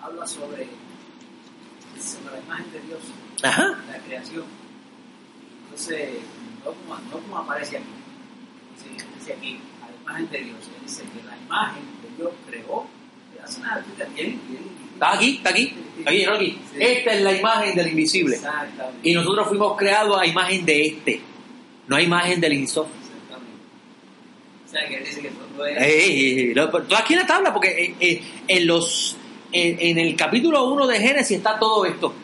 habla 0.00 0.26
sobre, 0.28 0.68
sobre 2.00 2.36
la 2.36 2.40
imagen 2.44 2.70
de 2.70 2.80
Dios, 2.82 3.00
Ajá. 3.42 3.78
la 3.90 3.98
creación. 3.98 4.44
Entonces, 5.64 6.20
no 6.64 6.70
como, 6.70 6.98
no 7.10 7.18
como 7.18 7.38
aparece 7.38 7.78
aquí, 7.78 7.86
dice, 8.76 9.06
dice 9.18 9.32
aquí, 9.32 9.58
a 9.82 9.90
la 9.90 9.96
imagen 10.02 10.30
de 10.30 10.38
Dios, 10.38 10.58
él 10.68 10.82
dice 10.86 11.02
que 11.02 11.26
la 11.26 11.36
imagen 11.36 11.82
de 12.00 12.16
Dios 12.16 12.32
creó, 12.46 12.86
bien, 14.14 14.38
Está 14.94 15.14
aquí, 15.14 15.36
está 15.38 15.50
aquí, 15.50 15.74
aquí, 16.06 16.24
aquí. 16.24 16.58
Esta 16.78 17.12
es 17.14 17.22
la 17.22 17.32
imagen 17.36 17.74
del 17.74 17.88
invisible. 17.88 18.38
Y 19.02 19.14
nosotros 19.14 19.48
fuimos 19.48 19.76
creados 19.76 20.20
a 20.20 20.24
imagen 20.26 20.64
de 20.64 20.86
este, 20.86 21.20
no 21.88 21.96
a 21.96 22.02
imagen 22.02 22.40
del 22.40 22.52
insof. 22.52 22.86
Exactamente. 23.02 23.52
O 24.64 24.68
sea, 24.70 24.86
que 24.88 24.94
él 24.96 25.04
dice 25.04 25.20
que 25.22 25.28
todo 25.30 25.66
es... 25.66 25.76
Eh, 25.80 26.52
lo- 26.54 26.70
pero 26.70 26.96
aquí 26.96 27.14
en 27.14 27.18
la 27.20 27.26
tabla, 27.26 27.52
porque 27.52 27.68
eh, 27.70 27.94
eh, 27.98 28.22
en 28.46 28.66
los 28.66 29.16
en, 29.50 29.76
en 29.80 29.98
el 29.98 30.14
capítulo 30.16 30.64
1 30.72 30.86
de 30.86 30.98
Génesis 31.00 31.36
está 31.38 31.58
todo 31.58 31.84
esto. 31.84 32.14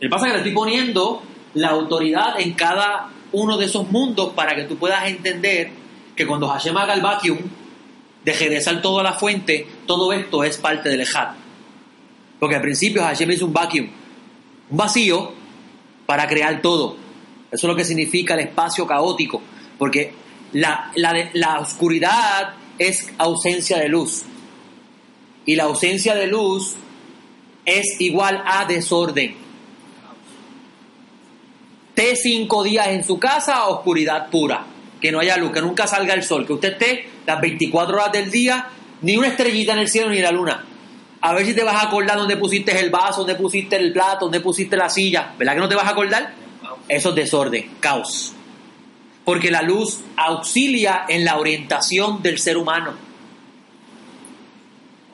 El 0.00 0.08
pasa 0.08 0.26
es 0.26 0.32
que 0.32 0.36
le 0.38 0.38
estoy 0.44 0.54
poniendo 0.54 1.22
la 1.54 1.68
autoridad 1.70 2.40
en 2.40 2.52
cada 2.54 3.10
uno 3.32 3.58
de 3.58 3.66
esos 3.66 3.90
mundos 3.90 4.32
para 4.32 4.54
que 4.56 4.62
tú 4.64 4.76
puedas 4.78 5.06
entender 5.06 5.70
que 6.16 6.26
cuando 6.26 6.48
Hashem 6.48 6.76
haga 6.76 6.94
el 6.94 7.02
vacuum 7.02 7.38
de 8.24 8.32
regresar 8.32 8.82
todo 8.82 9.00
a 9.00 9.02
la 9.02 9.14
fuente, 9.14 9.66
todo 9.86 10.12
esto 10.12 10.44
es 10.44 10.56
parte 10.58 10.88
del 10.88 11.00
Ejad. 11.00 11.34
Porque 12.38 12.56
al 12.56 12.62
principio 12.62 13.02
Hashem 13.02 13.30
hizo 13.30 13.46
un 13.46 13.52
vacuum, 13.52 13.88
un 14.70 14.76
vacío 14.76 15.32
para 16.06 16.26
crear 16.28 16.60
todo. 16.62 16.96
Eso 17.50 17.66
es 17.66 17.70
lo 17.70 17.76
que 17.76 17.84
significa 17.84 18.34
el 18.34 18.40
espacio 18.40 18.86
caótico, 18.86 19.40
porque 19.78 20.12
la, 20.52 20.92
la, 20.94 21.30
la 21.32 21.60
oscuridad 21.60 22.54
es 22.78 23.10
ausencia 23.18 23.78
de 23.78 23.88
luz. 23.88 24.22
Y 25.46 25.56
la 25.56 25.64
ausencia 25.64 26.14
de 26.14 26.26
luz 26.26 26.74
es 27.64 28.00
igual 28.00 28.42
a 28.46 28.64
desorden. 28.66 29.34
Esté 31.88 32.14
cinco 32.14 32.62
días 32.62 32.88
en 32.88 33.02
su 33.02 33.18
casa, 33.18 33.66
oscuridad 33.66 34.30
pura. 34.30 34.64
Que 35.00 35.12
no 35.12 35.20
haya 35.20 35.36
luz, 35.36 35.52
que 35.52 35.60
nunca 35.60 35.86
salga 35.86 36.14
el 36.14 36.22
sol, 36.22 36.46
que 36.46 36.52
usted 36.52 36.72
esté 36.72 37.08
las 37.26 37.40
24 37.40 37.96
horas 37.96 38.12
del 38.12 38.30
día, 38.30 38.68
ni 39.02 39.16
una 39.16 39.28
estrellita 39.28 39.72
en 39.72 39.78
el 39.80 39.88
cielo 39.88 40.10
ni 40.10 40.20
la 40.20 40.32
luna. 40.32 40.64
A 41.20 41.34
ver 41.34 41.46
si 41.46 41.54
te 41.54 41.64
vas 41.64 41.74
a 41.74 41.88
acordar 41.88 42.16
dónde 42.16 42.36
pusiste 42.36 42.78
el 42.78 42.90
vaso, 42.90 43.18
dónde 43.18 43.34
pusiste 43.34 43.76
el 43.76 43.92
plato, 43.92 44.26
dónde 44.26 44.40
pusiste 44.40 44.76
la 44.76 44.88
silla. 44.88 45.34
¿Verdad 45.36 45.54
que 45.54 45.60
no 45.60 45.68
te 45.68 45.74
vas 45.74 45.86
a 45.86 45.90
acordar? 45.90 46.32
Eso 46.88 47.10
es 47.10 47.14
desorden, 47.14 47.70
caos. 47.80 48.32
Porque 49.24 49.50
la 49.50 49.62
luz 49.62 50.00
auxilia 50.16 51.04
en 51.08 51.24
la 51.24 51.38
orientación 51.38 52.22
del 52.22 52.38
ser 52.38 52.56
humano. 52.56 52.94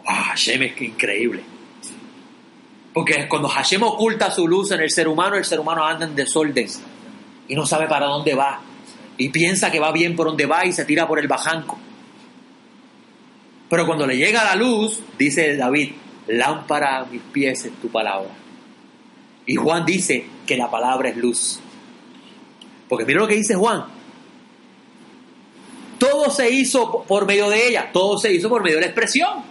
¡Wow! 0.04 0.14
Hashem 0.14 0.62
es 0.62 0.74
que 0.74 0.84
increíble. 0.84 1.42
Porque 2.92 3.26
cuando 3.28 3.48
Hashem 3.48 3.82
oculta 3.82 4.30
su 4.30 4.46
luz 4.46 4.70
en 4.70 4.80
el 4.80 4.90
ser 4.90 5.08
humano, 5.08 5.36
el 5.36 5.44
ser 5.44 5.58
humano 5.58 5.84
anda 5.84 6.06
en 6.06 6.14
desorden 6.14 6.68
y 7.48 7.54
no 7.56 7.66
sabe 7.66 7.88
para 7.88 8.06
dónde 8.06 8.34
va. 8.34 8.60
Y 9.16 9.28
piensa 9.28 9.70
que 9.70 9.80
va 9.80 9.92
bien 9.92 10.16
por 10.16 10.26
donde 10.26 10.46
va 10.46 10.66
y 10.66 10.72
se 10.72 10.84
tira 10.84 11.06
por 11.06 11.18
el 11.18 11.28
bajanco. 11.28 11.78
Pero 13.68 13.86
cuando 13.86 14.06
le 14.06 14.16
llega 14.16 14.44
la 14.44 14.56
luz, 14.56 15.00
dice 15.18 15.56
David, 15.56 15.92
lámpara 16.28 16.98
a 16.98 17.04
mis 17.06 17.22
pies 17.22 17.64
es 17.64 17.72
tu 17.80 17.88
palabra. 17.88 18.30
Y 19.46 19.56
Juan 19.56 19.84
dice 19.84 20.24
que 20.46 20.56
la 20.56 20.70
palabra 20.70 21.08
es 21.10 21.16
luz. 21.16 21.60
Porque 22.88 23.04
mira 23.04 23.20
lo 23.20 23.28
que 23.28 23.34
dice 23.34 23.54
Juan. 23.54 23.84
todo 25.98 26.30
se 26.30 26.50
hizo 26.50 27.04
por 27.04 27.26
medio 27.26 27.48
de 27.48 27.68
ella, 27.68 27.90
todo 27.92 28.18
se 28.18 28.32
hizo 28.32 28.48
por 28.48 28.62
medio 28.62 28.76
de 28.76 28.82
la 28.82 28.86
expresión. 28.88 29.42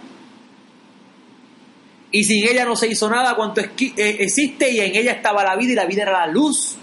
Y 2.10 2.22
sin 2.22 2.46
ella 2.48 2.64
no 2.64 2.76
se 2.76 2.86
hizo 2.86 3.10
nada 3.10 3.34
cuanto 3.34 3.60
eh, 3.60 3.70
existe 3.96 4.70
y 4.70 4.78
en 4.78 4.94
ella 4.94 5.12
estaba 5.12 5.42
la 5.42 5.56
vida 5.56 5.72
y 5.72 5.74
la 5.74 5.84
vida 5.84 6.02
era 6.02 6.12
la 6.12 6.26
luz 6.28 6.76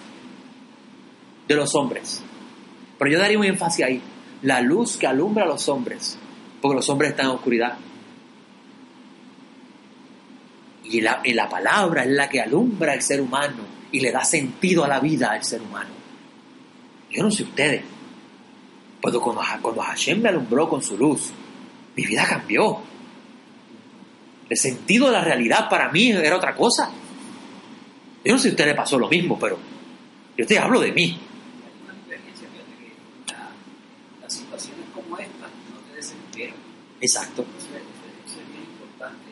de 1.48 1.56
los 1.56 1.74
hombres. 1.74 2.22
Pero 3.02 3.14
yo 3.14 3.18
daría 3.18 3.40
un 3.40 3.46
énfasis 3.46 3.84
ahí, 3.84 4.00
la 4.44 4.62
luz 4.62 4.96
que 4.96 5.08
alumbra 5.08 5.44
a 5.44 5.48
los 5.48 5.68
hombres, 5.70 6.20
porque 6.62 6.76
los 6.76 6.88
hombres 6.88 7.10
están 7.10 7.26
en 7.26 7.32
oscuridad. 7.32 7.76
Y 10.84 11.02
la, 11.02 11.20
y 11.24 11.34
la 11.34 11.50
palabra 11.50 12.04
es 12.04 12.12
la 12.12 12.30
que 12.30 12.42
alumbra 12.42 12.94
al 12.94 13.02
ser 13.02 13.20
humano 13.22 13.64
y 13.92 14.02
le 14.02 14.12
da 14.12 14.24
sentido 14.24 14.84
a 14.84 14.88
la 14.88 15.00
vida 15.00 15.32
al 15.32 15.44
ser 15.44 15.64
humano. 15.64 15.90
Yo 17.10 17.24
no 17.24 17.32
sé 17.32 17.42
ustedes, 17.42 17.82
pero 19.02 19.20
cuando, 19.20 19.42
cuando 19.64 19.82
Hashem 19.82 20.22
me 20.22 20.30
alumbró 20.30 20.70
con 20.70 20.84
su 20.84 20.96
luz, 20.96 21.32
mi 21.96 22.06
vida 22.06 22.24
cambió. 22.28 22.82
El 24.48 24.58
sentido 24.58 25.08
de 25.08 25.14
la 25.14 25.24
realidad 25.24 25.68
para 25.70 25.90
mí 25.92 26.12
era 26.12 26.36
otra 26.36 26.56
cosa. 26.56 26.92
Yo 28.24 28.34
no 28.34 28.38
sé 28.38 28.44
si 28.44 28.50
a 28.50 28.52
usted 28.52 28.66
le 28.68 28.76
pasó 28.76 29.00
lo 29.00 29.10
mismo, 29.10 29.40
pero 29.40 29.58
yo 30.38 30.46
te 30.46 30.60
hablo 30.60 30.80
de 30.82 30.92
mí. 30.92 31.18
Hay 31.64 31.84
una 31.84 31.94
experiencia, 31.94 32.48
fíjate 32.50 32.76
que 32.78 33.32
la- 33.34 33.50
las 34.22 34.34
situaciones 34.34 34.86
como 34.94 35.18
esta 35.18 35.48
no 35.72 35.80
te 35.90 35.96
desesperan. 35.96 36.56
Exacto. 37.02 37.42
Eso 37.58 37.68
es, 38.40 38.48
bien 38.52 38.64
importante. 38.64 39.26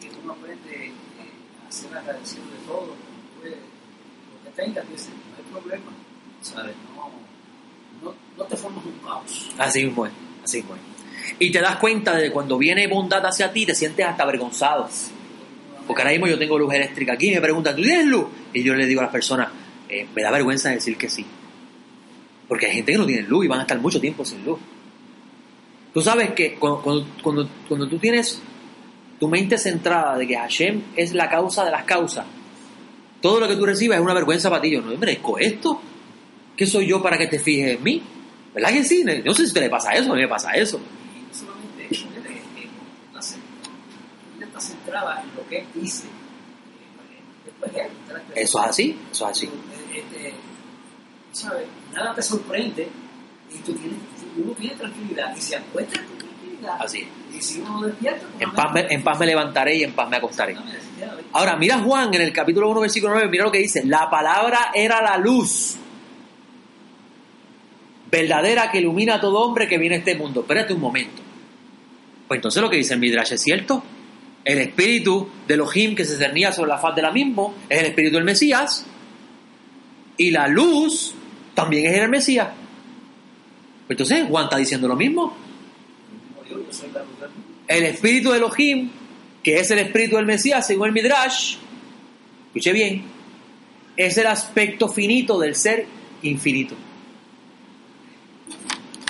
que 0.00 0.10
uno 0.22 0.32
aprende 0.32 0.86
eh, 0.86 0.92
a 1.68 1.72
ser 1.72 1.96
agradecido 1.96 2.44
de 2.44 2.66
todo, 2.66 2.86
lo 2.86 2.92
que, 2.94 3.40
puede- 3.40 3.56
lo 3.56 4.44
que 4.44 4.62
tengas, 4.62 4.88
dice, 4.88 5.08
no 5.10 5.36
hay 5.36 5.60
problema. 5.60 5.92
¿Sabes? 6.40 6.74
No, 6.94 7.10
no, 8.02 8.14
no 8.38 8.44
te 8.44 8.56
formas 8.56 8.84
un 8.84 8.92
caos. 9.04 9.50
Así 9.58 9.84
mismo 9.84 10.06
es, 10.06 10.12
así 10.44 10.58
mismo 10.58 10.74
es. 10.76 10.80
Y 11.38 11.52
te 11.52 11.60
das 11.60 11.76
cuenta 11.76 12.16
de 12.16 12.30
cuando 12.30 12.56
viene 12.56 12.86
bondad 12.86 13.24
hacia 13.26 13.52
ti, 13.52 13.66
te 13.66 13.74
sientes 13.74 14.06
hasta 14.06 14.22
avergonzado. 14.22 14.88
Porque 15.86 16.02
ahora 16.02 16.12
mismo 16.12 16.26
yo 16.28 16.38
tengo 16.38 16.58
luz 16.58 16.72
eléctrica 16.72 17.12
aquí 17.14 17.30
y 17.30 17.34
me 17.34 17.40
preguntan, 17.40 17.76
¿tú 17.76 17.82
tienes 17.82 18.06
luz? 18.06 18.26
Y 18.52 18.62
yo 18.62 18.74
le 18.74 18.86
digo 18.86 19.00
a 19.00 19.04
las 19.04 19.12
personas, 19.12 19.48
eh, 19.88 20.06
me 20.14 20.22
da 20.22 20.30
vergüenza 20.30 20.70
decir 20.70 20.96
que 20.96 21.08
sí. 21.10 21.26
Porque 22.48 22.66
hay 22.66 22.72
gente 22.72 22.92
que 22.92 22.98
no 22.98 23.06
tiene 23.06 23.22
luz 23.22 23.44
y 23.44 23.48
van 23.48 23.58
a 23.60 23.62
estar 23.62 23.78
mucho 23.80 24.00
tiempo 24.00 24.24
sin 24.24 24.44
luz. 24.44 24.58
Tú 25.92 26.00
sabes 26.02 26.30
que 26.32 26.54
cuando, 26.54 26.80
cuando, 27.22 27.48
cuando, 27.68 27.88
tú 27.88 27.98
tienes 27.98 28.40
tu 29.18 29.28
mente 29.28 29.58
centrada 29.58 30.16
de 30.16 30.26
que 30.26 30.36
Hashem 30.36 30.82
es 30.96 31.12
la 31.14 31.28
causa 31.28 31.64
de 31.64 31.70
las 31.72 31.84
causas, 31.84 32.24
todo 33.20 33.40
lo 33.40 33.48
que 33.48 33.56
tú 33.56 33.66
recibas 33.66 33.98
es 33.98 34.04
una 34.04 34.14
vergüenza 34.14 34.48
para 34.50 34.62
ti. 34.62 34.70
Yo 34.70 34.80
no 34.80 34.96
merezco 34.96 35.38
esto. 35.38 35.80
¿Qué 36.56 36.66
soy 36.66 36.86
yo 36.86 37.02
para 37.02 37.18
que 37.18 37.26
te 37.26 37.38
fijes 37.38 37.76
en 37.76 37.82
mí? 37.82 38.02
¿Verdad 38.54 38.70
que 38.70 38.84
sí? 38.84 39.04
No 39.24 39.34
sé 39.34 39.46
si 39.46 39.52
te 39.54 39.60
le 39.60 39.68
pasa 39.70 39.92
eso, 39.92 40.12
a 40.12 40.14
mí 40.14 40.22
me 40.22 40.28
pasa 40.28 40.52
eso. 40.52 40.78
Eh, 41.78 41.88
cen- 43.20 43.38
ella 44.36 44.46
está 44.46 44.60
centrada 44.60 45.22
en 45.22 45.36
lo 45.36 45.46
que 45.48 45.58
él 45.58 45.66
dice. 45.74 46.04
eh. 47.74 47.88
Eso 48.34 48.62
es 48.62 48.68
así, 48.70 48.96
eso 49.12 49.24
es 49.26 49.30
así. 49.36 49.50
Este, 49.94 50.34
¿sabes? 51.32 51.66
Nada 51.94 52.14
te 52.14 52.22
sorprende 52.22 52.88
y 53.52 53.58
tú 53.58 53.72
tienes, 53.74 53.98
uno 54.36 54.52
tiene 54.52 54.74
tranquilidad 54.76 55.36
y 55.36 55.40
se 55.40 55.56
acuesta 55.56 56.00
con 56.04 56.18
tranquilidad. 56.18 56.76
Así. 56.80 57.06
Y 57.36 57.40
si 57.40 57.60
uno 57.60 57.80
no 57.80 57.86
despierta, 57.86 58.26
pues, 58.26 58.42
En 58.42 58.52
paz, 58.52 58.72
me, 58.72 58.80
en 58.88 59.02
paz 59.02 59.18
me 59.18 59.26
levantaré 59.26 59.76
y 59.76 59.84
en 59.84 59.92
paz 59.92 60.08
me 60.08 60.16
acostaré. 60.16 60.56
Ahora, 61.32 61.56
mira 61.56 61.78
Juan 61.78 62.12
en 62.14 62.20
el 62.20 62.32
capítulo 62.32 62.68
1, 62.70 62.80
versículo 62.80 63.14
9, 63.14 63.28
mira 63.28 63.44
lo 63.44 63.52
que 63.52 63.58
dice. 63.58 63.84
La 63.84 64.10
palabra 64.10 64.70
era 64.74 65.00
la 65.02 65.16
luz 65.16 65.76
verdadera 68.10 68.70
que 68.70 68.78
ilumina 68.78 69.16
a 69.16 69.20
todo 69.20 69.38
hombre 69.40 69.68
que 69.68 69.78
viene 69.78 69.96
a 69.96 69.98
este 69.98 70.14
mundo. 70.14 70.40
Espérate 70.40 70.72
un 70.74 70.80
momento. 70.80 71.22
Pues 72.26 72.38
entonces 72.38 72.60
lo 72.60 72.68
que 72.68 72.76
dice 72.76 72.94
el 72.94 73.00
Midrash 73.00 73.32
es 73.32 73.42
cierto. 73.42 73.82
El 74.44 74.58
espíritu 74.58 75.28
de 75.46 75.54
Elohim 75.54 75.94
que 75.94 76.04
se 76.04 76.16
cernía 76.16 76.52
sobre 76.52 76.70
la 76.70 76.78
faz 76.78 76.94
de 76.96 77.02
la 77.02 77.12
misma 77.12 77.48
es 77.68 77.80
el 77.80 77.86
espíritu 77.86 78.16
del 78.16 78.24
Mesías. 78.24 78.86
Y 80.16 80.30
la 80.30 80.48
luz 80.48 81.14
también 81.54 81.86
es 81.86 82.00
el 82.00 82.08
Mesías. 82.08 82.48
Entonces 83.90 84.24
Juan 84.28 84.44
está 84.44 84.56
diciendo 84.56 84.86
lo 84.86 84.94
mismo. 84.94 85.36
El 87.66 87.84
espíritu 87.84 88.30
de 88.30 88.38
Elohim, 88.38 88.88
que 89.42 89.58
es 89.58 89.70
el 89.70 89.80
espíritu 89.80 90.16
del 90.16 90.26
Mesías, 90.26 90.66
según 90.66 90.86
el 90.86 90.92
Midrash, 90.92 91.56
escuche 92.46 92.72
bien, 92.72 93.04
es 93.96 94.16
el 94.16 94.28
aspecto 94.28 94.88
finito 94.88 95.38
del 95.38 95.56
ser 95.56 95.86
infinito. 96.22 96.76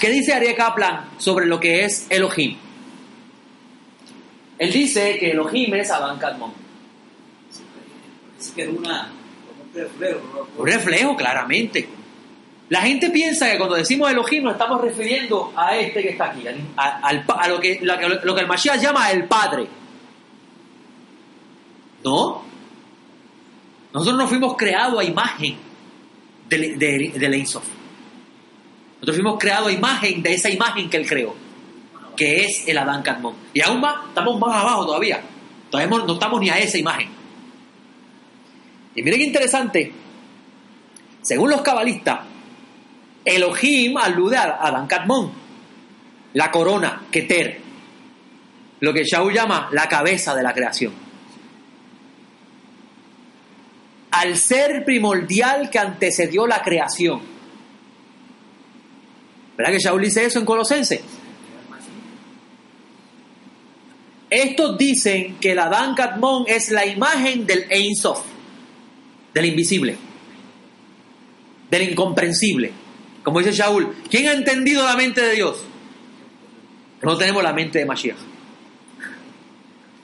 ¿Qué 0.01 0.11
dice 0.11 0.33
Ariel 0.33 0.57
Kaplan 0.57 1.11
sobre 1.19 1.47
lo 1.47 1.61
que 1.61 1.85
es 1.85 2.07
Elohim? 2.09 2.57
Él 4.59 4.73
dice 4.73 5.19
que 5.19 5.31
Elohim 5.31 5.75
es 5.75 5.91
Adán 5.91 6.19
Kadmon. 6.19 6.53
Dice 8.39 8.53
que 8.55 8.67
una. 8.67 9.13
Un 10.57 10.67
reflejo, 10.67 11.17
claramente. 11.17 12.00
La 12.71 12.83
gente 12.83 13.11
piensa 13.11 13.51
que 13.51 13.59
cuando 13.59 13.75
decimos 13.75 14.09
Elohim 14.09 14.45
nos 14.45 14.53
estamos 14.53 14.81
refiriendo 14.81 15.53
a 15.57 15.77
este 15.77 16.03
que 16.03 16.11
está 16.11 16.27
aquí, 16.27 16.45
a, 16.77 16.99
a 17.09 17.49
lo, 17.49 17.61
que, 17.61 17.81
lo, 17.83 18.35
que, 18.35 18.41
el 18.41 18.47
Mashiach 18.47 18.81
llama 18.81 19.11
el 19.11 19.25
Padre. 19.25 19.67
No. 22.05 22.45
Nosotros 23.93 24.17
no 24.17 24.29
fuimos 24.29 24.57
creados 24.57 25.01
a 25.01 25.03
imagen 25.03 25.57
del, 26.49 27.35
Ein 27.35 27.47
Sof. 27.47 27.65
Nosotros 28.95 29.17
fuimos 29.17 29.39
creados 29.41 29.67
a 29.67 29.73
imagen 29.73 30.23
de 30.23 30.33
esa 30.33 30.49
imagen 30.49 30.89
que 30.89 30.99
él 30.99 31.09
creó, 31.09 31.35
que 32.17 32.45
es 32.45 32.69
el 32.69 32.79
Adán 32.79 33.03
Kadmon. 33.03 33.35
Y 33.53 33.63
aún 33.63 33.81
más, 33.81 34.07
estamos 34.07 34.39
más 34.39 34.55
abajo 34.55 34.87
todavía. 34.87 35.21
Todavía 35.71 35.99
no 36.07 36.13
estamos 36.13 36.41
ni 36.41 36.51
a 36.51 36.59
esa 36.59 36.79
imagen. 36.79 37.09
Y 38.95 39.03
miren 39.03 39.19
qué 39.19 39.27
interesante. 39.27 39.93
Según 41.21 41.51
los 41.51 41.63
cabalistas, 41.63 42.30
Elohim 43.25 43.97
alude 43.99 44.37
a 44.37 44.59
Adán 44.61 44.87
Kadmon, 44.87 45.33
la 46.35 46.51
corona, 46.51 47.03
Keter, 47.11 47.61
lo 48.81 48.93
que 48.93 49.05
Shaul 49.05 49.33
llama 49.33 49.69
la 49.73 49.89
cabeza 49.89 50.35
de 50.35 50.43
la 50.43 50.53
creación. 50.55 50.93
Al 54.13 54.37
ser 54.37 54.85
primordial 54.85 55.71
que 55.71 55.79
antecedió 55.79 56.47
la 56.47 56.63
creación. 56.63 57.21
¿Verdad 59.57 59.73
que 59.73 59.79
Shaul 59.79 60.03
dice 60.03 60.25
eso 60.25 60.39
en 60.39 60.45
Colosense? 60.45 61.03
Estos 64.31 64.79
dicen 64.79 65.37
que 65.41 65.53
el 65.53 65.59
Adán 65.59 65.95
Kadmon 65.95 66.45
es 66.47 66.71
la 66.71 66.87
imagen 66.87 67.47
del 67.47 67.67
Ein 67.71 67.95
Sof, 67.97 68.25
del 69.35 69.45
invisible, 69.45 69.97
del 71.69 71.91
incomprensible. 71.91 72.73
Como 73.31 73.39
dice 73.39 73.53
Shaul, 73.53 73.95
¿quién 74.11 74.27
ha 74.27 74.33
entendido 74.33 74.83
la 74.83 74.97
mente 74.97 75.21
de 75.21 75.37
Dios? 75.37 75.63
No 77.01 77.17
tenemos 77.17 77.41
la 77.45 77.53
mente 77.53 77.79
de 77.79 77.87
Mashiach. 77.87 78.17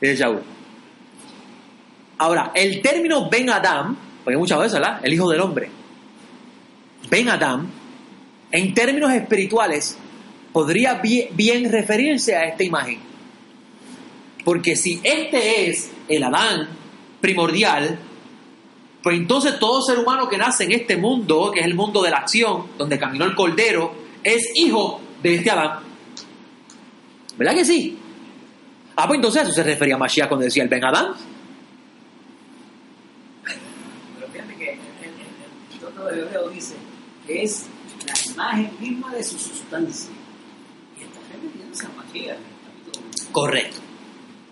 Dice 0.01 0.15
Shaul. 0.15 0.43
Ahora, 2.19 2.53
el 2.55 2.81
término 2.81 3.29
Ben 3.29 3.51
Adam, 3.51 3.97
porque 4.23 4.39
muchas 4.39 4.61
veces, 4.61 4.75
¿verdad? 4.75 5.01
El 5.03 5.13
hijo 5.13 5.29
del 5.29 5.41
hombre. 5.41 5.69
Ben 7.11 7.29
Adam, 7.29 7.69
en 8.53 8.75
términos 8.75 9.11
espirituales, 9.13 9.99
podría 10.53 10.95
bien, 11.01 11.31
bien 11.33 11.69
referirse 11.69 12.37
a 12.37 12.45
esta 12.45 12.63
imagen. 12.63 13.01
Porque 14.45 14.77
si 14.77 15.01
este 15.03 15.69
es 15.69 15.91
el 16.07 16.23
Adán 16.23 16.69
primordial, 17.21 17.99
pues 19.07 19.19
entonces 19.19 19.57
todo 19.61 19.81
ser 19.83 20.01
humano 20.01 20.29
que 20.29 20.37
nace 20.37 20.65
en 20.65 20.73
este 20.73 20.97
mundo, 20.97 21.53
que 21.55 21.61
es 21.61 21.67
el 21.67 21.77
mundo 21.77 22.03
de 22.03 22.11
la 22.11 22.17
acción, 22.17 22.71
donde 22.77 22.99
caminó 22.99 23.25
el 23.25 23.37
Cordero, 23.37 23.95
es 24.25 24.51
hijo 24.57 25.01
de 25.23 25.37
este 25.37 25.49
Adán. 25.49 25.79
¿Verdad 27.39 27.55
que 27.55 27.65
sí? 27.65 27.97
Ah, 28.97 29.07
pues 29.07 29.19
entonces 29.19 29.45
eso 29.45 29.53
se 29.53 29.63
refería 29.63 29.95
a 29.95 29.99
Mashiach 29.99 30.27
cuando 30.27 30.45
decía 30.45 30.65
el 30.65 30.69
Ben 30.69 30.85
Adán. 30.85 31.13
Pero 33.45 34.27
fíjate 34.33 34.55
que 34.57 34.71
el, 34.73 35.79
Toto 35.79 36.05
de 36.07 36.23
Hebreo 36.23 36.49
dice 36.49 36.75
que 37.29 37.45
es 37.45 37.67
la 38.09 38.33
imagen 38.33 38.73
misma 38.81 39.15
de 39.15 39.23
su 39.23 39.39
sustancia. 39.39 40.11
Y 40.99 41.05
está 41.05 41.21
refiriéndose 41.33 41.87
a 41.87 41.91
uno. 41.91 42.03
Correcto. 43.31 43.77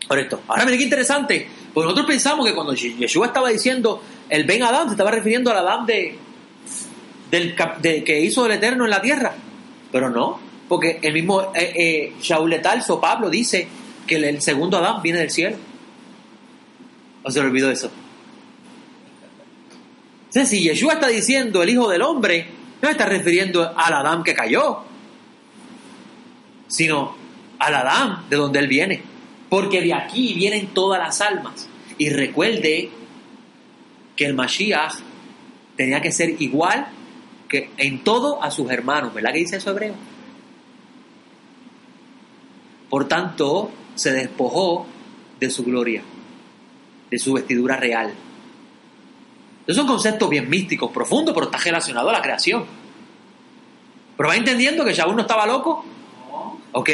Correcto. 0.06 0.42
Ahora 0.46 0.64
miren 0.64 0.78
qué 0.78 0.84
interesante. 0.84 1.48
Porque 1.74 1.86
nosotros 1.86 2.06
pensamos 2.06 2.46
que 2.46 2.54
cuando 2.54 2.72
Yeshua 2.72 3.26
estaba 3.26 3.48
diciendo 3.48 4.00
el 4.28 4.44
Ben 4.44 4.62
Adán, 4.62 4.86
se 4.86 4.92
estaba 4.92 5.10
refiriendo 5.10 5.50
al 5.50 5.58
Adán 5.58 5.86
de, 5.86 6.16
del, 7.30 7.54
que 8.04 8.20
hizo 8.20 8.46
el 8.46 8.52
Eterno 8.52 8.84
en 8.84 8.90
la 8.90 9.00
tierra. 9.00 9.34
Pero 9.92 10.10
no, 10.10 10.40
porque 10.68 10.98
el 11.02 11.12
mismo 11.12 11.52
eh, 11.54 11.72
eh, 11.76 12.12
Shaul 12.20 12.54
Pablo, 13.00 13.30
dice 13.30 13.68
que 14.06 14.16
el, 14.16 14.24
el 14.24 14.42
segundo 14.42 14.78
Adán 14.78 15.02
viene 15.02 15.20
del 15.20 15.30
cielo. 15.30 15.56
¿O 17.22 17.30
se 17.30 17.40
le 17.40 17.46
olvidó 17.46 17.70
eso? 17.70 17.90
Entonces, 20.26 20.50
si 20.50 20.64
Yeshua 20.64 20.94
está 20.94 21.06
diciendo 21.06 21.62
el 21.62 21.70
Hijo 21.70 21.88
del 21.88 22.02
Hombre, 22.02 22.46
no 22.82 22.88
está 22.88 23.06
refiriendo 23.06 23.72
al 23.76 23.92
Adán 23.94 24.22
que 24.24 24.34
cayó. 24.34 24.82
sino 26.66 27.16
al 27.58 27.74
Adán 27.74 28.24
de 28.28 28.36
donde 28.36 28.58
él 28.58 28.66
viene. 28.66 29.00
Porque 29.48 29.80
de 29.80 29.94
aquí 29.94 30.34
vienen 30.34 30.66
todas 30.74 31.00
las 31.00 31.20
almas. 31.20 31.68
Y 31.98 32.10
recuerde 32.10 32.90
que 34.16 34.24
el 34.26 34.34
Mashiach 34.34 34.94
tenía 35.76 36.00
que 36.00 36.12
ser 36.12 36.40
igual 36.40 36.86
que 37.48 37.70
en 37.76 38.02
todo 38.04 38.42
a 38.42 38.50
sus 38.50 38.70
hermanos. 38.70 39.12
¿Verdad 39.14 39.32
que 39.32 39.38
dice 39.40 39.56
eso 39.56 39.70
hebreo? 39.70 39.94
Por 42.90 43.08
tanto, 43.08 43.70
se 43.94 44.12
despojó 44.12 44.86
de 45.40 45.50
su 45.50 45.64
gloria, 45.64 46.02
de 47.10 47.18
su 47.18 47.32
vestidura 47.32 47.76
real. 47.76 48.12
Esos 49.66 49.76
son 49.78 49.86
conceptos 49.86 50.28
bien 50.30 50.48
místicos, 50.48 50.90
profundos, 50.92 51.34
pero 51.34 51.46
está 51.46 51.58
relacionado 51.58 52.10
a 52.10 52.12
la 52.12 52.22
creación. 52.22 52.64
Pero 54.16 54.28
va 54.28 54.36
entendiendo 54.36 54.84
que 54.84 54.92
Shaul 54.92 55.16
no 55.16 55.22
estaba 55.22 55.46
loco. 55.46 55.84
No. 56.30 56.60
¿Ok? 56.72 56.90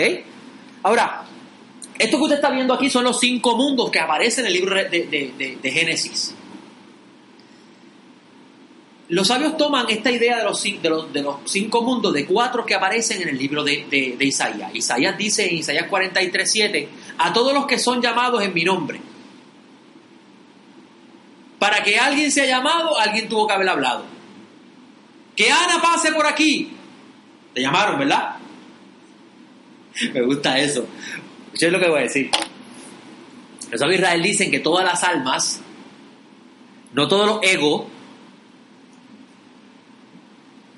Ahora, 0.85 1.25
esto 1.99 2.17
que 2.17 2.23
usted 2.23 2.37
está 2.37 2.51
viendo 2.51 2.73
aquí 2.73 2.89
son 2.89 3.05
los 3.05 3.21
cinco 3.21 3.57
mundos 3.57 3.91
que 3.91 3.99
aparecen 3.99 4.45
en 4.47 4.53
el 4.53 4.53
libro 4.55 4.75
de, 4.77 4.89
de- 4.89 5.35
de- 5.37 5.59
de 5.61 5.71
Génesis. 5.71 6.35
Los 9.11 9.27
sabios 9.27 9.57
toman 9.57 9.87
esta 9.89 10.13
idea 10.13 10.39
de 10.39 10.45
los, 10.45 10.61
cinco 11.45 11.83
mundos, 11.83 12.15
de 12.15 12.27
cuatro 12.27 12.65
que 12.65 12.77
aparecen 12.77 13.21
en 13.23 13.31
el 13.31 13.39
libro 13.39 13.65
de, 13.65 14.17
Isaías. 14.21 14.71
Isaías 14.73 15.19
dice 15.19 15.49
en 15.49 15.57
Isaías 15.57 15.89
43, 15.89 16.51
7, 16.51 16.89
a 17.19 17.33
todos 17.33 17.53
los 17.53 17.67
que 17.67 17.77
son 17.77 18.01
llamados 18.01 18.41
en 18.41 18.55
mi 18.55 18.63
nombre. 18.63 19.01
Para 21.59 21.83
que 21.83 21.99
alguien 21.99 22.31
sea 22.31 22.47
llamado, 22.47 22.97
alguien 22.97 23.29
tuvo 23.29 23.49
que 23.49 23.53
haber 23.53 23.69
hablado. 23.69 24.05
Que 25.35 25.51
Ana 25.51 25.83
pase 25.83 26.13
por 26.13 26.27
aquí. 26.27 26.71
Te 27.53 27.63
llamaron, 27.63 27.99
¿verdad? 27.99 28.37
Me 30.15 30.23
gusta 30.23 30.57
eso. 30.57 30.87
Escuchen 31.47 31.73
lo 31.73 31.81
que 31.81 31.89
voy 31.89 31.99
a 31.99 32.03
decir. 32.03 32.31
Los 33.73 33.81
sabios 33.81 34.01
de 34.01 34.05
Israel 34.05 34.23
dicen 34.23 34.53
que 34.53 34.61
todas 34.61 34.85
las 34.85 35.03
almas, 35.03 35.61
no 36.93 37.09
todos 37.09 37.27
los 37.27 37.41
egos, 37.43 37.87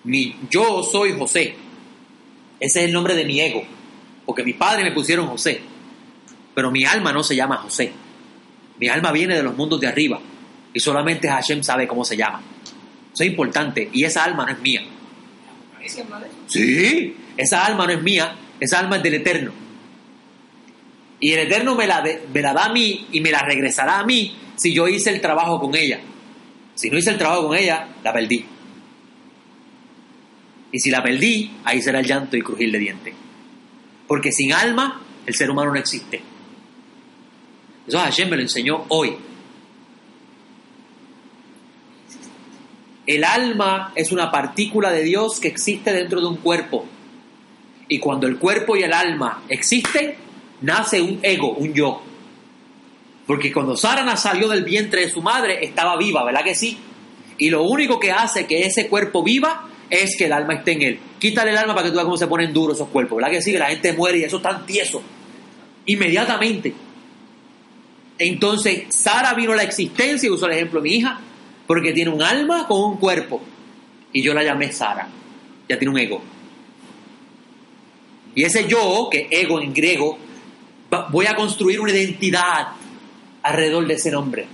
mi, 0.04 0.36
yo 0.50 0.82
soy 0.82 1.12
José. 1.18 1.54
Ese 2.58 2.80
es 2.80 2.86
el 2.86 2.92
nombre 2.92 3.14
de 3.14 3.24
mi 3.24 3.40
ego. 3.40 3.62
Porque 4.26 4.44
mis 4.44 4.56
padres 4.56 4.84
me 4.84 4.92
pusieron 4.92 5.26
José. 5.26 5.60
Pero 6.54 6.70
mi 6.70 6.84
alma 6.84 7.12
no 7.12 7.22
se 7.22 7.34
llama 7.34 7.56
José. 7.56 7.92
Mi 8.78 8.88
alma 8.88 9.12
viene 9.12 9.36
de 9.36 9.42
los 9.42 9.56
mundos 9.56 9.80
de 9.80 9.88
arriba. 9.88 10.20
Y 10.72 10.80
solamente 10.80 11.28
Hashem 11.28 11.62
sabe 11.62 11.86
cómo 11.86 12.04
se 12.04 12.16
llama. 12.16 12.40
Eso 13.12 13.24
es 13.24 13.30
importante. 13.30 13.90
Y 13.92 14.04
esa 14.04 14.24
alma 14.24 14.46
no 14.46 14.52
es 14.52 14.60
mía. 14.60 14.82
Sí, 16.46 17.16
esa 17.36 17.66
alma 17.66 17.86
no 17.86 17.92
es 17.92 18.02
mía, 18.02 18.36
esa 18.60 18.78
alma 18.78 18.96
es 18.96 19.02
del 19.02 19.14
Eterno. 19.14 19.52
Y 21.20 21.32
el 21.32 21.40
Eterno 21.40 21.74
me 21.74 21.86
la, 21.86 22.02
me 22.32 22.40
la 22.40 22.52
da 22.52 22.66
a 22.66 22.72
mí 22.72 23.06
y 23.12 23.20
me 23.20 23.30
la 23.30 23.42
regresará 23.42 24.00
a 24.00 24.04
mí 24.04 24.36
si 24.56 24.72
yo 24.72 24.88
hice 24.88 25.10
el 25.10 25.20
trabajo 25.20 25.60
con 25.60 25.74
ella. 25.74 26.00
Si 26.74 26.90
no 26.90 26.98
hice 26.98 27.10
el 27.10 27.18
trabajo 27.18 27.48
con 27.48 27.56
ella, 27.56 27.88
la 28.02 28.12
perdí. 28.12 28.44
Y 30.72 30.80
si 30.80 30.90
la 30.90 31.02
perdí, 31.02 31.52
ahí 31.64 31.82
será 31.82 32.00
el 32.00 32.06
llanto 32.06 32.36
y 32.36 32.42
crujir 32.42 32.72
de 32.72 32.78
dientes. 32.78 33.14
Porque 34.08 34.32
sin 34.32 34.54
alma, 34.54 35.02
el 35.26 35.34
ser 35.34 35.50
humano 35.50 35.72
no 35.72 35.78
existe. 35.78 36.22
Eso 37.86 37.98
Hashem 37.98 38.30
me 38.30 38.36
lo 38.36 38.42
enseñó 38.42 38.86
hoy. 38.88 39.14
El 43.06 43.24
alma 43.24 43.92
es 43.94 44.12
una 44.12 44.30
partícula 44.30 44.90
de 44.90 45.02
Dios 45.02 45.40
que 45.40 45.48
existe 45.48 45.92
dentro 45.92 46.20
de 46.20 46.26
un 46.26 46.36
cuerpo. 46.36 46.86
Y 47.88 47.98
cuando 47.98 48.26
el 48.26 48.38
cuerpo 48.38 48.76
y 48.76 48.82
el 48.82 48.92
alma 48.92 49.42
existen, 49.48 50.14
nace 50.62 51.02
un 51.02 51.18
ego, 51.22 51.50
un 51.52 51.74
yo. 51.74 52.00
Porque 53.26 53.52
cuando 53.52 53.76
Sarana 53.76 54.16
salió 54.16 54.48
del 54.48 54.64
vientre 54.64 55.02
de 55.02 55.10
su 55.10 55.20
madre, 55.20 55.64
estaba 55.64 55.96
viva, 55.96 56.24
¿verdad 56.24 56.44
que 56.44 56.54
sí? 56.54 56.78
Y 57.38 57.50
lo 57.50 57.64
único 57.64 57.98
que 57.98 58.12
hace 58.12 58.46
que 58.46 58.62
ese 58.62 58.88
cuerpo 58.88 59.22
viva 59.22 59.68
es 59.92 60.16
que 60.16 60.24
el 60.24 60.32
alma 60.32 60.54
esté 60.54 60.72
en 60.72 60.82
él. 60.82 60.98
Quítale 61.18 61.50
el 61.50 61.58
alma 61.58 61.74
para 61.74 61.84
que 61.84 61.90
tú 61.90 61.96
veas 61.96 62.06
cómo 62.06 62.16
se 62.16 62.26
ponen 62.26 62.50
duros 62.50 62.78
esos 62.78 62.88
cuerpos, 62.88 63.16
¿verdad 63.16 63.30
que 63.30 63.42
sí? 63.42 63.52
Que 63.52 63.58
la 63.58 63.66
gente 63.66 63.92
muere 63.92 64.18
y 64.18 64.24
eso 64.24 64.38
es 64.38 64.42
tan 64.42 64.64
tieso. 64.64 65.02
Inmediatamente. 65.84 66.72
Entonces, 68.18 68.84
Sara 68.88 69.34
vino 69.34 69.52
a 69.52 69.56
la 69.56 69.64
existencia, 69.64 70.26
y 70.26 70.30
uso 70.30 70.46
el 70.46 70.52
ejemplo 70.52 70.80
de 70.80 70.88
mi 70.88 70.96
hija, 70.96 71.20
porque 71.66 71.92
tiene 71.92 72.10
un 72.10 72.22
alma 72.22 72.66
con 72.66 72.82
un 72.82 72.96
cuerpo. 72.96 73.42
Y 74.14 74.22
yo 74.22 74.32
la 74.32 74.42
llamé 74.42 74.72
Sara. 74.72 75.08
Ya 75.68 75.78
tiene 75.78 75.92
un 75.92 75.98
ego. 75.98 76.22
Y 78.34 78.44
ese 78.44 78.66
yo, 78.66 79.08
que 79.10 79.28
ego 79.30 79.60
en 79.60 79.74
griego, 79.74 80.16
voy 81.10 81.26
a 81.26 81.36
construir 81.36 81.80
una 81.80 81.92
identidad 81.92 82.68
alrededor 83.42 83.86
de 83.86 83.94
ese 83.94 84.10
nombre. 84.10 84.46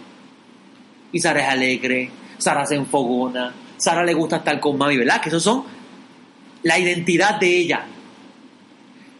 Y 1.12 1.20
Sara 1.20 1.43
es 1.43 1.49
alegre, 1.49 2.11
Sara 2.39 2.66
se 2.66 2.74
enfogona, 2.74 3.55
Sara 3.78 4.04
le 4.04 4.14
gusta 4.14 4.36
estar 4.36 4.60
con 4.60 4.76
mami, 4.76 4.96
¿verdad? 4.98 5.20
Que 5.20 5.28
esos 5.30 5.42
son 5.42 5.64
la 6.62 6.78
identidad 6.78 7.38
de 7.38 7.56
ella. 7.56 7.86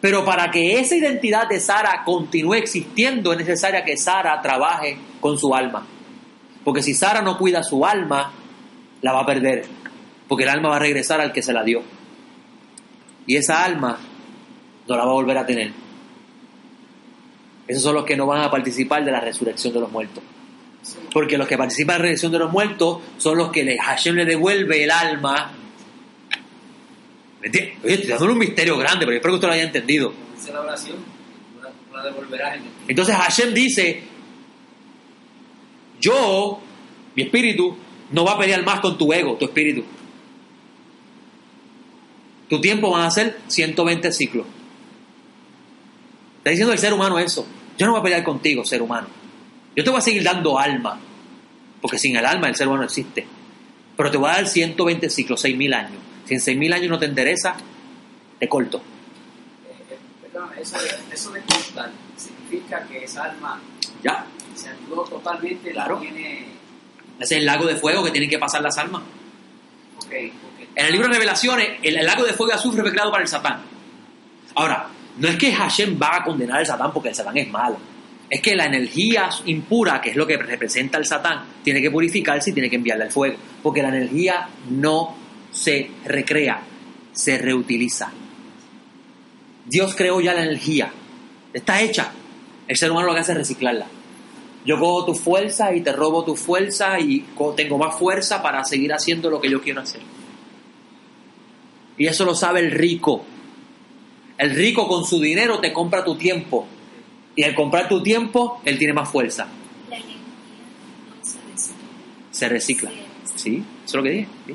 Pero 0.01 0.25
para 0.25 0.51
que 0.51 0.79
esa 0.79 0.97
identidad 0.97 1.49
de 1.49 1.59
Sara 1.61 2.03
continúe 2.05 2.55
existiendo 2.55 3.33
es 3.33 3.39
necesaria 3.39 3.85
que 3.85 3.97
Sara 3.97 4.41
trabaje 4.43 4.99
con 5.21 5.39
su 5.39 5.55
alma. 5.55 5.87
Porque 6.65 6.83
si 6.83 6.95
Sara 6.95 7.23
no 7.23 7.39
cuida 7.39 7.63
su 7.63 7.85
alma, 7.85 8.33
la 9.01 9.13
va 9.13 9.23
a 9.23 9.27
perder. 9.27 9.67
Porque 10.29 10.45
el 10.45 10.51
alma 10.51 10.69
va 10.69 10.77
a 10.77 10.81
regresar 10.81 11.21
al 11.21 11.33
que 11.33 11.43
se 11.43 11.53
la 11.53 11.65
dio. 11.65 11.83
Y 13.27 13.37
esa 13.37 13.65
alma 13.65 13.99
no 14.87 14.97
la 14.97 15.05
va 15.05 15.11
a 15.11 15.15
volver 15.15 15.39
a 15.39 15.47
tener. 15.47 15.73
Esos 17.67 17.83
son 17.83 17.95
los 17.95 18.05
que 18.05 18.17
no 18.17 18.27
van 18.27 18.43
a 18.43 18.51
participar 18.51 19.05
de 19.05 19.13
la 19.13 19.21
resurrección 19.21 19.75
de 19.75 19.81
los 19.81 19.91
muertos. 19.91 20.23
Porque 21.13 21.39
los 21.39 21.49
que 21.49 21.57
participan 21.57 21.97
en 21.97 21.99
la 21.99 22.03
resurrección 22.03 22.33
de 22.33 22.39
los 22.39 22.53
muertos 22.53 22.99
son 23.19 23.39
los 23.39 23.51
que 23.51 23.65
le, 23.65 23.79
Hashem 23.79 24.17
le 24.17 24.25
devuelve 24.25 24.85
el 24.85 24.91
alma. 24.91 25.53
¿Me 27.41 27.47
entiendes? 27.47 27.75
Oye, 27.85 27.95
estoy 27.95 28.11
dándole 28.11 28.33
un 28.33 28.39
misterio 28.39 28.77
grande, 28.77 29.01
pero 29.01 29.13
yo 29.13 29.17
espero 29.17 29.33
que 29.33 29.37
usted 29.37 29.49
lo 29.49 29.55
haya 29.55 29.65
entendido. 29.65 30.13
Como 30.13 30.35
dice 30.35 30.53
la 30.53 30.61
oración, 30.61 30.97
tú 30.97 31.63
la, 31.63 31.71
tú 31.71 31.97
la 31.97 32.05
devolverás 32.05 32.57
en 32.57 32.63
el 32.63 32.71
Entonces 32.89 33.15
Hashem 33.15 33.55
dice, 33.55 34.03
yo, 36.01 36.61
mi 37.15 37.23
espíritu, 37.23 37.77
no 38.11 38.25
va 38.25 38.33
a 38.33 38.39
pelear 38.39 38.65
más 38.65 38.81
con 38.81 38.97
tu 38.97 39.13
ego, 39.13 39.37
tu 39.37 39.45
espíritu. 39.45 39.85
Tu 42.49 42.61
tiempo 42.61 42.91
van 42.91 43.03
a 43.03 43.11
ser 43.11 43.39
120 43.47 44.11
ciclos. 44.13 44.47
Está 46.39 46.51
diciendo 46.51 46.73
el 46.73 46.79
ser 46.79 46.93
humano 46.95 47.19
eso. 47.19 47.47
Yo 47.77 47.87
no 47.87 47.93
voy 47.93 48.01
a 48.01 48.03
pelear 48.03 48.25
contigo, 48.25 48.65
ser 48.65 48.81
humano. 48.81 49.18
Yo 49.79 49.85
te 49.85 49.91
voy 49.91 49.99
a 49.99 50.03
seguir 50.03 50.25
dando 50.25 50.59
alma. 50.59 50.99
Porque 51.81 51.99
sin 51.99 52.17
el 52.17 52.27
alma 52.27 52.49
el 52.49 52.57
ser 52.57 52.67
humano 52.67 52.83
no 52.83 52.87
existe. 52.87 53.25
Pero 53.97 54.11
te 54.11 54.17
voy 54.19 54.29
a 54.29 54.33
dar 54.35 54.47
120 54.49 55.09
ciclos, 55.09 55.45
6.000 55.45 55.73
años. 55.75 56.01
Si 56.25 56.35
en 56.35 56.41
6.000 56.41 56.73
años 56.75 56.91
no 56.91 56.99
te 56.99 57.07
endereza, 57.07 57.55
te 58.41 58.49
corto. 58.49 58.79
Eh, 59.69 59.97
perdón, 60.23 60.51
eso, 60.61 60.77
de- 60.79 61.15
eso 61.15 61.31
de 61.31 61.41
cortar 61.43 61.93
significa 62.17 62.83
que 62.89 63.05
esa 63.05 63.25
alma 63.25 63.61
Ya. 64.03 64.27
se 64.57 64.69
anuló 64.71 65.05
totalmente, 65.05 65.71
Claro. 65.71 65.99
tiene. 65.99 66.47
Ese 67.21 67.35
es 67.37 67.41
el 67.41 67.47
lago 67.47 67.65
de 67.67 67.77
fuego 67.77 68.03
que 68.03 68.11
tienen 68.11 68.29
que 68.29 68.39
pasar 68.41 68.61
las 68.63 68.77
almas. 68.79 69.03
Ok, 69.99 70.07
porque 70.43 70.69
En 70.75 70.87
el 70.87 70.93
libro 70.93 71.07
de 71.09 71.15
Revelaciones, 71.15 71.69
el, 71.83 71.97
el 71.99 72.07
lago 72.07 72.25
de 72.25 72.33
fuego 72.35 72.53
y 72.53 72.57
azufre 72.57 72.83
fue 72.83 72.91
creado 72.91 73.11
para 73.13 73.23
el 73.23 73.29
Satán. 73.29 73.61
Ahora, 74.57 74.89
no 75.17 75.29
es 75.29 75.37
que 75.37 75.53
Hashem 75.53 75.97
va 76.01 76.17
a 76.17 76.25
condenar 76.25 76.59
al 76.59 76.67
Satán 76.67 76.93
porque 76.93 77.09
el 77.11 77.15
Satán 77.15 77.37
es 77.37 77.49
malo. 77.49 77.77
Es 78.31 78.43
que 78.43 78.55
la 78.55 78.67
energía 78.67 79.31
impura, 79.47 80.01
que 80.01 80.11
es 80.11 80.17
lo 80.17 80.27
que 80.27 80.37
representa 80.37 80.99
el 80.99 81.07
Satán, 81.07 81.45
tiene 81.63 81.81
que 81.81 81.91
purificarse 81.91 82.51
y 82.51 82.53
tiene 82.53 82.69
que 82.69 82.77
enviarle 82.77 83.05
al 83.05 83.11
fuego. 83.11 83.37
Porque 83.63 83.83
la 83.83 83.89
energía 83.89 84.49
no 84.71 85.15
se 85.51 85.91
recrea, 86.05 86.61
se 87.13 87.39
reutiliza. 87.39 88.13
Dios 89.67 89.95
creó 89.95 90.21
ya 90.21 90.35
la 90.35 90.43
energía. 90.43 90.93
Está 91.53 91.81
hecha. 91.81 92.13
El 92.67 92.77
ser 92.77 92.91
humano 92.91 93.07
lo 93.07 93.15
que 93.15 93.21
hace 93.21 93.33
es 93.33 93.39
reciclarla. 93.39 93.87
Yo 94.65 94.79
cojo 94.79 95.07
tu 95.07 95.15
fuerza 95.15 95.75
y 95.75 95.81
te 95.81 95.93
robo 95.93 96.25
tu 96.25 96.37
fuerza 96.37 97.01
y 97.01 97.25
tengo 97.57 97.79
más 97.79 97.97
fuerza 97.99 98.43
para 98.43 98.65
seguir 98.65 98.93
haciendo 98.93 99.31
lo 99.31 99.41
que 99.41 99.51
yo 99.51 99.63
quiero 99.63 99.81
hacer. 99.81 100.03
Y 101.97 102.07
eso 102.07 102.25
lo 102.25 102.35
sabe 102.35 102.61
el 102.61 102.71
rico. 102.71 103.25
El 104.37 104.51
rico 104.55 104.87
con 104.87 105.05
su 105.05 105.21
dinero 105.21 105.59
te 105.59 105.73
compra 105.73 106.05
tu 106.05 106.17
tiempo. 106.17 106.67
Y 107.39 107.45
al 107.45 107.55
comprar 107.55 107.87
tu 107.87 108.03
tiempo, 108.03 108.61
él 108.65 108.79
tiene 108.79 108.93
más 108.93 109.09
fuerza. 109.09 109.47
La 109.89 109.97
energía 109.97 110.17
no 111.09 111.25
se 111.25 111.39
recicla. 111.39 111.79
Se 112.33 112.49
recicla. 112.49 112.91
¿Sí? 113.37 113.63
Eso 113.85 113.87
es 113.87 113.95
lo 113.95 114.03
que 114.03 114.11
dije. 114.11 114.27
¿sí? 114.45 114.53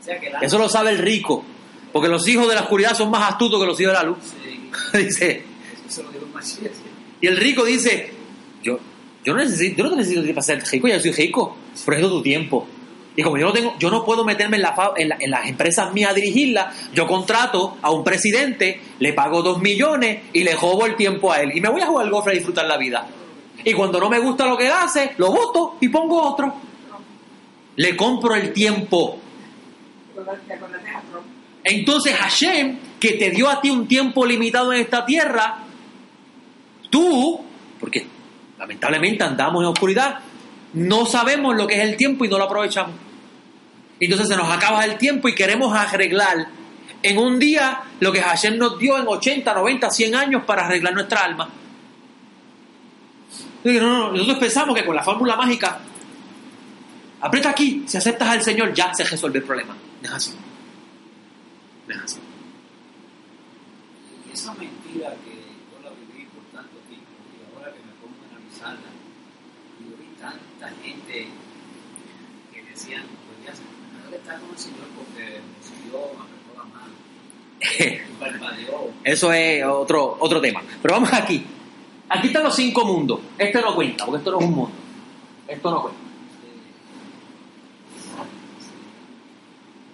o 0.00 0.02
sea 0.02 0.18
que 0.18 0.28
alma. 0.28 0.38
Eso 0.40 0.56
lo 0.56 0.70
sabe 0.70 0.88
el 0.88 0.96
rico. 0.96 1.44
Porque 1.92 2.08
los 2.08 2.26
hijos 2.26 2.48
de 2.48 2.54
la 2.54 2.62
oscuridad 2.62 2.96
son 2.96 3.10
más 3.10 3.30
astutos 3.30 3.60
que 3.60 3.66
los 3.66 3.78
hijos 3.78 3.92
de 3.92 3.98
la 3.98 4.04
luz. 4.04 4.16
Sí, 4.22 4.98
dice. 5.04 5.42
eso 5.86 6.02
lo 6.02 6.26
Mashiach. 6.28 6.72
sí. 6.72 6.80
Y 7.20 7.26
el 7.26 7.36
rico 7.36 7.62
dice, 7.62 8.10
yo, 8.62 8.78
yo, 9.22 9.34
no 9.34 9.40
necesito, 9.40 9.76
yo 9.76 9.84
no 9.84 9.90
te 9.90 9.96
necesito 9.96 10.26
para 10.28 10.40
ser 10.40 10.64
rico, 10.64 10.88
ya 10.88 10.98
soy 10.98 11.12
rico. 11.12 11.58
Por 11.84 11.92
eso 11.92 12.08
tu 12.08 12.22
tiempo. 12.22 12.66
Y 13.14 13.22
como 13.22 13.36
yo 13.36 13.46
no 13.46 13.52
tengo, 13.52 13.74
yo 13.78 13.90
no 13.90 14.04
puedo 14.04 14.24
meterme 14.24 14.56
en, 14.56 14.62
la, 14.62 14.74
en, 14.96 15.08
la- 15.10 15.16
en 15.20 15.30
las 15.30 15.46
empresas 15.46 15.92
mías 15.92 16.12
a 16.12 16.14
dirigirlas, 16.14 16.74
yo 16.94 17.06
contrato 17.06 17.76
a 17.82 17.90
un 17.90 18.02
presidente, 18.04 18.80
le 19.00 19.12
pago 19.12 19.42
dos 19.42 19.60
millones 19.60 20.20
y 20.32 20.42
le 20.44 20.54
jobo 20.54 20.86
el 20.86 20.96
tiempo 20.96 21.30
a 21.30 21.40
él. 21.40 21.52
Y 21.54 21.60
me 21.60 21.68
voy 21.68 21.82
a 21.82 21.86
jugar 21.86 22.08
golf 22.08 22.26
a 22.28 22.30
disfrutar 22.30 22.64
la 22.66 22.78
vida. 22.78 23.06
Y 23.64 23.74
cuando 23.74 24.00
no 24.00 24.08
me 24.08 24.18
gusta 24.18 24.46
lo 24.46 24.56
que 24.56 24.66
hace, 24.68 25.12
lo 25.18 25.30
voto 25.30 25.76
y 25.80 25.88
pongo 25.88 26.22
otro. 26.22 26.54
Le 27.76 27.96
compro 27.96 28.34
el 28.34 28.52
tiempo. 28.52 29.18
Entonces 31.64 32.14
Hashem, 32.16 32.78
que 32.98 33.12
te 33.12 33.30
dio 33.30 33.48
a 33.48 33.60
ti 33.60 33.70
un 33.70 33.86
tiempo 33.86 34.26
limitado 34.26 34.72
en 34.72 34.80
esta 34.80 35.04
tierra, 35.04 35.58
tú, 36.90 37.40
porque 37.78 38.06
lamentablemente 38.58 39.22
andamos 39.22 39.62
en 39.62 39.68
oscuridad, 39.68 40.18
no 40.74 41.06
sabemos 41.06 41.56
lo 41.56 41.66
que 41.66 41.74
es 41.74 41.88
el 41.88 41.96
tiempo 41.96 42.24
y 42.24 42.28
no 42.28 42.38
lo 42.38 42.44
aprovechamos. 42.44 42.94
Entonces 44.00 44.28
se 44.28 44.36
nos 44.36 44.50
acaba 44.50 44.84
el 44.84 44.98
tiempo 44.98 45.28
y 45.28 45.34
queremos 45.34 45.74
arreglar 45.76 46.48
en 47.02 47.18
un 47.18 47.38
día 47.38 47.82
lo 48.00 48.12
que 48.12 48.20
Hashem 48.20 48.58
nos 48.58 48.78
dio 48.78 48.98
en 48.98 49.06
80, 49.06 49.54
90, 49.54 49.90
100 49.90 50.14
años 50.14 50.44
para 50.44 50.66
arreglar 50.66 50.94
nuestra 50.94 51.24
alma. 51.24 51.48
No, 53.64 53.72
no, 53.72 53.80
no, 53.80 54.12
nosotros 54.12 54.38
pensamos 54.38 54.76
que 54.76 54.84
con 54.84 54.96
la 54.96 55.02
fórmula 55.02 55.36
mágica, 55.36 55.78
aprieta 57.20 57.50
aquí, 57.50 57.84
si 57.86 57.96
aceptas 57.96 58.28
al 58.28 58.42
Señor, 58.42 58.74
ya 58.74 58.92
se 58.92 59.04
resuelve 59.04 59.38
el 59.38 59.44
problema. 59.44 59.76
No 60.02 60.08
es 60.08 60.14
así. 60.14 60.34
No 61.86 61.94
así. 62.04 62.18
Esa 64.32 64.54
mentira 64.54 65.10
que 65.24 65.30
yo 65.30 65.82
la 65.82 65.90
viví 65.90 66.26
por 66.26 66.42
tanto 66.58 66.76
tiempo 66.88 67.06
y 67.30 67.54
ahora 67.54 67.72
que 67.72 67.78
me 67.80 67.92
pongo 68.00 68.16
a 68.24 68.34
analizarla, 68.34 68.90
y 69.78 69.90
yo 69.90 69.96
vi 69.96 70.08
tanta 70.20 70.74
gente 70.82 71.28
que 72.52 72.62
decían, 72.64 73.04
pues 73.26 73.46
ya, 73.46 73.52
con 74.40 74.50
el 74.50 74.58
Señor 74.58 74.86
porque 74.96 75.40
siguió, 75.60 75.98
apretó 76.20 76.52
la 76.56 76.64
mano. 76.64 76.92
Eso 79.04 79.32
es 79.32 79.64
otro, 79.64 80.16
otro 80.20 80.40
tema. 80.40 80.62
Pero 80.80 80.94
vamos 80.94 81.12
aquí. 81.12 81.44
Aquí 82.08 82.26
están 82.26 82.42
los 82.42 82.54
cinco 82.54 82.84
mundos. 82.84 83.20
Este 83.38 83.60
no 83.60 83.74
cuenta, 83.74 84.04
porque 84.04 84.18
esto 84.18 84.32
no 84.32 84.38
es 84.40 84.44
un 84.44 84.54
mundo. 84.54 84.72
Esto 85.48 85.70
no 85.70 85.82
cuenta. 85.82 86.00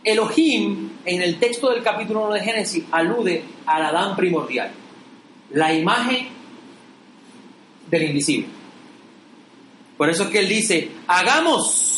Elohim, 0.05 0.91
en 1.05 1.22
el 1.22 1.39
texto 1.39 1.70
del 1.70 1.82
capítulo 1.82 2.24
1 2.24 2.34
de 2.34 2.41
Génesis, 2.41 2.84
alude 2.91 3.45
al 3.66 3.84
Adán 3.84 4.16
primordial. 4.16 4.70
La 5.51 5.72
imagen 5.72 6.28
del 7.91 8.03
invisible. 8.05 8.49
Por 9.97 10.09
eso 10.09 10.24
es 10.24 10.30
que 10.30 10.39
él 10.39 10.49
dice, 10.49 10.91
hagamos 11.07 11.97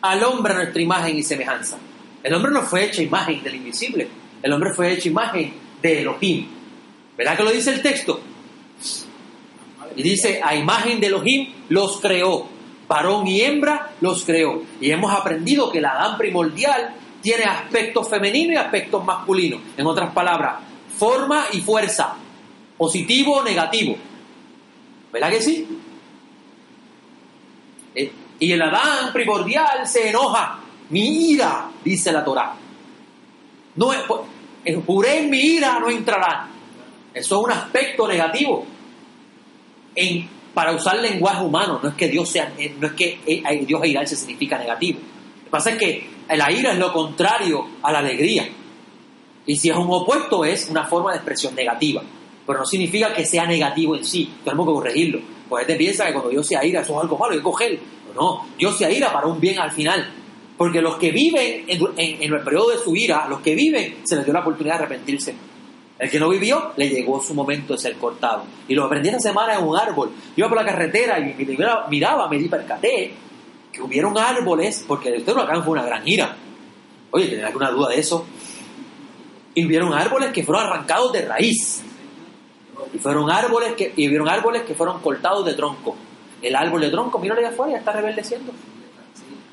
al 0.00 0.22
hombre 0.24 0.52
a 0.52 0.56
nuestra 0.56 0.82
imagen 0.82 1.16
y 1.16 1.22
semejanza. 1.22 1.78
El 2.22 2.34
hombre 2.34 2.52
no 2.52 2.62
fue 2.62 2.84
hecho 2.84 3.02
imagen 3.02 3.42
del 3.42 3.56
invisible. 3.56 4.08
El 4.42 4.52
hombre 4.52 4.72
fue 4.72 4.92
hecho 4.92 5.08
imagen 5.08 5.52
de 5.82 6.00
Elohim. 6.00 6.46
¿Verdad 7.16 7.36
que 7.36 7.42
lo 7.42 7.50
dice 7.50 7.70
el 7.70 7.82
texto? 7.82 8.20
Y 9.96 10.02
dice, 10.02 10.40
a 10.42 10.54
imagen 10.54 11.00
de 11.00 11.08
Elohim 11.08 11.52
los 11.68 12.00
creó. 12.00 12.46
Varón 12.86 13.26
y 13.26 13.40
hembra 13.42 13.90
los 14.00 14.24
creó. 14.24 14.62
Y 14.80 14.90
hemos 14.90 15.12
aprendido 15.12 15.70
que 15.70 15.78
el 15.78 15.84
Adán 15.84 16.16
primordial 16.16 16.94
tiene 17.20 17.44
aspectos 17.44 18.08
femeninos 18.08 18.54
y 18.54 18.56
aspectos 18.56 19.04
masculinos. 19.04 19.60
En 19.76 19.86
otras 19.86 20.12
palabras, 20.12 20.60
forma 20.96 21.46
y 21.52 21.60
fuerza. 21.60 22.14
Positivo 22.76 23.38
o 23.38 23.44
negativo. 23.44 23.96
¿Verdad 25.12 25.30
que 25.30 25.40
sí? 25.40 25.66
Eh, 27.94 28.12
Y 28.38 28.52
el 28.52 28.62
Adán 28.62 29.12
primordial 29.12 29.86
se 29.86 30.08
enoja. 30.10 30.60
Mi 30.90 31.32
ira, 31.32 31.70
dice 31.84 32.12
la 32.12 32.24
Torá. 32.24 32.54
No, 33.76 33.90
juré 34.86 35.18
en 35.18 35.30
mi 35.30 35.38
ira 35.38 35.78
no 35.78 35.90
entrarán. 35.90 36.48
Eso 37.14 37.38
es 37.38 37.44
un 37.44 37.50
aspecto 37.52 38.06
negativo. 38.06 38.64
Para 40.54 40.72
usar 40.72 40.98
lenguaje 40.98 41.44
humano, 41.44 41.80
no 41.82 41.88
es 41.88 41.94
que 41.94 42.08
Dios 42.08 42.28
sea, 42.28 42.52
eh, 42.58 42.74
no 42.78 42.86
es 42.88 42.92
que 42.94 43.20
eh, 43.26 43.42
eh, 43.48 43.64
Dios 43.66 43.82
airarse 43.82 44.16
significa 44.16 44.58
negativo. 44.58 44.98
Lo 45.00 45.44
que 45.44 45.50
pasa 45.50 45.70
es 45.70 45.78
que 45.78 46.06
la 46.36 46.50
ira 46.50 46.72
es 46.72 46.78
lo 46.78 46.92
contrario 46.92 47.66
a 47.82 47.92
la 47.92 47.98
alegría. 48.00 48.48
Y 49.46 49.56
si 49.56 49.70
es 49.70 49.76
un 49.76 49.88
opuesto, 49.90 50.44
es 50.44 50.68
una 50.68 50.84
forma 50.84 51.12
de 51.12 51.18
expresión 51.18 51.54
negativa. 51.54 52.02
Pero 52.46 52.58
no 52.58 52.66
significa 52.66 53.12
que 53.12 53.24
sea 53.24 53.46
negativo 53.46 53.96
en 53.96 54.04
sí. 54.04 54.30
Tenemos 54.44 54.66
que 54.66 54.72
corregirlo. 54.72 55.20
Pues 55.48 55.66
gente 55.66 55.78
piensa 55.78 56.06
que 56.06 56.12
cuando 56.12 56.30
Dios 56.30 56.46
se 56.46 56.56
aira, 56.56 56.82
eso 56.82 56.94
es 56.94 57.02
algo 57.02 57.16
malo, 57.16 57.32
hay 57.32 57.38
que 57.38 57.44
coger. 57.44 57.78
No, 58.18 58.46
Dios 58.58 58.76
se 58.76 58.84
aira 58.84 59.12
para 59.12 59.26
un 59.26 59.40
bien 59.40 59.58
al 59.58 59.70
final. 59.70 60.12
Porque 60.56 60.82
los 60.82 60.96
que 60.96 61.12
viven 61.12 61.64
en, 61.68 62.34
el 62.34 62.42
periodo 62.42 62.70
de 62.70 62.78
su 62.78 62.96
ira, 62.96 63.28
los 63.28 63.40
que 63.40 63.54
viven, 63.54 63.98
se 64.02 64.16
les 64.16 64.24
dio 64.24 64.34
la 64.34 64.40
oportunidad 64.40 64.78
de 64.78 64.84
arrepentirse. 64.84 65.34
El 65.98 66.10
que 66.10 66.18
no 66.18 66.28
vivió, 66.28 66.72
le 66.76 66.88
llegó 66.88 67.22
su 67.22 67.32
momento 67.32 67.74
de 67.74 67.78
ser 67.78 67.94
cortado. 67.96 68.44
Y 68.66 68.74
lo 68.74 68.84
aprendí 68.84 69.08
esta 69.08 69.20
semana 69.20 69.54
en 69.54 69.64
un 69.64 69.76
árbol. 69.76 70.10
Yo 70.10 70.44
iba 70.44 70.48
por 70.48 70.58
la 70.58 70.64
carretera 70.64 71.20
y 71.20 71.32
miraba, 71.44 71.86
miraba 71.88 72.28
me 72.28 72.38
di 72.38 72.48
percaté 72.48 73.12
que 73.72 73.82
hubieron 73.82 74.18
árboles, 74.18 74.84
porque 74.86 75.10
el 75.10 75.22
huracán 75.22 75.62
fue 75.62 75.72
una 75.72 75.84
gran 75.84 76.06
ira. 76.06 76.36
Oye, 77.12 77.28
¿tenés 77.28 77.44
alguna 77.44 77.70
duda 77.70 77.90
de 77.90 78.00
eso? 78.00 78.26
Y 79.54 79.64
hubieron 79.64 79.92
árboles 79.92 80.32
que 80.32 80.42
fueron 80.42 80.66
arrancados 80.66 81.12
de 81.12 81.22
raíz. 81.22 81.82
Y 82.92 82.98
fueron 82.98 83.30
árboles 83.30 83.74
que, 83.74 83.92
y 83.96 84.08
hubieron 84.08 84.28
árboles 84.28 84.62
que 84.62 84.74
fueron 84.74 85.00
cortados 85.00 85.44
de 85.44 85.54
tronco. 85.54 85.96
El 86.42 86.54
árbol 86.56 86.80
de 86.80 86.90
tronco, 86.90 87.18
míralo 87.18 87.40
de 87.40 87.48
afuera, 87.48 87.72
ya 87.72 87.78
está 87.78 87.92
rebaldeciendo. 87.92 88.52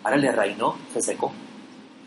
Ahora 0.04 0.18
el 0.18 0.22
de 0.22 0.32
raíz 0.32 0.58
no, 0.58 0.78
se 0.94 1.02
secó. 1.02 1.32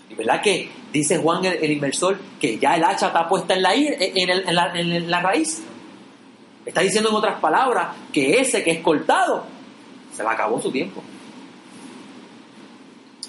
Y 0.08 0.14
verdad 0.14 0.40
que 0.40 0.70
dice 0.92 1.18
Juan 1.18 1.44
el, 1.44 1.54
el 1.62 1.72
inversor 1.72 2.18
que 2.40 2.58
ya 2.58 2.76
el 2.76 2.84
hacha 2.84 3.08
está 3.08 3.28
puesta 3.28 3.54
en 3.54 3.62
la, 3.62 3.74
en 3.74 4.54
la, 4.54 4.72
en 4.78 5.10
la 5.10 5.20
raíz. 5.20 5.62
Está 6.64 6.80
diciendo 6.82 7.10
en 7.10 7.16
otras 7.16 7.40
palabras 7.40 7.96
que 8.12 8.38
ese 8.40 8.62
que 8.62 8.70
es 8.72 8.80
cortado 8.80 9.44
se 10.14 10.22
le 10.22 10.28
acabó 10.28 10.60
su 10.60 10.70
tiempo. 10.70 11.02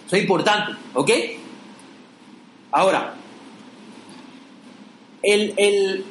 Eso 0.05 0.15
es 0.15 0.21
importante, 0.21 0.73
¿ok? 0.93 1.11
Ahora, 2.71 3.13
el, 5.23 5.53
el- 5.57 6.05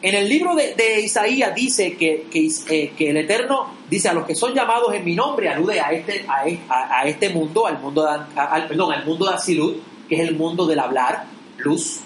en 0.00 0.14
el 0.14 0.28
libro 0.28 0.54
de, 0.54 1.00
Isaías 1.00 1.54
dice 1.54 1.96
eh, 2.00 2.92
que 2.96 3.10
el 3.10 3.16
Eterno 3.16 3.74
dice 3.90 4.08
a 4.08 4.12
los 4.12 4.26
que 4.26 4.34
son 4.34 4.54
llamados 4.54 4.94
en 4.94 5.04
mi 5.04 5.14
nombre, 5.14 5.48
alude 5.48 5.80
a 5.80 5.90
este, 5.90 6.24
a, 6.28 7.06
este 7.06 7.30
mundo, 7.30 7.66
al 7.66 7.80
mundo 7.80 8.04
de, 8.04 8.40
al, 8.40 8.68
perdón, 8.68 8.92
al 8.92 9.04
mundo 9.04 9.26
de 9.26 9.34
Asilut, 9.34 9.76
que 10.08 10.14
es 10.14 10.28
el 10.28 10.36
mundo 10.36 10.66
del 10.66 10.78
hablar, 10.78 11.24
luz. 11.58 12.00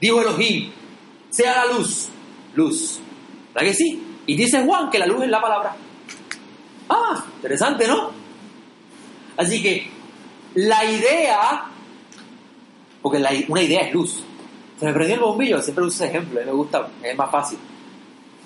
Dijo 0.00 0.20
Elohim, 0.20 0.70
sea 1.30 1.66
la 1.66 1.72
luz, 1.72 2.08
luz. 2.54 3.00
¿Verdad 3.52 3.68
que 3.68 3.74
sí? 3.74 4.02
Y 4.26 4.36
dice 4.36 4.62
Juan 4.64 4.90
que 4.90 4.98
la 4.98 5.06
luz 5.06 5.24
es 5.24 5.30
la 5.30 5.40
palabra. 5.40 5.74
Ah, 6.88 7.24
interesante, 7.36 7.88
¿no? 7.88 8.10
Así 9.36 9.62
que 9.62 9.90
la 10.54 10.84
idea, 10.84 11.64
porque 13.02 13.22
una 13.48 13.62
idea 13.62 13.80
es 13.80 13.92
luz. 13.92 14.25
Se 14.78 14.86
me 14.86 14.92
prendió 14.92 15.14
el 15.14 15.22
bombillo, 15.22 15.62
siempre 15.62 15.84
uso 15.84 16.04
ese 16.04 16.14
ejemplo, 16.14 16.38
a 16.38 16.42
mí 16.42 16.46
me 16.50 16.56
gusta, 16.56 16.86
es 17.02 17.16
más 17.16 17.30
fácil. 17.30 17.58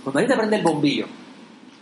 Cuando 0.05 0.19
alguien 0.19 0.37
te 0.37 0.39
prende 0.39 0.57
el 0.57 0.63
bombillo, 0.63 1.07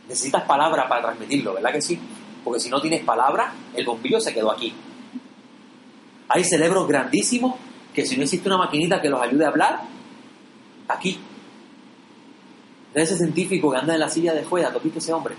necesitas 0.09 0.43
palabras 0.45 0.87
para 0.89 1.03
transmitirlo, 1.03 1.55
¿verdad 1.55 1.73
que 1.73 1.83
sí? 1.83 1.99
Porque 2.43 2.61
si 2.61 2.71
no 2.71 2.81
tienes 2.81 3.05
palabras, 3.05 3.53
el 3.75 3.85
bombillo 3.85 4.21
se 4.21 4.33
quedó 4.33 4.51
aquí. 4.51 4.73
Hay 6.29 6.45
cerebros 6.45 6.89
grandísimos 6.89 7.57
que 7.95 8.07
si 8.07 8.17
no 8.17 8.23
existe 8.23 8.49
una 8.49 8.59
maquinita 8.59 9.01
que 9.01 9.09
los 9.09 9.21
ayude 9.21 9.45
a 9.45 9.49
hablar, 9.49 9.81
aquí. 10.89 11.19
De 12.95 13.03
ese 13.03 13.17
científico 13.17 13.71
que 13.71 13.77
anda 13.77 13.95
en 13.95 14.01
la 14.01 14.09
silla 14.09 14.33
de 14.33 14.45
juega, 14.45 14.73
¿tú 14.73 14.81
viste 14.81 14.99
ese 14.99 15.13
hombre? 15.13 15.35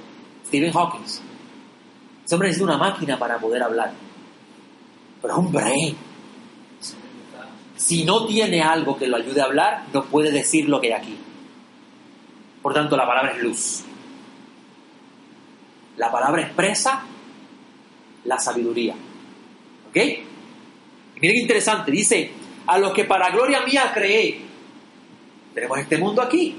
Stephen 0.45 0.71
Hawking. 0.71 1.03
Ese 1.03 2.35
hombre 2.35 2.49
necesita 2.49 2.65
una 2.65 2.77
máquina 2.77 3.17
para 3.17 3.39
poder 3.39 3.63
hablar. 3.63 3.91
Pero 5.21 5.33
es 5.33 5.39
un 5.39 5.51
brain. 5.51 5.97
Si 7.79 8.03
no 8.03 8.25
tiene 8.25 8.61
algo 8.61 8.97
que 8.97 9.07
lo 9.07 9.15
ayude 9.15 9.39
a 9.39 9.45
hablar, 9.45 9.85
no 9.93 10.03
puede 10.03 10.31
decir 10.31 10.67
lo 10.67 10.81
que 10.81 10.87
hay 10.87 10.99
aquí. 10.99 11.17
Por 12.61 12.73
tanto, 12.73 12.97
la 12.97 13.07
palabra 13.07 13.31
es 13.31 13.41
luz. 13.41 13.83
La 15.95 16.11
palabra 16.11 16.41
expresa 16.41 17.05
la 18.25 18.37
sabiduría. 18.37 18.95
¿Ok? 19.87 19.95
Miren 19.95 20.25
qué 21.21 21.39
interesante, 21.39 21.89
dice, 21.89 22.31
a 22.67 22.77
los 22.77 22.91
que 22.91 23.05
para 23.05 23.29
gloria 23.29 23.61
mía 23.61 23.89
creé. 23.93 24.41
Tenemos 25.53 25.79
este 25.79 25.97
mundo 25.97 26.21
aquí, 26.21 26.57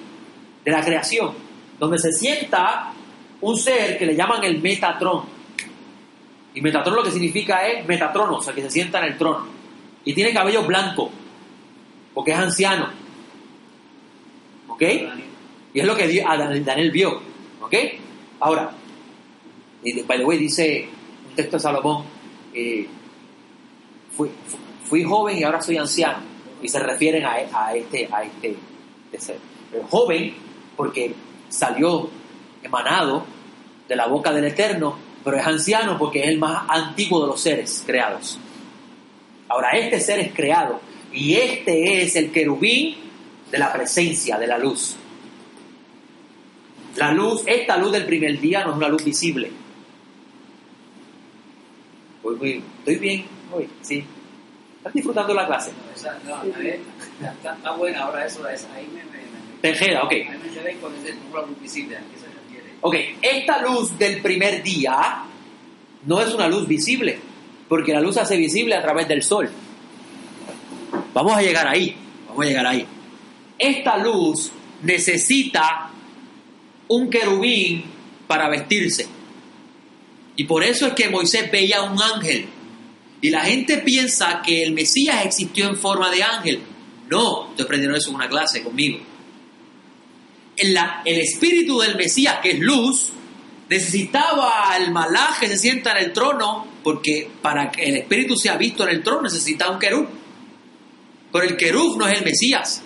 de 0.65 0.71
la 0.71 0.83
creación, 0.83 1.35
donde 1.79 1.99
se 1.99 2.13
sienta 2.13 2.95
un 3.43 3.59
ser 3.59 3.99
que 3.99 4.07
le 4.07 4.17
llaman 4.17 4.43
el 4.43 4.59
Metatron. 4.63 5.25
Y 6.55 6.63
Metatron 6.63 6.97
lo 6.97 7.03
que 7.03 7.11
significa 7.11 7.67
es 7.67 7.87
Metatrono, 7.87 8.37
o 8.37 8.43
sea, 8.43 8.55
que 8.55 8.63
se 8.63 8.71
sienta 8.71 9.01
en 9.01 9.13
el 9.13 9.19
trono. 9.19 9.60
Y 10.05 10.15
tiene 10.15 10.33
cabello 10.33 10.65
blanco, 10.65 11.11
porque 12.15 12.33
es 12.33 12.39
anciano. 12.39 12.89
¿Ok? 14.69 14.83
Y 15.75 15.81
es 15.81 15.87
lo 15.87 15.97
que 15.97 16.23
Daniel 16.65 16.91
vio. 16.91 17.21
¿Ok? 17.61 17.75
Ahora, 18.41 18.73
by 19.83 20.19
the 20.19 20.25
way, 20.25 20.39
dice 20.39 20.89
un 21.29 21.35
texto 21.37 21.57
de 21.57 21.63
Salomón 21.63 22.05
eh, 22.53 22.87
fui, 24.85 25.05
joven 25.05 25.39
y 25.39 25.45
ahora 25.45 25.61
soy 25.61 25.77
anciano. 25.77 26.19
Y 26.63 26.69
se 26.69 26.79
refieren 26.79 27.25
a, 27.25 27.39
este, 27.75 28.09
a 28.13 28.23
este, 28.23 28.57
ser. 29.19 29.39
El 29.73 29.83
joven, 29.85 30.35
porque 30.77 31.15
salió 31.49 32.11
emanado 32.63 33.25
de 33.89 33.97
la 33.97 34.07
boca 34.07 34.33
del 34.33 34.45
Eterno, 34.45 34.97
pero 35.25 35.39
es 35.39 35.47
anciano 35.47 35.99
porque 35.99 36.21
es 36.21 36.29
el 36.29 36.39
más 36.39 36.65
antiguo 36.69 37.23
de 37.23 37.27
los 37.29 37.41
seres 37.41 37.83
creados. 37.87 38.39
Ahora, 39.51 39.71
este 39.73 39.99
ser 39.99 40.21
es 40.21 40.33
creado 40.33 40.81
y 41.13 41.35
este 41.35 42.03
es 42.03 42.15
el 42.15 42.31
querubín 42.31 42.95
de 43.51 43.59
la 43.59 43.73
presencia, 43.73 44.39
de 44.39 44.47
la 44.47 44.57
luz. 44.57 44.97
La 46.97 47.11
luz, 47.11 47.43
esta 47.47 47.77
luz 47.77 47.91
del 47.91 48.07
primer 48.07 48.39
día 48.41 48.65
no 48.65 48.71
es 48.71 48.77
una 48.77 48.89
luz 48.89 49.05
visible. 49.05 49.51
Voy 52.23 52.63
estoy 52.79 52.97
bien 52.97 53.25
hoy, 53.53 53.69
sí. 53.83 54.05
¿Estás 54.77 54.93
disfrutando 54.93 55.35
la 55.35 55.47
clase? 55.47 55.73
No, 56.25 56.43
está, 57.53 57.73
buena 57.73 58.03
ahora 58.05 58.25
eso, 58.25 58.47
ahí 58.47 58.89
me, 58.95 59.03
Tejeda, 59.61 60.05
ok. 60.05 60.13
ahí 60.13 60.29
me 60.43 60.49
quedé 60.49 60.77
con 60.77 60.95
ese 60.95 61.15
número 61.15 61.49
invisible, 61.49 61.97
¿a 61.97 62.01
qué 62.01 62.19
se 62.19 62.27
refiere? 62.27 62.77
Ok, 62.81 62.95
esta 63.21 63.61
luz 63.63 63.99
del 63.99 64.23
primer 64.23 64.63
día 64.63 65.25
no 66.07 66.21
es 66.21 66.33
una 66.33 66.49
luz 66.49 66.67
visible, 66.69 67.19
porque 67.71 67.95
la 67.95 68.03
luz 68.03 68.19
hace 68.19 68.37
visible 68.37 68.75
a 68.75 68.83
través 68.83 69.09
del 69.09 69.23
sol. 69.23 69.49
Vamos 71.15 71.35
a 71.35 71.41
llegar 71.41 71.67
ahí, 71.67 71.97
vamos 72.29 72.45
a 72.45 72.49
llegar 72.49 72.67
ahí. 72.67 72.85
Esta 73.59 73.97
luz 73.97 74.51
necesita 74.83 75.91
un 76.89 77.09
querubín 77.09 77.85
para 78.27 78.51
vestirse. 78.51 79.07
Y 80.37 80.45
por 80.45 80.63
eso 80.63 80.87
es 80.89 80.93
que 80.93 81.09
Moisés 81.09 81.51
veía 81.51 81.83
un 81.83 81.99
ángel. 82.03 82.47
Y 83.23 83.31
la 83.31 83.41
gente 83.41 83.79
piensa 83.79 84.43
que 84.45 84.63
el 84.63 84.73
Mesías 84.73 85.25
existió 85.25 85.67
en 85.67 85.77
forma 85.77 86.11
de 86.11 86.23
ángel. 86.23 86.61
No, 87.09 87.51
estoy 87.51 87.65
aprendiendo 87.65 87.97
eso 87.97 88.11
en 88.11 88.17
una 88.17 88.29
clase 88.29 88.63
conmigo 88.63 88.99
el 90.61 91.19
espíritu 91.19 91.81
del 91.81 91.97
Mesías, 91.97 92.39
que 92.43 92.53
es 92.53 92.59
luz, 92.59 93.11
necesitaba 93.69 94.73
al 94.73 94.91
malaj 94.91 95.41
que 95.41 95.49
se 95.49 95.57
sienta 95.57 95.93
en 95.93 96.07
el 96.07 96.13
trono, 96.13 96.67
porque 96.83 97.31
para 97.43 97.71
que 97.71 97.89
el 97.89 97.97
espíritu 97.97 98.37
sea 98.37 98.57
visto 98.57 98.85
en 98.85 98.91
el 98.91 99.03
trono 99.03 99.23
necesita 99.23 99.71
un 99.71 99.79
querub. 99.79 100.09
Pero 101.33 101.45
el 101.45 101.57
querub 101.57 101.99
no 101.99 102.07
es 102.07 102.19
el 102.19 102.25
Mesías. 102.25 102.83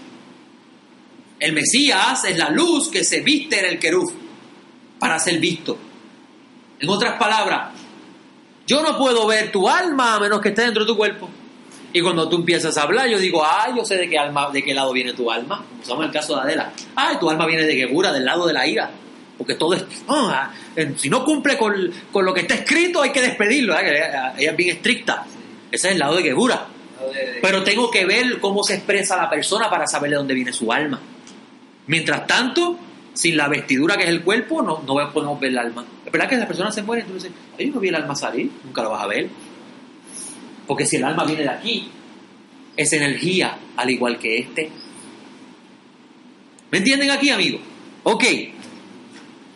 El 1.41 1.53
Mesías 1.53 2.25
es 2.25 2.37
la 2.37 2.51
luz 2.51 2.89
que 2.89 3.05
se 3.05 3.21
viste 3.21 3.59
en 3.59 3.67
el 3.67 3.79
querub 3.79 4.13
para 4.99 5.19
ser 5.19 5.39
visto. 5.39 5.77
En 6.81 6.89
otras 6.89 7.19
palabras, 7.19 7.73
yo 8.67 8.83
no 8.83 8.97
puedo 8.99 9.27
ver 9.27 9.53
tu 9.53 9.69
alma 9.69 10.15
a 10.15 10.21
menos 10.21 10.41
que 10.41 10.51
esté 10.51 10.63
dentro 10.63 10.85
de 10.85 10.91
tu 10.91 10.97
cuerpo. 10.97 11.29
Y 11.93 12.01
cuando 12.01 12.29
tú 12.29 12.37
empiezas 12.37 12.77
a 12.77 12.83
hablar, 12.83 13.09
yo 13.09 13.19
digo, 13.19 13.45
ah, 13.45 13.73
yo 13.75 13.85
sé 13.85 13.97
de 13.97 14.09
qué 14.09 14.19
alma, 14.19 14.51
de 14.51 14.65
qué 14.65 14.75
lado 14.75 14.93
viene 14.93 15.13
tu 15.13 15.31
alma. 15.31 15.65
Usamos 15.81 16.05
el 16.07 16.11
caso 16.11 16.35
de 16.35 16.41
Adela. 16.43 16.73
Ah, 16.97 17.17
tu 17.21 17.31
alma 17.31 17.47
viene 17.47 17.63
de 17.65 17.77
Gebura, 17.77 18.13
del 18.13 18.25
lado 18.25 18.47
de 18.47 18.53
la 18.53 18.67
ira. 18.67 18.91
Porque 19.37 19.55
todo 19.55 19.75
es, 19.75 19.85
ah, 20.09 20.53
si 20.97 21.09
no 21.09 21.25
cumple 21.25 21.59
con, 21.59 21.75
con 22.13 22.25
lo 22.25 22.33
que 22.33 22.43
está 22.43 22.55
escrito, 22.55 23.03
hay 23.03 23.11
que 23.11 23.21
despedirlo. 23.21 23.79
Ella 23.79 24.35
ella 24.37 24.51
es 24.51 24.57
bien 24.57 24.77
estricta. 24.77 25.27
Ese 25.71 25.89
es 25.89 25.93
el 25.95 25.99
lado 25.99 26.17
de 26.17 26.23
Gebura. 26.23 26.69
Pero 27.43 27.63
tengo 27.63 27.91
que 27.91 28.05
ver 28.07 28.39
cómo 28.41 28.63
se 28.63 28.75
expresa 28.75 29.17
la 29.17 29.29
persona 29.29 29.69
para 29.69 29.87
saber 29.87 30.11
de 30.11 30.17
dónde 30.17 30.35
viene 30.35 30.53
su 30.53 30.73
alma. 30.73 31.01
Mientras 31.87 32.27
tanto, 32.27 32.79
sin 33.13 33.37
la 33.37 33.49
vestidura 33.49 33.97
que 33.97 34.05
es 34.05 34.09
el 34.09 34.23
cuerpo, 34.23 34.63
no, 34.63 34.83
no 34.87 35.13
podemos 35.13 35.39
ver 35.41 35.51
el 35.51 35.59
alma. 35.59 35.85
Es 36.07 36.13
verdad 36.13 36.29
que 36.29 36.37
las 36.37 36.47
personas 36.47 36.75
se 36.75 36.83
mueren, 36.83 37.07
entonces, 37.07 37.31
yo 37.59 37.67
no 37.73 37.81
vi 37.81 37.89
el 37.89 37.95
alma 37.95 38.15
salir, 38.15 38.51
nunca 38.65 38.83
lo 38.83 38.91
vas 38.91 39.03
a 39.03 39.07
ver. 39.07 39.29
Porque 40.67 40.87
si 40.87 40.97
el 40.97 41.05
alma 41.05 41.25
viene 41.25 41.43
de 41.43 41.51
aquí, 41.51 41.91
es 42.77 42.93
energía, 42.93 43.59
al 43.77 43.91
igual 43.91 44.19
que 44.19 44.39
este. 44.39 44.71
¿Me 46.71 46.79
entienden 46.79 47.11
aquí, 47.11 47.31
amigo? 47.31 47.59
Ok. 48.05 48.25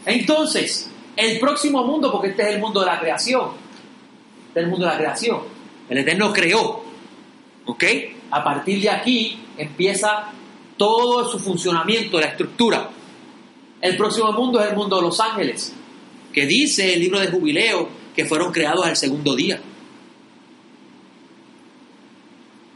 Entonces, 0.09 0.89
el 1.15 1.39
próximo 1.39 1.85
mundo, 1.85 2.11
porque 2.11 2.29
este 2.29 2.43
es 2.43 2.55
el 2.55 2.61
mundo 2.61 2.81
de 2.81 2.87
la 2.87 2.99
creación. 2.99 3.51
Este 4.49 4.61
es 4.61 4.65
el 4.65 4.71
mundo 4.71 4.87
de 4.87 4.93
la 4.93 4.99
creación. 4.99 5.41
El 5.91 5.99
Eterno 5.99 6.33
creó. 6.33 6.83
¿Ok? 7.67 7.85
A 8.31 8.43
partir 8.43 8.81
de 8.81 8.89
aquí 8.89 9.39
empieza 9.59 10.31
todo 10.79 11.29
su 11.29 11.39
funcionamiento, 11.39 12.19
la 12.19 12.29
estructura. 12.29 12.89
El 13.83 13.99
próximo 13.99 14.33
mundo 14.33 14.59
es 14.61 14.71
el 14.71 14.77
mundo 14.77 14.97
de 14.97 15.03
los 15.03 15.21
ángeles, 15.21 15.75
que 16.33 16.47
dice 16.47 16.95
el 16.95 17.01
libro 17.01 17.21
de 17.21 17.29
Jubileo 17.29 17.91
que 18.17 18.25
fueron 18.25 18.51
creados 18.51 18.87
al 18.87 18.97
segundo 18.97 19.37
día. 19.37 19.61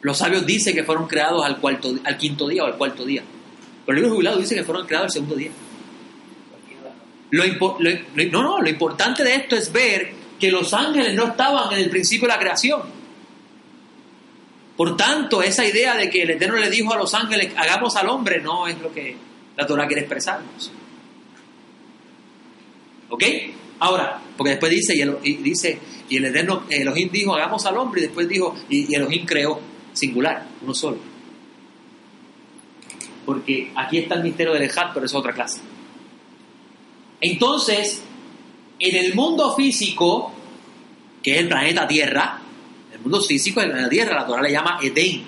Los 0.02 0.18
sabios 0.18 0.44
dicen 0.44 0.74
que 0.74 0.84
fueron 0.84 1.06
creados 1.06 1.42
al, 1.44 1.58
cuarto, 1.58 1.94
al 2.04 2.18
quinto 2.18 2.46
día 2.46 2.64
o 2.64 2.66
al 2.66 2.76
cuarto 2.76 3.06
día. 3.06 3.22
Pero 3.86 3.96
el 3.96 4.02
libro 4.02 4.10
de 4.10 4.16
Jubileo 4.16 4.36
dice 4.36 4.54
que 4.54 4.64
fueron 4.64 4.86
creados 4.86 5.06
al 5.06 5.12
segundo 5.12 5.36
día. 5.36 5.50
Lo 7.32 7.44
no, 7.46 8.42
no, 8.42 8.60
lo 8.60 8.68
importante 8.68 9.24
de 9.24 9.34
esto 9.34 9.56
es 9.56 9.72
ver 9.72 10.12
que 10.38 10.50
los 10.50 10.74
ángeles 10.74 11.14
no 11.14 11.28
estaban 11.28 11.72
en 11.72 11.78
el 11.78 11.88
principio 11.88 12.28
de 12.28 12.34
la 12.34 12.38
creación. 12.38 12.82
Por 14.76 14.96
tanto, 14.98 15.42
esa 15.42 15.64
idea 15.64 15.96
de 15.96 16.10
que 16.10 16.22
el 16.22 16.30
Eterno 16.30 16.58
le 16.58 16.68
dijo 16.68 16.92
a 16.92 16.98
los 16.98 17.14
ángeles, 17.14 17.54
hagamos 17.56 17.96
al 17.96 18.08
hombre, 18.10 18.42
no 18.42 18.68
es 18.68 18.78
lo 18.80 18.92
que 18.92 19.16
la 19.56 19.66
Torah 19.66 19.86
quiere 19.86 20.02
expresarnos. 20.02 20.70
¿Ok? 23.08 23.24
Ahora, 23.78 24.20
porque 24.36 24.50
después 24.50 24.70
dice, 24.70 24.94
y, 24.94 25.00
el, 25.00 25.16
dice, 25.22 25.78
y 26.10 26.18
el 26.18 26.26
Eterno, 26.26 26.64
Elohim 26.68 27.10
dijo, 27.10 27.34
hagamos 27.34 27.64
al 27.64 27.78
hombre, 27.78 28.02
y 28.02 28.04
después 28.04 28.28
dijo, 28.28 28.54
y, 28.68 28.92
y 28.92 28.94
Elohim 28.94 29.24
creó, 29.24 29.58
singular, 29.94 30.48
uno 30.60 30.74
solo. 30.74 30.98
Porque 33.24 33.72
aquí 33.74 33.98
está 33.98 34.16
el 34.16 34.22
misterio 34.22 34.52
del 34.52 34.64
Ejad, 34.64 34.90
pero 34.92 35.06
es 35.06 35.14
otra 35.14 35.32
clase. 35.32 35.71
Entonces, 37.22 38.02
en 38.80 38.96
el 38.96 39.14
mundo 39.14 39.54
físico, 39.54 40.32
que 41.22 41.34
es 41.36 41.38
el 41.42 41.48
planeta 41.48 41.86
Tierra, 41.86 42.40
el 42.92 43.00
mundo 43.00 43.20
físico 43.22 43.60
es 43.60 43.66
el 43.66 43.70
planeta 43.72 43.90
Tierra, 43.90 44.14
la 44.16 44.26
Torah 44.26 44.42
le 44.42 44.50
llama 44.50 44.78
Edén. 44.82 45.22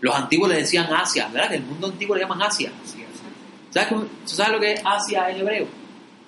Los 0.00 0.14
antiguos 0.14 0.48
le 0.48 0.56
decían 0.56 0.86
Asia, 0.92 1.28
¿verdad? 1.28 1.50
Que 1.50 1.56
el 1.56 1.64
mundo 1.64 1.88
antiguo 1.88 2.14
le 2.16 2.22
llaman 2.22 2.40
Asia. 2.42 2.72
Sí, 2.84 3.02
así. 3.02 3.22
¿Sabes, 3.70 3.88
cómo- 3.88 4.02
¿tú 4.02 4.28
sabes 4.34 4.52
lo 4.52 4.60
que 4.60 4.72
es 4.72 4.80
Asia 4.84 5.28
en 5.30 5.36
hebreo? 5.38 5.66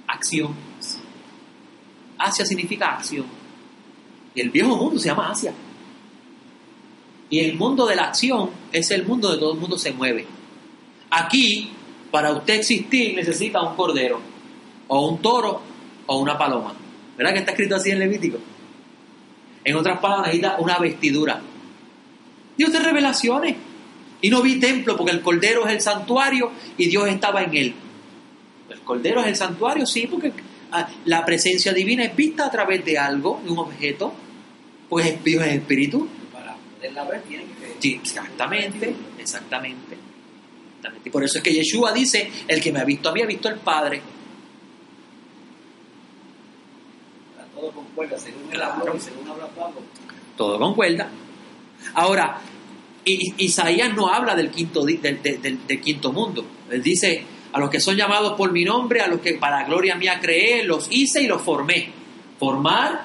Acción. 0.06 0.54
Asia 2.18 2.44
significa 2.44 2.88
acción. 2.96 3.24
Y 4.34 4.40
el 4.42 4.50
viejo 4.50 4.76
mundo 4.76 4.98
se 5.00 5.08
llama 5.08 5.30
Asia. 5.30 5.54
Y 7.30 7.38
el 7.38 7.54
mundo 7.56 7.86
de 7.86 7.96
la 7.96 8.04
acción 8.08 8.50
es 8.72 8.90
el 8.90 9.06
mundo 9.06 9.28
donde 9.28 9.40
todo 9.40 9.54
el 9.54 9.60
mundo 9.60 9.78
se 9.78 9.92
mueve. 9.92 10.26
Aquí, 11.10 11.70
para 12.10 12.32
usted 12.32 12.54
existir, 12.54 13.14
necesita 13.14 13.62
un 13.62 13.76
cordero, 13.76 14.20
o 14.88 15.08
un 15.08 15.22
toro, 15.22 15.60
o 16.06 16.18
una 16.18 16.36
paloma. 16.36 16.74
¿Verdad 17.16 17.32
que 17.32 17.38
está 17.40 17.52
escrito 17.52 17.76
así 17.76 17.90
en 17.90 17.98
Levítico? 17.98 18.38
En 19.64 19.76
otras 19.76 20.00
palabras, 20.00 20.26
necesita 20.26 20.56
una 20.58 20.78
vestidura. 20.78 21.40
Dios 22.56 22.72
de 22.72 22.78
revelaciones. 22.78 23.56
Y 24.22 24.28
no 24.28 24.42
vi 24.42 24.60
templo 24.60 24.96
porque 24.96 25.12
el 25.12 25.22
cordero 25.22 25.66
es 25.66 25.72
el 25.72 25.80
santuario 25.80 26.50
y 26.76 26.88
Dios 26.88 27.08
estaba 27.08 27.42
en 27.42 27.56
él. 27.56 27.74
El 28.68 28.80
cordero 28.80 29.20
es 29.22 29.28
el 29.28 29.36
santuario, 29.36 29.86
sí, 29.86 30.06
porque 30.06 30.32
ah, 30.72 30.88
la 31.06 31.24
presencia 31.24 31.72
divina 31.72 32.04
es 32.04 32.14
vista 32.14 32.46
a 32.46 32.50
través 32.50 32.84
de 32.84 32.98
algo, 32.98 33.40
de 33.42 33.50
un 33.50 33.58
objeto, 33.58 34.12
pues 34.90 35.24
Dios 35.24 35.42
es 35.46 35.54
espíritu. 35.54 36.06
Para 36.32 36.54
poderla 36.54 37.04
ver, 37.04 37.22
tiene 37.22 37.44
que 37.44 37.76
Sí, 37.78 37.94
exactamente, 37.94 38.94
exactamente. 39.18 39.96
Exactamente. 40.80 41.08
Y 41.08 41.12
por 41.12 41.22
eso 41.24 41.38
es 41.38 41.44
que 41.44 41.52
Yeshua 41.52 41.92
dice, 41.92 42.30
el 42.48 42.60
que 42.60 42.72
me 42.72 42.80
ha 42.80 42.84
visto 42.84 43.08
a 43.08 43.12
mí 43.12 43.22
ha 43.22 43.26
visto 43.26 43.48
al 43.48 43.56
Padre. 43.60 44.00
Todo 47.54 47.70
concuerda, 47.72 48.18
según 48.18 48.42
habló 48.60 48.96
y 48.96 49.00
según 49.00 49.28
habla 49.28 49.46
Pablo. 49.48 49.80
Todo 50.36 50.58
concuerda. 50.58 51.08
Ahora, 51.94 52.38
Isaías 53.04 53.94
no 53.94 54.08
habla 54.08 54.34
del 54.34 54.50
quinto, 54.50 54.84
del, 54.84 55.00
del- 55.02 55.20
del- 55.22 55.66
del 55.66 55.80
quinto 55.80 56.12
mundo. 56.12 56.44
Él 56.70 56.82
dice, 56.82 57.24
a 57.52 57.58
los 57.60 57.68
que 57.68 57.80
son 57.80 57.96
llamados 57.96 58.32
por 58.34 58.52
mi 58.52 58.64
nombre, 58.64 59.00
a 59.02 59.06
los 59.08 59.20
que 59.20 59.34
para 59.34 59.64
gloria 59.64 59.94
mía 59.96 60.18
creé, 60.20 60.64
los 60.64 60.86
hice 60.90 61.22
y 61.22 61.26
los 61.26 61.42
formé. 61.42 61.90
Formar, 62.38 63.02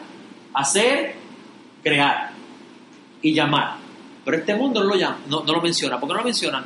hacer, 0.54 1.16
crear 1.84 2.32
y 3.22 3.34
llamar. 3.34 3.78
Pero 4.24 4.38
este 4.38 4.56
mundo 4.56 4.82
no 4.82 4.90
lo, 4.92 4.96
llama, 4.96 5.20
no, 5.28 5.44
no 5.44 5.54
lo 5.54 5.62
menciona. 5.62 6.00
¿Por 6.00 6.08
qué 6.08 6.14
no 6.14 6.20
lo 6.20 6.26
menciona? 6.26 6.66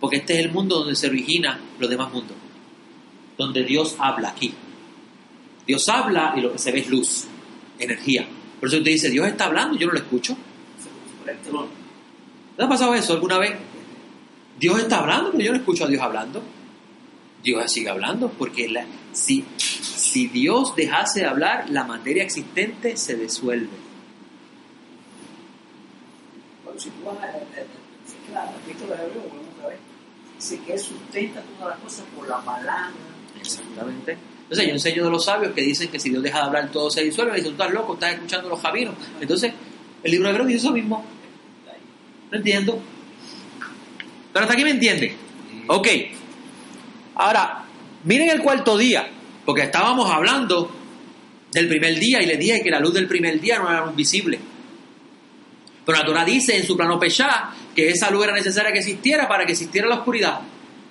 Porque 0.00 0.16
este 0.16 0.34
es 0.34 0.46
el 0.46 0.52
mundo 0.52 0.78
donde 0.78 0.94
se 0.94 1.08
origina 1.08 1.58
los 1.78 1.90
demás 1.90 2.12
mundos. 2.12 2.36
Donde 3.36 3.64
Dios 3.64 3.96
habla 3.98 4.30
aquí. 4.30 4.54
Dios 5.66 5.88
habla 5.88 6.34
y 6.36 6.40
lo 6.40 6.52
que 6.52 6.58
se 6.58 6.72
ve 6.72 6.80
es 6.80 6.88
luz, 6.88 7.26
energía. 7.78 8.26
Por 8.58 8.68
eso 8.68 8.82
te 8.82 8.90
dice, 8.90 9.10
Dios 9.10 9.26
está 9.26 9.46
hablando, 9.46 9.76
yo 9.76 9.86
no 9.86 9.92
lo 9.92 9.98
escucho. 9.98 10.36
¿No 12.56 12.64
ha 12.64 12.68
pasado 12.68 12.94
eso 12.94 13.12
alguna 13.12 13.38
vez? 13.38 13.54
Dios 14.58 14.80
está 14.80 14.98
hablando, 14.98 15.30
pero 15.30 15.44
yo 15.44 15.52
no 15.52 15.58
escucho 15.58 15.84
a 15.84 15.88
Dios 15.88 16.02
hablando. 16.02 16.42
Dios 17.42 17.70
sigue 17.70 17.88
hablando, 17.88 18.30
porque 18.30 18.84
si, 19.12 19.44
Si 19.58 20.26
Dios 20.26 20.74
dejase 20.74 21.20
de 21.20 21.26
hablar, 21.26 21.68
la 21.70 21.84
materia 21.84 22.24
existente 22.24 22.96
se 22.96 23.16
disuelve. 23.16 23.68
Bueno, 26.64 26.80
si 26.80 26.90
tú 26.90 27.04
vas 27.04 27.18
a 27.18 27.26
la, 28.32 28.44
la, 28.46 28.52
dice 30.38 30.60
que 30.64 30.72
Él 30.72 30.78
sustenta 30.78 31.42
todas 31.58 31.74
las 31.74 31.78
cosas 31.80 32.04
por 32.16 32.28
la 32.28 32.38
palabra. 32.38 32.92
Exactamente. 33.38 34.16
Entonces 34.42 34.66
yo 34.66 34.72
enseño 34.72 35.04
de 35.04 35.10
los 35.10 35.24
sabios 35.24 35.52
que 35.52 35.62
dicen 35.62 35.88
que 35.88 36.00
si 36.00 36.08
Dios 36.08 36.22
deja 36.22 36.38
de 36.38 36.44
hablar 36.44 36.70
todo 36.70 36.90
se 36.90 37.02
disuelve. 37.04 37.36
Dicen, 37.36 37.54
tú 37.54 37.62
estás 37.62 37.74
loco, 37.74 37.94
estás 37.94 38.14
escuchando 38.14 38.46
a 38.46 38.50
los 38.50 38.60
javinos. 38.60 38.94
Entonces, 39.20 39.52
el 40.02 40.10
libro 40.10 40.28
de 40.28 40.34
Hebreo 40.34 40.46
dice 40.46 40.58
eso 40.60 40.72
mismo. 40.72 41.04
No 42.30 42.38
entiendo. 42.38 42.80
Pero 44.32 44.42
hasta 44.42 44.54
aquí 44.54 44.64
me 44.64 44.70
entiende. 44.70 45.14
Ok. 45.66 45.88
Ahora, 47.16 47.64
miren 48.04 48.30
el 48.30 48.40
cuarto 48.40 48.78
día, 48.78 49.08
porque 49.44 49.62
estábamos 49.62 50.10
hablando 50.10 50.70
del 51.52 51.68
primer 51.68 51.98
día 51.98 52.22
y 52.22 52.26
les 52.26 52.38
dije 52.38 52.62
que 52.62 52.70
la 52.70 52.80
luz 52.80 52.94
del 52.94 53.08
primer 53.08 53.40
día 53.40 53.58
no 53.58 53.68
era 53.68 53.84
luz 53.84 53.96
visible. 53.96 54.38
Pero 55.84 55.98
la 55.98 56.04
Torah 56.04 56.24
dice 56.24 56.56
en 56.56 56.66
su 56.66 56.76
plano 56.76 56.98
Peshá 56.98 57.50
que 57.78 57.90
esa 57.90 58.10
luz 58.10 58.24
era 58.24 58.34
necesaria 58.34 58.72
que 58.72 58.80
existiera 58.80 59.28
para 59.28 59.46
que 59.46 59.52
existiera 59.52 59.86
la 59.86 59.98
oscuridad. 59.98 60.40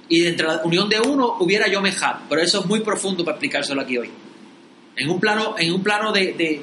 Y 0.07 0.25
entre 0.25 0.47
la 0.47 0.61
unión 0.63 0.87
de 0.87 1.01
uno 1.01 1.35
hubiera 1.41 1.67
Yom 1.67 1.85
Echad. 1.85 2.19
Pero 2.29 2.41
eso 2.41 2.61
es 2.61 2.65
muy 2.65 2.79
profundo 2.79 3.25
para 3.25 3.35
explicárselo 3.35 3.81
aquí 3.81 3.97
hoy. 3.97 4.09
En 4.95 5.09
un 5.09 5.19
plano, 5.19 5.55
en 5.57 5.73
un 5.73 5.83
plano 5.83 6.13
de, 6.13 6.27
de, 6.31 6.61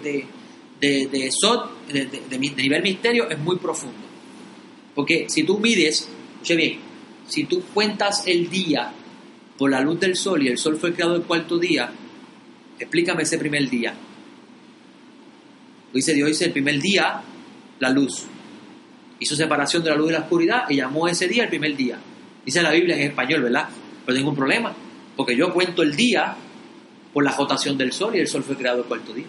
de, 0.80 1.06
de- 1.08 2.22
de 2.30 2.38
nivel 2.38 2.82
misterio, 2.82 3.28
es 3.28 3.38
muy 3.38 3.56
profundo. 3.56 3.98
Porque 4.94 5.26
si 5.28 5.42
tú 5.42 5.58
mides, 5.58 6.08
escuche 6.36 6.56
bien, 6.56 6.78
si 7.28 7.44
tú 7.44 7.62
cuentas 7.74 8.26
el 8.26 8.48
día 8.48 8.92
por 9.58 9.70
la 9.70 9.80
luz 9.82 10.00
del 10.00 10.16
sol 10.16 10.42
y 10.42 10.48
el 10.48 10.56
sol 10.56 10.78
fue 10.78 10.94
creado 10.94 11.16
el 11.16 11.22
cuarto 11.24 11.58
día, 11.58 11.92
explícame 12.78 13.24
ese 13.24 13.36
primer 13.36 13.68
día. 13.68 13.94
Dice 15.92 16.14
Dios, 16.14 16.28
dice 16.28 16.46
el 16.46 16.52
primer 16.52 16.80
día, 16.80 17.20
la 17.78 17.90
luz. 17.90 18.24
Hizo 19.24 19.36
separación 19.36 19.82
de 19.82 19.88
la 19.88 19.96
luz 19.96 20.10
y 20.10 20.12
la 20.12 20.18
oscuridad 20.18 20.64
y 20.68 20.76
llamó 20.76 21.08
ese 21.08 21.26
día 21.26 21.44
el 21.44 21.48
primer 21.48 21.74
día. 21.74 21.96
Dice 22.44 22.60
la 22.60 22.72
Biblia 22.72 22.94
en 22.94 23.08
español, 23.08 23.40
¿verdad? 23.40 23.70
Pero 24.04 24.18
tengo 24.18 24.28
un 24.28 24.36
problema, 24.36 24.70
porque 25.16 25.34
yo 25.34 25.50
cuento 25.50 25.80
el 25.80 25.96
día 25.96 26.36
por 27.10 27.24
la 27.24 27.34
rotación 27.34 27.78
del 27.78 27.90
sol 27.90 28.14
y 28.14 28.18
el 28.18 28.28
sol 28.28 28.44
fue 28.44 28.54
creado 28.54 28.80
el 28.80 28.84
cuarto 28.84 29.14
día. 29.14 29.24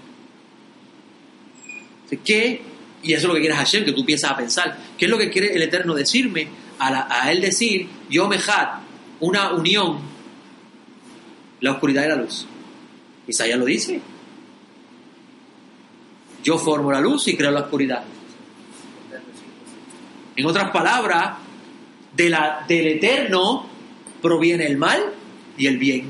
¿Qué? 2.26 2.62
Y 3.04 3.14
eso 3.14 3.22
es 3.22 3.28
lo 3.30 3.34
que 3.36 3.40
quiere 3.40 3.56
Hashem, 3.56 3.86
que 3.86 3.94
tú 3.94 4.06
piensas 4.06 4.32
a 4.32 4.36
pensar. 4.36 4.78
¿Qué 4.98 5.06
es 5.06 5.12
lo 5.12 5.18
que 5.18 5.30
quiere 5.30 5.56
el 5.56 5.62
Eterno 5.62 5.94
decirme? 5.94 6.50
A, 6.78 7.22
a 7.22 7.32
él 7.32 7.40
decir, 7.40 7.88
yo 8.10 8.28
me 8.28 8.38
una 9.22 9.54
unión, 9.54 10.00
la 11.62 11.72
oscuridad 11.72 12.04
y 12.04 12.10
la 12.10 12.16
luz. 12.18 12.46
Isaías 13.28 13.58
lo 13.58 13.64
dice. 13.64 14.02
Yo 16.44 16.58
formo 16.58 16.92
la 16.92 17.00
luz 17.00 17.30
y 17.30 17.38
creo 17.38 17.52
la 17.52 17.62
oscuridad. 17.62 18.04
En 20.36 20.46
otras 20.46 20.72
palabras, 20.72 21.36
de 22.16 22.30
la, 22.30 22.66
del 22.68 22.88
Eterno 22.88 23.68
proviene 24.22 24.66
el 24.66 24.78
mal 24.78 25.02
y 25.58 25.68
el 25.68 25.78
bien. 25.78 26.10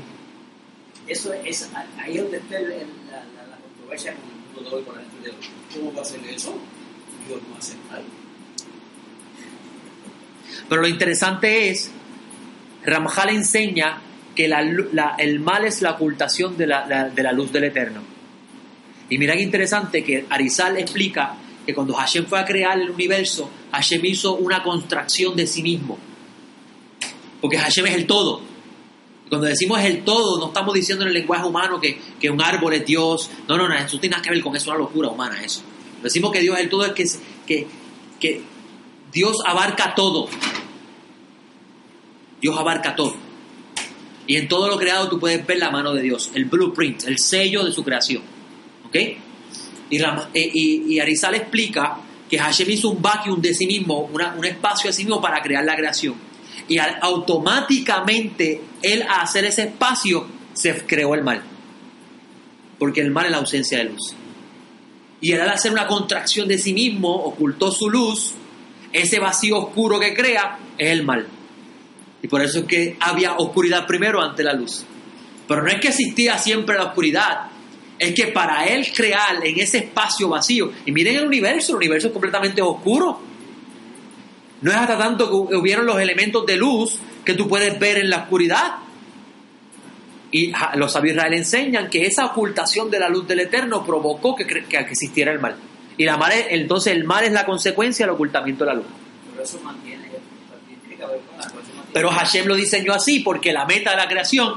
Eso 1.06 1.32
es, 1.32 1.70
ahí 1.98 2.16
es 2.16 2.22
donde 2.22 2.38
está 2.38 2.58
el- 2.58 2.72
el- 2.72 2.86
la, 3.10 3.18
la, 3.48 3.56
controversia 3.58 4.14
con 4.14 4.22
el 4.30 4.54
mundo 4.54 4.70
de 4.70 4.76
hoy, 4.76 4.82
con 4.84 4.94
la 4.96 5.02
gente 5.02 5.22
de 5.22 5.30
hoy. 5.30 5.36
¿Cómo 5.74 5.94
va 5.94 6.02
a 6.02 6.04
ser 6.04 6.20
eso? 6.26 6.58
Dios 7.28 7.40
no 7.48 7.56
hace 7.56 7.74
mal. 7.90 8.02
Pero 10.68 10.80
lo 10.82 10.88
interesante 10.88 11.70
es, 11.70 11.90
Ramjal 12.84 13.30
enseña 13.30 13.98
que 14.34 14.48
la 14.48 14.62
la- 14.62 15.14
el 15.18 15.40
mal 15.40 15.64
es 15.64 15.82
la 15.82 15.92
ocultación 15.92 16.56
de 16.56 16.66
la, 16.66 16.86
la- 16.86 17.08
de 17.08 17.22
la 17.22 17.32
luz 17.32 17.52
del 17.52 17.64
Eterno. 17.64 18.02
Y 19.08 19.18
mira 19.18 19.34
qué 19.34 19.42
interesante 19.42 20.02
que 20.02 20.26
Arizal 20.28 20.76
explica 20.78 21.34
que 21.66 21.74
cuando 21.74 21.94
Hashem 21.94 22.26
fue 22.26 22.38
a 22.38 22.44
crear 22.44 22.80
el 22.80 22.90
universo, 22.90 23.50
Hashem 23.72 24.04
hizo 24.04 24.36
una 24.36 24.62
contracción 24.62 25.34
de 25.34 25.46
sí 25.48 25.62
mismo. 25.62 25.98
Porque 27.40 27.58
Hashem 27.58 27.86
es 27.86 27.94
el 27.94 28.06
todo. 28.06 28.40
Cuando 29.28 29.48
decimos 29.48 29.80
el 29.80 30.04
todo, 30.04 30.38
no 30.38 30.46
estamos 30.46 30.72
diciendo 30.72 31.02
en 31.02 31.08
el 31.08 31.14
lenguaje 31.14 31.44
humano 31.44 31.80
que, 31.80 31.98
que 32.20 32.30
un 32.30 32.40
árbol 32.40 32.74
es 32.74 32.86
Dios. 32.86 33.28
No, 33.48 33.56
no, 33.56 33.68
no, 33.68 33.74
eso 33.74 33.98
tiene 33.98 34.12
nada 34.12 34.22
que 34.22 34.30
ver 34.30 34.40
con 34.40 34.54
eso, 34.54 34.66
es 34.66 34.68
una 34.68 34.78
locura 34.78 35.08
humana 35.08 35.42
eso. 35.42 35.62
Decimos 36.02 36.30
que 36.30 36.40
Dios 36.40 36.56
es 36.56 36.62
el 36.62 36.70
todo, 36.70 36.86
es 36.86 36.92
que, 36.92 37.04
que, 37.46 37.66
que 38.20 38.42
Dios 39.12 39.38
abarca 39.44 39.94
todo. 39.96 40.28
Dios 42.40 42.56
abarca 42.56 42.94
todo. 42.94 43.16
Y 44.28 44.36
en 44.36 44.46
todo 44.46 44.68
lo 44.68 44.76
creado 44.76 45.08
tú 45.08 45.18
puedes 45.18 45.44
ver 45.44 45.58
la 45.58 45.70
mano 45.70 45.92
de 45.92 46.02
Dios, 46.02 46.30
el 46.34 46.44
blueprint, 46.44 47.04
el 47.08 47.18
sello 47.18 47.64
de 47.64 47.72
su 47.72 47.82
creación. 47.82 48.22
¿Ok? 48.86 48.96
Y, 49.90 49.98
Ram- 49.98 50.28
eh, 50.34 51.00
Arizal 51.00 51.34
explica 51.36 51.98
que 52.28 52.38
Hashem 52.38 52.70
hizo 52.70 52.88
un 52.90 53.00
vacuum 53.00 53.40
de 53.40 53.54
sí 53.54 53.66
mismo, 53.66 54.10
un 54.12 54.44
espacio 54.44 54.88
de 54.88 54.92
sí 54.92 55.04
mismo 55.04 55.20
para 55.20 55.40
crear 55.42 55.64
la 55.64 55.76
creación. 55.76 56.14
Y 56.68 56.78
automáticamente 56.78 58.60
él 58.82 59.02
a 59.08 59.22
hacer 59.22 59.44
ese 59.44 59.62
espacio 59.64 60.26
se 60.52 60.74
creó 60.86 61.14
el 61.14 61.22
mal. 61.22 61.42
Porque 62.78 63.00
el 63.00 63.10
mal 63.10 63.26
es 63.26 63.30
la 63.30 63.38
ausencia 63.38 63.78
de 63.78 63.84
luz. 63.84 64.14
Y 65.20 65.32
él 65.32 65.40
al 65.40 65.50
hacer 65.50 65.72
una 65.72 65.86
contracción 65.86 66.48
de 66.48 66.58
sí 66.58 66.72
mismo, 66.72 67.10
ocultó 67.14 67.70
su 67.70 67.88
luz, 67.88 68.32
ese 68.92 69.18
vacío 69.18 69.58
oscuro 69.58 69.98
que 70.00 70.14
crea 70.14 70.58
es 70.76 70.90
el 70.90 71.04
mal. 71.04 71.26
Y 72.22 72.28
por 72.28 72.42
eso 72.42 72.60
es 72.60 72.64
que 72.66 72.96
había 73.00 73.34
oscuridad 73.36 73.86
primero 73.86 74.20
ante 74.20 74.42
la 74.42 74.52
luz. 74.52 74.84
Pero 75.46 75.62
no 75.62 75.68
es 75.68 75.80
que 75.80 75.88
existía 75.88 76.36
siempre 76.38 76.76
la 76.76 76.86
oscuridad, 76.86 77.50
es 77.98 78.14
que 78.14 78.26
para 78.28 78.66
él 78.66 78.86
crear 78.94 79.44
en 79.44 79.58
ese 79.58 79.78
espacio 79.78 80.28
vacío, 80.28 80.70
y 80.84 80.92
miren 80.92 81.16
el 81.16 81.26
universo, 81.26 81.72
el 81.72 81.76
universo 81.78 82.08
es 82.08 82.12
completamente 82.12 82.60
oscuro. 82.62 83.20
No 84.60 84.70
es 84.70 84.76
hasta 84.76 84.96
tanto 84.98 85.48
que 85.48 85.56
hubieron 85.56 85.86
los 85.86 85.98
elementos 86.00 86.44
de 86.46 86.56
luz 86.56 86.98
que 87.24 87.34
tú 87.34 87.46
puedes 87.48 87.78
ver 87.78 87.98
en 87.98 88.10
la 88.10 88.18
oscuridad. 88.18 88.76
Y 90.32 90.52
los 90.74 90.92
sabios 90.92 91.14
Israel 91.16 91.34
enseñan 91.34 91.88
que 91.88 92.04
esa 92.06 92.26
ocultación 92.26 92.90
de 92.90 92.98
la 92.98 93.08
luz 93.08 93.26
del 93.28 93.40
Eterno 93.40 93.84
provocó 93.84 94.34
que, 94.34 94.46
que 94.46 94.76
existiera 94.78 95.32
el 95.32 95.38
mal. 95.40 95.56
Y 95.96 96.04
la 96.04 96.16
mal 96.16 96.32
es- 96.32 96.46
entonces 96.50 96.92
el 96.94 97.04
mal 97.04 97.24
es 97.24 97.32
la 97.32 97.46
consecuencia 97.46 98.04
del 98.06 98.14
ocultamiento 98.14 98.64
de 98.64 98.70
la 98.70 98.74
luz. 98.76 98.86
Pero 99.30 99.42
eso 99.44 99.60
mantiene, 99.60 100.02
también 100.50 100.80
tiene 100.80 100.96
que 100.96 101.06
ver 101.06 101.20
con 101.20 101.38
la 101.38 101.44
cosa. 101.44 101.54
mantiene- 101.54 101.90
Pero 101.92 102.10
Hashem 102.10 102.46
lo 102.46 102.54
diseñó 102.54 102.92
así 102.92 103.20
porque 103.20 103.52
la 103.52 103.64
meta 103.66 103.90
de 103.92 103.96
la 103.96 104.08
creación 104.08 104.54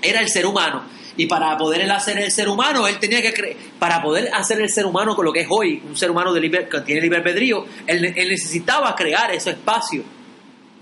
era 0.00 0.20
el 0.20 0.28
ser 0.28 0.46
humano. 0.46 0.82
Y 1.16 1.26
para 1.26 1.56
poder 1.58 1.90
hacer 1.90 2.18
el 2.18 2.30
ser 2.30 2.48
humano, 2.48 2.88
él 2.88 2.98
tenía 2.98 3.20
que 3.20 3.34
cre- 3.34 3.56
para 3.78 4.02
poder 4.02 4.30
hacer 4.32 4.60
el 4.60 4.70
ser 4.70 4.86
humano 4.86 5.14
con 5.14 5.24
lo 5.26 5.32
que 5.32 5.40
es 5.40 5.46
hoy, 5.50 5.82
un 5.86 5.96
ser 5.96 6.10
humano 6.10 6.32
que 6.32 6.40
tiene 6.86 7.00
libre 7.02 7.18
albedrío, 7.18 7.66
él, 7.86 8.04
él 8.16 8.28
necesitaba 8.28 8.94
crear 8.94 9.30
ese 9.32 9.50
espacio 9.50 10.02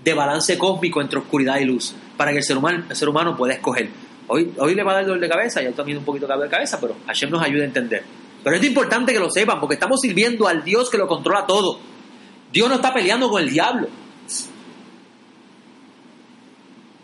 de 0.03 0.13
balance 0.13 0.57
cósmico 0.57 1.01
entre 1.01 1.19
oscuridad 1.19 1.59
y 1.59 1.65
luz, 1.65 1.93
para 2.15 2.31
que 2.31 2.37
el 2.37 2.43
ser 2.43 2.57
humano, 2.57 2.85
el 2.89 2.95
ser 2.95 3.09
humano 3.09 3.35
pueda 3.35 3.53
escoger. 3.53 3.89
Hoy, 4.27 4.53
hoy 4.57 4.73
le 4.73 4.83
va 4.83 4.93
a 4.93 4.95
dar 4.95 5.05
dolor 5.05 5.19
de 5.19 5.27
cabeza, 5.27 5.61
ya 5.61 5.71
también 5.73 5.97
un 5.97 6.05
poquito 6.05 6.25
de 6.25 6.49
cabeza, 6.49 6.79
pero 6.79 6.95
Hashem 7.05 7.29
nos 7.29 7.43
ayuda 7.43 7.63
a 7.63 7.65
entender. 7.65 8.03
Pero 8.43 8.55
es 8.55 8.63
importante 8.63 9.11
que 9.11 9.19
lo 9.19 9.29
sepan, 9.29 9.59
porque 9.59 9.73
estamos 9.75 9.99
sirviendo 9.99 10.47
al 10.47 10.63
Dios 10.63 10.89
que 10.89 10.97
lo 10.97 11.07
controla 11.07 11.45
todo. 11.45 11.77
Dios 12.51 12.69
no 12.69 12.75
está 12.75 12.93
peleando 12.93 13.29
con 13.29 13.43
el 13.43 13.49
diablo. 13.51 13.87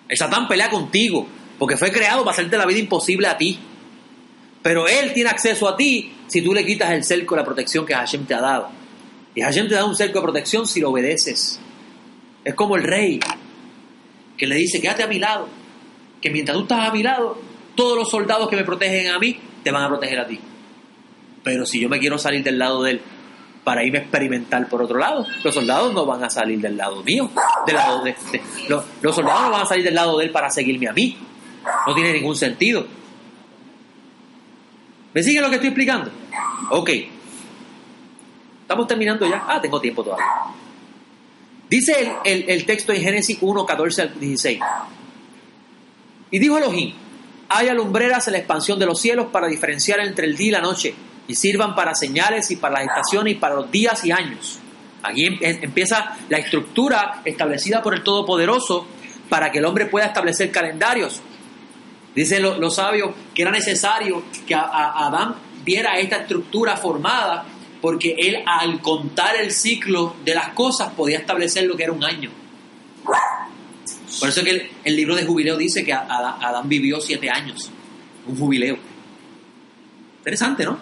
El 0.08 0.18
Satán 0.18 0.48
pelea 0.48 0.70
contigo, 0.70 1.28
porque 1.58 1.78
fue 1.78 1.92
creado 1.92 2.20
para 2.24 2.32
hacerte 2.34 2.58
la 2.58 2.66
vida 2.66 2.80
imposible 2.80 3.28
a 3.28 3.38
ti. 3.38 3.58
Pero 4.62 4.88
él 4.88 5.14
tiene 5.14 5.30
acceso 5.30 5.68
a 5.68 5.76
ti 5.78 6.14
si 6.28 6.42
tú 6.42 6.54
le 6.54 6.66
quitas 6.66 6.92
el 6.92 7.04
cerco 7.04 7.36
de 7.36 7.42
la 7.42 7.46
protección 7.46 7.86
que 7.86 7.94
Hashem 7.94 8.26
te 8.26 8.34
ha 8.34 8.42
dado. 8.42 8.70
Y 9.36 9.42
Hashem 9.42 9.68
te 9.68 9.76
da 9.76 9.86
un 9.86 9.96
cerco 9.96 10.20
de 10.20 10.24
protección 10.24 10.68
si 10.68 10.80
lo 10.82 10.90
obedeces. 10.90 11.60
Es 12.44 12.54
como 12.56 12.76
el 12.76 12.84
rey 12.84 13.20
que 14.38 14.48
le 14.48 14.56
dice, 14.56 14.82
quédate 14.82 15.04
a 15.04 15.08
mi 15.08 15.20
lado, 15.20 15.48
que 16.22 16.30
mientras 16.30 16.56
tú 16.58 16.64
estás 16.64 16.90
a 16.90 16.92
mi 16.92 17.04
lado, 17.04 17.40
todos 17.76 17.98
los 17.98 18.10
soldados 18.10 18.50
que 18.50 18.56
me 18.56 18.64
protegen 18.64 19.12
a 19.12 19.20
mí 19.20 19.38
te 19.64 19.72
van 19.72 19.84
a 19.84 19.88
proteger 19.88 20.20
a 20.20 20.28
ti. 20.28 20.40
Pero 21.44 21.66
si 21.66 21.80
yo 21.80 21.88
me 21.90 22.00
quiero 22.00 22.18
salir 22.18 22.44
del 22.44 22.58
lado 22.60 22.84
de 22.84 22.92
él 22.92 23.02
para 23.64 23.84
irme 23.84 24.00
a 24.00 24.02
experimentar 24.02 24.68
por 24.70 24.82
otro 24.82 24.98
lado, 24.98 25.26
los 25.44 25.54
soldados 25.54 25.94
no 25.94 26.06
van 26.06 26.24
a 26.24 26.30
salir 26.30 26.60
del 26.60 26.78
lado 26.78 27.04
mío, 27.04 27.30
del 27.66 27.76
lado 27.76 28.04
de, 28.04 28.16
de- 28.32 28.42
los, 28.70 28.84
los 29.02 29.16
soldados 29.16 29.42
no 29.44 29.52
van 29.52 29.62
a 29.62 29.66
salir 29.66 29.84
del 29.84 29.96
lado 29.96 30.18
de 30.18 30.26
él 30.26 30.32
para 30.32 30.50
seguirme 30.50 30.88
a 30.88 30.94
mí. 30.94 31.18
No 31.86 31.94
tiene 31.96 32.14
ningún 32.14 32.36
sentido. 32.36 32.86
¿Me 35.14 35.24
siguen 35.24 35.42
lo 35.44 35.50
que 35.50 35.56
estoy 35.56 35.70
explicando? 35.70 36.12
Ok. 36.72 36.90
Estamos 38.62 38.88
terminando 38.88 39.26
ya. 39.28 39.46
Ah, 39.48 39.60
tengo 39.62 39.80
tiempo 39.80 40.04
todavía. 40.04 40.26
Dice 41.70 42.14
el, 42.24 42.50
el- 42.50 42.66
texto 42.66 42.94
en 42.94 43.02
Génesis 43.02 43.38
1, 43.42 43.66
14 43.66 44.02
al 44.02 44.20
16. 44.20 44.60
Y 46.32 46.40
dijo 46.40 46.58
Elohim, 46.58 46.94
haya 47.50 47.74
lumbreras 47.74 48.28
en 48.28 48.34
la 48.34 48.40
expansión 48.40 48.78
de 48.80 48.86
los 48.86 49.00
cielos 49.02 49.28
para 49.32 49.48
diferenciar 49.48 50.00
entre 50.02 50.28
el 50.28 50.36
día 50.38 50.48
y 50.48 50.52
la 50.52 50.62
noche, 50.62 50.94
y 51.28 51.36
sirvan 51.36 51.76
para 51.76 51.94
señales 51.96 52.52
y 52.52 52.58
para 52.58 52.76
las 52.80 52.84
estaciones 52.90 53.34
y 53.34 53.36
para 53.38 53.56
los 53.56 53.72
días 53.72 54.04
y 54.06 54.12
años. 54.12 54.60
Aquí 55.04 55.26
em- 55.26 55.38
em- 55.42 55.60
empieza 55.64 56.18
la 56.30 56.38
estructura 56.38 57.22
establecida 57.26 57.82
por 57.82 57.94
el 57.94 58.04
Todopoderoso 58.04 58.86
para 59.30 59.52
que 59.52 59.60
el 59.60 59.66
hombre 59.66 59.86
pueda 59.88 60.06
establecer 60.08 60.52
calendarios. 60.52 61.22
Dicen 62.18 62.42
lo- 62.42 62.58
los 62.58 62.74
sabios 62.74 63.12
que 63.36 63.44
era 63.44 63.52
necesario 63.52 64.24
que 64.48 64.56
a- 64.56 65.06
Adán 65.06 65.36
viera 65.64 66.00
esta 66.00 66.16
estructura 66.18 66.76
formada 66.76 67.46
porque 67.80 68.16
él 68.18 68.38
al 68.44 68.82
contar 68.82 69.36
el 69.36 69.52
ciclo 69.52 70.16
de 70.26 70.34
las 70.34 70.50
cosas 70.50 70.94
podía 70.94 71.20
establecer 71.20 71.66
lo 71.68 71.78
que 71.78 71.84
era 71.84 71.92
un 71.94 72.04
año. 72.04 72.32
Por 74.20 74.30
eso 74.30 74.40
es 74.40 74.46
que 74.48 74.72
el, 74.84 74.96
libro 74.96 75.16
de 75.16 75.26
jubileo 75.26 75.56
dice 75.58 75.86
que 75.86 75.94
Adán, 75.94 76.68
vivió 76.68 77.00
siete 77.00 77.30
años, 77.30 77.70
un 78.26 78.36
jubileo. 78.36 78.80
Interesante, 80.18 80.66
¿no? 80.66 80.80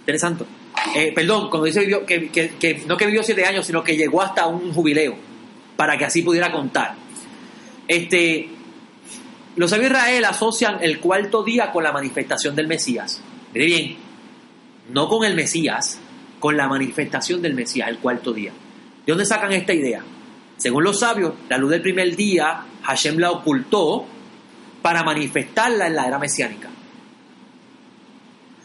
Interesante. 0.00 0.44
Eh, 0.94 1.12
perdón, 1.14 1.48
cuando 1.48 1.64
dice 1.64 1.88
que- 2.06 2.28
que 2.28 2.82
no 2.86 2.98
que 2.98 3.06
vivió 3.06 3.22
siete 3.22 3.46
años, 3.46 3.66
sino 3.66 3.82
que 3.82 3.96
llegó 3.96 4.20
hasta 4.20 4.46
un 4.46 4.74
jubileo, 4.74 5.16
para 5.74 5.96
que 5.96 6.04
así 6.04 6.20
pudiera 6.20 6.52
contar. 6.52 6.96
Este, 7.88 8.50
los 9.56 9.70
sabios 9.70 9.90
Israel 9.90 10.24
asocian 10.26 10.78
el 10.82 11.00
cuarto 11.00 11.42
día 11.42 11.72
con 11.72 11.82
la 11.82 11.90
manifestación 11.90 12.54
del 12.54 12.68
Mesías. 12.68 13.22
Mire 13.54 13.66
bien, 13.66 13.96
no 14.92 15.08
con 15.08 15.24
el 15.24 15.34
Mesías, 15.34 15.98
con 16.38 16.56
la 16.56 16.68
manifestación 16.68 17.40
del 17.40 17.54
Mesías, 17.54 17.88
el 17.88 17.98
cuarto 17.98 18.32
día. 18.32 18.52
¿De 19.06 19.12
dónde 19.12 19.24
sacan 19.24 19.52
esta 19.52 19.72
idea? 19.72 20.02
Según 20.58 20.84
los 20.84 21.00
sabios, 21.00 21.32
la 21.48 21.56
luz 21.56 21.70
del 21.70 21.80
primer 21.80 22.14
día, 22.14 22.64
Hashem 22.82 23.18
la 23.18 23.30
ocultó 23.30 24.04
para 24.82 25.02
manifestarla 25.02 25.86
en 25.86 25.96
la 25.96 26.06
era 26.06 26.18
mesiánica. 26.18 26.68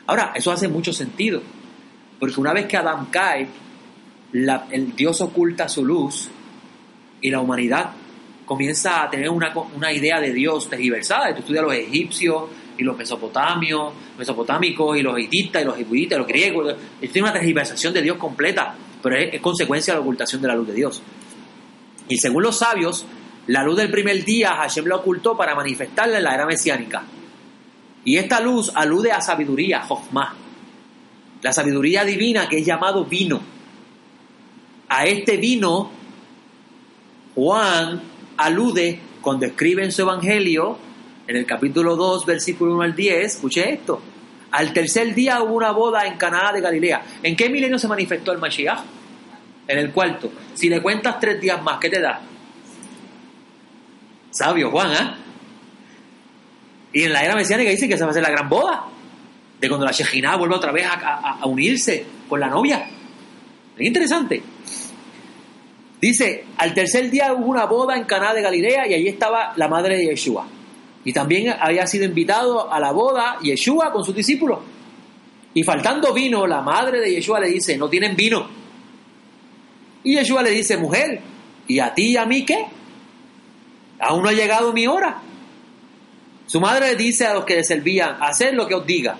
Ahora, 0.07 0.33
eso 0.35 0.51
hace 0.51 0.67
mucho 0.67 0.91
sentido, 0.91 1.41
porque 2.19 2.39
una 2.39 2.53
vez 2.53 2.65
que 2.67 2.75
Adán 2.75 3.05
cae, 3.05 3.47
el 4.33 4.95
Dios 4.95 5.21
oculta 5.21 5.69
su 5.69 5.85
luz 5.85 6.29
y 7.21 7.29
la 7.29 7.39
humanidad 7.39 7.91
comienza 8.51 9.03
a 9.03 9.09
tener 9.09 9.29
una, 9.29 9.53
una 9.73 9.93
idea 9.93 10.19
de 10.19 10.33
Dios 10.33 10.69
tergiversada. 10.69 11.33
Tú 11.33 11.39
estudias 11.39 11.63
los 11.63 11.73
egipcios 11.73 12.49
y 12.77 12.83
los 12.83 12.97
mesopotamios, 12.97 13.93
mesopotámicos 14.17 14.97
y 14.97 15.01
los 15.01 15.17
hititas 15.17 15.61
y 15.61 15.65
los 15.65 15.77
jebuitas 15.77 16.17
y 16.17 16.19
los 16.19 16.27
griegos. 16.27 16.75
Esto 16.99 17.13
tiene 17.13 17.29
una 17.29 17.31
tergiversación 17.31 17.93
de 17.93 18.01
Dios 18.01 18.17
completa, 18.17 18.75
pero 19.01 19.15
es, 19.15 19.35
es 19.35 19.39
consecuencia 19.39 19.93
de 19.93 19.99
la 19.99 20.01
ocultación 20.01 20.41
de 20.41 20.49
la 20.49 20.55
luz 20.55 20.67
de 20.67 20.73
Dios. 20.73 21.01
Y 22.09 22.17
según 22.17 22.43
los 22.43 22.57
sabios, 22.57 23.05
la 23.47 23.63
luz 23.63 23.77
del 23.77 23.89
primer 23.89 24.21
día 24.25 24.49
Hashem 24.49 24.85
la 24.85 24.97
ocultó 24.97 25.37
para 25.37 25.55
manifestarla 25.55 26.17
en 26.17 26.23
la 26.25 26.33
era 26.35 26.45
mesiánica. 26.45 27.03
Y 28.03 28.17
esta 28.17 28.41
luz 28.41 28.69
alude 28.75 29.13
a 29.13 29.21
sabiduría, 29.21 29.79
Jochma, 29.83 30.35
la 31.41 31.53
sabiduría 31.53 32.03
divina 32.03 32.49
que 32.49 32.57
es 32.57 32.65
llamado 32.65 33.05
vino. 33.05 33.39
A 34.89 35.05
este 35.05 35.37
vino, 35.37 35.89
Juan 37.33 38.11
alude 38.45 38.99
cuando 39.21 39.45
escribe 39.45 39.83
en 39.83 39.91
su 39.91 40.01
evangelio, 40.01 40.77
en 41.27 41.35
el 41.37 41.45
capítulo 41.45 41.95
2, 41.95 42.25
versículo 42.25 42.73
1 42.75 42.81
al 42.83 42.95
10, 42.95 43.25
escuche 43.35 43.71
esto. 43.73 44.01
Al 44.51 44.73
tercer 44.73 45.13
día 45.15 45.41
hubo 45.41 45.53
una 45.55 45.71
boda 45.71 46.05
en 46.05 46.17
Canaá 46.17 46.51
de 46.51 46.59
Galilea. 46.61 47.01
¿En 47.23 47.35
qué 47.35 47.49
milenio 47.49 47.79
se 47.79 47.87
manifestó 47.87 48.31
el 48.33 48.39
Mashiach? 48.39 48.79
En 49.67 49.77
el 49.77 49.91
cuarto. 49.91 50.31
Si 50.53 50.67
le 50.67 50.81
cuentas 50.81 51.19
tres 51.19 51.39
días 51.39 51.61
más, 51.63 51.77
¿qué 51.79 51.89
te 51.89 52.01
da? 52.01 52.19
Sabio, 54.31 54.71
Juan, 54.71 54.91
¿ah? 54.91 55.17
Y 56.93 57.03
en 57.03 57.13
la 57.13 57.23
era 57.23 57.35
mesiánica 57.35 57.69
dice 57.69 57.87
que 57.87 57.95
se 57.95 58.01
va 58.03 58.07
a 58.07 58.11
hacer 58.11 58.23
la 58.23 58.29
gran 58.31 58.49
boda. 58.49 58.85
De 59.59 59.67
cuando 59.69 59.85
la 59.85 59.91
Shejinah 59.91 60.35
vuelve 60.37 60.55
otra 60.55 60.71
vez 60.71 60.85
a, 60.85 60.93
a- 60.93 61.39
a 61.41 61.45
unirse 61.45 62.05
con 62.27 62.39
la 62.39 62.47
novia. 62.47 62.85
Es 63.77 63.85
interesante. 63.87 64.41
Dice, 66.01 66.45
al 66.57 66.73
tercer 66.73 67.11
día 67.11 67.31
hubo 67.31 67.45
una 67.45 67.65
boda 67.65 67.95
en 67.95 68.05
Caná 68.05 68.33
de 68.33 68.41
Galilea 68.41 68.87
y 68.87 68.95
allí 68.95 69.07
estaba 69.07 69.53
la 69.55 69.67
madre 69.67 69.97
de 69.97 70.05
Yeshua. 70.07 70.47
Y 71.05 71.13
también 71.13 71.53
había 71.59 71.85
sido 71.85 72.05
invitado 72.05 72.71
a 72.71 72.79
la 72.79 72.91
boda 72.91 73.37
Yeshua 73.41 73.91
con 73.91 74.03
sus 74.03 74.15
discípulos. 74.15 74.59
Y 75.53 75.63
faltando 75.63 76.11
vino, 76.11 76.47
la 76.47 76.61
madre 76.61 76.99
de 76.99 77.11
Yeshua 77.11 77.39
le 77.39 77.49
dice, 77.49 77.77
no 77.77 77.87
tienen 77.87 78.15
vino. 78.15 78.49
Y 80.03 80.15
Yeshua 80.15 80.41
le 80.41 80.49
dice, 80.49 80.77
mujer, 80.77 81.21
¿y 81.67 81.77
a 81.77 81.93
ti 81.93 82.13
y 82.13 82.17
a 82.17 82.25
mí 82.25 82.45
qué? 82.45 82.65
Aún 83.99 84.23
no 84.23 84.29
ha 84.29 84.33
llegado 84.33 84.73
mi 84.73 84.87
hora. 84.87 85.21
Su 86.47 86.59
madre 86.59 86.87
le 86.87 86.95
dice 86.95 87.27
a 87.27 87.35
los 87.35 87.45
que 87.45 87.57
le 87.57 87.63
servían, 87.63 88.17
haced 88.19 88.53
lo 88.53 88.67
que 88.67 88.73
os 88.73 88.85
diga. 88.85 89.17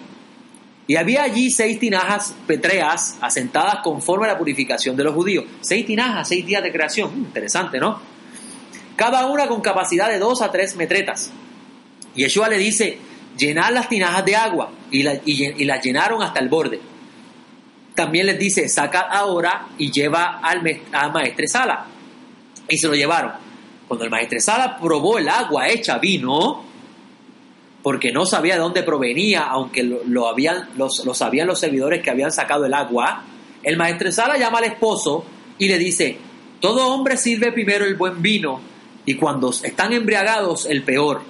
Y 0.88 0.96
había 0.96 1.24
allí 1.24 1.52
seis 1.52 1.80
tinajas 1.80 2.36
petreas 2.48 3.18
asentadas 3.22 3.78
conforme 3.84 4.26
a 4.26 4.34
la 4.34 4.38
purificación 4.38 4.96
de 4.96 5.04
los 5.04 5.14
judíos. 5.14 5.46
Seis 5.62 5.86
tinajas, 5.86 6.28
seis 6.28 6.46
días 6.46 6.64
de 6.64 6.72
creación. 6.72 7.12
Mm, 7.14 7.26
interesante, 7.26 7.80
¿no? 7.80 8.00
Cada 8.96 9.26
una 9.28 9.48
con 9.48 9.62
capacidad 9.62 10.10
de 10.10 10.20
dos 10.20 10.42
a 10.42 10.52
tres 10.52 10.76
metretas. 10.76 11.32
Y 12.16 12.24
Yeshua 12.24 12.50
le 12.50 12.58
dice, 12.58 12.98
llenad 13.38 13.72
las 13.72 13.88
tinajas 13.90 14.26
de 14.26 14.36
agua. 14.36 14.72
Y, 14.92 15.04
las 15.04 15.84
llenaron 15.84 16.22
hasta 16.22 16.40
el 16.40 16.50
borde. 16.50 16.82
También 17.96 18.26
les 18.26 18.38
dice, 18.38 18.68
sacad 18.68 19.06
ahora 19.10 19.68
y 19.78 19.92
lleva 19.92 20.40
al, 20.40 20.62
al 20.92 21.14
maestresala. 21.14 21.86
Y 22.68 22.78
se 22.78 22.88
lo 22.88 22.96
llevaron. 22.96 23.32
Cuando 23.88 24.06
el 24.06 24.12
maestresala 24.12 24.78
probó 24.78 25.18
el 25.18 25.30
agua 25.30 25.68
hecha 25.68 25.98
vino, 25.98 26.71
porque 27.84 28.12
no 28.12 28.26
sabía 28.26 28.56
de 28.56 28.60
dónde 28.62 28.84
provenía, 28.84 29.42
aunque 29.44 29.84
lo, 29.84 30.00
lo 30.06 30.28
habían, 30.28 30.70
los- 30.78 31.04
lo 31.06 31.14
sabían 31.14 31.48
los 31.48 31.60
servidores 31.60 32.02
que 32.04 32.10
habían 32.12 32.32
sacado 32.32 32.66
el 32.66 32.74
agua, 32.74 33.24
el 33.64 33.78
maestresala 33.78 34.38
llama 34.38 34.60
al 34.60 34.66
esposo 34.66 35.26
y 35.58 35.68
le 35.68 35.78
dice, 35.78 36.18
todo 36.60 36.88
hombre 36.94 37.18
sirve 37.18 37.52
primero 37.52 37.86
el 37.86 37.96
buen 37.96 38.22
vino 38.22 38.60
y 39.06 39.16
cuando 39.16 39.50
están 39.50 39.94
embriagados 39.94 40.66
el 40.68 40.84
peor, 40.84 41.22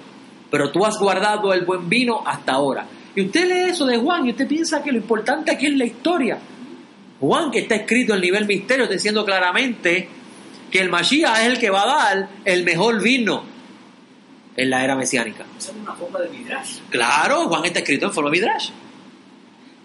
pero 0.50 0.70
tú 0.70 0.84
has 0.84 0.98
guardado 0.98 1.54
el 1.54 1.64
buen 1.64 1.88
vino 1.88 2.22
hasta 2.26 2.52
ahora. 2.52 2.86
Y 3.14 3.22
usted 3.26 3.46
lee 3.46 3.70
eso 3.70 3.86
de 3.86 3.96
Juan 3.98 4.26
y 4.26 4.30
usted 4.30 4.46
piensa 4.46 4.82
que 4.82 4.92
lo 4.92 4.98
importante 4.98 5.50
aquí 5.50 5.66
es 5.66 5.76
la 5.76 5.84
historia. 5.86 6.38
Juan, 7.20 7.50
que 7.50 7.60
está 7.60 7.76
escrito 7.76 8.14
en 8.14 8.20
nivel 8.20 8.46
misterio, 8.46 8.84
está 8.84 8.94
diciendo 8.94 9.24
claramente 9.24 10.08
que 10.70 10.80
el 10.80 10.88
Mashiach 10.90 11.40
es 11.40 11.46
el 11.46 11.58
que 11.58 11.70
va 11.70 11.82
a 11.82 11.86
dar 11.86 12.28
el 12.44 12.64
mejor 12.64 13.02
vino 13.02 13.44
en 14.56 14.70
la 14.70 14.84
era 14.84 14.94
mesiánica. 14.96 15.44
Esa 15.58 15.70
es 15.70 15.76
una 15.76 15.94
forma 15.94 16.20
de 16.20 16.28
midrash. 16.28 16.78
Claro, 16.90 17.48
Juan 17.48 17.64
está 17.64 17.80
escrito 17.80 18.06
en 18.06 18.12
forma 18.12 18.30
midrash. 18.30 18.70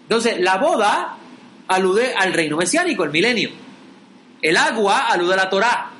Entonces, 0.02 0.40
la 0.40 0.56
boda 0.56 1.16
alude 1.68 2.14
al 2.14 2.32
reino 2.32 2.56
mesiánico, 2.56 3.04
el 3.04 3.10
milenio. 3.10 3.50
El 4.40 4.56
agua 4.56 5.08
alude 5.08 5.34
a 5.34 5.36
la 5.36 5.50
Torá. 5.50 5.90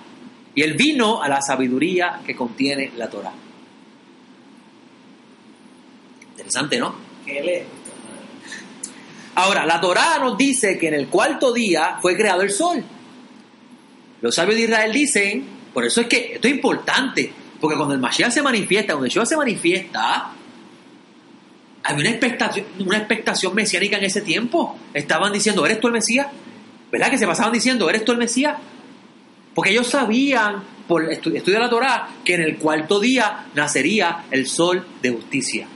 Y 0.54 0.62
el 0.62 0.74
vino 0.74 1.22
a 1.22 1.28
la 1.28 1.40
sabiduría 1.40 2.20
que 2.26 2.34
contiene 2.34 2.92
la 2.96 3.08
Torá. 3.08 3.32
Interesante, 6.30 6.78
¿no? 6.78 6.94
Es. 7.26 7.64
Ahora, 9.34 9.64
la 9.66 9.80
Torá 9.80 10.18
nos 10.18 10.36
dice 10.36 10.78
que 10.78 10.88
en 10.88 10.94
el 10.94 11.08
cuarto 11.08 11.52
día 11.52 11.98
fue 12.00 12.16
creado 12.16 12.42
el 12.42 12.50
sol. 12.50 12.82
Los 14.20 14.34
sabios 14.34 14.56
de 14.56 14.64
Israel 14.64 14.92
dicen, 14.92 15.46
por 15.72 15.84
eso 15.84 16.00
es 16.00 16.08
que 16.08 16.34
esto 16.34 16.48
es 16.48 16.54
importante, 16.54 17.32
porque 17.60 17.76
cuando 17.76 17.94
el 17.94 18.00
Mashiach 18.00 18.30
se 18.30 18.42
manifiesta, 18.42 18.92
cuando 18.94 19.06
Yeshua 19.06 19.26
se 19.26 19.36
manifiesta, 19.36 20.32
había 21.84 22.00
una 22.00 22.10
expectación, 22.10 22.66
una 22.80 22.98
expectación 22.98 23.54
mesiánica 23.54 23.96
en 23.98 24.04
ese 24.04 24.20
tiempo. 24.20 24.76
Estaban 24.94 25.32
diciendo, 25.32 25.64
¿eres 25.64 25.80
tú 25.80 25.86
el 25.88 25.94
Mesías? 25.94 26.26
¿Verdad 26.92 27.10
que 27.10 27.18
se 27.18 27.26
pasaban 27.26 27.52
diciendo, 27.52 27.88
¿eres 27.88 28.04
tú 28.04 28.12
el 28.12 28.18
Mesías? 28.18 28.56
Porque 29.54 29.70
ellos 29.70 29.86
sabían, 29.88 30.62
por 30.86 31.02
el 31.04 31.10
estu- 31.10 31.34
estudio 31.34 31.58
de 31.58 31.64
la 31.64 31.70
Torá, 31.70 32.08
que 32.24 32.34
en 32.34 32.42
el 32.42 32.56
cuarto 32.58 33.00
día 33.00 33.46
nacería 33.54 34.24
el 34.30 34.46
sol 34.46 34.86
de 35.02 35.10
justicia. 35.10 35.66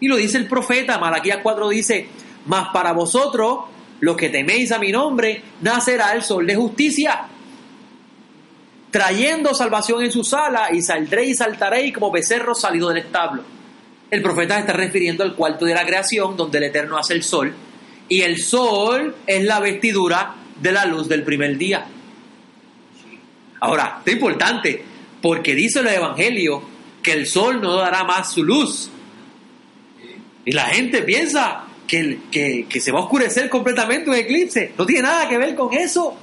Y 0.00 0.08
lo 0.08 0.16
dice 0.16 0.36
el 0.38 0.46
profeta, 0.46 0.98
Malaquías 0.98 1.38
4 1.42 1.68
dice, 1.70 2.08
mas 2.46 2.68
para 2.72 2.92
vosotros, 2.92 3.60
los 4.00 4.16
que 4.16 4.28
teméis 4.28 4.70
a 4.72 4.78
mi 4.78 4.92
nombre, 4.92 5.42
nacerá 5.62 6.12
el 6.12 6.22
sol 6.22 6.46
de 6.46 6.54
justicia, 6.56 7.26
trayendo 8.96 9.52
salvación 9.52 10.02
en 10.02 10.10
su 10.10 10.24
sala, 10.24 10.70
y 10.72 10.80
saldréis 10.80 11.32
y 11.32 11.34
saltaréis 11.34 11.92
como 11.92 12.10
becerros 12.10 12.62
salidos 12.62 12.94
del 12.94 13.04
establo. 13.04 13.42
El 14.10 14.22
profeta 14.22 14.58
está 14.58 14.72
refiriendo 14.72 15.22
al 15.22 15.34
cuarto 15.34 15.66
de 15.66 15.74
la 15.74 15.84
creación, 15.84 16.34
donde 16.34 16.56
el 16.56 16.64
Eterno 16.64 16.96
hace 16.96 17.12
el 17.12 17.22
sol, 17.22 17.52
y 18.08 18.22
el 18.22 18.38
sol 18.38 19.14
es 19.26 19.44
la 19.44 19.60
vestidura 19.60 20.36
de 20.58 20.72
la 20.72 20.86
luz 20.86 21.10
del 21.10 21.24
primer 21.24 21.58
día. 21.58 21.86
Ahora, 23.60 23.96
esto 23.98 24.10
es 24.12 24.16
importante, 24.16 24.82
porque 25.20 25.54
dice 25.54 25.80
el 25.80 25.88
Evangelio 25.88 26.62
que 27.02 27.12
el 27.12 27.26
sol 27.26 27.60
no 27.60 27.76
dará 27.76 28.02
más 28.04 28.32
su 28.32 28.44
luz. 28.44 28.90
Y 30.46 30.52
la 30.52 30.68
gente 30.68 31.02
piensa 31.02 31.64
que, 31.86 32.20
que, 32.30 32.64
que 32.66 32.80
se 32.80 32.92
va 32.92 33.00
a 33.00 33.02
oscurecer 33.02 33.50
completamente 33.50 34.08
un 34.08 34.16
eclipse. 34.16 34.72
No 34.78 34.86
tiene 34.86 35.02
nada 35.02 35.28
que 35.28 35.36
ver 35.36 35.54
con 35.54 35.74
eso. 35.74 36.16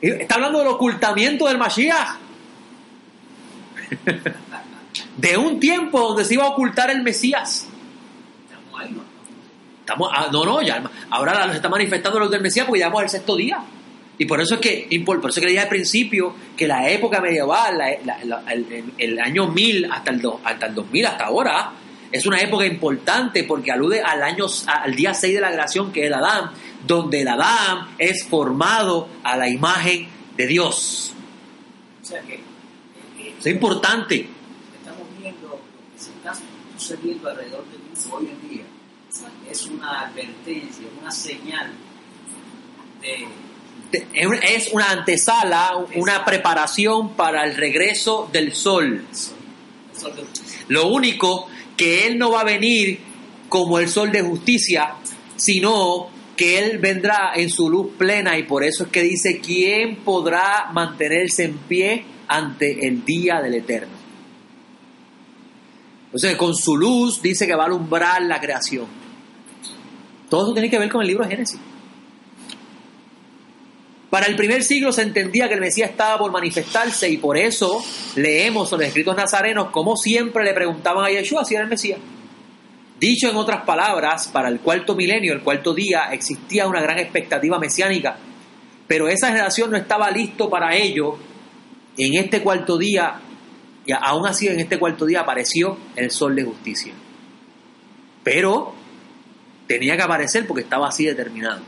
Está 0.00 0.36
hablando 0.36 0.58
del 0.60 0.68
ocultamiento 0.68 1.46
del 1.46 1.58
Mashiach. 1.58 2.16
De 5.16 5.36
un 5.36 5.60
tiempo 5.60 6.00
donde 6.00 6.24
se 6.24 6.34
iba 6.34 6.44
a 6.44 6.48
ocultar 6.48 6.90
el 6.90 7.02
Mesías. 7.02 7.66
Estamos 9.80 10.08
ah, 10.14 10.28
no, 10.32 10.44
no, 10.44 10.62
ya, 10.62 10.82
ahora 11.10 11.48
se 11.50 11.56
está 11.56 11.68
manifestando 11.68 12.18
los 12.18 12.30
del 12.30 12.40
Mesías 12.40 12.64
porque 12.66 12.80
ya 12.80 12.86
vamos 12.86 13.02
al 13.02 13.08
sexto 13.10 13.36
día. 13.36 13.58
Y 14.18 14.24
por 14.26 14.40
eso 14.40 14.54
es 14.56 14.60
que, 14.60 15.02
por 15.04 15.18
eso 15.28 15.40
que 15.40 15.46
le 15.46 15.52
dije 15.52 15.62
al 15.62 15.68
principio 15.68 16.34
que 16.56 16.66
la 16.68 16.88
época 16.90 17.20
medieval, 17.20 17.80
el 18.98 19.18
año 19.18 19.46
1000 19.48 19.90
hasta 19.90 20.10
el, 20.10 20.20
do- 20.20 20.40
hasta 20.44 20.66
el 20.66 20.74
2000, 20.74 21.06
hasta 21.06 21.24
ahora, 21.24 21.72
es 22.12 22.26
una 22.26 22.38
época 22.40 22.66
importante 22.66 23.44
porque 23.44 23.72
alude 23.72 24.00
al 24.02 24.22
año, 24.22 24.44
al 24.66 24.94
día 24.94 25.14
6 25.14 25.34
de 25.34 25.40
la 25.40 25.50
creación 25.52 25.90
que 25.90 26.00
es 26.02 26.06
el 26.08 26.14
Adán, 26.14 26.50
donde 26.86 27.20
el 27.22 27.28
Adán 27.28 27.88
es 27.98 28.24
formado 28.26 29.08
a 29.22 29.36
la 29.36 29.48
imagen 29.48 30.08
de 30.36 30.46
Dios. 30.46 31.12
O 32.02 32.04
sea 32.04 32.20
que 32.22 32.34
eh, 32.34 32.40
eh, 33.18 33.34
Eso 33.38 33.48
es 33.48 33.54
importante. 33.54 34.28
estamos 34.78 35.06
viendo 35.20 35.48
lo 35.48 35.56
que 35.56 36.02
se 36.02 36.10
está 36.10 36.32
sucediendo 36.78 37.28
alrededor 37.28 37.64
del 37.70 37.80
mundo 37.80 38.16
hoy 38.16 38.28
en 38.28 38.48
día. 38.48 38.64
Es 39.50 39.66
una 39.66 40.02
advertencia, 40.02 40.86
una 41.00 41.10
señal 41.10 41.72
de 43.00 43.26
Es 44.42 44.70
una 44.72 44.90
antesala, 44.90 45.72
una 45.96 46.24
preparación 46.24 47.14
para 47.14 47.44
el 47.44 47.56
regreso 47.56 48.28
del 48.32 48.54
sol. 48.54 49.04
que- 49.12 50.24
Lo 50.68 50.86
único 50.88 51.48
que 51.76 52.06
Él 52.06 52.16
no 52.18 52.30
va 52.30 52.42
a 52.42 52.44
venir 52.44 53.00
como 53.48 53.78
el 53.80 53.88
sol 53.88 54.12
de 54.12 54.22
justicia, 54.22 54.94
sino 55.36 56.08
que 56.40 56.58
Él 56.58 56.78
vendrá 56.78 57.32
en 57.34 57.50
su 57.50 57.68
luz 57.68 57.88
plena 57.98 58.38
y 58.38 58.44
por 58.44 58.64
eso 58.64 58.84
es 58.84 58.88
que 58.88 59.02
dice, 59.02 59.40
¿quién 59.40 59.96
podrá 59.96 60.70
mantenerse 60.72 61.44
en 61.44 61.58
pie 61.58 62.02
ante 62.28 62.86
el 62.86 63.04
día 63.04 63.42
del 63.42 63.56
Eterno? 63.56 63.92
Entonces, 66.06 66.36
con 66.36 66.54
su 66.54 66.78
luz 66.78 67.20
dice 67.20 67.46
que 67.46 67.54
va 67.54 67.64
a 67.64 67.66
alumbrar 67.66 68.22
la 68.22 68.40
creación. 68.40 68.86
Todo 70.30 70.44
eso 70.44 70.52
tiene 70.54 70.70
que 70.70 70.78
ver 70.78 70.88
con 70.88 71.02
el 71.02 71.08
libro 71.08 71.24
de 71.24 71.30
Génesis. 71.30 71.60
Para 74.08 74.24
el 74.24 74.34
primer 74.34 74.62
siglo 74.62 74.92
se 74.92 75.02
entendía 75.02 75.46
que 75.46 75.56
el 75.56 75.60
Mesías 75.60 75.90
estaba 75.90 76.16
por 76.16 76.32
manifestarse 76.32 77.10
y 77.10 77.18
por 77.18 77.36
eso 77.36 77.84
leemos 78.16 78.72
en 78.72 78.78
los 78.78 78.88
escritos 78.88 79.14
nazarenos 79.14 79.68
como 79.72 79.94
siempre 79.94 80.42
le 80.42 80.54
preguntaban 80.54 81.04
a 81.04 81.10
Yeshua 81.10 81.44
si 81.44 81.54
era 81.54 81.64
el 81.64 81.68
Mesías. 81.68 82.00
Dicho 83.00 83.30
en 83.30 83.36
otras 83.36 83.62
palabras, 83.64 84.28
para 84.28 84.48
el 84.48 84.60
cuarto 84.60 84.94
milenio, 84.94 85.32
el 85.32 85.40
cuarto 85.40 85.72
día, 85.72 86.10
existía 86.12 86.68
una 86.68 86.82
gran 86.82 86.98
expectativa 86.98 87.58
mesiánica, 87.58 88.18
pero 88.86 89.08
esa 89.08 89.28
generación 89.28 89.70
no 89.70 89.78
estaba 89.78 90.10
listo 90.10 90.50
para 90.50 90.76
ello. 90.76 91.16
En 91.96 92.14
este 92.14 92.42
cuarto 92.42 92.76
día, 92.76 93.18
y 93.86 93.92
aún 93.92 94.26
así 94.26 94.48
en 94.48 94.60
este 94.60 94.78
cuarto 94.78 95.06
día 95.06 95.22
apareció 95.22 95.78
el 95.96 96.10
sol 96.10 96.36
de 96.36 96.44
justicia. 96.44 96.92
Pero 98.22 98.74
tenía 99.66 99.96
que 99.96 100.02
aparecer 100.02 100.46
porque 100.46 100.62
estaba 100.62 100.88
así 100.88 101.06
determinado. 101.06 101.62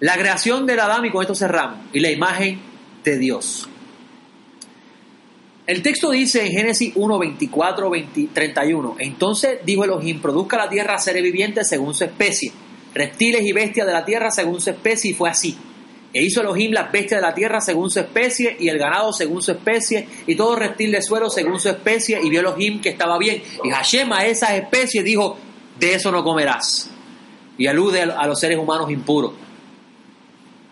La 0.00 0.14
creación 0.18 0.66
del 0.66 0.80
Adán, 0.80 1.06
y 1.06 1.10
con 1.10 1.22
esto 1.22 1.34
cerramos, 1.34 1.78
y 1.94 2.00
la 2.00 2.10
imagen 2.10 2.60
de 3.02 3.16
Dios. 3.16 3.66
El 5.64 5.80
texto 5.80 6.10
dice 6.10 6.44
en 6.44 6.50
Génesis 6.50 6.92
1, 6.96 7.18
24, 7.20 7.88
20 7.88 8.28
31, 8.34 8.96
entonces 8.98 9.60
dijo 9.64 9.84
Elohim, 9.84 10.20
produzca 10.20 10.56
la 10.56 10.68
tierra 10.68 10.98
seres 10.98 11.22
vivientes 11.22 11.68
según 11.68 11.94
su 11.94 12.02
especie, 12.02 12.52
reptiles 12.92 13.42
y 13.42 13.52
bestias 13.52 13.86
de 13.86 13.92
la 13.92 14.04
tierra 14.04 14.32
según 14.32 14.60
su 14.60 14.70
especie, 14.70 15.12
y 15.12 15.14
fue 15.14 15.30
así. 15.30 15.56
E 16.12 16.20
hizo 16.20 16.40
Elohim 16.40 16.72
las 16.72 16.90
bestias 16.90 17.20
de 17.20 17.26
la 17.28 17.32
tierra 17.32 17.60
según 17.60 17.92
su 17.92 18.00
especie, 18.00 18.56
y 18.58 18.68
el 18.68 18.76
ganado 18.76 19.12
según 19.12 19.40
su 19.40 19.52
especie, 19.52 20.08
y 20.26 20.34
todo 20.34 20.56
reptil 20.56 20.90
de 20.90 21.00
suelo 21.00 21.30
según 21.30 21.60
su 21.60 21.68
especie, 21.68 22.18
y 22.20 22.28
vio 22.28 22.40
Elohim 22.40 22.80
que 22.80 22.88
estaba 22.88 23.16
bien. 23.16 23.40
Y 23.62 23.70
Hashem 23.70 24.12
a 24.12 24.26
esas 24.26 24.50
especies 24.54 25.04
dijo, 25.04 25.38
de 25.78 25.94
eso 25.94 26.10
no 26.10 26.24
comerás. 26.24 26.90
Y 27.56 27.68
alude 27.68 28.02
a 28.02 28.26
los 28.26 28.40
seres 28.40 28.58
humanos 28.58 28.90
impuros. 28.90 29.32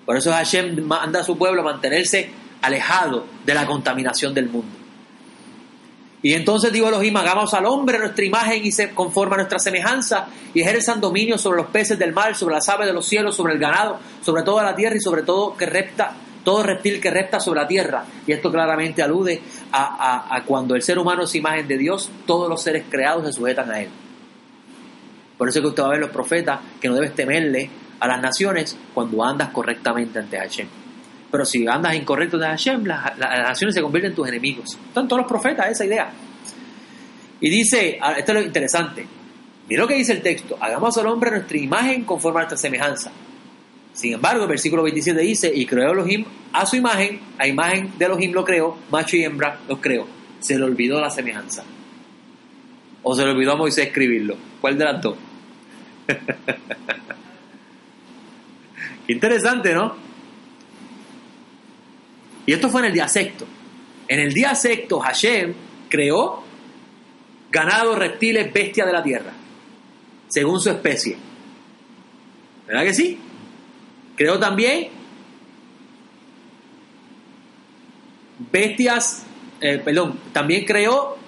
Por 0.05 0.17
eso 0.17 0.33
Hashem 0.33 0.83
manda 0.85 1.21
a 1.21 1.25
su 1.25 1.39
pueblo 1.39 1.61
a 1.61 1.65
mantenerse 1.65 2.29
alejado 2.61 3.25
de 3.47 3.55
la 3.55 3.67
contaminación 3.67 4.35
del 4.35 4.49
mundo. 4.49 4.80
Y 6.23 6.35
entonces 6.35 6.71
dijo 6.73 6.89
Elohim, 6.89 7.17
hagamos 7.17 7.55
al 7.55 7.65
hombre 7.65 7.97
a 7.97 8.01
nuestra 8.01 8.25
imagen 8.25 8.65
y 8.65 8.73
se 8.73 8.91
conforma 8.91 9.35
a 9.37 9.39
nuestra 9.39 9.59
semejanza 9.59 10.27
y 10.53 10.61
ejerzan 10.61 11.01
dominio 11.01 11.39
sobre 11.39 11.63
los 11.63 11.71
peces 11.71 11.99
del 11.99 12.13
mar, 12.13 12.37
sobre 12.37 12.57
las 12.57 12.69
aves 12.69 12.87
de 12.87 12.93
los 12.93 13.07
cielos, 13.07 13.35
sobre 13.35 13.55
el 13.55 13.59
ganado, 13.59 13.99
sobre 14.23 14.43
toda 14.43 14.63
la 14.63 14.75
tierra 14.77 14.97
y 14.97 15.01
sobre 15.01 15.23
todo 15.23 15.57
que 15.57 15.65
repta, 15.65 16.13
todo 16.45 16.63
reptil 16.63 17.01
que 17.01 17.11
repta 17.11 17.41
sobre 17.41 17.63
la 17.63 17.67
tierra. 17.67 18.05
Y 18.27 18.33
esto 18.33 18.53
claramente 18.53 19.03
alude 19.03 19.41
a, 19.73 20.27
a- 20.29 20.37
a 20.37 20.45
cuando 20.45 20.75
el 20.75 20.83
ser 20.83 20.99
humano 20.99 21.23
es 21.23 21.35
imagen 21.35 21.67
de 21.67 21.79
Dios, 21.79 22.11
todos 22.27 22.51
los 22.51 22.63
seres 22.63 22.85
creados 22.91 23.25
se 23.27 23.33
sujetan 23.33 23.71
a 23.71 23.81
él. 23.81 23.89
Por 25.39 25.49
eso 25.49 25.61
es 25.61 25.63
que 25.63 25.69
usted 25.69 25.83
va 25.83 25.87
a 25.87 25.93
ver 25.93 26.01
los 26.01 26.11
profetas 26.11 26.61
que 26.83 26.89
no 26.89 26.97
debes 26.97 27.15
temerle 27.15 27.71
a 27.99 28.07
las 28.07 28.21
naciones 28.21 28.77
cuando 28.93 29.25
andas 29.25 29.49
correctamente 29.51 30.19
ante 30.19 30.37
Hashem. 30.37 30.69
Pero 31.31 31.45
si 31.45 31.67
andas 31.67 31.95
incorrecto 31.95 32.37
ante 32.37 32.49
Hashem, 32.49 32.85
las, 32.85 33.17
las 33.19 33.39
naciones 33.39 33.75
se 33.75 33.83
convierten 33.83 34.11
en 34.11 34.17
tus 34.17 34.29
enemigos. 34.29 34.79
Están 34.89 35.07
todos 35.07 35.23
los 35.23 35.29
profetas 35.29 35.71
esa 35.71 35.85
idea. 35.85 36.11
Y 37.41 37.49
dice, 37.49 37.99
ah, 38.01 38.13
esto 38.13 38.33
es 38.33 38.39
lo 38.39 38.45
interesante, 38.45 39.07
mira 39.69 39.83
lo 39.83 39.89
que 39.89 39.95
dice 39.95 40.13
el 40.13 40.21
texto, 40.21 40.59
hagamos 40.61 40.97
al 40.99 41.07
hombre 41.07 41.31
nuestra 41.31 41.57
imagen 41.57 42.05
conforme 42.05 42.41
a 42.41 42.43
nuestra 42.43 42.59
semejanza. 42.59 43.11
Sin 43.95 44.13
embargo, 44.13 44.43
el 44.43 44.49
versículo 44.49 44.83
27 44.83 45.21
dice, 45.21 45.51
y 45.55 45.67
creó 45.67 45.93
Elohim 45.93 46.25
a 46.53 46.67
su 46.67 46.77
imagen, 46.77 47.21
a 47.39 47.47
imagen 47.47 47.93
de 47.99 48.05
Elohim 48.05 48.33
lo 48.33 48.45
creó, 48.45 48.77
macho 48.91 49.17
y 49.17 49.25
hembra 49.25 49.59
los 49.69 49.81
creó. 49.81 50.07
Se 50.39 50.59
le 50.59 50.65
olvidó 50.65 51.01
la 51.01 51.11
semejanza. 51.11 51.65
O 53.03 53.15
se 53.15 53.25
le 53.25 53.31
olvidó 53.31 53.53
a 53.53 53.57
Moisés 53.57 53.89
escribirlo. 53.89 54.37
¿Cuál 54.61 54.79
de 54.79 54.85
las 54.85 55.03
dos? 55.03 55.17
Interesante, 59.09 59.75
¿no? 59.75 60.10
Y 62.51 62.53
esto 62.53 62.69
fue 62.69 62.81
en 62.81 62.89
el 62.89 62.93
día 62.93 63.07
sexto. 63.07 63.47
En 64.09 64.19
el 64.19 64.33
día 64.35 64.57
sexto, 64.57 64.99
Hashem 64.99 65.55
creó 65.89 66.43
ganado, 67.49 67.95
reptiles, 67.95 68.53
bestias 68.53 68.89
de 68.89 68.93
la 68.93 69.05
tierra, 69.05 69.33
según 70.27 70.61
su 70.61 70.69
especie. 70.69 71.17
¿Verdad 72.67 72.83
que 72.83 72.93
sí? 72.93 73.21
Creó 74.17 74.37
también 74.41 74.89
bestias, 78.51 79.25
eh, 79.61 79.81
perdón, 79.85 80.19
también 80.33 80.65
creó 80.65 81.19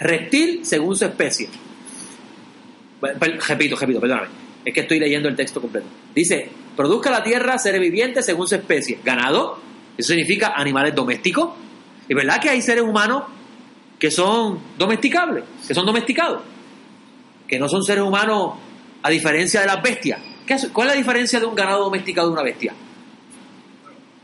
reptil 0.00 0.66
según 0.66 0.96
su 0.96 1.04
especie. 1.04 1.50
Repito, 3.00 3.76
repito, 3.76 4.00
perdóname. 4.00 4.26
Es 4.64 4.74
que 4.74 4.80
estoy 4.80 4.98
leyendo 4.98 5.28
el 5.28 5.36
texto 5.36 5.60
completo. 5.60 5.86
Dice, 6.12 6.48
produzca 6.76 7.12
la 7.12 7.22
tierra 7.22 7.58
seres 7.58 7.80
vivientes 7.80 8.26
según 8.26 8.48
su 8.48 8.56
especie. 8.56 8.98
Ganado, 9.04 9.62
eso 9.96 10.08
significa 10.08 10.52
animales 10.56 10.94
domésticos. 10.94 11.50
Y 12.08 12.14
verdad 12.14 12.40
que 12.40 12.50
hay 12.50 12.60
seres 12.60 12.84
humanos 12.84 13.24
que 13.98 14.10
son 14.10 14.58
domesticables, 14.76 15.44
que 15.66 15.74
son 15.74 15.86
domesticados, 15.86 16.42
que 17.48 17.58
no 17.58 17.68
son 17.68 17.82
seres 17.82 18.04
humanos 18.04 18.54
a 19.02 19.10
diferencia 19.10 19.60
de 19.60 19.66
las 19.66 19.82
bestias. 19.82 20.20
¿Qué 20.46 20.56
¿Cuál 20.72 20.88
es 20.88 20.94
la 20.94 20.98
diferencia 20.98 21.40
de 21.40 21.46
un 21.46 21.54
ganado 21.54 21.84
domesticado 21.84 22.28
de 22.28 22.32
una 22.34 22.42
bestia? 22.42 22.74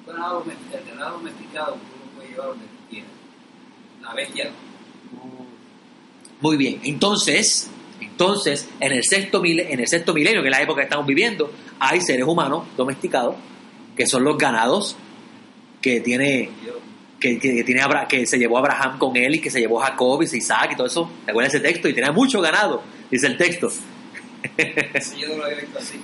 Ganado 0.06 0.44
el 0.46 0.90
ganado 0.90 1.18
domesticado 1.18 1.74
tú 1.74 1.80
lo 2.04 2.10
puedes 2.16 2.30
llevar 2.30 2.48
donde 2.48 2.64
tú 2.64 2.90
quieras. 2.90 3.10
La 4.02 4.12
bestia 4.14 4.44
no. 4.44 5.46
Muy 6.40 6.56
bien, 6.56 6.80
entonces, 6.84 7.70
entonces 8.00 8.68
en 8.80 8.92
el 8.92 9.04
sexto 9.04 9.40
mil- 9.40 9.60
en 9.60 9.80
el 9.80 9.86
sexto 9.88 10.12
milenio, 10.12 10.42
que 10.42 10.48
es 10.48 10.56
la 10.56 10.62
época 10.62 10.80
que 10.80 10.84
estamos 10.84 11.06
viviendo, 11.06 11.50
hay 11.78 12.00
seres 12.00 12.26
humanos 12.26 12.64
domesticados 12.76 13.36
que 13.96 14.06
son 14.06 14.24
los 14.24 14.36
ganados 14.36 14.96
que 15.80 16.00
tiene 16.00 16.50
que, 17.18 17.38
que- 17.38 17.54
que 17.56 17.64
tiene 17.64 17.82
que 18.08 18.26
se 18.26 18.38
llevó 18.38 18.58
Abraham 18.58 18.98
con 18.98 19.16
él 19.16 19.34
y 19.36 19.40
que 19.40 19.50
se 19.50 19.60
llevó 19.60 19.78
Jacob 19.78 20.22
y 20.22 20.36
Isaac 20.36 20.70
y 20.72 20.76
todo 20.76 20.86
eso. 20.86 21.10
¿Te 21.24 21.30
acuerdas 21.32 21.54
ese 21.54 21.62
texto? 21.62 21.88
Y 21.88 21.92
tenía 21.94 22.12
mucho 22.12 22.40
ganado, 22.40 22.82
dice 23.10 23.26
el 23.26 23.36
texto. 23.36 23.68
ese 24.56 25.18
yo 25.18 25.28
no 25.28 25.36
lo 25.36 25.44
había 25.44 25.58
visto 25.58 25.78
así. 25.78 26.00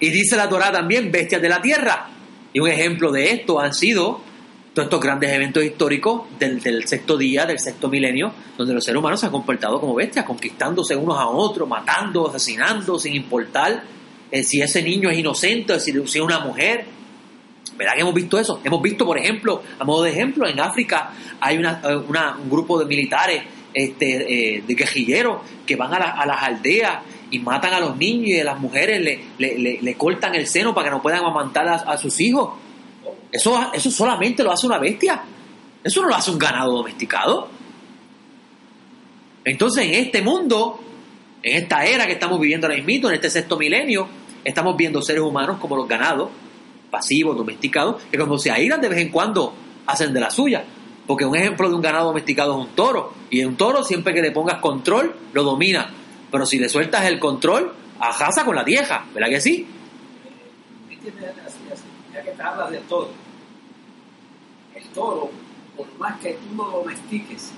Y 0.00 0.10
dice 0.10 0.36
la 0.36 0.48
Torah 0.48 0.70
también, 0.72 1.10
bestias 1.10 1.40
de 1.40 1.48
la 1.48 1.62
tierra. 1.62 2.08
Y 2.52 2.60
un 2.60 2.68
ejemplo 2.68 3.10
de 3.10 3.30
esto 3.30 3.58
han 3.58 3.72
sido 3.74 4.20
todos 4.74 4.86
estos 4.86 5.00
grandes 5.00 5.32
eventos 5.32 5.64
históricos 5.64 6.22
del, 6.38 6.60
del 6.60 6.86
sexto 6.86 7.16
día, 7.16 7.46
del 7.46 7.58
sexto 7.60 7.88
milenio, 7.88 8.32
donde 8.58 8.74
los 8.74 8.84
seres 8.84 8.98
humanos 8.98 9.20
se 9.20 9.26
han 9.26 9.32
comportado 9.32 9.80
como 9.80 9.94
bestias, 9.94 10.24
conquistándose 10.24 10.96
unos 10.96 11.16
a 11.18 11.26
otros, 11.28 11.68
matando, 11.68 12.28
asesinando, 12.28 12.98
sin 12.98 13.14
importar 13.14 13.84
eh, 14.30 14.42
si 14.42 14.60
ese 14.60 14.82
niño 14.82 15.10
es 15.10 15.18
inocente 15.18 15.72
o 15.74 15.80
si, 15.80 15.92
si 15.92 16.18
es 16.18 16.24
una 16.24 16.40
mujer. 16.40 16.84
¿Verdad 17.76 17.94
que 17.94 18.00
hemos 18.02 18.14
visto 18.14 18.38
eso? 18.38 18.60
Hemos 18.64 18.80
visto, 18.82 19.04
por 19.04 19.18
ejemplo, 19.18 19.62
a 19.78 19.84
modo 19.84 20.04
de 20.04 20.10
ejemplo, 20.10 20.46
en 20.48 20.60
África 20.60 21.10
hay 21.40 21.58
una, 21.58 21.80
eh, 21.84 21.96
un 21.96 22.48
grupo 22.50 22.78
de 22.78 22.84
militares, 22.86 23.42
este, 23.72 24.56
eh, 24.58 24.62
de 24.66 24.74
guerrilleros, 24.74 25.38
que 25.66 25.74
van 25.76 25.92
a, 25.94 25.98
la- 25.98 26.10
a 26.12 26.24
las 26.26 26.42
aldeas 26.42 26.98
y 27.30 27.38
matan 27.40 27.74
a 27.74 27.80
los 27.80 27.96
niños 27.96 28.28
y 28.28 28.40
a 28.40 28.44
las 28.44 28.60
mujeres 28.60 29.00
le, 29.02 29.20
le- 29.38 29.58
le- 29.58 29.78
le 29.82 29.94
cortan 29.96 30.34
el 30.36 30.46
seno 30.46 30.72
para 30.74 30.86
que 30.88 30.90
no 30.94 31.02
puedan 31.02 31.20
amamantar 31.20 31.66
a, 31.68 31.74
a 31.74 31.96
sus 31.96 32.20
hijos. 32.20 32.50
Eso, 33.32 33.70
eso 33.74 33.90
solamente 33.90 34.44
lo 34.44 34.52
hace 34.52 34.66
una 34.68 34.78
bestia. 34.78 35.22
Eso 35.82 36.00
no 36.02 36.08
lo 36.08 36.14
hace 36.14 36.30
un 36.30 36.38
ganado 36.38 36.72
domesticado. 36.76 37.48
Entonces, 39.44 39.86
en 39.86 39.94
este 39.94 40.22
mundo, 40.22 40.80
en 41.42 41.62
esta 41.62 41.84
era 41.84 42.06
que 42.06 42.12
estamos 42.12 42.40
viviendo 42.40 42.66
ahora 42.66 42.80
mismo, 42.82 43.08
en 43.08 43.16
este 43.16 43.28
sexto 43.30 43.58
milenio, 43.58 44.06
estamos 44.44 44.76
viendo 44.76 45.02
seres 45.02 45.22
humanos 45.22 45.58
como 45.60 45.76
los 45.76 45.88
ganados, 45.88 46.30
pasivos, 46.94 47.36
domesticados, 47.36 48.02
que 48.10 48.16
como 48.18 48.38
se 48.38 48.50
airan 48.52 48.80
de 48.80 48.88
vez 48.88 48.98
en 49.00 49.08
cuando 49.10 49.52
hacen 49.86 50.12
de 50.12 50.20
la 50.20 50.30
suya. 50.30 50.64
Porque 51.06 51.24
un 51.26 51.34
ejemplo 51.36 51.68
de 51.68 51.74
un 51.74 51.82
ganado 51.82 52.06
domesticado 52.06 52.52
es 52.60 52.68
un 52.68 52.74
toro. 52.74 53.12
Y 53.30 53.44
un 53.44 53.56
toro, 53.56 53.82
siempre 53.82 54.14
que 54.14 54.22
le 54.22 54.30
pongas 54.30 54.58
control, 54.60 55.14
lo 55.32 55.42
domina. 55.42 55.90
Pero 56.30 56.46
si 56.46 56.58
le 56.58 56.68
sueltas 56.68 57.04
el 57.06 57.18
control, 57.18 57.72
ajasa 58.00 58.44
con 58.44 58.54
la 58.56 58.62
vieja, 58.64 59.04
¿verdad 59.12 59.28
que 59.28 59.40
sí? 59.40 59.66
Ya 62.12 62.22
que 62.22 62.30
te 62.30 62.42
hablas 62.42 62.70
del 62.70 62.82
toro. 62.82 63.10
El 64.74 64.84
toro, 64.88 65.30
por 65.76 65.86
más 65.98 66.18
que 66.20 66.34
tú 66.34 66.54
lo 66.56 66.64
domestiques, 66.70 67.52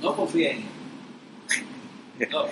no 0.00 0.14
confía 0.14 0.52
en 0.52 0.58
él. 0.58 0.64
No, 2.30 2.44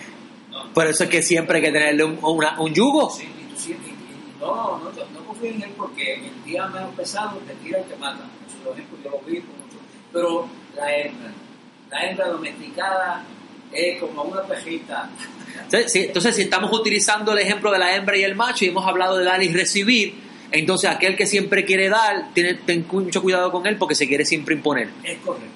no. 0.51 0.73
Por 0.74 0.86
eso 0.86 1.05
es 1.05 1.11
que 1.11 1.23
siempre 1.23 1.56
hay 1.56 1.62
que 1.65 1.73
tenerle 1.73 2.05
un, 2.05 2.19
una- 2.23 2.61
un 2.61 2.74
yugo. 2.74 3.09
Sí, 3.11 3.23
y 3.24 3.44
tú 3.55 3.59
siempre- 3.59 3.89
y- 3.89 3.93
y 3.93 4.40
no, 4.40 4.78
no, 4.78 4.78
no, 4.78 5.23
no 5.52 5.58
confía 5.58 5.64
en 5.66 5.70
él 5.70 5.74
porque 5.76 6.14
el 6.14 6.44
día 6.44 6.66
menos 6.66 6.94
pesado 6.94 7.38
te 7.46 7.54
tira 7.54 7.80
y 7.80 7.84
te 7.84 7.96
mata. 7.96 8.24
Por 8.64 8.74
ejemplo, 8.74 8.98
yo 9.02 9.10
lo 9.10 9.18
vi 9.20 9.40
con 9.40 9.56
mucho. 9.56 9.78
Pero 10.12 10.48
la 10.76 10.96
hembra, 10.96 11.32
la 11.90 12.10
hembra 12.10 12.28
domesticada 12.28 13.24
es 13.72 14.00
como 14.00 14.22
una 14.22 14.42
pejita. 14.42 15.10
Sí, 15.68 15.78
sí, 15.86 15.98
Entonces, 16.04 16.36
si 16.36 16.42
estamos 16.42 16.72
utilizando 16.72 17.32
el 17.32 17.38
ejemplo 17.38 17.70
de 17.70 17.78
la 17.78 17.94
hembra 17.94 18.16
y 18.16 18.22
el 18.22 18.34
macho 18.34 18.64
y 18.64 18.68
hemos 18.68 18.86
hablado 18.86 19.16
de 19.16 19.24
dar 19.24 19.42
y 19.42 19.48
recibir, 19.48 20.14
entonces 20.50 20.90
aquel 20.90 21.16
que 21.16 21.26
siempre 21.26 21.64
quiere 21.64 21.88
dar, 21.88 22.32
tiene, 22.32 22.54
ten 22.54 22.86
mucho 22.90 23.22
cuidado 23.22 23.50
con 23.50 23.66
él 23.66 23.76
porque 23.76 23.94
se 23.94 24.06
quiere 24.06 24.24
siempre 24.24 24.54
imponer. 24.54 24.88
Es 25.02 25.18
correcto. 25.18 25.48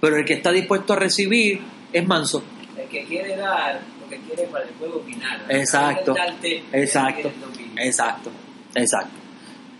Pero 0.00 0.16
el 0.16 0.24
que 0.24 0.34
está 0.34 0.50
dispuesto 0.52 0.94
a 0.94 0.96
recibir 0.96 1.60
es 1.92 2.06
manso. 2.06 2.42
El 2.76 2.88
que 2.88 3.04
quiere 3.04 3.36
dar, 3.36 3.80
lo 4.00 4.08
que 4.08 4.18
quiere 4.18 4.44
para 4.44 4.64
el 4.64 4.74
juego 4.74 5.02
final. 5.04 5.46
Exacto, 5.48 6.14
Darte, 6.14 6.62
exacto, 6.72 7.30
exacto, 7.76 8.30
exacto. 8.74 9.20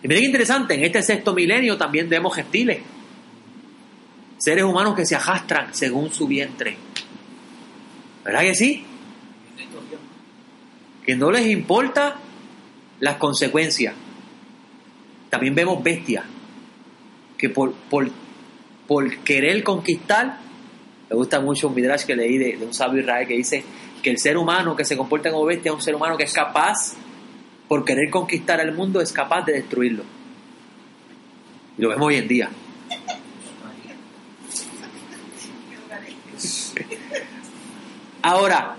Y 0.02 0.08
miren 0.08 0.22
qué 0.22 0.26
interesante, 0.26 0.74
en 0.74 0.84
este 0.84 1.02
sexto 1.02 1.34
milenio 1.34 1.76
también 1.76 2.08
vemos 2.08 2.34
gentiles, 2.34 2.80
seres 4.38 4.64
humanos 4.64 4.94
que 4.94 5.04
se 5.04 5.14
arrastran 5.14 5.74
según 5.74 6.10
su 6.10 6.26
vientre. 6.26 6.76
¿Verdad 8.24 8.40
que 8.40 8.54
sí? 8.54 8.84
Que 11.04 11.16
no 11.16 11.30
les 11.30 11.46
importa 11.46 12.16
las 13.00 13.16
consecuencias. 13.16 13.94
También 15.28 15.54
vemos 15.54 15.82
bestias 15.82 16.24
que 17.36 17.48
por, 17.48 17.72
por, 17.72 18.10
por 18.86 19.18
querer 19.18 19.62
conquistar, 19.62 20.38
me 21.08 21.16
gusta 21.16 21.40
mucho 21.40 21.68
un 21.68 21.74
midrash 21.74 22.04
que 22.04 22.14
leí 22.14 22.38
de, 22.38 22.56
de 22.56 22.66
un 22.66 22.74
sabio 22.74 23.00
israel 23.00 23.26
que 23.26 23.34
dice 23.34 23.64
que 24.02 24.10
el 24.10 24.18
ser 24.18 24.36
humano 24.36 24.76
que 24.76 24.84
se 24.84 24.96
comporta 24.96 25.30
como 25.30 25.44
bestia 25.44 25.70
es 25.70 25.74
un 25.74 25.82
ser 25.82 25.94
humano 25.94 26.16
que 26.16 26.24
es 26.24 26.32
capaz, 26.32 26.94
por 27.70 27.84
querer 27.84 28.10
conquistar 28.10 28.58
el 28.58 28.72
mundo, 28.72 29.00
es 29.00 29.12
capaz 29.12 29.44
de 29.44 29.52
destruirlo. 29.52 30.02
Y 31.78 31.82
lo 31.82 31.90
vemos 31.90 32.08
hoy 32.08 32.16
en 32.16 32.26
día. 32.26 32.50
Ahora, 38.22 38.74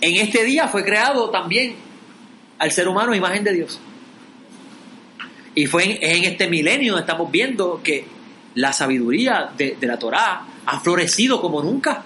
en 0.00 0.16
este 0.16 0.42
día 0.42 0.66
fue 0.66 0.84
creado 0.84 1.30
también 1.30 1.76
al 2.58 2.72
ser 2.72 2.88
humano 2.88 3.14
imagen 3.14 3.44
de 3.44 3.52
Dios. 3.52 3.78
Y 5.54 5.66
fue 5.66 5.84
en, 5.84 6.24
este 6.24 6.48
milenio 6.48 6.98
estamos 6.98 7.30
viendo 7.30 7.80
que 7.80 8.06
la 8.56 8.72
sabiduría 8.72 9.52
de, 9.56 9.76
de 9.78 9.86
la 9.86 10.00
Torá 10.00 10.46
ha 10.66 10.80
florecido 10.80 11.40
como 11.40 11.62
nunca. 11.62 12.02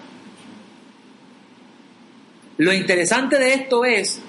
Lo 2.59 2.75
interesante 2.75 3.39
de 3.39 3.55
esto 3.55 3.87
es 3.87 4.21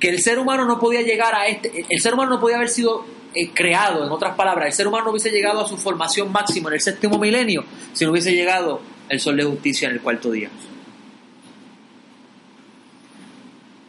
que 0.00 0.08
el 0.10 0.20
ser 0.20 0.38
humano 0.38 0.64
no 0.64 0.78
podía 0.78 1.02
llegar 1.02 1.34
a 1.34 1.46
este, 1.48 1.84
el 1.88 2.00
ser 2.00 2.14
humano 2.14 2.30
no 2.30 2.40
podía 2.40 2.56
haber 2.56 2.68
sido 2.68 3.04
eh, 3.34 3.50
creado, 3.52 4.04
en 4.06 4.10
otras 4.12 4.34
palabras, 4.36 4.66
el 4.68 4.72
ser 4.72 4.86
humano 4.86 5.06
no 5.06 5.10
hubiese 5.10 5.30
llegado 5.30 5.60
a 5.64 5.68
su 5.68 5.76
formación 5.76 6.30
máxima 6.32 6.68
en 6.70 6.74
el 6.74 6.80
séptimo 6.80 7.18
milenio 7.18 7.64
si 7.92 8.04
no 8.04 8.12
hubiese 8.12 8.32
llegado 8.32 8.80
el 9.08 9.20
sol 9.20 9.36
de 9.36 9.44
justicia 9.44 9.88
en 9.88 9.94
el 9.94 10.00
cuarto 10.00 10.30
día. 10.30 10.50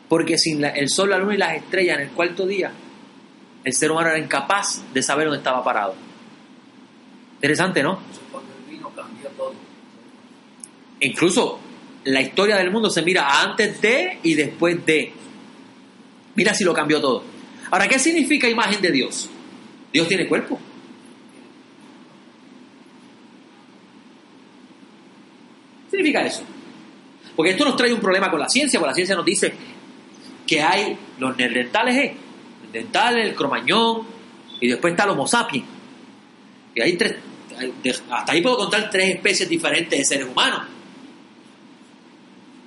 Porque 0.07 0.37
sin 0.37 0.61
la- 0.61 0.69
el 0.69 0.89
sol, 0.89 1.09
la 1.11 1.17
luna 1.19 1.35
y 1.35 1.37
las 1.37 1.55
estrellas 1.55 1.97
en 1.97 2.03
el 2.05 2.09
cuarto 2.11 2.47
día, 2.47 2.71
el 3.63 3.73
ser 3.73 3.91
humano 3.91 4.09
era 4.09 4.17
incapaz 4.17 4.81
de 4.93 5.03
saber 5.03 5.25
dónde 5.27 5.37
estaba 5.37 5.63
parado. 5.63 5.93
Interesante, 7.35 7.83
¿no? 7.83 7.99
Todo. 9.37 9.53
Incluso 11.01 11.59
la 12.05 12.21
historia 12.21 12.57
del 12.57 12.71
mundo 12.71 12.89
se 12.89 13.01
mira 13.03 13.41
antes 13.41 13.79
de 13.81 14.19
y 14.23 14.33
después 14.33 14.83
de. 14.85 15.13
Mira 16.39 16.53
si 16.53 16.63
lo 16.63 16.73
cambió 16.73 17.01
todo. 17.01 17.21
Ahora, 17.69 17.85
¿qué 17.89 17.99
significa 17.99 18.47
imagen 18.47 18.79
de 18.79 18.93
Dios? 18.93 19.29
Dios 19.91 20.07
tiene 20.07 20.25
cuerpo. 20.25 20.57
¿Qué 25.83 25.97
significa 25.97 26.25
eso? 26.25 26.43
Porque 27.35 27.51
esto 27.51 27.65
nos 27.65 27.75
trae 27.75 27.91
un 27.91 27.99
problema 27.99 28.31
con 28.31 28.39
la 28.39 28.47
ciencia, 28.47 28.79
porque 28.79 28.91
la 28.91 28.95
ciencia 28.95 29.17
nos 29.17 29.25
dice 29.25 29.51
que 30.47 30.61
hay 30.61 30.97
los 31.17 31.35
neandertales, 31.35 31.95
¿eh? 31.97 32.15
el 32.67 32.71
dental, 32.71 33.19
el 33.19 33.35
cromañón, 33.35 34.07
y 34.61 34.69
después 34.69 34.93
está 34.93 35.03
el 35.03 35.09
homo 35.09 35.27
sapiens. 35.27 35.67
Y 36.73 36.81
hay 36.81 36.93
tres, 36.95 37.17
hasta 38.09 38.31
ahí 38.31 38.41
puedo 38.41 38.55
contar 38.55 38.89
tres 38.89 39.15
especies 39.15 39.49
diferentes 39.49 39.99
de 39.99 40.05
seres 40.05 40.25
humanos. 40.29 40.61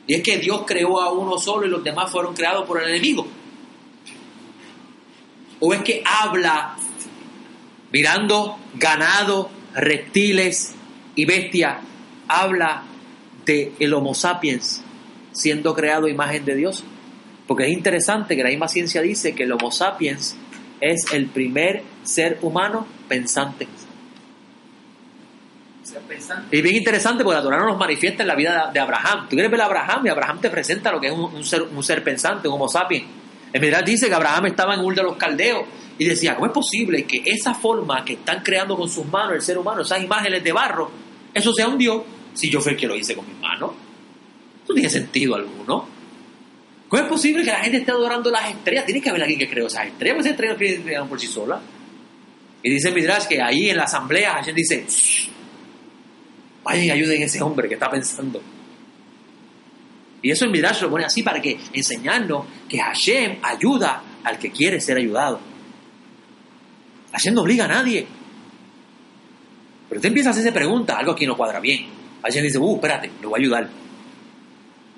Y 0.06 0.12
es 0.12 0.22
que 0.22 0.36
Dios 0.36 0.64
creó 0.66 1.00
a 1.00 1.10
uno 1.10 1.38
solo 1.38 1.66
y 1.66 1.70
los 1.70 1.82
demás 1.82 2.12
fueron 2.12 2.34
creados 2.34 2.66
por 2.66 2.82
el 2.82 2.90
enemigo. 2.90 3.26
O 5.64 5.72
es 5.72 5.82
que 5.82 6.02
habla 6.04 6.74
mirando 7.92 8.58
ganado, 8.74 9.48
reptiles 9.74 10.74
y 11.14 11.24
bestias, 11.24 11.78
habla 12.26 12.82
de 13.46 13.72
el 13.78 13.94
Homo 13.94 14.12
sapiens 14.12 14.82
siendo 15.30 15.72
creado 15.72 16.08
imagen 16.08 16.44
de 16.44 16.56
Dios. 16.56 16.82
Porque 17.46 17.64
es 17.66 17.70
interesante 17.70 18.34
que 18.34 18.42
la 18.42 18.50
misma 18.50 18.66
ciencia 18.66 19.02
dice 19.02 19.36
que 19.36 19.44
el 19.44 19.52
Homo 19.52 19.70
sapiens 19.70 20.36
es 20.80 21.12
el 21.12 21.26
primer 21.26 21.84
ser 22.02 22.38
humano 22.42 22.84
pensante. 23.08 23.68
Pensando. 26.08 26.48
Y 26.50 26.60
bien 26.60 26.76
interesante 26.76 27.22
porque 27.22 27.36
la 27.36 27.42
Torah 27.42 27.58
no 27.58 27.66
nos 27.66 27.78
manifiesta 27.78 28.22
en 28.22 28.28
la 28.28 28.34
vida 28.34 28.66
de, 28.66 28.72
de 28.72 28.80
Abraham. 28.80 29.28
Tú 29.28 29.36
quieres 29.36 29.50
ver 29.50 29.60
a 29.60 29.66
Abraham 29.66 30.06
y 30.06 30.08
Abraham 30.08 30.40
te 30.40 30.50
presenta 30.50 30.90
lo 30.90 31.00
que 31.00 31.06
es 31.06 31.12
un, 31.12 31.24
un 31.24 31.44
ser, 31.44 31.62
un 31.62 31.82
ser 31.84 32.02
pensante, 32.02 32.48
un 32.48 32.54
homo 32.54 32.68
sapiens. 32.68 33.21
En 33.52 33.60
verdad 33.60 33.84
dice 33.84 34.08
que 34.08 34.14
Abraham 34.14 34.46
estaba 34.46 34.74
en 34.74 34.80
Ur 34.80 34.94
de 34.94 35.02
los 35.02 35.16
Caldeos 35.16 35.64
y 35.98 36.04
decía, 36.04 36.34
¿cómo 36.34 36.46
es 36.46 36.52
posible 36.52 37.04
que 37.04 37.22
esa 37.24 37.54
forma 37.54 38.04
que 38.04 38.14
están 38.14 38.42
creando 38.42 38.76
con 38.76 38.88
sus 38.88 39.06
manos 39.06 39.34
el 39.34 39.42
ser 39.42 39.58
humano, 39.58 39.82
esas 39.82 40.02
imágenes 40.02 40.42
de 40.42 40.52
barro, 40.52 40.90
eso 41.34 41.52
sea 41.52 41.68
un 41.68 41.78
Dios 41.78 42.02
si 42.34 42.48
yo 42.48 42.60
fui 42.60 42.72
el 42.72 42.78
que 42.78 42.86
lo 42.86 42.96
hice 42.96 43.14
con 43.14 43.26
mis 43.28 43.38
manos? 43.38 43.72
No 44.68 44.74
tiene 44.74 44.88
sentido 44.88 45.34
alguno. 45.34 45.86
¿Cómo 46.88 47.02
es 47.02 47.08
posible 47.08 47.42
que 47.42 47.50
la 47.50 47.60
gente 47.60 47.78
esté 47.78 47.90
adorando 47.90 48.30
las 48.30 48.50
estrellas? 48.50 48.84
Tiene 48.86 49.00
que 49.00 49.10
haber 49.10 49.22
alguien 49.22 49.38
que 49.38 49.48
creó 49.48 49.66
esas 49.66 49.86
estrellas, 49.86 50.18
esas 50.20 50.32
estrellas 50.32 50.78
no 50.78 50.84
crearon 50.84 51.08
por 51.08 51.20
sí 51.20 51.26
solas. 51.26 51.60
Y 52.62 52.70
dice 52.70 52.90
Midrash 52.90 53.26
que 53.26 53.40
ahí 53.42 53.70
en 53.70 53.76
la 53.76 53.84
asamblea 53.84 54.34
Hashem 54.34 54.54
dice, 54.54 54.86
"Shh, 54.88 55.28
vayan 56.62 56.84
y 56.84 56.90
ayuden 56.90 57.22
a 57.22 57.24
ese 57.24 57.42
hombre 57.42 57.68
que 57.68 57.74
está 57.74 57.90
pensando. 57.90 58.40
Y 60.22 60.30
eso 60.30 60.44
el 60.44 60.52
Midrash 60.52 60.82
lo 60.82 60.90
pone 60.90 61.04
así 61.04 61.22
para 61.22 61.40
que 61.40 61.58
enseñarnos 61.72 62.46
que 62.68 62.78
Hashem 62.78 63.38
ayuda 63.42 64.02
al 64.22 64.38
que 64.38 64.50
quiere 64.50 64.80
ser 64.80 64.96
ayudado. 64.96 65.40
Hashem 67.12 67.34
no 67.34 67.42
obliga 67.42 67.64
a 67.64 67.68
nadie. 67.68 68.06
Pero 69.88 69.98
usted 69.98 70.08
empieza 70.08 70.30
a 70.30 70.32
hacerse 70.32 70.52
preguntas, 70.52 70.96
algo 70.96 71.12
aquí 71.12 71.26
no 71.26 71.36
cuadra 71.36 71.60
bien. 71.60 71.86
Hashem 72.22 72.44
dice, 72.44 72.58
uh, 72.58 72.74
espérate, 72.76 73.10
lo 73.20 73.30
voy 73.30 73.40
a 73.40 73.42
ayudar. 73.42 73.68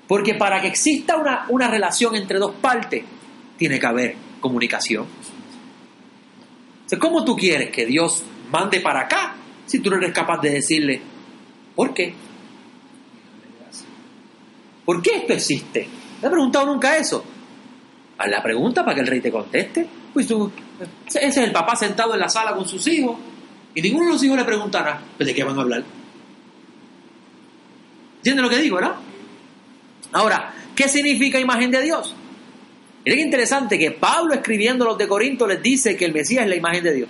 Porque 0.07 0.35
para 0.35 0.61
que 0.61 0.67
exista 0.67 1.17
una, 1.17 1.47
una 1.49 1.67
relación 1.67 2.15
entre 2.15 2.37
dos 2.37 2.53
partes, 2.61 3.03
tiene 3.57 3.79
que 3.79 3.85
haber 3.87 4.15
comunicación. 4.39 5.07
Entonces, 6.75 6.99
¿cómo 6.99 7.25
tú 7.25 7.35
quieres 7.35 7.71
que 7.71 7.87
Dios 7.87 8.23
mande 8.51 8.79
para 8.79 9.01
acá 9.01 9.35
si 9.65 9.79
tú 9.79 9.89
no 9.89 9.97
eres 9.97 10.13
capaz 10.13 10.39
de 10.41 10.51
decirle, 10.51 11.01
¿por 11.75 11.93
qué? 11.93 12.13
¿Por 14.85 15.01
qué 15.01 15.17
esto 15.17 15.33
existe? 15.33 15.87
¿Te 16.21 16.25
has 16.25 16.31
preguntado 16.31 16.67
nunca 16.67 16.95
eso? 16.95 17.23
Haz 18.17 18.29
la 18.29 18.41
pregunta 18.41 18.85
para 18.85 18.95
que 18.95 19.01
el 19.01 19.07
rey 19.07 19.19
te 19.19 19.31
conteste. 19.31 19.87
Pues 20.13 20.27
tú, 20.27 20.51
ese 21.07 21.25
es 21.25 21.37
el 21.37 21.51
papá 21.51 21.75
sentado 21.75 22.13
en 22.13 22.19
la 22.19 22.29
sala 22.29 22.55
con 22.55 22.67
sus 22.67 22.85
hijos 22.87 23.17
y 23.73 23.81
ninguno 23.81 24.05
de 24.05 24.13
los 24.13 24.23
hijos 24.23 24.37
le 24.37 24.45
preguntará, 24.45 25.01
¿pues 25.17 25.27
¿de 25.27 25.35
qué 25.35 25.43
van 25.43 25.57
a 25.57 25.61
hablar? 25.61 25.83
¿Entiendes 28.17 28.43
lo 28.43 28.49
que 28.49 28.57
digo, 28.57 28.77
verdad? 28.77 28.95
Ahora, 30.13 30.53
¿qué 30.75 30.87
significa 30.87 31.39
imagen 31.39 31.71
de 31.71 31.81
Dios? 31.81 32.15
Miren 33.03 33.19
interesante 33.19 33.77
que 33.77 33.91
Pablo 33.91 34.33
escribiendo 34.33 34.85
a 34.85 34.89
los 34.89 34.97
de 34.97 35.07
Corinto 35.07 35.45
les 35.45 35.61
dice 35.61 35.95
que 35.97 36.05
el 36.05 36.13
Mesías 36.13 36.43
es 36.43 36.49
la 36.49 36.55
imagen 36.55 36.83
de 36.83 36.93
Dios. 36.93 37.09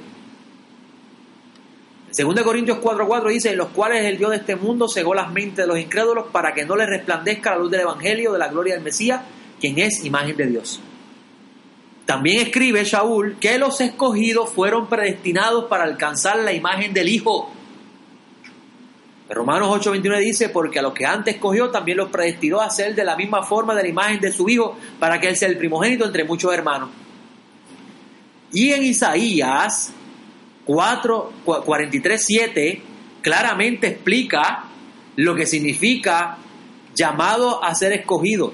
En 2.17 2.27
2 2.27 2.43
Corintios 2.43 2.79
4:4 2.79 3.29
dice, 3.29 3.49
en 3.51 3.57
los 3.57 3.69
cuales 3.69 4.05
el 4.05 4.17
Dios 4.17 4.31
de 4.31 4.37
este 4.37 4.55
mundo 4.55 4.87
cegó 4.87 5.13
las 5.13 5.31
mentes 5.31 5.57
de 5.57 5.67
los 5.67 5.77
incrédulos 5.77 6.27
para 6.31 6.53
que 6.53 6.65
no 6.65 6.75
les 6.75 6.87
resplandezca 6.87 7.51
la 7.51 7.57
luz 7.57 7.71
del 7.71 7.81
Evangelio 7.81 8.31
de 8.31 8.39
la 8.39 8.47
gloria 8.47 8.75
del 8.75 8.83
Mesías, 8.83 9.21
quien 9.59 9.77
es 9.79 10.05
imagen 10.05 10.37
de 10.37 10.45
Dios. 10.47 10.79
También 12.05 12.41
escribe 12.41 12.83
Shaul 12.85 13.37
que 13.39 13.57
los 13.57 13.81
escogidos 13.81 14.49
fueron 14.51 14.87
predestinados 14.87 15.65
para 15.65 15.83
alcanzar 15.83 16.39
la 16.39 16.53
imagen 16.53 16.93
del 16.93 17.09
Hijo. 17.09 17.51
Romanos 19.27 19.85
8:29 19.85 20.19
dice, 20.19 20.49
porque 20.49 20.79
a 20.79 20.83
los 20.83 20.93
que 20.93 21.05
antes 21.05 21.35
escogió 21.35 21.69
también 21.69 21.97
los 21.97 22.09
predestinó 22.09 22.61
a 22.61 22.69
ser 22.69 22.95
de 22.95 23.03
la 23.03 23.17
misma 23.17 23.43
forma 23.43 23.75
de 23.75 23.83
la 23.83 23.89
imagen 23.89 24.21
de 24.21 24.31
su 24.31 24.47
Hijo, 24.47 24.77
para 24.99 25.19
que 25.19 25.27
Él 25.27 25.35
sea 25.35 25.49
el 25.49 25.57
primogénito 25.57 26.05
entre 26.05 26.23
muchos 26.23 26.53
hermanos. 26.53 26.91
Y 28.53 28.71
en 28.71 28.83
Isaías 28.83 29.91
4, 30.65 31.33
43, 31.45 32.23
7 32.25 32.81
claramente 33.21 33.87
explica 33.87 34.65
lo 35.15 35.35
que 35.35 35.45
significa 35.45 36.37
llamado 36.93 37.63
a 37.63 37.73
ser 37.75 37.93
escogido. 37.93 38.53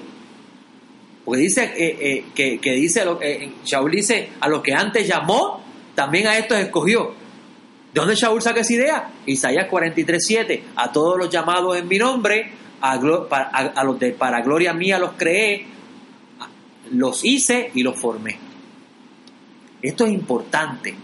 Porque 1.24 1.40
dice 1.40 1.64
eh, 1.76 1.96
eh, 2.00 2.24
que, 2.34 2.58
que, 2.58 2.72
dice, 2.72 3.04
eh, 3.20 3.52
Shaul 3.64 3.90
dice, 3.90 4.30
a 4.40 4.48
los 4.48 4.62
que 4.62 4.74
antes 4.74 5.06
llamó, 5.06 5.62
también 5.94 6.26
a 6.26 6.36
estos 6.36 6.58
escogió. 6.58 7.14
¿De 7.92 8.00
dónde 8.00 8.14
Shaul 8.14 8.42
saca 8.42 8.60
esa 8.60 8.72
idea? 8.72 9.10
Isaías 9.26 9.66
43, 9.68 10.24
7. 10.24 10.64
A 10.76 10.90
todos 10.90 11.18
los 11.18 11.30
llamados 11.30 11.76
en 11.76 11.86
mi 11.86 11.98
nombre, 11.98 12.52
a, 12.80 12.98
para, 13.28 13.48
a 13.48 13.84
los 13.84 13.98
de 13.98 14.12
para 14.12 14.40
gloria 14.40 14.72
mía 14.72 14.98
los 14.98 15.12
creé, 15.12 15.66
los 16.90 17.24
hice 17.24 17.70
y 17.74 17.82
los 17.82 17.98
formé. 18.00 18.38
Esto 19.82 20.06
es 20.06 20.12
importante, 20.12 20.94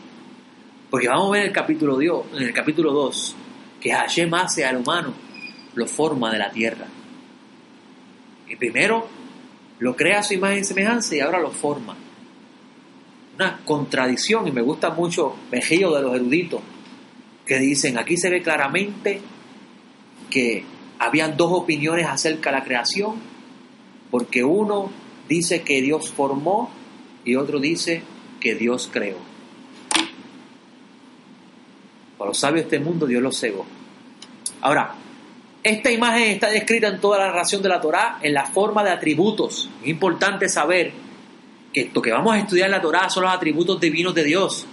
porque 0.90 1.09
vamos 1.09 1.28
a 1.28 1.32
ver 1.32 1.40
en 1.43 1.47
el 1.48 1.52
capítulo, 1.52 1.98
Dios, 1.98 2.27
en 2.35 2.43
el 2.44 2.52
capítulo 2.52 2.93
2 2.93 3.36
que 3.81 3.93
Hashem 3.93 4.32
hace 4.35 4.65
al 4.65 4.78
humano, 4.78 5.15
lo 5.74 5.86
forma 5.86 6.32
de 6.32 6.39
la 6.39 6.51
tierra. 6.51 6.86
Y 8.48 8.56
primero 8.56 9.06
lo 9.78 9.94
crea 9.94 10.20
a 10.20 10.23
su 10.23 10.35
imagen 10.35 10.59
y 10.59 10.65
semejanza 10.65 11.15
y 11.15 11.20
ahora 11.20 11.39
lo 11.39 11.51
forma. 11.51 11.97
Una 13.36 13.60
contradicción, 13.65 14.48
y 14.48 14.51
me 14.51 14.62
gusta 14.62 14.90
mucho 14.90 15.36
Mejillo 15.52 15.94
de 15.94 16.02
los 16.02 16.15
eruditos, 16.15 16.60
que 17.47 17.59
dicen, 17.59 17.97
aquí 17.98 18.16
se 18.16 18.31
ve 18.31 18.43
claramente 18.43 19.20
que 20.28 20.65
habían 20.98 21.36
dos 21.36 21.52
opiniones 21.52 22.06
acerca 22.06 22.51
de 22.51 22.59
la 22.59 22.65
creación, 22.65 23.15
porque 24.10 24.43
uno 24.43 24.90
dice 25.28 25.62
que 25.62 25.81
Dios 25.81 26.10
formó 26.10 26.70
y 27.24 27.36
otro 27.36 27.60
dice 27.60 28.02
que 28.40 28.55
Dios 28.56 28.90
creó. 28.93 29.28
Para 32.19 32.28
los 32.28 32.39
sabios 32.39 32.69
de 32.69 32.77
este 32.77 32.85
mundo 32.85 33.07
Dios 33.07 33.23
los 33.23 33.39
cegó. 33.39 33.65
Ahora, 34.61 34.95
esta 35.62 35.90
imagen 35.90 36.31
está 36.31 36.51
descrita 36.51 36.89
en 36.89 37.01
toda 37.01 37.19
la 37.19 37.27
narración 37.28 37.62
de 37.62 37.69
la 37.69 37.81
Torá 37.81 38.19
en 38.20 38.35
la 38.35 38.47
forma 38.47 38.82
de 38.85 38.90
atributos. 38.90 39.69
Es 39.82 39.89
importante 39.89 40.49
saber 40.49 40.93
que 41.73 41.82
esto 41.82 42.03
que 42.03 42.12
vamos 42.12 42.35
a 42.35 42.39
estudiar 42.39 42.66
en 42.66 42.73
la 42.73 42.81
Torá 42.81 43.09
son 43.09 43.24
los 43.24 43.32
atributos 43.32 43.81
divinos 43.81 44.15
de 44.15 44.24
Dios. 44.24 44.66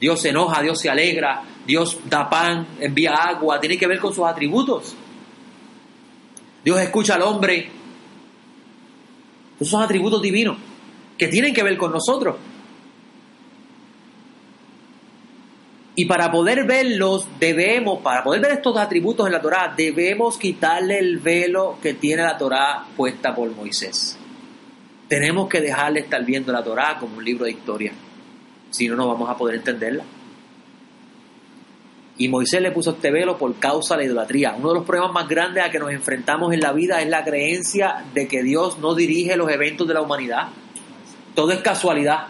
Dios 0.00 0.20
se 0.20 0.30
enoja, 0.30 0.62
Dios 0.62 0.78
se 0.78 0.90
alegra, 0.90 1.42
Dios 1.66 1.98
da 2.04 2.28
pan, 2.28 2.66
envía 2.80 3.14
agua, 3.14 3.58
tiene 3.60 3.78
que 3.78 3.86
ver 3.86 3.98
con 3.98 4.12
sus 4.12 4.24
atributos. 4.24 4.94
Dios 6.64 6.80
escucha 6.80 7.14
al 7.14 7.22
hombre. 7.22 7.70
Esos 9.56 9.70
son 9.70 9.82
atributos 9.82 10.20
divinos 10.20 10.58
que 11.16 11.28
tienen 11.28 11.54
que 11.54 11.62
ver 11.62 11.76
con 11.78 11.92
nosotros. 11.92 12.36
Y 15.98 16.04
para 16.04 16.30
poder 16.30 16.66
verlos, 16.66 17.26
debemos, 17.40 18.02
para 18.02 18.22
poder 18.22 18.42
ver 18.42 18.52
estos 18.52 18.76
atributos 18.76 19.26
en 19.26 19.32
la 19.32 19.40
Torá, 19.40 19.72
debemos 19.74 20.36
quitarle 20.36 20.98
el 20.98 21.18
velo 21.18 21.78
que 21.82 21.94
tiene 21.94 22.22
la 22.22 22.36
Torá 22.36 22.84
puesta 22.94 23.34
por 23.34 23.50
Moisés. 23.56 24.18
Tenemos 25.08 25.48
que 25.48 25.62
dejarle 25.62 26.00
estar 26.00 26.22
viendo 26.22 26.52
la 26.52 26.62
Torá 26.62 26.98
como 27.00 27.16
un 27.16 27.24
libro 27.24 27.46
de 27.46 27.52
historia. 27.52 27.92
Si 28.68 28.86
no, 28.88 28.94
no 28.94 29.08
vamos 29.08 29.30
a 29.30 29.38
poder 29.38 29.56
entenderla. 29.56 30.04
Y 32.18 32.28
Moisés 32.28 32.60
le 32.60 32.72
puso 32.72 32.90
este 32.90 33.10
velo 33.10 33.38
por 33.38 33.54
causa 33.58 33.94
de 33.94 34.02
la 34.02 34.06
idolatría. 34.06 34.54
Uno 34.58 34.68
de 34.68 34.74
los 34.74 34.84
problemas 34.84 35.14
más 35.14 35.28
grandes 35.28 35.64
a 35.64 35.70
que 35.70 35.78
nos 35.78 35.92
enfrentamos 35.92 36.52
en 36.52 36.60
la 36.60 36.72
vida 36.72 37.00
es 37.00 37.08
la 37.08 37.24
creencia 37.24 38.04
de 38.12 38.28
que 38.28 38.42
Dios 38.42 38.78
no 38.80 38.94
dirige 38.94 39.34
los 39.36 39.50
eventos 39.50 39.88
de 39.88 39.94
la 39.94 40.02
humanidad. 40.02 40.48
Todo 41.34 41.52
es 41.52 41.60
casualidad. 41.60 42.26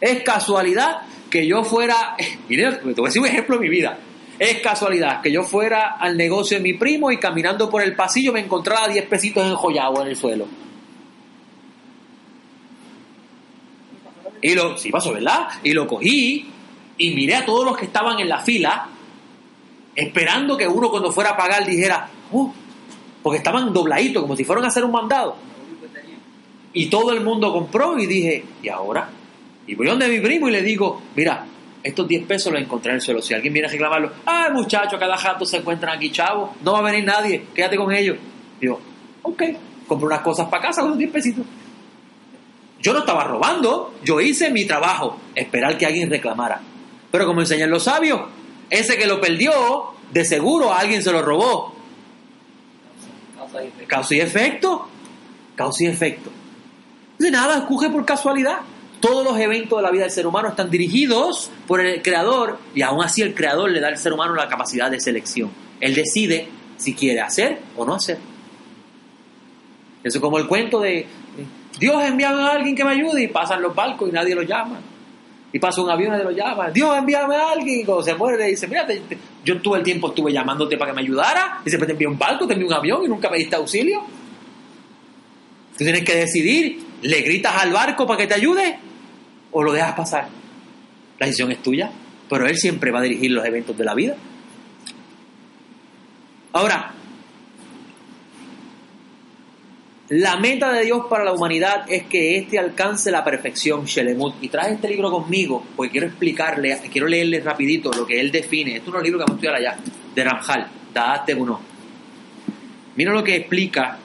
Es 0.00 0.22
casualidad 0.22 1.02
que 1.32 1.46
yo 1.46 1.64
fuera, 1.64 2.14
mire, 2.48 2.72
te 2.72 2.82
voy 2.82 3.04
a 3.04 3.08
decir 3.08 3.22
un 3.22 3.28
ejemplo 3.28 3.56
de 3.56 3.62
mi 3.62 3.68
vida. 3.70 3.98
Es 4.38 4.60
casualidad 4.60 5.22
que 5.22 5.32
yo 5.32 5.42
fuera 5.42 5.96
al 5.98 6.16
negocio 6.16 6.58
de 6.58 6.62
mi 6.62 6.74
primo 6.74 7.10
y 7.10 7.16
caminando 7.16 7.70
por 7.70 7.82
el 7.82 7.94
pasillo 7.94 8.32
me 8.32 8.40
encontraba 8.40 8.88
10 8.88 9.06
pesitos 9.06 9.46
enjollados 9.46 10.00
en 10.00 10.08
el 10.08 10.16
suelo. 10.16 10.46
Y 14.42 14.54
lo, 14.54 14.76
sí 14.76 14.90
pasó, 14.90 15.12
¿verdad? 15.12 15.48
Y 15.62 15.72
lo 15.72 15.86
cogí 15.86 16.50
y 16.98 17.14
miré 17.14 17.36
a 17.36 17.46
todos 17.46 17.64
los 17.64 17.76
que 17.76 17.86
estaban 17.86 18.18
en 18.18 18.28
la 18.28 18.40
fila, 18.40 18.88
esperando 19.94 20.56
que 20.56 20.66
uno 20.66 20.90
cuando 20.90 21.12
fuera 21.12 21.30
a 21.30 21.36
pagar 21.36 21.64
dijera, 21.64 22.08
oh", 22.32 22.52
porque 23.22 23.38
estaban 23.38 23.72
dobladitos, 23.72 24.22
como 24.22 24.34
si 24.34 24.44
fueran 24.44 24.64
a 24.64 24.68
hacer 24.68 24.84
un 24.84 24.90
mandado. 24.90 25.36
Y 26.72 26.86
todo 26.86 27.12
el 27.12 27.20
mundo 27.20 27.52
compró 27.52 27.98
y 27.98 28.06
dije, 28.06 28.44
¿y 28.62 28.68
ahora? 28.68 29.08
Y 29.66 29.74
voy 29.74 29.86
donde 29.86 30.08
mi 30.08 30.20
primo 30.20 30.48
y 30.48 30.52
le 30.52 30.62
digo, 30.62 31.00
mira, 31.14 31.46
estos 31.82 32.06
10 32.06 32.26
pesos 32.26 32.52
los 32.52 32.62
encontré 32.62 32.90
en 32.90 32.96
el 32.96 33.00
suelo. 33.00 33.22
Si 33.22 33.34
alguien 33.34 33.52
viene 33.52 33.68
a 33.68 33.70
reclamarlo, 33.70 34.12
ah, 34.26 34.48
muchacho, 34.52 34.98
cada 34.98 35.16
jato 35.16 35.44
se 35.44 35.58
encuentran 35.58 35.96
aquí, 35.96 36.10
chavo, 36.10 36.54
no 36.62 36.72
va 36.72 36.78
a 36.80 36.82
venir 36.82 37.04
nadie, 37.04 37.44
quédate 37.54 37.76
con 37.76 37.92
ellos. 37.92 38.16
Digo, 38.60 38.80
ok, 39.22 39.42
compro 39.86 40.06
unas 40.06 40.20
cosas 40.20 40.48
para 40.48 40.64
casa 40.64 40.80
con 40.82 40.90
los 40.90 40.98
10 40.98 41.10
pesitos. 41.10 41.46
Yo 42.80 42.92
no 42.92 43.00
estaba 43.00 43.24
robando, 43.24 43.94
yo 44.02 44.20
hice 44.20 44.50
mi 44.50 44.64
trabajo, 44.64 45.18
esperar 45.34 45.78
que 45.78 45.86
alguien 45.86 46.10
reclamara. 46.10 46.60
Pero 47.10 47.26
como 47.26 47.40
enseñan 47.40 47.70
los 47.70 47.84
sabios, 47.84 48.22
ese 48.70 48.96
que 48.96 49.06
lo 49.06 49.20
perdió, 49.20 49.92
de 50.12 50.24
seguro 50.24 50.72
alguien 50.72 51.02
se 51.02 51.12
lo 51.12 51.22
robó. 51.22 51.74
Causa 53.86 54.14
y 54.14 54.20
efecto. 54.20 54.88
Causa 55.54 55.84
y 55.84 55.86
efecto. 55.86 56.30
De 57.18 57.30
nada, 57.30 57.58
escoge 57.58 57.90
por 57.90 58.04
casualidad. 58.04 58.60
Todos 59.02 59.24
los 59.24 59.36
eventos 59.36 59.76
de 59.80 59.82
la 59.82 59.90
vida 59.90 60.02
del 60.02 60.12
ser 60.12 60.28
humano 60.28 60.50
están 60.50 60.70
dirigidos 60.70 61.50
por 61.66 61.80
el 61.80 62.00
creador 62.02 62.58
y 62.72 62.82
aún 62.82 63.02
así 63.02 63.20
el 63.20 63.34
creador 63.34 63.68
le 63.68 63.80
da 63.80 63.88
al 63.88 63.98
ser 63.98 64.12
humano 64.12 64.32
la 64.32 64.46
capacidad 64.46 64.88
de 64.88 65.00
selección. 65.00 65.50
Él 65.80 65.92
decide 65.92 66.46
si 66.76 66.94
quiere 66.94 67.20
hacer 67.20 67.58
o 67.76 67.84
no 67.84 67.96
hacer. 67.96 68.18
Eso 70.04 70.18
es 70.18 70.22
como 70.22 70.38
el 70.38 70.46
cuento 70.46 70.78
de 70.78 71.08
Dios 71.80 72.00
envía 72.04 72.30
a 72.30 72.52
alguien 72.52 72.76
que 72.76 72.84
me 72.84 72.92
ayude 72.92 73.24
y 73.24 73.26
pasan 73.26 73.60
los 73.60 73.74
barcos 73.74 74.08
y 74.08 74.12
nadie 74.12 74.36
lo 74.36 74.42
llama. 74.42 74.80
Y 75.52 75.58
pasa 75.58 75.82
un 75.82 75.90
avión 75.90 76.10
y 76.10 76.10
nadie 76.12 76.24
lo 76.24 76.30
llama. 76.30 76.70
Dios 76.70 76.96
envíame 76.96 77.34
a 77.34 77.50
alguien 77.50 77.80
y 77.80 77.84
cuando 77.84 78.04
se 78.04 78.14
muere 78.14 78.38
le 78.38 78.46
dice, 78.50 78.68
mira, 78.68 78.86
yo 79.44 79.60
todo 79.60 79.74
el 79.74 79.82
tiempo 79.82 80.10
estuve 80.10 80.32
llamándote 80.32 80.76
para 80.76 80.92
que 80.92 80.94
me 80.94 81.02
ayudara. 81.02 81.60
Y 81.66 81.70
siempre 81.70 81.88
te 81.88 81.92
envió 81.94 82.08
un 82.08 82.18
barco, 82.18 82.46
te 82.46 82.52
envió 82.52 82.68
un 82.68 82.74
avión 82.74 83.04
y 83.04 83.08
nunca 83.08 83.28
me 83.28 83.38
diste 83.38 83.56
auxilio. 83.56 84.00
Tú 85.76 85.82
tienes 85.82 86.04
que 86.04 86.14
decidir, 86.14 86.84
¿le 87.02 87.20
gritas 87.22 87.60
al 87.60 87.72
barco 87.72 88.06
para 88.06 88.18
que 88.18 88.28
te 88.28 88.34
ayude 88.34 88.78
o 89.52 89.62
lo 89.62 89.72
dejas 89.72 89.94
pasar? 89.94 90.28
La 91.18 91.26
decisión 91.26 91.52
es 91.52 91.62
tuya, 91.62 91.90
pero 92.28 92.46
Él 92.46 92.56
siempre 92.56 92.90
va 92.90 92.98
a 92.98 93.02
dirigir 93.02 93.30
los 93.30 93.44
eventos 93.44 93.76
de 93.76 93.84
la 93.84 93.94
vida. 93.94 94.16
Ahora, 96.52 96.92
la 100.08 100.36
meta 100.36 100.70
de 100.72 100.84
Dios 100.84 101.06
para 101.08 101.24
la 101.24 101.32
humanidad 101.32 101.86
es 101.88 102.02
que 102.02 102.36
éste 102.36 102.58
alcance 102.58 103.10
la 103.10 103.24
perfección, 103.24 103.86
Shelemut. 103.86 104.34
Y 104.42 104.48
traje 104.48 104.74
este 104.74 104.88
libro 104.88 105.10
conmigo, 105.10 105.64
porque 105.74 105.92
quiero 105.92 106.06
explicarle, 106.08 106.78
quiero 106.92 107.06
leerle 107.06 107.40
rapidito 107.40 107.90
lo 107.92 108.06
que 108.06 108.20
él 108.20 108.30
define. 108.30 108.76
Esto 108.76 108.90
es 108.90 108.96
un 108.96 109.02
libro 109.02 109.18
que 109.20 109.24
vamos 109.24 109.32
a 109.32 109.36
estudiar 109.36 109.54
allá, 109.54 109.78
de 110.14 110.24
Ramjal, 110.24 110.68
Daate 110.92 111.34
Uno. 111.34 111.60
Mira 112.94 113.12
lo 113.14 113.24
que 113.24 113.36
explica 113.36 113.98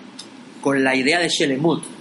con 0.61 0.81
la 0.81 0.95
idea 0.95 1.19
de 1.19 1.27
Shelemut. 1.27 1.96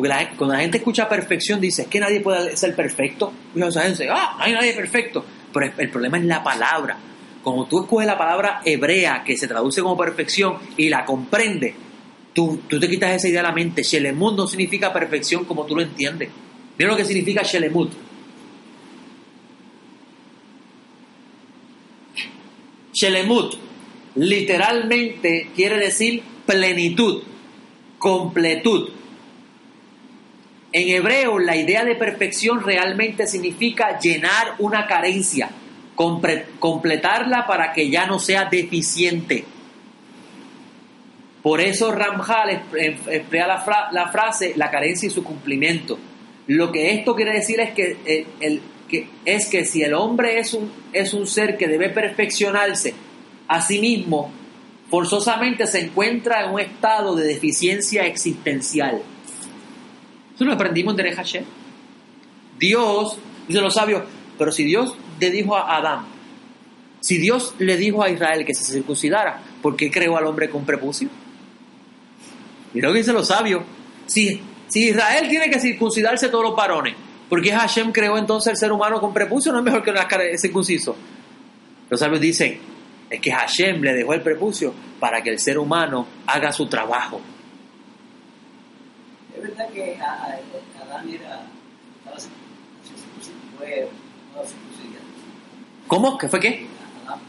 Porque 0.00 0.08
la, 0.08 0.30
cuando 0.30 0.54
la 0.54 0.62
gente 0.62 0.78
escucha 0.78 1.06
perfección, 1.06 1.60
dice, 1.60 1.82
es 1.82 1.88
que 1.88 2.00
nadie 2.00 2.20
puede 2.20 2.56
ser 2.56 2.74
perfecto. 2.74 3.34
Y 3.54 3.60
esa 3.60 3.82
gente 3.82 4.08
ah, 4.08 4.36
no 4.38 4.44
hay 4.44 4.54
nadie 4.54 4.72
perfecto. 4.72 5.22
Pero 5.52 5.70
el, 5.76 5.90
problema 5.90 6.16
es 6.16 6.24
la 6.24 6.42
palabra. 6.42 6.96
Como 7.42 7.66
tú 7.66 7.82
escoges 7.82 8.06
la 8.06 8.16
palabra 8.16 8.62
hebrea, 8.64 9.22
que 9.22 9.36
se 9.36 9.46
traduce 9.46 9.82
como 9.82 9.98
perfección, 9.98 10.54
y 10.78 10.88
la 10.88 11.04
comprendes, 11.04 11.74
Tú, 12.32 12.60
tú, 12.66 12.80
te 12.80 12.88
quitas 12.88 13.10
esa 13.10 13.28
idea 13.28 13.42
de 13.42 13.48
la 13.48 13.54
mente. 13.54 13.82
Shelemut 13.82 14.34
no 14.38 14.46
significa 14.46 14.90
perfección 14.90 15.44
como 15.44 15.66
tú 15.66 15.76
lo 15.76 15.82
entiendes. 15.82 16.30
Mira 16.78 16.90
lo 16.90 16.96
que 16.96 17.04
significa 17.04 17.42
Shelemut. 17.42 17.92
Shelemut 22.94 23.54
literalmente 24.14 25.50
quiere 25.54 25.78
decir 25.78 26.22
plenitud, 26.46 27.22
completud. 27.98 28.99
En 30.72 30.88
hebreo 30.88 31.38
la 31.38 31.56
idea 31.56 31.84
de 31.84 31.96
perfección 31.96 32.62
realmente 32.62 33.26
significa 33.26 33.98
llenar 33.98 34.54
una 34.58 34.86
carencia, 34.86 35.50
completarla 36.58 37.46
para 37.46 37.72
que 37.72 37.90
ya 37.90 38.06
no 38.06 38.18
sea 38.18 38.44
deficiente. 38.44 39.44
Por 41.42 41.60
eso 41.60 41.90
Ramjal 41.92 42.62
emplea 43.08 43.46
la, 43.46 44.08
frase 44.12 44.52
la 44.56 44.70
carencia 44.70 45.06
y 45.06 45.10
su 45.10 45.24
cumplimiento. 45.24 45.98
Lo 46.46 46.70
que 46.70 46.90
esto 46.92 47.14
quiere 47.16 47.32
decir 47.32 47.60
es 47.60 47.70
que, 47.70 48.26
el- 48.40 48.60
que- 48.88 49.08
es 49.24 49.46
que 49.46 49.64
si 49.64 49.82
el 49.82 49.94
hombre 49.94 50.38
es 50.38 50.52
un, 50.52 50.70
es 50.92 51.14
un 51.14 51.26
ser 51.26 51.56
que 51.56 51.66
debe 51.68 51.88
perfeccionarse 51.88 52.92
a 53.48 53.62
sí 53.62 53.78
mismo, 53.80 54.30
forzosamente 54.90 55.66
se 55.66 55.80
encuentra 55.80 56.44
en 56.44 56.50
un 56.52 56.60
estado 56.60 57.14
de 57.16 57.26
deficiencia 57.26 58.04
existencial. 58.06 59.00
Eso 60.40 60.46
lo 60.46 60.54
aprendimos 60.54 60.92
en 60.92 60.96
Derech 60.96 61.16
Hashem. 61.16 61.44
Dios, 62.58 63.18
dicen 63.46 63.62
los 63.62 63.74
sabios, 63.74 64.04
pero 64.38 64.50
si 64.50 64.64
Dios 64.64 64.94
le 65.20 65.30
dijo 65.30 65.54
a 65.54 65.76
Adán, 65.76 66.06
si 66.98 67.18
Dios 67.18 67.54
le 67.58 67.76
dijo 67.76 68.02
a 68.02 68.08
Israel 68.08 68.46
que 68.46 68.54
se 68.54 68.64
circuncidara, 68.64 69.42
¿por 69.60 69.76
qué 69.76 69.90
creó 69.90 70.16
al 70.16 70.24
hombre 70.24 70.48
con 70.48 70.64
prepucio? 70.64 71.10
Mira 72.72 72.88
lo 72.88 72.94
que 72.94 73.00
dicen 73.00 73.12
los 73.12 73.28
sabios. 73.28 73.64
Si, 74.06 74.40
si 74.66 74.88
Israel 74.88 75.28
tiene 75.28 75.50
que 75.50 75.60
circuncidarse 75.60 76.30
todos 76.30 76.44
los 76.44 76.56
varones, 76.56 76.94
¿por 77.28 77.42
qué 77.42 77.52
Hashem 77.52 77.92
creó 77.92 78.16
entonces 78.16 78.52
el 78.52 78.56
ser 78.56 78.72
humano 78.72 78.98
con 78.98 79.12
prepucio? 79.12 79.52
No 79.52 79.58
es 79.58 79.64
mejor 79.64 79.82
que 79.82 79.90
una 79.90 80.08
circunciso. 80.38 80.96
Los 81.90 82.00
sabios 82.00 82.18
dicen, 82.18 82.58
es 83.10 83.20
que 83.20 83.30
Hashem 83.30 83.82
le 83.82 83.92
dejó 83.92 84.14
el 84.14 84.22
prepucio 84.22 84.72
para 84.98 85.22
que 85.22 85.28
el 85.28 85.38
ser 85.38 85.58
humano 85.58 86.06
haga 86.26 86.50
su 86.50 86.66
trabajo. 86.66 87.20
Que 89.68 89.96
a- 90.00 90.04
a- 90.04 90.84
Adán 90.84 91.08
era. 91.08 91.42
Estaba 91.98 92.18
circuncidado, 92.18 93.58
fue. 93.58 93.88
No, 94.34 94.42
circuncidado. 94.44 95.04
¿Cómo? 95.86 96.18
¿Qué 96.18 96.28
fue 96.28 96.40
qué? 96.40 96.66
Adán. 97.06 97.20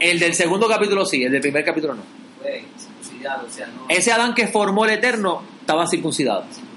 El 0.00 0.18
del 0.18 0.34
segundo 0.34 0.68
capítulo 0.68 1.04
sí, 1.06 1.22
el 1.22 1.32
del 1.32 1.40
primer 1.40 1.64
capítulo 1.64 1.94
no. 1.94 2.02
Fue 2.40 2.64
circuncidado, 2.78 3.46
o 3.46 3.50
sea, 3.50 3.66
no. 3.68 3.86
Ese 3.88 4.12
Adán 4.12 4.34
que 4.34 4.48
formó 4.48 4.84
el 4.84 4.92
Eterno 4.92 5.42
estaba 5.60 5.86
circuncidado. 5.86 6.42
circuncidado. 6.42 6.74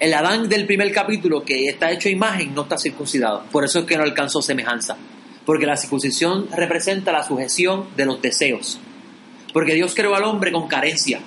El 0.00 0.14
Adán 0.14 0.48
del 0.48 0.66
primer 0.66 0.92
capítulo, 0.92 1.44
que 1.44 1.66
está 1.68 1.90
hecho 1.92 2.08
a 2.08 2.12
imagen, 2.12 2.54
no 2.54 2.62
está 2.62 2.76
circuncidado. 2.78 3.44
Por 3.52 3.64
eso 3.64 3.80
es 3.80 3.84
que 3.86 3.96
no 3.96 4.02
alcanzó 4.02 4.42
semejanza. 4.42 4.96
Porque 5.46 5.66
la 5.66 5.76
circuncisión 5.76 6.48
representa 6.50 7.12
la 7.12 7.22
sujeción 7.22 7.86
de 7.96 8.06
los 8.06 8.20
deseos. 8.20 8.78
Porque 9.52 9.74
Dios 9.74 9.94
creó 9.94 10.14
al 10.16 10.24
hombre 10.24 10.50
con 10.50 10.66
carencia, 10.66 11.20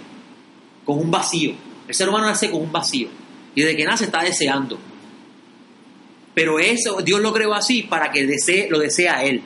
con 0.88 0.98
un 0.98 1.12
vacío. 1.12 1.52
El 1.88 1.94
ser 1.94 2.08
humano 2.08 2.26
nace 2.26 2.50
con 2.50 2.62
un 2.62 2.72
vacío. 2.72 3.10
Y 3.54 3.62
desde 3.62 3.76
que 3.76 3.84
nace 3.84 4.06
está 4.06 4.24
deseando. 4.24 4.80
Pero 6.34 6.60
eso, 6.60 7.02
Dios 7.02 7.20
lo 7.20 7.34
creó 7.34 7.54
así 7.54 7.84
para 7.84 8.12
que 8.12 8.26
desee, 8.26 8.70
lo 8.70 8.80
desee 8.80 9.10
a 9.10 9.24
Él. 9.24 9.42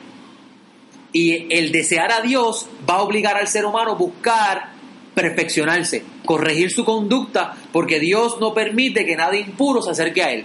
Y 1.12 1.52
el 1.52 1.72
desear 1.72 2.12
a 2.12 2.20
Dios 2.20 2.66
va 2.88 2.96
a 2.96 3.02
obligar 3.02 3.36
al 3.36 3.48
ser 3.48 3.66
humano 3.66 3.92
a 3.92 3.94
buscar 3.94 4.70
perfeccionarse, 5.14 6.04
corregir 6.24 6.70
su 6.70 6.84
conducta, 6.84 7.54
porque 7.72 7.98
Dios 7.98 8.38
no 8.40 8.54
permite 8.54 9.04
que 9.04 9.16
nada 9.16 9.36
impuro 9.36 9.82
se 9.82 9.90
acerque 9.90 10.22
a 10.22 10.32
Él. 10.32 10.44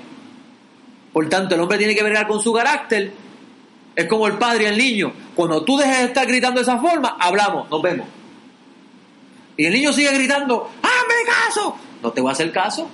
Por 1.13 1.29
tanto, 1.29 1.55
el 1.55 1.61
hombre 1.61 1.77
tiene 1.77 1.95
que 1.95 2.03
ver 2.03 2.27
con 2.27 2.41
su 2.41 2.51
carácter. 2.53 3.11
Es 3.95 4.07
como 4.07 4.27
el 4.27 4.37
padre 4.37 4.63
y 4.63 4.67
el 4.67 4.77
niño. 4.77 5.13
Cuando 5.35 5.63
tú 5.63 5.77
dejes 5.77 5.99
de 5.99 6.05
estar 6.05 6.27
gritando 6.27 6.59
de 6.59 6.63
esa 6.63 6.79
forma, 6.79 7.17
hablamos, 7.19 7.69
nos 7.69 7.81
vemos. 7.81 8.07
Y 9.57 9.65
el 9.65 9.73
niño 9.73 9.91
sigue 9.91 10.13
gritando, 10.13 10.69
¡hazme 10.81 11.15
caso! 11.25 11.75
No 12.01 12.11
te 12.11 12.21
voy 12.21 12.29
a 12.29 12.33
hacer 12.33 12.51
caso, 12.51 12.87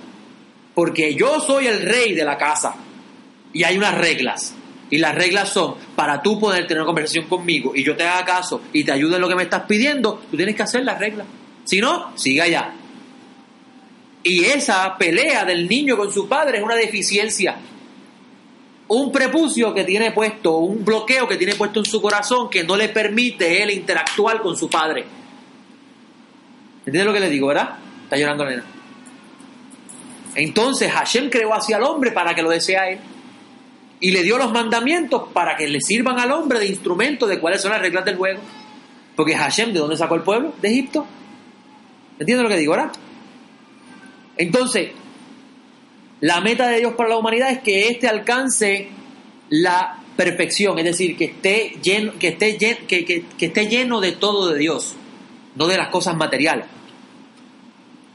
porque 0.74 1.14
yo 1.14 1.40
soy 1.40 1.66
el 1.66 1.82
rey 1.82 2.14
de 2.14 2.24
la 2.24 2.38
casa. 2.38 2.74
Y 3.52 3.62
hay 3.62 3.76
unas 3.76 3.96
reglas. 3.96 4.54
Y 4.90 4.98
las 4.98 5.14
reglas 5.14 5.50
son, 5.50 5.74
para 5.94 6.22
tú 6.22 6.40
poder 6.40 6.66
tener 6.66 6.82
una 6.82 6.86
conversación 6.86 7.26
conmigo 7.26 7.72
y 7.74 7.82
yo 7.82 7.96
te 7.96 8.04
haga 8.04 8.24
caso 8.24 8.60
y 8.72 8.84
te 8.84 8.92
ayude 8.92 9.16
en 9.16 9.22
lo 9.22 9.28
que 9.28 9.34
me 9.34 9.44
estás 9.44 9.62
pidiendo, 9.66 10.22
tú 10.30 10.36
tienes 10.36 10.54
que 10.54 10.62
hacer 10.62 10.84
las 10.84 10.98
reglas. 10.98 11.26
Si 11.64 11.80
no, 11.80 12.16
sigue 12.16 12.42
allá. 12.42 12.72
Y 14.22 14.44
esa 14.44 14.96
pelea 14.96 15.44
del 15.44 15.68
niño 15.68 15.96
con 15.96 16.12
su 16.12 16.28
padre 16.28 16.58
es 16.58 16.64
una 16.64 16.74
deficiencia. 16.74 17.56
Un 18.88 19.10
prepucio 19.10 19.72
que 19.74 19.84
tiene 19.84 20.12
puesto, 20.12 20.58
un 20.58 20.84
bloqueo 20.84 21.26
que 21.26 21.36
tiene 21.36 21.54
puesto 21.54 21.80
en 21.80 21.86
su 21.86 22.00
corazón 22.00 22.50
que 22.50 22.64
no 22.64 22.76
le 22.76 22.88
permite 22.90 23.62
él 23.62 23.70
interactuar 23.70 24.40
con 24.42 24.56
su 24.56 24.68
padre. 24.68 25.04
¿Entiendes 26.86 27.06
lo 27.06 27.12
que 27.12 27.20
le 27.20 27.30
digo, 27.30 27.46
verdad? 27.46 27.76
Está 28.04 28.16
llorando 28.16 28.44
nena. 28.44 28.64
Entonces 30.34 30.90
Hashem 30.90 31.30
creó 31.30 31.54
hacia 31.54 31.76
el 31.76 31.84
hombre 31.84 32.12
para 32.12 32.34
que 32.34 32.42
lo 32.42 32.50
desee 32.50 32.76
a 32.76 32.90
él. 32.90 32.98
Y 34.00 34.10
le 34.10 34.22
dio 34.22 34.36
los 34.36 34.52
mandamientos 34.52 35.28
para 35.32 35.56
que 35.56 35.66
le 35.66 35.80
sirvan 35.80 36.18
al 36.18 36.32
hombre 36.32 36.58
de 36.58 36.66
instrumento 36.66 37.26
de 37.26 37.38
cuáles 37.38 37.62
son 37.62 37.70
las 37.70 37.80
reglas 37.80 38.04
del 38.04 38.16
juego. 38.16 38.40
Porque 39.16 39.34
Hashem, 39.34 39.72
¿de 39.72 39.78
dónde 39.78 39.96
sacó 39.96 40.16
el 40.16 40.22
pueblo? 40.22 40.52
De 40.60 40.68
Egipto. 40.68 41.06
¿Entiendes 42.18 42.42
lo 42.42 42.48
que 42.48 42.58
digo, 42.58 42.72
verdad? 42.72 42.92
Entonces, 44.36 44.90
la 46.20 46.40
meta 46.40 46.68
de 46.68 46.80
Dios 46.80 46.94
para 46.94 47.10
la 47.10 47.16
humanidad 47.16 47.50
es 47.50 47.60
que 47.60 47.88
éste 47.88 48.08
alcance 48.08 48.88
la 49.48 50.00
perfección, 50.16 50.78
es 50.78 50.84
decir, 50.84 51.16
que 51.16 51.26
esté 51.26 51.76
lleno, 51.82 52.12
que 52.18 52.28
esté 52.28 52.58
lleno, 52.58 52.78
que 52.86 53.24
esté 53.38 53.68
lleno 53.68 54.00
de 54.00 54.12
todo 54.12 54.50
de 54.50 54.58
Dios, 54.58 54.96
no 55.54 55.66
de 55.66 55.76
las 55.76 55.88
cosas 55.88 56.16
materiales. 56.16 56.66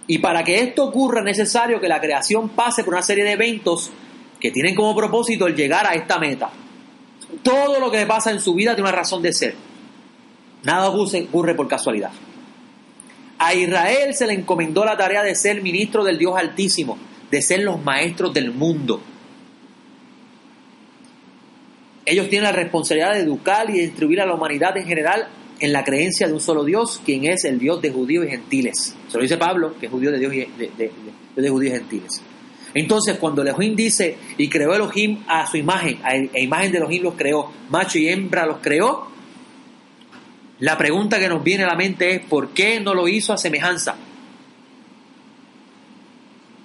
Y 0.09 0.17
para 0.17 0.43
que 0.43 0.59
esto 0.59 0.85
ocurra 0.85 1.19
es 1.19 1.25
necesario 1.25 1.79
que 1.79 1.87
la 1.87 2.01
creación 2.01 2.49
pase 2.49 2.83
por 2.83 2.95
una 2.95 3.03
serie 3.03 3.23
de 3.23 3.33
eventos 3.33 3.91
que 4.39 4.49
tienen 4.49 4.73
como 4.73 4.95
propósito 4.95 5.45
el 5.45 5.55
llegar 5.55 5.85
a 5.85 5.93
esta 5.93 6.17
meta. 6.17 6.49
Todo 7.43 7.79
lo 7.79 7.91
que 7.91 8.07
pasa 8.07 8.31
en 8.31 8.39
su 8.39 8.55
vida 8.55 8.73
tiene 8.73 8.89
una 8.89 8.97
razón 8.97 9.21
de 9.21 9.31
ser. 9.31 9.53
Nada 10.63 10.89
ocurre, 10.89 11.21
ocurre 11.21 11.53
por 11.53 11.67
casualidad. 11.67 12.09
A 13.37 13.53
Israel 13.53 14.15
se 14.15 14.25
le 14.25 14.33
encomendó 14.33 14.83
la 14.83 14.97
tarea 14.97 15.21
de 15.21 15.35
ser 15.35 15.61
ministro 15.61 16.03
del 16.03 16.17
Dios 16.17 16.35
Altísimo, 16.35 16.97
de 17.29 17.43
ser 17.43 17.59
los 17.59 17.79
maestros 17.79 18.33
del 18.33 18.51
mundo. 18.51 19.03
Ellos 22.03 22.29
tienen 22.29 22.45
la 22.45 22.51
responsabilidad 22.51 23.13
de 23.13 23.19
educar 23.19 23.69
y 23.69 23.73
de 23.73 23.83
instruir 23.83 24.21
a 24.21 24.25
la 24.25 24.33
humanidad 24.33 24.75
en 24.75 24.87
general 24.87 25.27
en 25.59 25.73
la 25.73 25.83
creencia 25.83 26.27
de 26.27 26.33
un 26.33 26.39
solo 26.39 26.63
Dios, 26.63 27.01
quien 27.05 27.25
es 27.25 27.43
el 27.45 27.59
Dios 27.59 27.81
de 27.81 27.91
judíos 27.91 28.25
y 28.25 28.29
gentiles. 28.29 28.95
Se 29.07 29.17
lo 29.17 29.23
dice 29.23 29.37
Pablo, 29.37 29.75
que 29.79 29.87
es 29.87 29.91
judío 29.91 30.11
de 30.11 30.19
Dios 30.19 30.33
y 30.33 30.37
de, 30.39 30.71
de- 31.35 31.49
judíos 31.49 31.75
y 31.75 31.77
gentiles. 31.77 32.21
Entonces, 32.73 33.17
cuando 33.17 33.41
Elohim 33.41 33.75
dice, 33.75 34.17
y 34.37 34.47
creó 34.47 34.73
Elohim 34.75 35.23
a 35.27 35.47
su 35.47 35.57
imagen, 35.57 35.99
a, 36.03 36.15
imagen 36.39 36.71
de 36.71 36.77
Elohim 36.77 37.03
los 37.03 37.15
creó, 37.15 37.51
macho 37.69 37.97
y 37.97 38.07
hembra 38.09 38.45
los 38.45 38.57
creó, 38.59 39.07
la 40.59 40.77
pregunta 40.77 41.19
que 41.19 41.29
nos 41.29 41.43
viene 41.43 41.63
a 41.63 41.67
la 41.67 41.75
mente 41.75 42.15
es, 42.15 42.21
¿por 42.21 42.49
qué 42.49 42.79
no 42.79 42.93
lo 42.93 43.07
hizo 43.07 43.33
a 43.33 43.37
semejanza? 43.37 43.95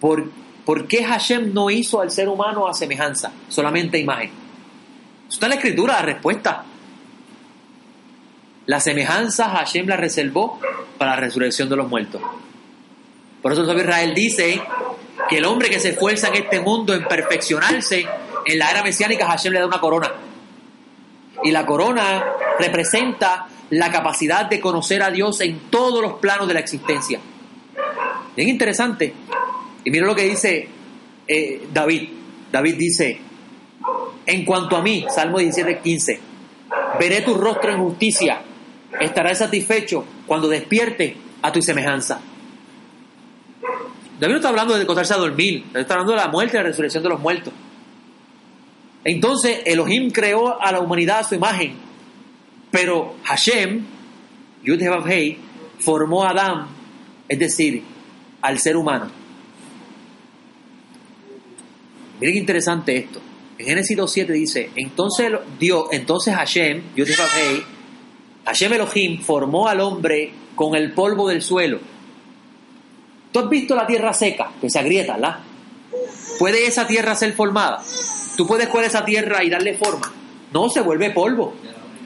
¿Por, 0.01 0.31
por 0.65 0.87
qué 0.87 1.05
Hashem 1.05 1.55
no 1.55 1.71
hizo 1.71 2.01
al 2.01 2.11
ser 2.11 2.29
humano 2.29 2.67
a 2.67 2.75
semejanza, 2.75 3.33
solamente 3.49 3.97
a 3.97 4.01
imagen? 4.01 4.31
Está 5.31 5.47
en 5.47 5.51
la 5.51 5.57
escritura 5.57 5.95
la 5.95 6.03
respuesta. 6.03 6.65
La 8.67 8.81
semejanza 8.81 9.51
Hashem 9.51 9.87
la 9.87 9.97
reservó 9.97 10.59
para 10.99 11.13
la 11.13 11.21
resurrección 11.21 11.69
de 11.69 11.77
los 11.77 11.89
muertos. 11.89 12.23
Por 13.43 13.53
eso 13.53 13.71
el 13.71 13.79
Israel 13.79 14.15
dice 14.15 14.63
que 15.29 15.39
el 15.39 15.45
hombre 15.45 15.69
que 15.69 15.79
se 15.79 15.91
esfuerza 15.91 16.29
en 16.29 16.37
este 16.37 16.61
mundo 16.61 16.95
en 16.95 17.05
perfeccionarse, 17.05 18.07
en 18.47 18.59
la 18.59 18.71
era 18.71 18.83
mesiánica 18.83 19.27
Hashem 19.27 19.53
le 19.53 19.61
da 19.61 19.67
una 19.67 19.81
corona. 19.81 20.11
Y 21.43 21.51
la 21.51 21.67
corona 21.67 22.25
representa 22.59 23.47
la 23.71 23.91
capacidad 23.91 24.47
de 24.47 24.61
conocer 24.61 25.03
a 25.03 25.11
Dios 25.11 25.41
en 25.41 25.59
todos 25.71 26.01
los 26.01 26.15
planos 26.15 26.49
de 26.49 26.55
la 26.55 26.61
existencia. 26.61 27.21
Bien 28.37 28.49
interesante. 28.49 29.13
Y 29.85 29.91
mira 29.91 30.07
lo 30.07 30.15
que 30.15 30.25
dice 30.25 30.69
eh, 31.27 31.67
David. 31.73 32.09
David 32.51 32.75
dice, 32.77 33.21
en 34.27 34.45
cuanto 34.45 34.77
a 34.77 34.83
mí, 34.83 35.05
Salmo 35.09 35.39
17, 35.39 35.81
15, 35.81 36.21
veré 36.99 37.21
tu 37.23 37.35
rostro 37.35 37.73
en 37.73 37.79
justicia, 37.79 38.41
estarás 39.01 39.39
satisfecho 39.39 40.05
cuando 40.27 40.49
despierte 40.49 41.17
a 41.43 41.53
tu 41.53 41.63
semejanza. 41.63 42.21
David 44.19 44.33
no 44.33 44.37
está 44.37 44.49
hablando 44.49 44.77
de 44.77 44.83
acostarse 44.83 45.15
a 45.15 45.19
dormir, 45.19 45.65
está 45.75 45.95
hablando 45.95 46.13
de 46.13 46.19
la 46.19 46.29
muerte 46.29 46.57
y 46.57 46.59
la 46.59 46.65
resurrección 46.65 47.03
de 47.03 47.09
los 47.09 47.21
muertos. 47.21 47.53
Entonces 49.05 49.61
Elohim 49.67 50.11
creó 50.11 50.61
a 50.61 50.73
la 50.73 50.81
humanidad 50.81 51.21
a 51.21 51.25
su 51.25 51.35
imagen, 51.35 51.75
pero 52.71 53.17
Hashem, 53.25 53.85
Yud 54.63 54.81
Hei, 55.07 55.39
formó 55.79 56.25
a 56.25 56.31
Adán, 56.31 56.69
es 57.29 57.39
decir, 57.39 57.83
al 58.41 58.59
ser 58.59 58.77
humano. 58.77 59.11
Miren 62.21 62.35
qué 62.35 62.41
interesante 62.41 62.97
esto. 62.97 63.21
En 63.59 63.67
Génesis 63.67 63.97
2.7 63.97 64.27
dice, 64.29 64.71
entonces 64.77 65.33
Dios, 65.59 65.89
entonces 65.93 66.35
Hashem, 66.35 66.83
Yud 66.97 67.09
Hei, 67.09 67.63
Hashem 68.45 68.73
Elohim 68.73 69.23
formó 69.23 69.69
al 69.69 69.81
hombre 69.81 70.33
con 70.55 70.75
el 70.75 70.93
polvo 70.93 71.29
del 71.29 71.43
suelo. 71.43 71.79
¿Tú 73.33 73.41
has 73.41 73.49
visto 73.49 73.75
la 73.75 73.87
tierra 73.87 74.13
seca, 74.13 74.51
que 74.61 74.71
se 74.71 74.79
agrieta, 74.79 75.15
¿verdad? 75.15 75.39
¿Puede 76.39 76.67
esa 76.67 76.87
tierra 76.87 77.15
ser 77.15 77.33
formada? 77.33 77.83
¿Tú 78.37 78.47
puedes 78.47 78.69
coger 78.69 78.87
esa 78.87 79.05
tierra 79.05 79.43
y 79.43 79.51
darle 79.51 79.75
forma? 79.75 80.13
No, 80.53 80.69
se 80.69 80.81
vuelve 80.81 81.11
polvo. 81.11 81.55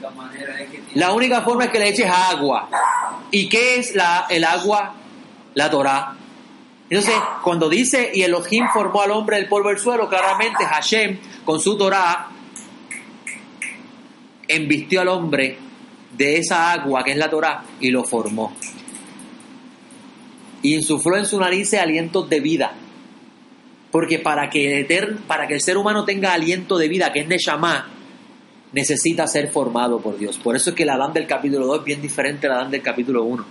La 0.01 1.07
La 1.07 1.13
única 1.13 1.41
forma 1.41 1.65
es 1.65 1.71
que 1.71 1.79
le 1.79 1.89
eches 1.89 2.09
agua. 2.09 2.69
¿Y 3.31 3.47
qué 3.47 3.75
es 3.75 3.95
la, 3.95 4.25
el 4.29 4.43
agua? 4.43 4.95
La 5.53 5.69
Torah. 5.69 6.15
Entonces, 6.89 7.15
cuando 7.43 7.69
dice, 7.69 8.09
y 8.13 8.23
Elohim 8.23 8.65
formó 8.73 9.01
al 9.01 9.11
hombre 9.11 9.37
del 9.37 9.47
polvo 9.47 9.69
del 9.69 9.77
suelo, 9.77 10.09
claramente 10.09 10.65
Hashem, 10.65 11.19
con 11.45 11.59
su 11.59 11.77
Torah, 11.77 12.29
embistió 14.47 15.01
al 15.01 15.09
hombre 15.09 15.68
de 16.17 16.37
esa 16.37 16.71
agua 16.71 17.03
que 17.03 17.11
es 17.11 17.17
la 17.17 17.29
Torah 17.29 17.63
y 17.79 17.89
lo 17.89 18.03
formó. 18.03 18.53
Y 20.61 20.75
insufló 20.75 21.17
en 21.17 21.25
su 21.25 21.39
nariz 21.39 21.73
alientos 21.73 22.29
de 22.29 22.39
vida. 22.39 22.73
Porque 23.91 24.19
para 24.19 24.49
que, 24.49 24.85
para 25.27 25.47
que 25.47 25.55
el 25.55 25.61
ser 25.61 25.77
humano 25.77 26.05
tenga 26.05 26.33
aliento 26.33 26.77
de 26.77 26.87
vida, 26.87 27.11
que 27.11 27.21
es 27.21 27.27
Neshama, 27.27 27.89
necesita 28.71 29.25
ser 29.27 29.49
formado 29.49 29.99
por 29.99 30.17
Dios. 30.17 30.37
Por 30.37 30.55
eso 30.55 30.71
es 30.71 30.75
que 30.75 30.83
el 30.83 30.89
Adán 30.89 31.13
del 31.13 31.25
capítulo 31.25 31.65
2 31.65 31.79
es 31.79 31.85
bien 31.85 32.01
diferente 32.01 32.47
al 32.47 32.53
Adán 32.53 32.71
del 32.71 32.81
capítulo 32.81 33.23
1. 33.23 33.45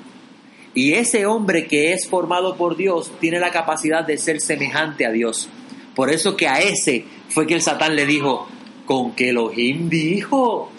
Y 0.74 0.92
ese 0.92 1.26
hombre 1.26 1.66
que 1.66 1.92
es 1.92 2.06
formado 2.08 2.56
por 2.56 2.76
Dios 2.76 3.10
tiene 3.20 3.40
la 3.40 3.50
capacidad 3.50 4.06
de 4.06 4.18
ser 4.18 4.40
semejante 4.40 5.06
a 5.06 5.10
Dios. 5.10 5.48
Por 5.96 6.10
eso 6.10 6.36
que 6.36 6.46
a 6.46 6.60
ese 6.60 7.04
fue 7.30 7.46
que 7.46 7.54
el 7.54 7.62
Satán 7.62 7.96
le 7.96 8.06
dijo, 8.06 8.46
con 8.88 9.12
que 9.12 9.30
Elohim 9.30 9.88
dijo. 9.88 10.70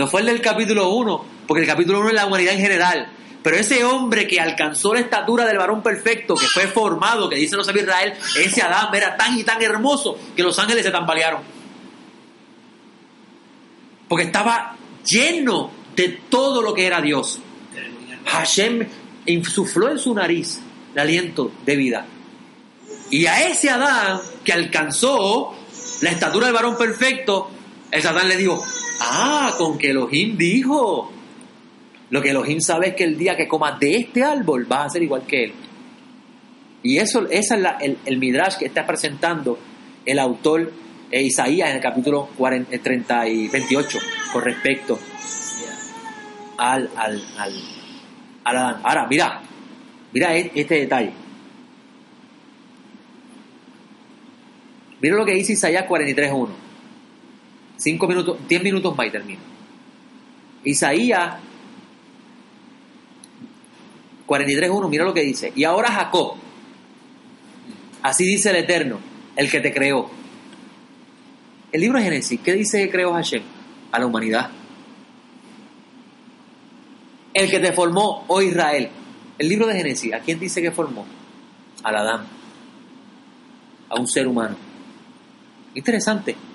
No 0.00 0.06
fue 0.06 0.22
el 0.22 0.28
del 0.28 0.40
capítulo 0.40 0.94
1, 0.94 1.24
porque 1.46 1.60
el 1.60 1.68
capítulo 1.68 2.00
1 2.00 2.08
es 2.08 2.14
la 2.14 2.24
humanidad 2.24 2.54
en 2.54 2.60
general. 2.60 3.12
Pero 3.42 3.56
ese 3.56 3.84
hombre 3.84 4.26
que 4.26 4.40
alcanzó 4.40 4.94
la 4.94 5.00
estatura 5.00 5.44
del 5.44 5.58
varón 5.58 5.82
perfecto, 5.82 6.36
que 6.36 6.46
fue 6.46 6.68
formado, 6.68 7.28
que 7.28 7.36
dice 7.36 7.54
los 7.54 7.66
sabios 7.66 7.84
Israel, 7.84 8.14
ese 8.38 8.62
Adán 8.62 8.94
era 8.94 9.14
tan 9.18 9.38
y 9.38 9.44
tan 9.44 9.60
hermoso 9.60 10.16
que 10.34 10.42
los 10.42 10.58
ángeles 10.58 10.86
se 10.86 10.90
tambalearon. 10.90 11.42
Porque 14.08 14.24
estaba 14.24 14.74
lleno 15.04 15.70
de 15.94 16.08
todo 16.30 16.62
lo 16.62 16.72
que 16.72 16.86
era 16.86 17.02
Dios. 17.02 17.38
Hashem 18.24 18.88
insufló 19.26 19.90
en 19.90 19.98
su 19.98 20.14
nariz 20.14 20.62
el 20.94 20.98
aliento 20.98 21.52
de 21.66 21.76
vida. 21.76 22.06
Y 23.10 23.26
a 23.26 23.46
ese 23.46 23.68
Adán 23.68 24.18
que 24.44 24.54
alcanzó 24.54 25.54
la 26.00 26.08
estatura 26.08 26.46
del 26.46 26.54
varón 26.54 26.78
perfecto, 26.78 27.50
el 27.90 28.00
Satán 28.00 28.30
le 28.30 28.38
dijo, 28.38 28.64
ah, 29.00 29.54
con 29.58 29.78
que 29.78 29.90
Elohim 29.90 30.36
dijo. 30.36 31.10
Lo 32.10 32.20
que 32.22 32.30
Elohim 32.30 32.60
sabe 32.60 32.88
es 32.88 32.94
que 32.94 33.04
el 33.04 33.16
día 33.16 33.36
que 33.36 33.46
comas 33.46 33.78
de 33.78 33.96
este 33.96 34.24
árbol 34.24 34.64
vas 34.64 34.86
a 34.86 34.90
ser 34.90 35.02
igual 35.02 35.22
que 35.26 35.44
él. 35.44 35.52
Y 36.82 36.98
eso, 36.98 37.26
ese 37.30 37.38
es 37.56 37.64
el, 37.80 37.98
el 38.04 38.18
midrash 38.18 38.56
que 38.56 38.66
está 38.66 38.86
presentando 38.86 39.58
el 40.06 40.18
autor 40.18 40.72
eh, 41.10 41.22
Isaías 41.22 41.70
en 41.70 41.76
el 41.76 41.82
capítulo 41.82 42.28
40, 42.38 42.74
eh, 42.74 42.78
30 42.78 43.28
y 43.28 43.48
28 43.48 43.98
con 44.32 44.42
respecto 44.42 44.98
al, 46.56 46.88
al, 46.96 47.22
al, 47.38 47.52
al 48.44 48.56
Adán. 48.56 48.80
Ahora, 48.82 49.06
mira, 49.08 49.40
mira 50.12 50.36
e- 50.36 50.52
este 50.54 50.74
detalle. 50.76 51.12
Mira 55.00 55.16
lo 55.16 55.24
que 55.24 55.32
dice 55.32 55.54
Isaías 55.54 55.86
43.1. 55.86 56.48
Cinco 57.80 58.06
minutos, 58.06 58.36
10 58.46 58.62
minutos 58.62 58.94
más 58.94 59.06
y 59.06 59.10
termino. 59.10 59.40
Isaías 60.64 61.36
43.1, 64.26 64.88
mira 64.90 65.04
lo 65.06 65.14
que 65.14 65.22
dice. 65.22 65.50
Y 65.56 65.64
ahora 65.64 65.90
Jacob, 65.90 66.34
así 68.02 68.26
dice 68.26 68.50
el 68.50 68.56
Eterno, 68.56 68.98
el 69.34 69.50
que 69.50 69.60
te 69.60 69.72
creó. 69.72 70.10
El 71.72 71.80
libro 71.80 71.96
de 71.96 72.04
Génesis, 72.04 72.38
¿qué 72.44 72.52
dice 72.52 72.84
que 72.84 72.90
creó 72.90 73.14
Hashem? 73.14 73.42
A 73.92 73.98
la 73.98 74.04
humanidad. 74.04 74.50
El 77.32 77.50
que 77.50 77.60
te 77.60 77.72
formó, 77.72 78.26
oh 78.28 78.42
Israel. 78.42 78.90
El 79.38 79.48
libro 79.48 79.66
de 79.66 79.76
Génesis, 79.76 80.12
¿a 80.12 80.20
quién 80.20 80.38
dice 80.38 80.60
que 80.60 80.70
formó? 80.70 81.06
Al 81.82 81.96
Adán. 81.96 82.26
A 83.88 83.98
un 83.98 84.06
ser 84.06 84.28
humano. 84.28 84.54
Interesante. 85.74 86.49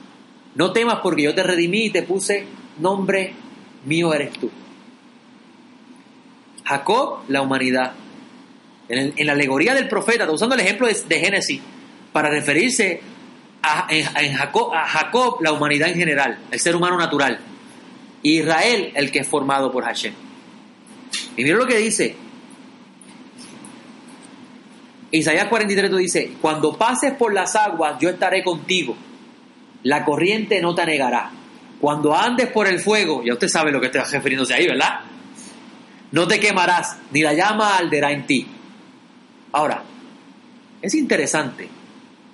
No 0.56 0.72
temas 0.72 1.00
porque 1.04 1.24
yo 1.24 1.36
te 1.36 1.44
redimí 1.44 1.86
y 1.86 1.90
te 1.90 2.04
puse 2.04 2.46
nombre 2.80 3.34
mío 3.86 4.14
eres 4.14 4.34
tú. 4.34 4.50
Jacob, 6.64 7.20
la 7.28 7.42
humanidad. 7.42 7.94
En, 8.88 9.14
la 9.26 9.34
alegoría 9.34 9.74
del 9.74 9.88
profeta, 9.88 10.30
usando 10.30 10.56
el 10.56 10.62
ejemplo 10.62 10.88
de, 10.88 11.20
Génesis 11.20 11.62
para 12.12 12.30
referirse 12.30 13.02
a, 13.62 13.88
Jacob, 14.38 14.74
a 14.74 14.88
Jacob, 14.88 15.38
la 15.42 15.52
humanidad 15.52 15.90
en 15.90 15.96
general, 15.96 16.40
el 16.52 16.60
ser 16.60 16.76
humano 16.76 16.98
natural. 16.98 17.40
Israel, 18.22 18.92
el 18.96 19.12
que 19.12 19.20
es 19.20 19.28
formado 19.28 19.72
por 19.72 19.84
Hashem. 19.84 20.14
Y 21.38 21.44
mira 21.44 21.58
lo 21.58 21.68
que 21.68 21.78
dice. 21.78 22.16
Isaías 25.12 25.48
43 25.48 25.90
tú 25.90 25.98
dice, 25.98 26.34
cuando 26.42 26.78
pases 26.78 27.14
por 27.14 27.34
las 27.34 27.56
aguas, 27.56 27.98
yo 28.00 28.10
estaré 28.10 28.44
contigo. 28.44 28.96
La 29.86 30.04
corriente 30.04 30.60
no 30.62 30.74
te 30.74 30.82
anegará. 30.82 31.30
Cuando 31.80 32.16
andes 32.16 32.48
por 32.48 32.68
el 32.68 32.80
fuego, 32.80 33.24
ya 33.24 33.34
usted 33.34 33.48
sabe 33.48 33.72
lo 33.72 33.80
que 33.80 33.86
está 33.88 34.04
refiriéndose 34.04 34.56
ahí, 34.56 34.66
¿verdad? 34.66 35.02
No 36.12 36.28
te 36.28 36.40
quemarás, 36.40 36.98
ni 37.12 37.22
la 37.22 37.34
llama 37.34 37.78
arderá 37.78 38.12
en 38.12 38.26
ti. 38.26 38.48
Ahora, 39.52 39.84
es 40.82 40.96
interesante, 40.96 41.70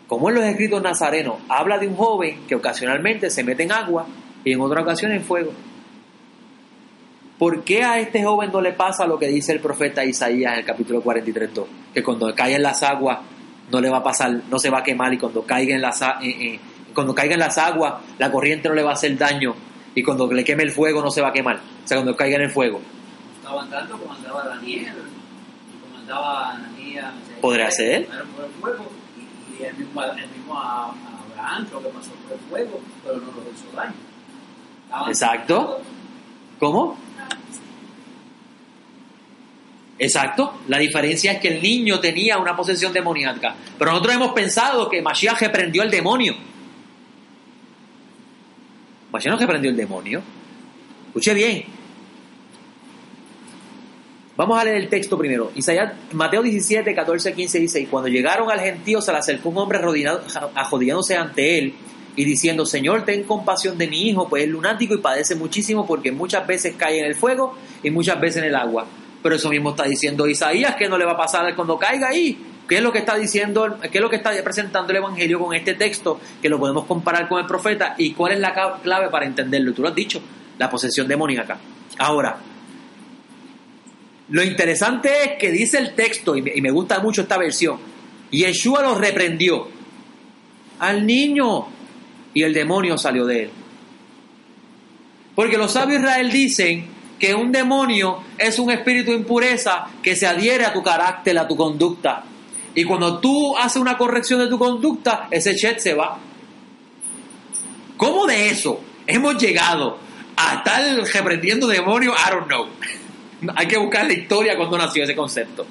como 0.07 0.29
en 0.29 0.35
los 0.35 0.45
escritos 0.45 0.81
nazarenos 0.81 1.39
habla 1.49 1.77
de 1.77 1.87
un 1.87 1.95
joven 1.95 2.47
que 2.47 2.55
ocasionalmente 2.55 3.29
se 3.29 3.43
mete 3.43 3.63
en 3.63 3.73
agua 3.73 4.07
y 4.45 4.53
en 4.53 4.61
otra 4.61 4.81
ocasión 4.81 5.11
en 5.11 5.21
fuego. 5.21 5.51
¿Por 7.37 7.65
qué 7.65 7.83
a 7.83 7.99
este 7.99 8.23
joven 8.23 8.49
no 8.53 8.61
le 8.61 8.71
pasa 8.71 9.05
lo 9.05 9.19
que 9.19 9.27
dice 9.27 9.51
el 9.51 9.59
profeta 9.59 10.05
Isaías 10.05 10.53
en 10.53 10.59
el 10.59 10.65
capítulo 10.65 11.03
43.2? 11.03 11.65
Que 11.93 12.01
cuando 12.01 12.33
caiga 12.33 12.55
en 12.55 12.63
las 12.63 12.81
aguas 12.81 13.19
no 13.69 13.81
le 13.81 13.89
va 13.89 13.97
a 13.97 14.03
pasar, 14.03 14.41
no 14.49 14.57
se 14.57 14.69
va 14.69 14.79
a 14.79 14.83
quemar 14.83 15.13
y 15.13 15.17
cuando 15.17 15.41
caiga 15.43 15.75
en 15.75 15.81
las, 15.81 16.01
cuando 16.93 17.13
caiga 17.15 17.33
en 17.33 17.39
las 17.39 17.57
aguas 17.57 17.95
la 18.17 18.31
corriente 18.31 18.69
no 18.69 18.75
le 18.75 18.83
va 18.83 18.91
a 18.91 18.93
hacer 18.93 19.17
daño 19.17 19.55
y 19.95 20.03
cuando 20.03 20.31
le 20.31 20.43
queme 20.43 20.63
el 20.63 20.71
fuego 20.71 21.01
no 21.01 21.11
se 21.11 21.21
va 21.21 21.29
a 21.29 21.33
quemar. 21.33 21.57
O 21.57 21.87
sea, 21.87 21.97
cuando 21.97 22.15
caiga 22.15 22.37
en 22.37 22.43
el 22.43 22.49
fuego. 22.49 22.81
Estaban 23.37 23.69
tanto 23.69 23.97
como 23.97 24.13
andaba 24.13 24.43
Daniel, 24.45 24.93
como 25.83 25.97
andaba 25.99 26.51
Ananías. 26.51 27.11
¿Podría 27.41 27.69
ser? 27.71 28.05
Pasaron 28.05 28.27
por 28.29 28.45
el 28.45 28.51
fuego 28.51 28.91
y, 29.17 29.61
y 29.61 29.65
el 29.65 29.73
mismo, 29.75 30.03
el 30.03 30.29
mismo 30.29 30.57
a, 30.59 30.85
a 30.85 30.93
Abraham 31.33 31.65
creo 31.67 31.81
que 31.83 31.89
pasó 31.89 32.11
por 32.11 32.33
el 32.33 32.39
fuego, 32.49 32.79
pero 33.03 33.17
no 33.17 33.25
lo 33.25 33.41
hizo 33.51 33.75
daño. 33.75 33.93
Estaban- 34.85 35.09
Exacto. 35.09 35.81
¿Cómo? 36.59 36.97
Exacto. 39.99 40.53
La 40.67 40.77
diferencia 40.79 41.33
es 41.33 41.39
que 41.39 41.49
el 41.49 41.61
niño 41.61 41.99
tenía 41.99 42.37
una 42.37 42.55
posesión 42.55 42.91
demoníaca. 42.93 43.55
Pero 43.77 43.91
nosotros 43.91 44.15
hemos 44.15 44.31
pensado 44.33 44.89
que 44.89 45.01
Mashiach 45.01 45.39
reprendió 45.41 45.83
el 45.83 45.91
demonio. 45.91 46.33
Mashiach 49.11 49.33
no 49.33 49.39
reprendió 49.39 49.71
el 49.71 49.77
demonio. 49.77 50.21
Escuche 51.07 51.33
bien. 51.33 51.63
Vamos 54.37 54.59
a 54.59 54.63
leer 54.63 54.77
el 54.77 54.89
texto 54.89 55.17
primero. 55.17 55.51
Isaías, 55.55 55.93
Mateo 56.13 56.41
17, 56.41 56.95
14, 56.95 57.33
15 57.33 57.59
dice, 57.59 57.81
y 57.81 57.85
cuando 57.85 58.07
llegaron 58.07 58.49
al 58.49 58.59
gentío 58.59 59.01
se 59.01 59.11
le 59.11 59.17
acercó 59.17 59.49
un 59.49 59.57
hombre 59.57 59.77
arrodillándose 59.77 61.15
ante 61.15 61.59
él 61.59 61.73
y 62.15 62.25
diciendo, 62.25 62.65
Señor, 62.65 63.03
ten 63.05 63.23
compasión 63.23 63.77
de 63.77 63.87
mi 63.87 64.09
hijo, 64.09 64.27
pues 64.27 64.43
es 64.43 64.49
lunático 64.49 64.95
y 64.95 64.97
padece 64.97 65.35
muchísimo 65.35 65.85
porque 65.85 66.11
muchas 66.11 66.47
veces 66.47 66.75
cae 66.77 66.99
en 66.99 67.05
el 67.05 67.15
fuego 67.15 67.55
y 67.83 67.91
muchas 67.91 68.19
veces 68.19 68.37
en 68.37 68.45
el 68.45 68.55
agua. 68.55 68.87
Pero 69.21 69.35
eso 69.35 69.49
mismo 69.49 69.71
está 69.71 69.83
diciendo 69.83 70.27
Isaías, 70.27 70.75
que 70.75 70.89
no 70.89 70.97
le 70.97 71.05
va 71.05 71.11
a 71.11 71.17
pasar 71.17 71.55
cuando 71.55 71.77
caiga 71.77 72.07
ahí. 72.09 72.37
¿Qué 72.71 72.77
es 72.77 72.83
lo 72.83 72.93
que 72.93 72.99
está 72.99 73.17
diciendo, 73.17 73.79
qué 73.81 73.97
es 73.97 74.01
lo 74.01 74.09
que 74.09 74.15
está 74.15 74.31
presentando 74.45 74.91
el 74.91 74.99
Evangelio 74.99 75.39
con 75.39 75.53
este 75.53 75.73
texto? 75.73 76.21
Que 76.41 76.47
lo 76.47 76.57
podemos 76.57 76.85
comparar 76.85 77.27
con 77.27 77.41
el 77.41 77.45
profeta. 77.45 77.95
¿Y 77.97 78.13
cuál 78.13 78.31
es 78.31 78.39
la 78.39 78.79
clave 78.81 79.09
para 79.09 79.25
entenderlo? 79.25 79.73
Tú 79.73 79.81
lo 79.81 79.89
has 79.89 79.93
dicho, 79.93 80.21
la 80.57 80.69
posesión 80.69 81.05
demoníaca. 81.05 81.59
Ahora, 81.97 82.37
lo 84.29 84.41
interesante 84.41 85.09
es 85.21 85.31
que 85.37 85.51
dice 85.51 85.79
el 85.79 85.95
texto, 85.95 86.33
y 86.37 86.61
me 86.61 86.71
gusta 86.71 87.01
mucho 87.01 87.23
esta 87.23 87.37
versión, 87.37 87.77
Yeshua 88.31 88.83
lo 88.83 88.95
reprendió 88.95 89.67
al 90.79 91.05
niño 91.05 91.67
y 92.33 92.43
el 92.43 92.53
demonio 92.53 92.97
salió 92.97 93.25
de 93.25 93.43
él. 93.43 93.49
Porque 95.35 95.57
los 95.57 95.73
sabios 95.73 96.01
de 96.01 96.07
Israel 96.07 96.31
dicen 96.31 96.85
que 97.19 97.35
un 97.35 97.51
demonio 97.51 98.23
es 98.37 98.57
un 98.59 98.71
espíritu 98.71 99.11
de 99.11 99.17
impureza 99.17 99.87
que 100.01 100.15
se 100.15 100.25
adhiere 100.25 100.63
a 100.63 100.71
tu 100.71 100.81
carácter, 100.81 101.37
a 101.37 101.45
tu 101.45 101.57
conducta. 101.57 102.27
Y 102.73 102.83
cuando 102.83 103.19
tú 103.19 103.57
haces 103.57 103.81
una 103.81 103.97
corrección 103.97 104.39
de 104.39 104.47
tu 104.47 104.57
conducta, 104.57 105.27
ese 105.29 105.55
chet 105.55 105.79
se 105.79 105.93
va. 105.93 106.17
¿Cómo 107.97 108.25
de 108.25 108.49
eso 108.49 108.81
hemos 109.05 109.37
llegado 109.37 109.97
a 110.35 110.55
estar 110.55 110.81
reprendiendo 111.13 111.67
demonios? 111.67 112.15
I 112.17 112.31
don't 112.31 112.47
know. 112.47 112.67
Hay 113.55 113.67
que 113.67 113.77
buscar 113.77 114.05
la 114.05 114.13
historia 114.13 114.55
cuando 114.55 114.77
nació 114.77 115.03
ese 115.03 115.15
concepto. 115.15 115.65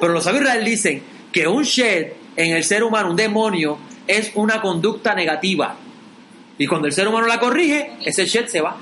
Pero 0.00 0.12
los 0.12 0.24
sabios 0.24 0.42
Israel 0.42 0.64
dicen 0.64 1.02
que 1.32 1.46
un 1.46 1.62
shed 1.62 2.12
en 2.36 2.56
el 2.56 2.64
ser 2.64 2.82
humano, 2.82 3.10
un 3.10 3.16
demonio, 3.16 3.78
es 4.06 4.32
una 4.34 4.60
conducta 4.60 5.14
negativa. 5.14 5.76
Y 6.56 6.66
cuando 6.66 6.88
el 6.88 6.92
ser 6.92 7.06
humano 7.06 7.26
la 7.26 7.38
corrige, 7.38 7.92
ese 8.04 8.26
shed 8.26 8.46
se 8.46 8.60
va. 8.60 8.76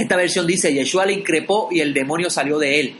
Esta 0.00 0.16
versión 0.16 0.46
dice, 0.46 0.72
Yeshua 0.72 1.04
le 1.04 1.12
increpó 1.12 1.68
y 1.70 1.80
el 1.80 1.92
demonio 1.92 2.30
salió 2.30 2.58
de 2.58 2.80
él. 2.80 2.94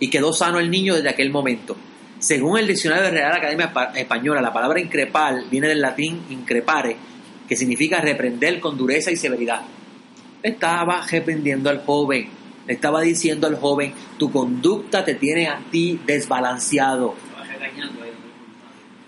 Y 0.00 0.08
quedó 0.08 0.32
sano 0.32 0.58
el 0.58 0.70
niño 0.70 0.94
desde 0.94 1.10
aquel 1.10 1.28
momento. 1.30 1.76
Según 2.18 2.58
el 2.58 2.66
diccionario 2.66 3.04
de 3.04 3.10
Real 3.10 3.32
Academia 3.34 3.74
Pa- 3.74 3.92
Española, 3.94 4.40
la 4.40 4.54
palabra 4.54 4.80
increpar 4.80 5.42
viene 5.50 5.68
del 5.68 5.82
latín 5.82 6.22
increpare, 6.30 6.96
que 7.46 7.56
significa 7.56 8.00
reprender 8.00 8.58
con 8.58 8.78
dureza 8.78 9.10
y 9.10 9.16
severidad. 9.16 9.60
Estaba 10.42 11.06
reprendiendo 11.06 11.68
al 11.68 11.84
joven, 11.84 12.30
estaba 12.66 13.02
diciendo 13.02 13.46
al 13.46 13.56
joven, 13.56 13.92
tu 14.18 14.32
conducta 14.32 15.04
te 15.04 15.14
tiene 15.16 15.46
a 15.48 15.60
ti 15.70 16.00
desbalanceado. 16.06 17.14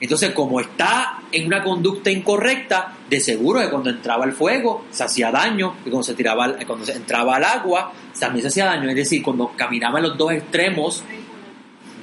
Entonces, 0.05 0.33
como 0.33 0.61
está 0.61 1.21
en 1.33 1.47
una 1.47 1.63
conducta 1.65 2.11
incorrecta, 2.11 2.93
de 3.09 3.21
seguro 3.21 3.61
que 3.61 3.71
cuando 3.71 3.89
entraba 3.89 4.27
el 4.27 4.33
fuego 4.33 4.85
se 4.91 5.03
hacía 5.05 5.31
daño, 5.31 5.77
y 5.87 5.89
cuando 5.89 6.03
se 6.03 6.13
tiraba, 6.13 6.45
al- 6.45 6.67
cuando 6.67 6.85
se 6.85 6.93
entraba 6.93 7.37
al 7.37 7.45
agua 7.45 7.91
también 8.21 8.43
se 8.43 8.49
hacía 8.49 8.67
daño. 8.67 8.89
Es 8.91 8.97
decir, 8.97 9.23
cuando 9.23 9.53
caminaba 9.57 9.99
en 10.01 10.05
los 10.09 10.19
dos 10.19 10.33
extremos 10.33 11.03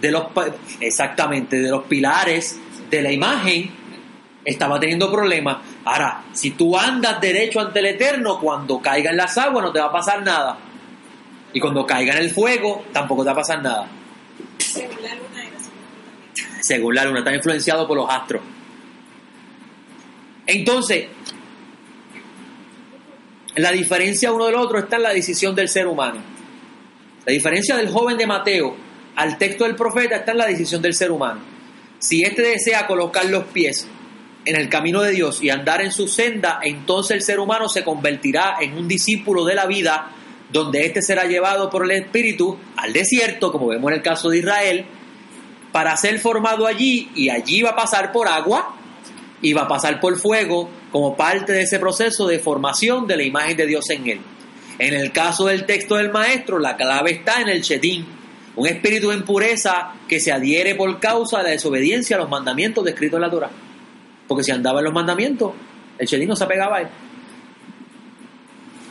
de 0.02 0.11
los 0.11 0.23
exactamente 0.80 1.60
de 1.60 1.69
los 1.69 1.84
pilares 1.84 2.60
de 2.90 3.02
la 3.03 3.11
imagen, 3.11 3.69
estaba 4.44 4.80
teniendo 4.80 5.11
problemas. 5.11 5.57
Ahora, 5.86 6.23
si 6.34 6.49
tú 6.52 6.76
andas 6.76 7.22
derecho 7.22 7.60
ante 7.60 7.78
el 7.80 7.86
Eterno, 7.86 8.40
cuando 8.40 8.80
caiga 8.82 9.11
en 9.11 9.18
las 9.18 9.38
aguas 9.38 9.64
no 9.64 9.72
te 9.72 9.80
va 9.80 9.86
a 9.86 9.91
pasar 9.91 10.23
nada. 10.23 10.57
Y 11.53 11.60
cuando 11.60 11.86
caiga 11.86 12.14
en 12.14 12.23
el 12.23 12.32
fuego, 12.32 12.84
tampoco 12.91 13.22
te 13.22 13.28
va 13.28 13.34
a 13.34 13.36
pasar 13.36 13.61
nada. 13.61 13.88
Según 14.57 15.03
la 15.03 15.14
luna 15.14 15.44
era 15.45 15.60
su 15.60 15.69
comportamiento. 15.69 16.44
Según 16.61 16.95
la 16.95 17.03
luna, 17.05 17.19
está 17.19 17.35
influenciado 17.35 17.88
por 17.88 17.97
los 17.97 18.09
astros. 18.09 18.41
Entonces, 20.45 21.07
la 23.55 23.71
diferencia 23.71 24.31
uno 24.31 24.45
del 24.45 24.55
otro 24.55 24.79
está 24.79 24.95
en 24.95 25.03
la 25.03 25.13
decisión 25.13 25.55
del 25.55 25.67
ser 25.67 25.88
humano. 25.88 26.19
La 27.25 27.33
diferencia 27.33 27.75
del 27.75 27.89
joven 27.89 28.17
de 28.17 28.25
Mateo 28.25 28.75
al 29.15 29.38
texto 29.38 29.65
del 29.65 29.75
profeta 29.75 30.15
está 30.15 30.31
en 30.31 30.38
la 30.38 30.47
decisión 30.47 30.81
del 30.81 30.93
ser 30.93 31.11
humano. 31.11 31.41
Si 31.99 32.23
éste 32.23 32.41
desea 32.41 32.88
colocar 32.88 33.25
los 33.25 33.43
pies 33.45 33.88
en 34.45 34.55
el 34.55 34.69
camino 34.69 35.01
de 35.01 35.11
Dios 35.11 35.43
y 35.43 35.49
andar 35.49 35.81
en 35.81 35.91
su 35.91 36.07
senda, 36.07 36.59
entonces 36.63 37.17
el 37.17 37.21
ser 37.21 37.39
humano 37.39 37.69
se 37.69 37.83
convertirá 37.83 38.55
en 38.59 38.73
un 38.73 38.88
discípulo 38.88 39.45
de 39.45 39.55
la 39.55 39.67
vida, 39.67 40.11
donde 40.51 40.85
éste 40.85 41.01
será 41.01 41.25
llevado 41.25 41.69
por 41.69 41.83
el 41.83 41.91
Espíritu 41.91 42.57
al 42.77 42.91
desierto, 42.93 43.51
como 43.51 43.67
vemos 43.67 43.91
en 43.91 43.97
el 43.97 44.03
caso 44.03 44.29
de 44.29 44.39
Israel, 44.39 44.85
para 45.72 45.95
ser 45.98 46.19
formado 46.19 46.68
allí 46.68 47.10
y 47.15 47.30
allí 47.30 47.61
va 47.61 47.72
a 47.72 47.76
pasar 47.76 48.11
por 48.11 48.27
agua 48.27 48.76
y 49.41 49.53
va 49.53 49.64
a 49.64 49.68
pasar 49.68 49.99
por 49.99 50.18
fuego 50.18 50.69
como 50.91 51.15
parte 51.15 51.53
de 51.53 51.61
ese 51.61 51.80
proceso 51.80 52.27
de 52.27 52.39
formación 52.39 53.07
de 53.07 53.18
la 53.18 53.23
imagen 53.23 53.57
de 53.57 53.65
Dios 53.65 53.89
en 53.89 54.07
él. 54.07 54.22
En 54.77 54.93
el 54.93 55.11
caso 55.11 55.45
del 55.45 55.65
texto 55.65 55.95
del 55.95 56.11
maestro, 56.11 56.60
la 56.60 56.76
clave 56.76 57.11
está 57.11 57.41
en 57.41 57.49
el 57.49 57.61
chetín, 57.61 58.06
un 58.56 58.68
espíritu 58.68 59.10
de 59.10 59.15
impureza 59.15 59.93
que 60.07 60.19
se 60.19 60.31
adhiere 60.31 60.76
por 60.76 60.99
causa 60.99 61.38
de 61.38 61.43
la 61.43 61.49
desobediencia 61.52 62.15
a 62.15 62.19
los 62.19 62.30
mandamientos 62.30 62.84
descritos 62.84 63.18
en 63.18 63.22
la 63.22 63.30
Torah. 63.30 63.52
Porque 64.27 64.43
si 64.43 64.52
andaba 64.52 64.80
en 64.80 64.85
los 64.85 64.93
mandamientos, 64.93 65.53
el 65.98 66.07
chetín 66.07 66.27
no 66.27 66.35
se 66.35 66.43
apegaba 66.43 66.77
a 66.77 66.81
él. 66.81 66.88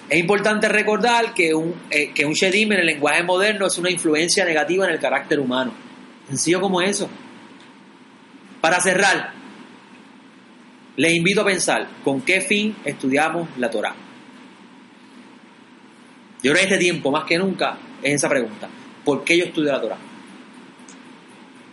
Es 0.08 0.18
importante 0.18 0.68
recordar 0.68 1.34
que 1.34 1.54
un, 1.54 1.74
eh, 1.88 2.10
que 2.12 2.24
un 2.24 2.32
shedim 2.32 2.72
en 2.72 2.80
el 2.80 2.86
lenguaje 2.86 3.22
moderno 3.22 3.66
es 3.66 3.78
una 3.78 3.90
influencia 3.90 4.44
negativa 4.44 4.84
en 4.86 4.92
el 4.92 4.98
carácter 4.98 5.38
humano. 5.38 5.72
Sencillo 6.30 6.60
como 6.60 6.80
eso. 6.80 7.08
Para 8.60 8.80
cerrar, 8.80 9.32
les 10.96 11.12
invito 11.12 11.40
a 11.40 11.44
pensar 11.44 11.88
con 12.04 12.20
qué 12.20 12.40
fin 12.40 12.76
estudiamos 12.84 13.48
la 13.58 13.68
Torah. 13.68 13.94
Yo 16.42 16.52
creo 16.52 16.54
que 16.54 16.62
este 16.62 16.78
tiempo, 16.78 17.10
más 17.10 17.24
que 17.24 17.36
nunca, 17.36 17.76
es 18.00 18.14
esa 18.14 18.28
pregunta. 18.28 18.68
¿Por 19.04 19.24
qué 19.24 19.38
yo 19.38 19.44
estudio 19.44 19.72
la 19.72 19.80
Torah? 19.80 19.98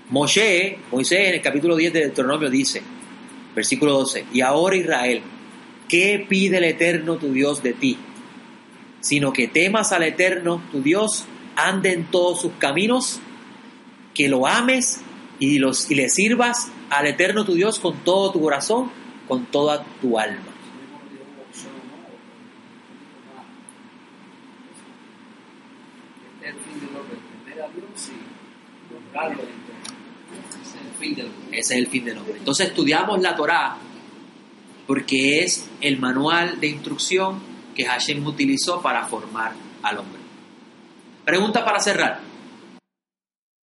Moshe, 0.10 0.80
Moisés 0.92 1.30
en 1.30 1.36
el 1.36 1.42
capítulo 1.42 1.76
10 1.76 1.94
de 1.94 2.00
Deuteronomio 2.00 2.50
dice, 2.50 2.82
versículo 3.56 3.94
12, 3.94 4.26
y 4.34 4.42
ahora 4.42 4.76
Israel, 4.76 5.22
¿qué 5.88 6.26
pide 6.28 6.58
el 6.58 6.64
Eterno 6.64 7.18
tu 7.18 7.32
Dios 7.32 7.62
de 7.62 7.74
ti? 7.74 7.98
Sino 9.02 9.32
que 9.32 9.48
temas 9.48 9.92
al 9.92 10.04
Eterno 10.04 10.64
tu 10.72 10.82
Dios, 10.82 11.26
ande 11.56 11.94
en 11.94 12.06
todos 12.06 12.42
sus 12.42 12.54
caminos, 12.54 13.20
que 14.18 14.28
lo 14.28 14.48
ames 14.48 15.02
y, 15.38 15.60
los, 15.60 15.92
y 15.92 15.96
le 15.96 16.10
sirvas 16.10 16.72
al 16.90 17.06
Eterno 17.06 17.46
tu 17.46 17.54
Dios 17.54 17.80
con 17.80 18.04
todo 18.04 18.32
tu 18.32 18.42
corazón, 18.42 18.92
con 19.28 19.46
toda 19.46 19.86
tu 20.02 20.18
alma. 20.18 20.42
Ese 31.52 31.60
es 31.60 31.72
el 31.72 31.88
fin 31.88 32.06
del 32.06 32.18
hombre. 32.18 32.38
Entonces 32.38 32.70
estudiamos 32.70 33.22
la 33.22 33.36
Torá 33.36 33.78
porque 34.88 35.44
es 35.44 35.70
el 35.82 36.00
manual 36.00 36.60
de 36.60 36.68
instrucción 36.68 37.40
que 37.76 37.86
Hashem 37.86 38.26
utilizó 38.26 38.82
para 38.82 39.06
formar 39.06 39.54
al 39.84 40.00
hombre. 40.00 40.22
Pregunta 41.24 41.64
para 41.64 41.80
cerrar. 41.80 42.27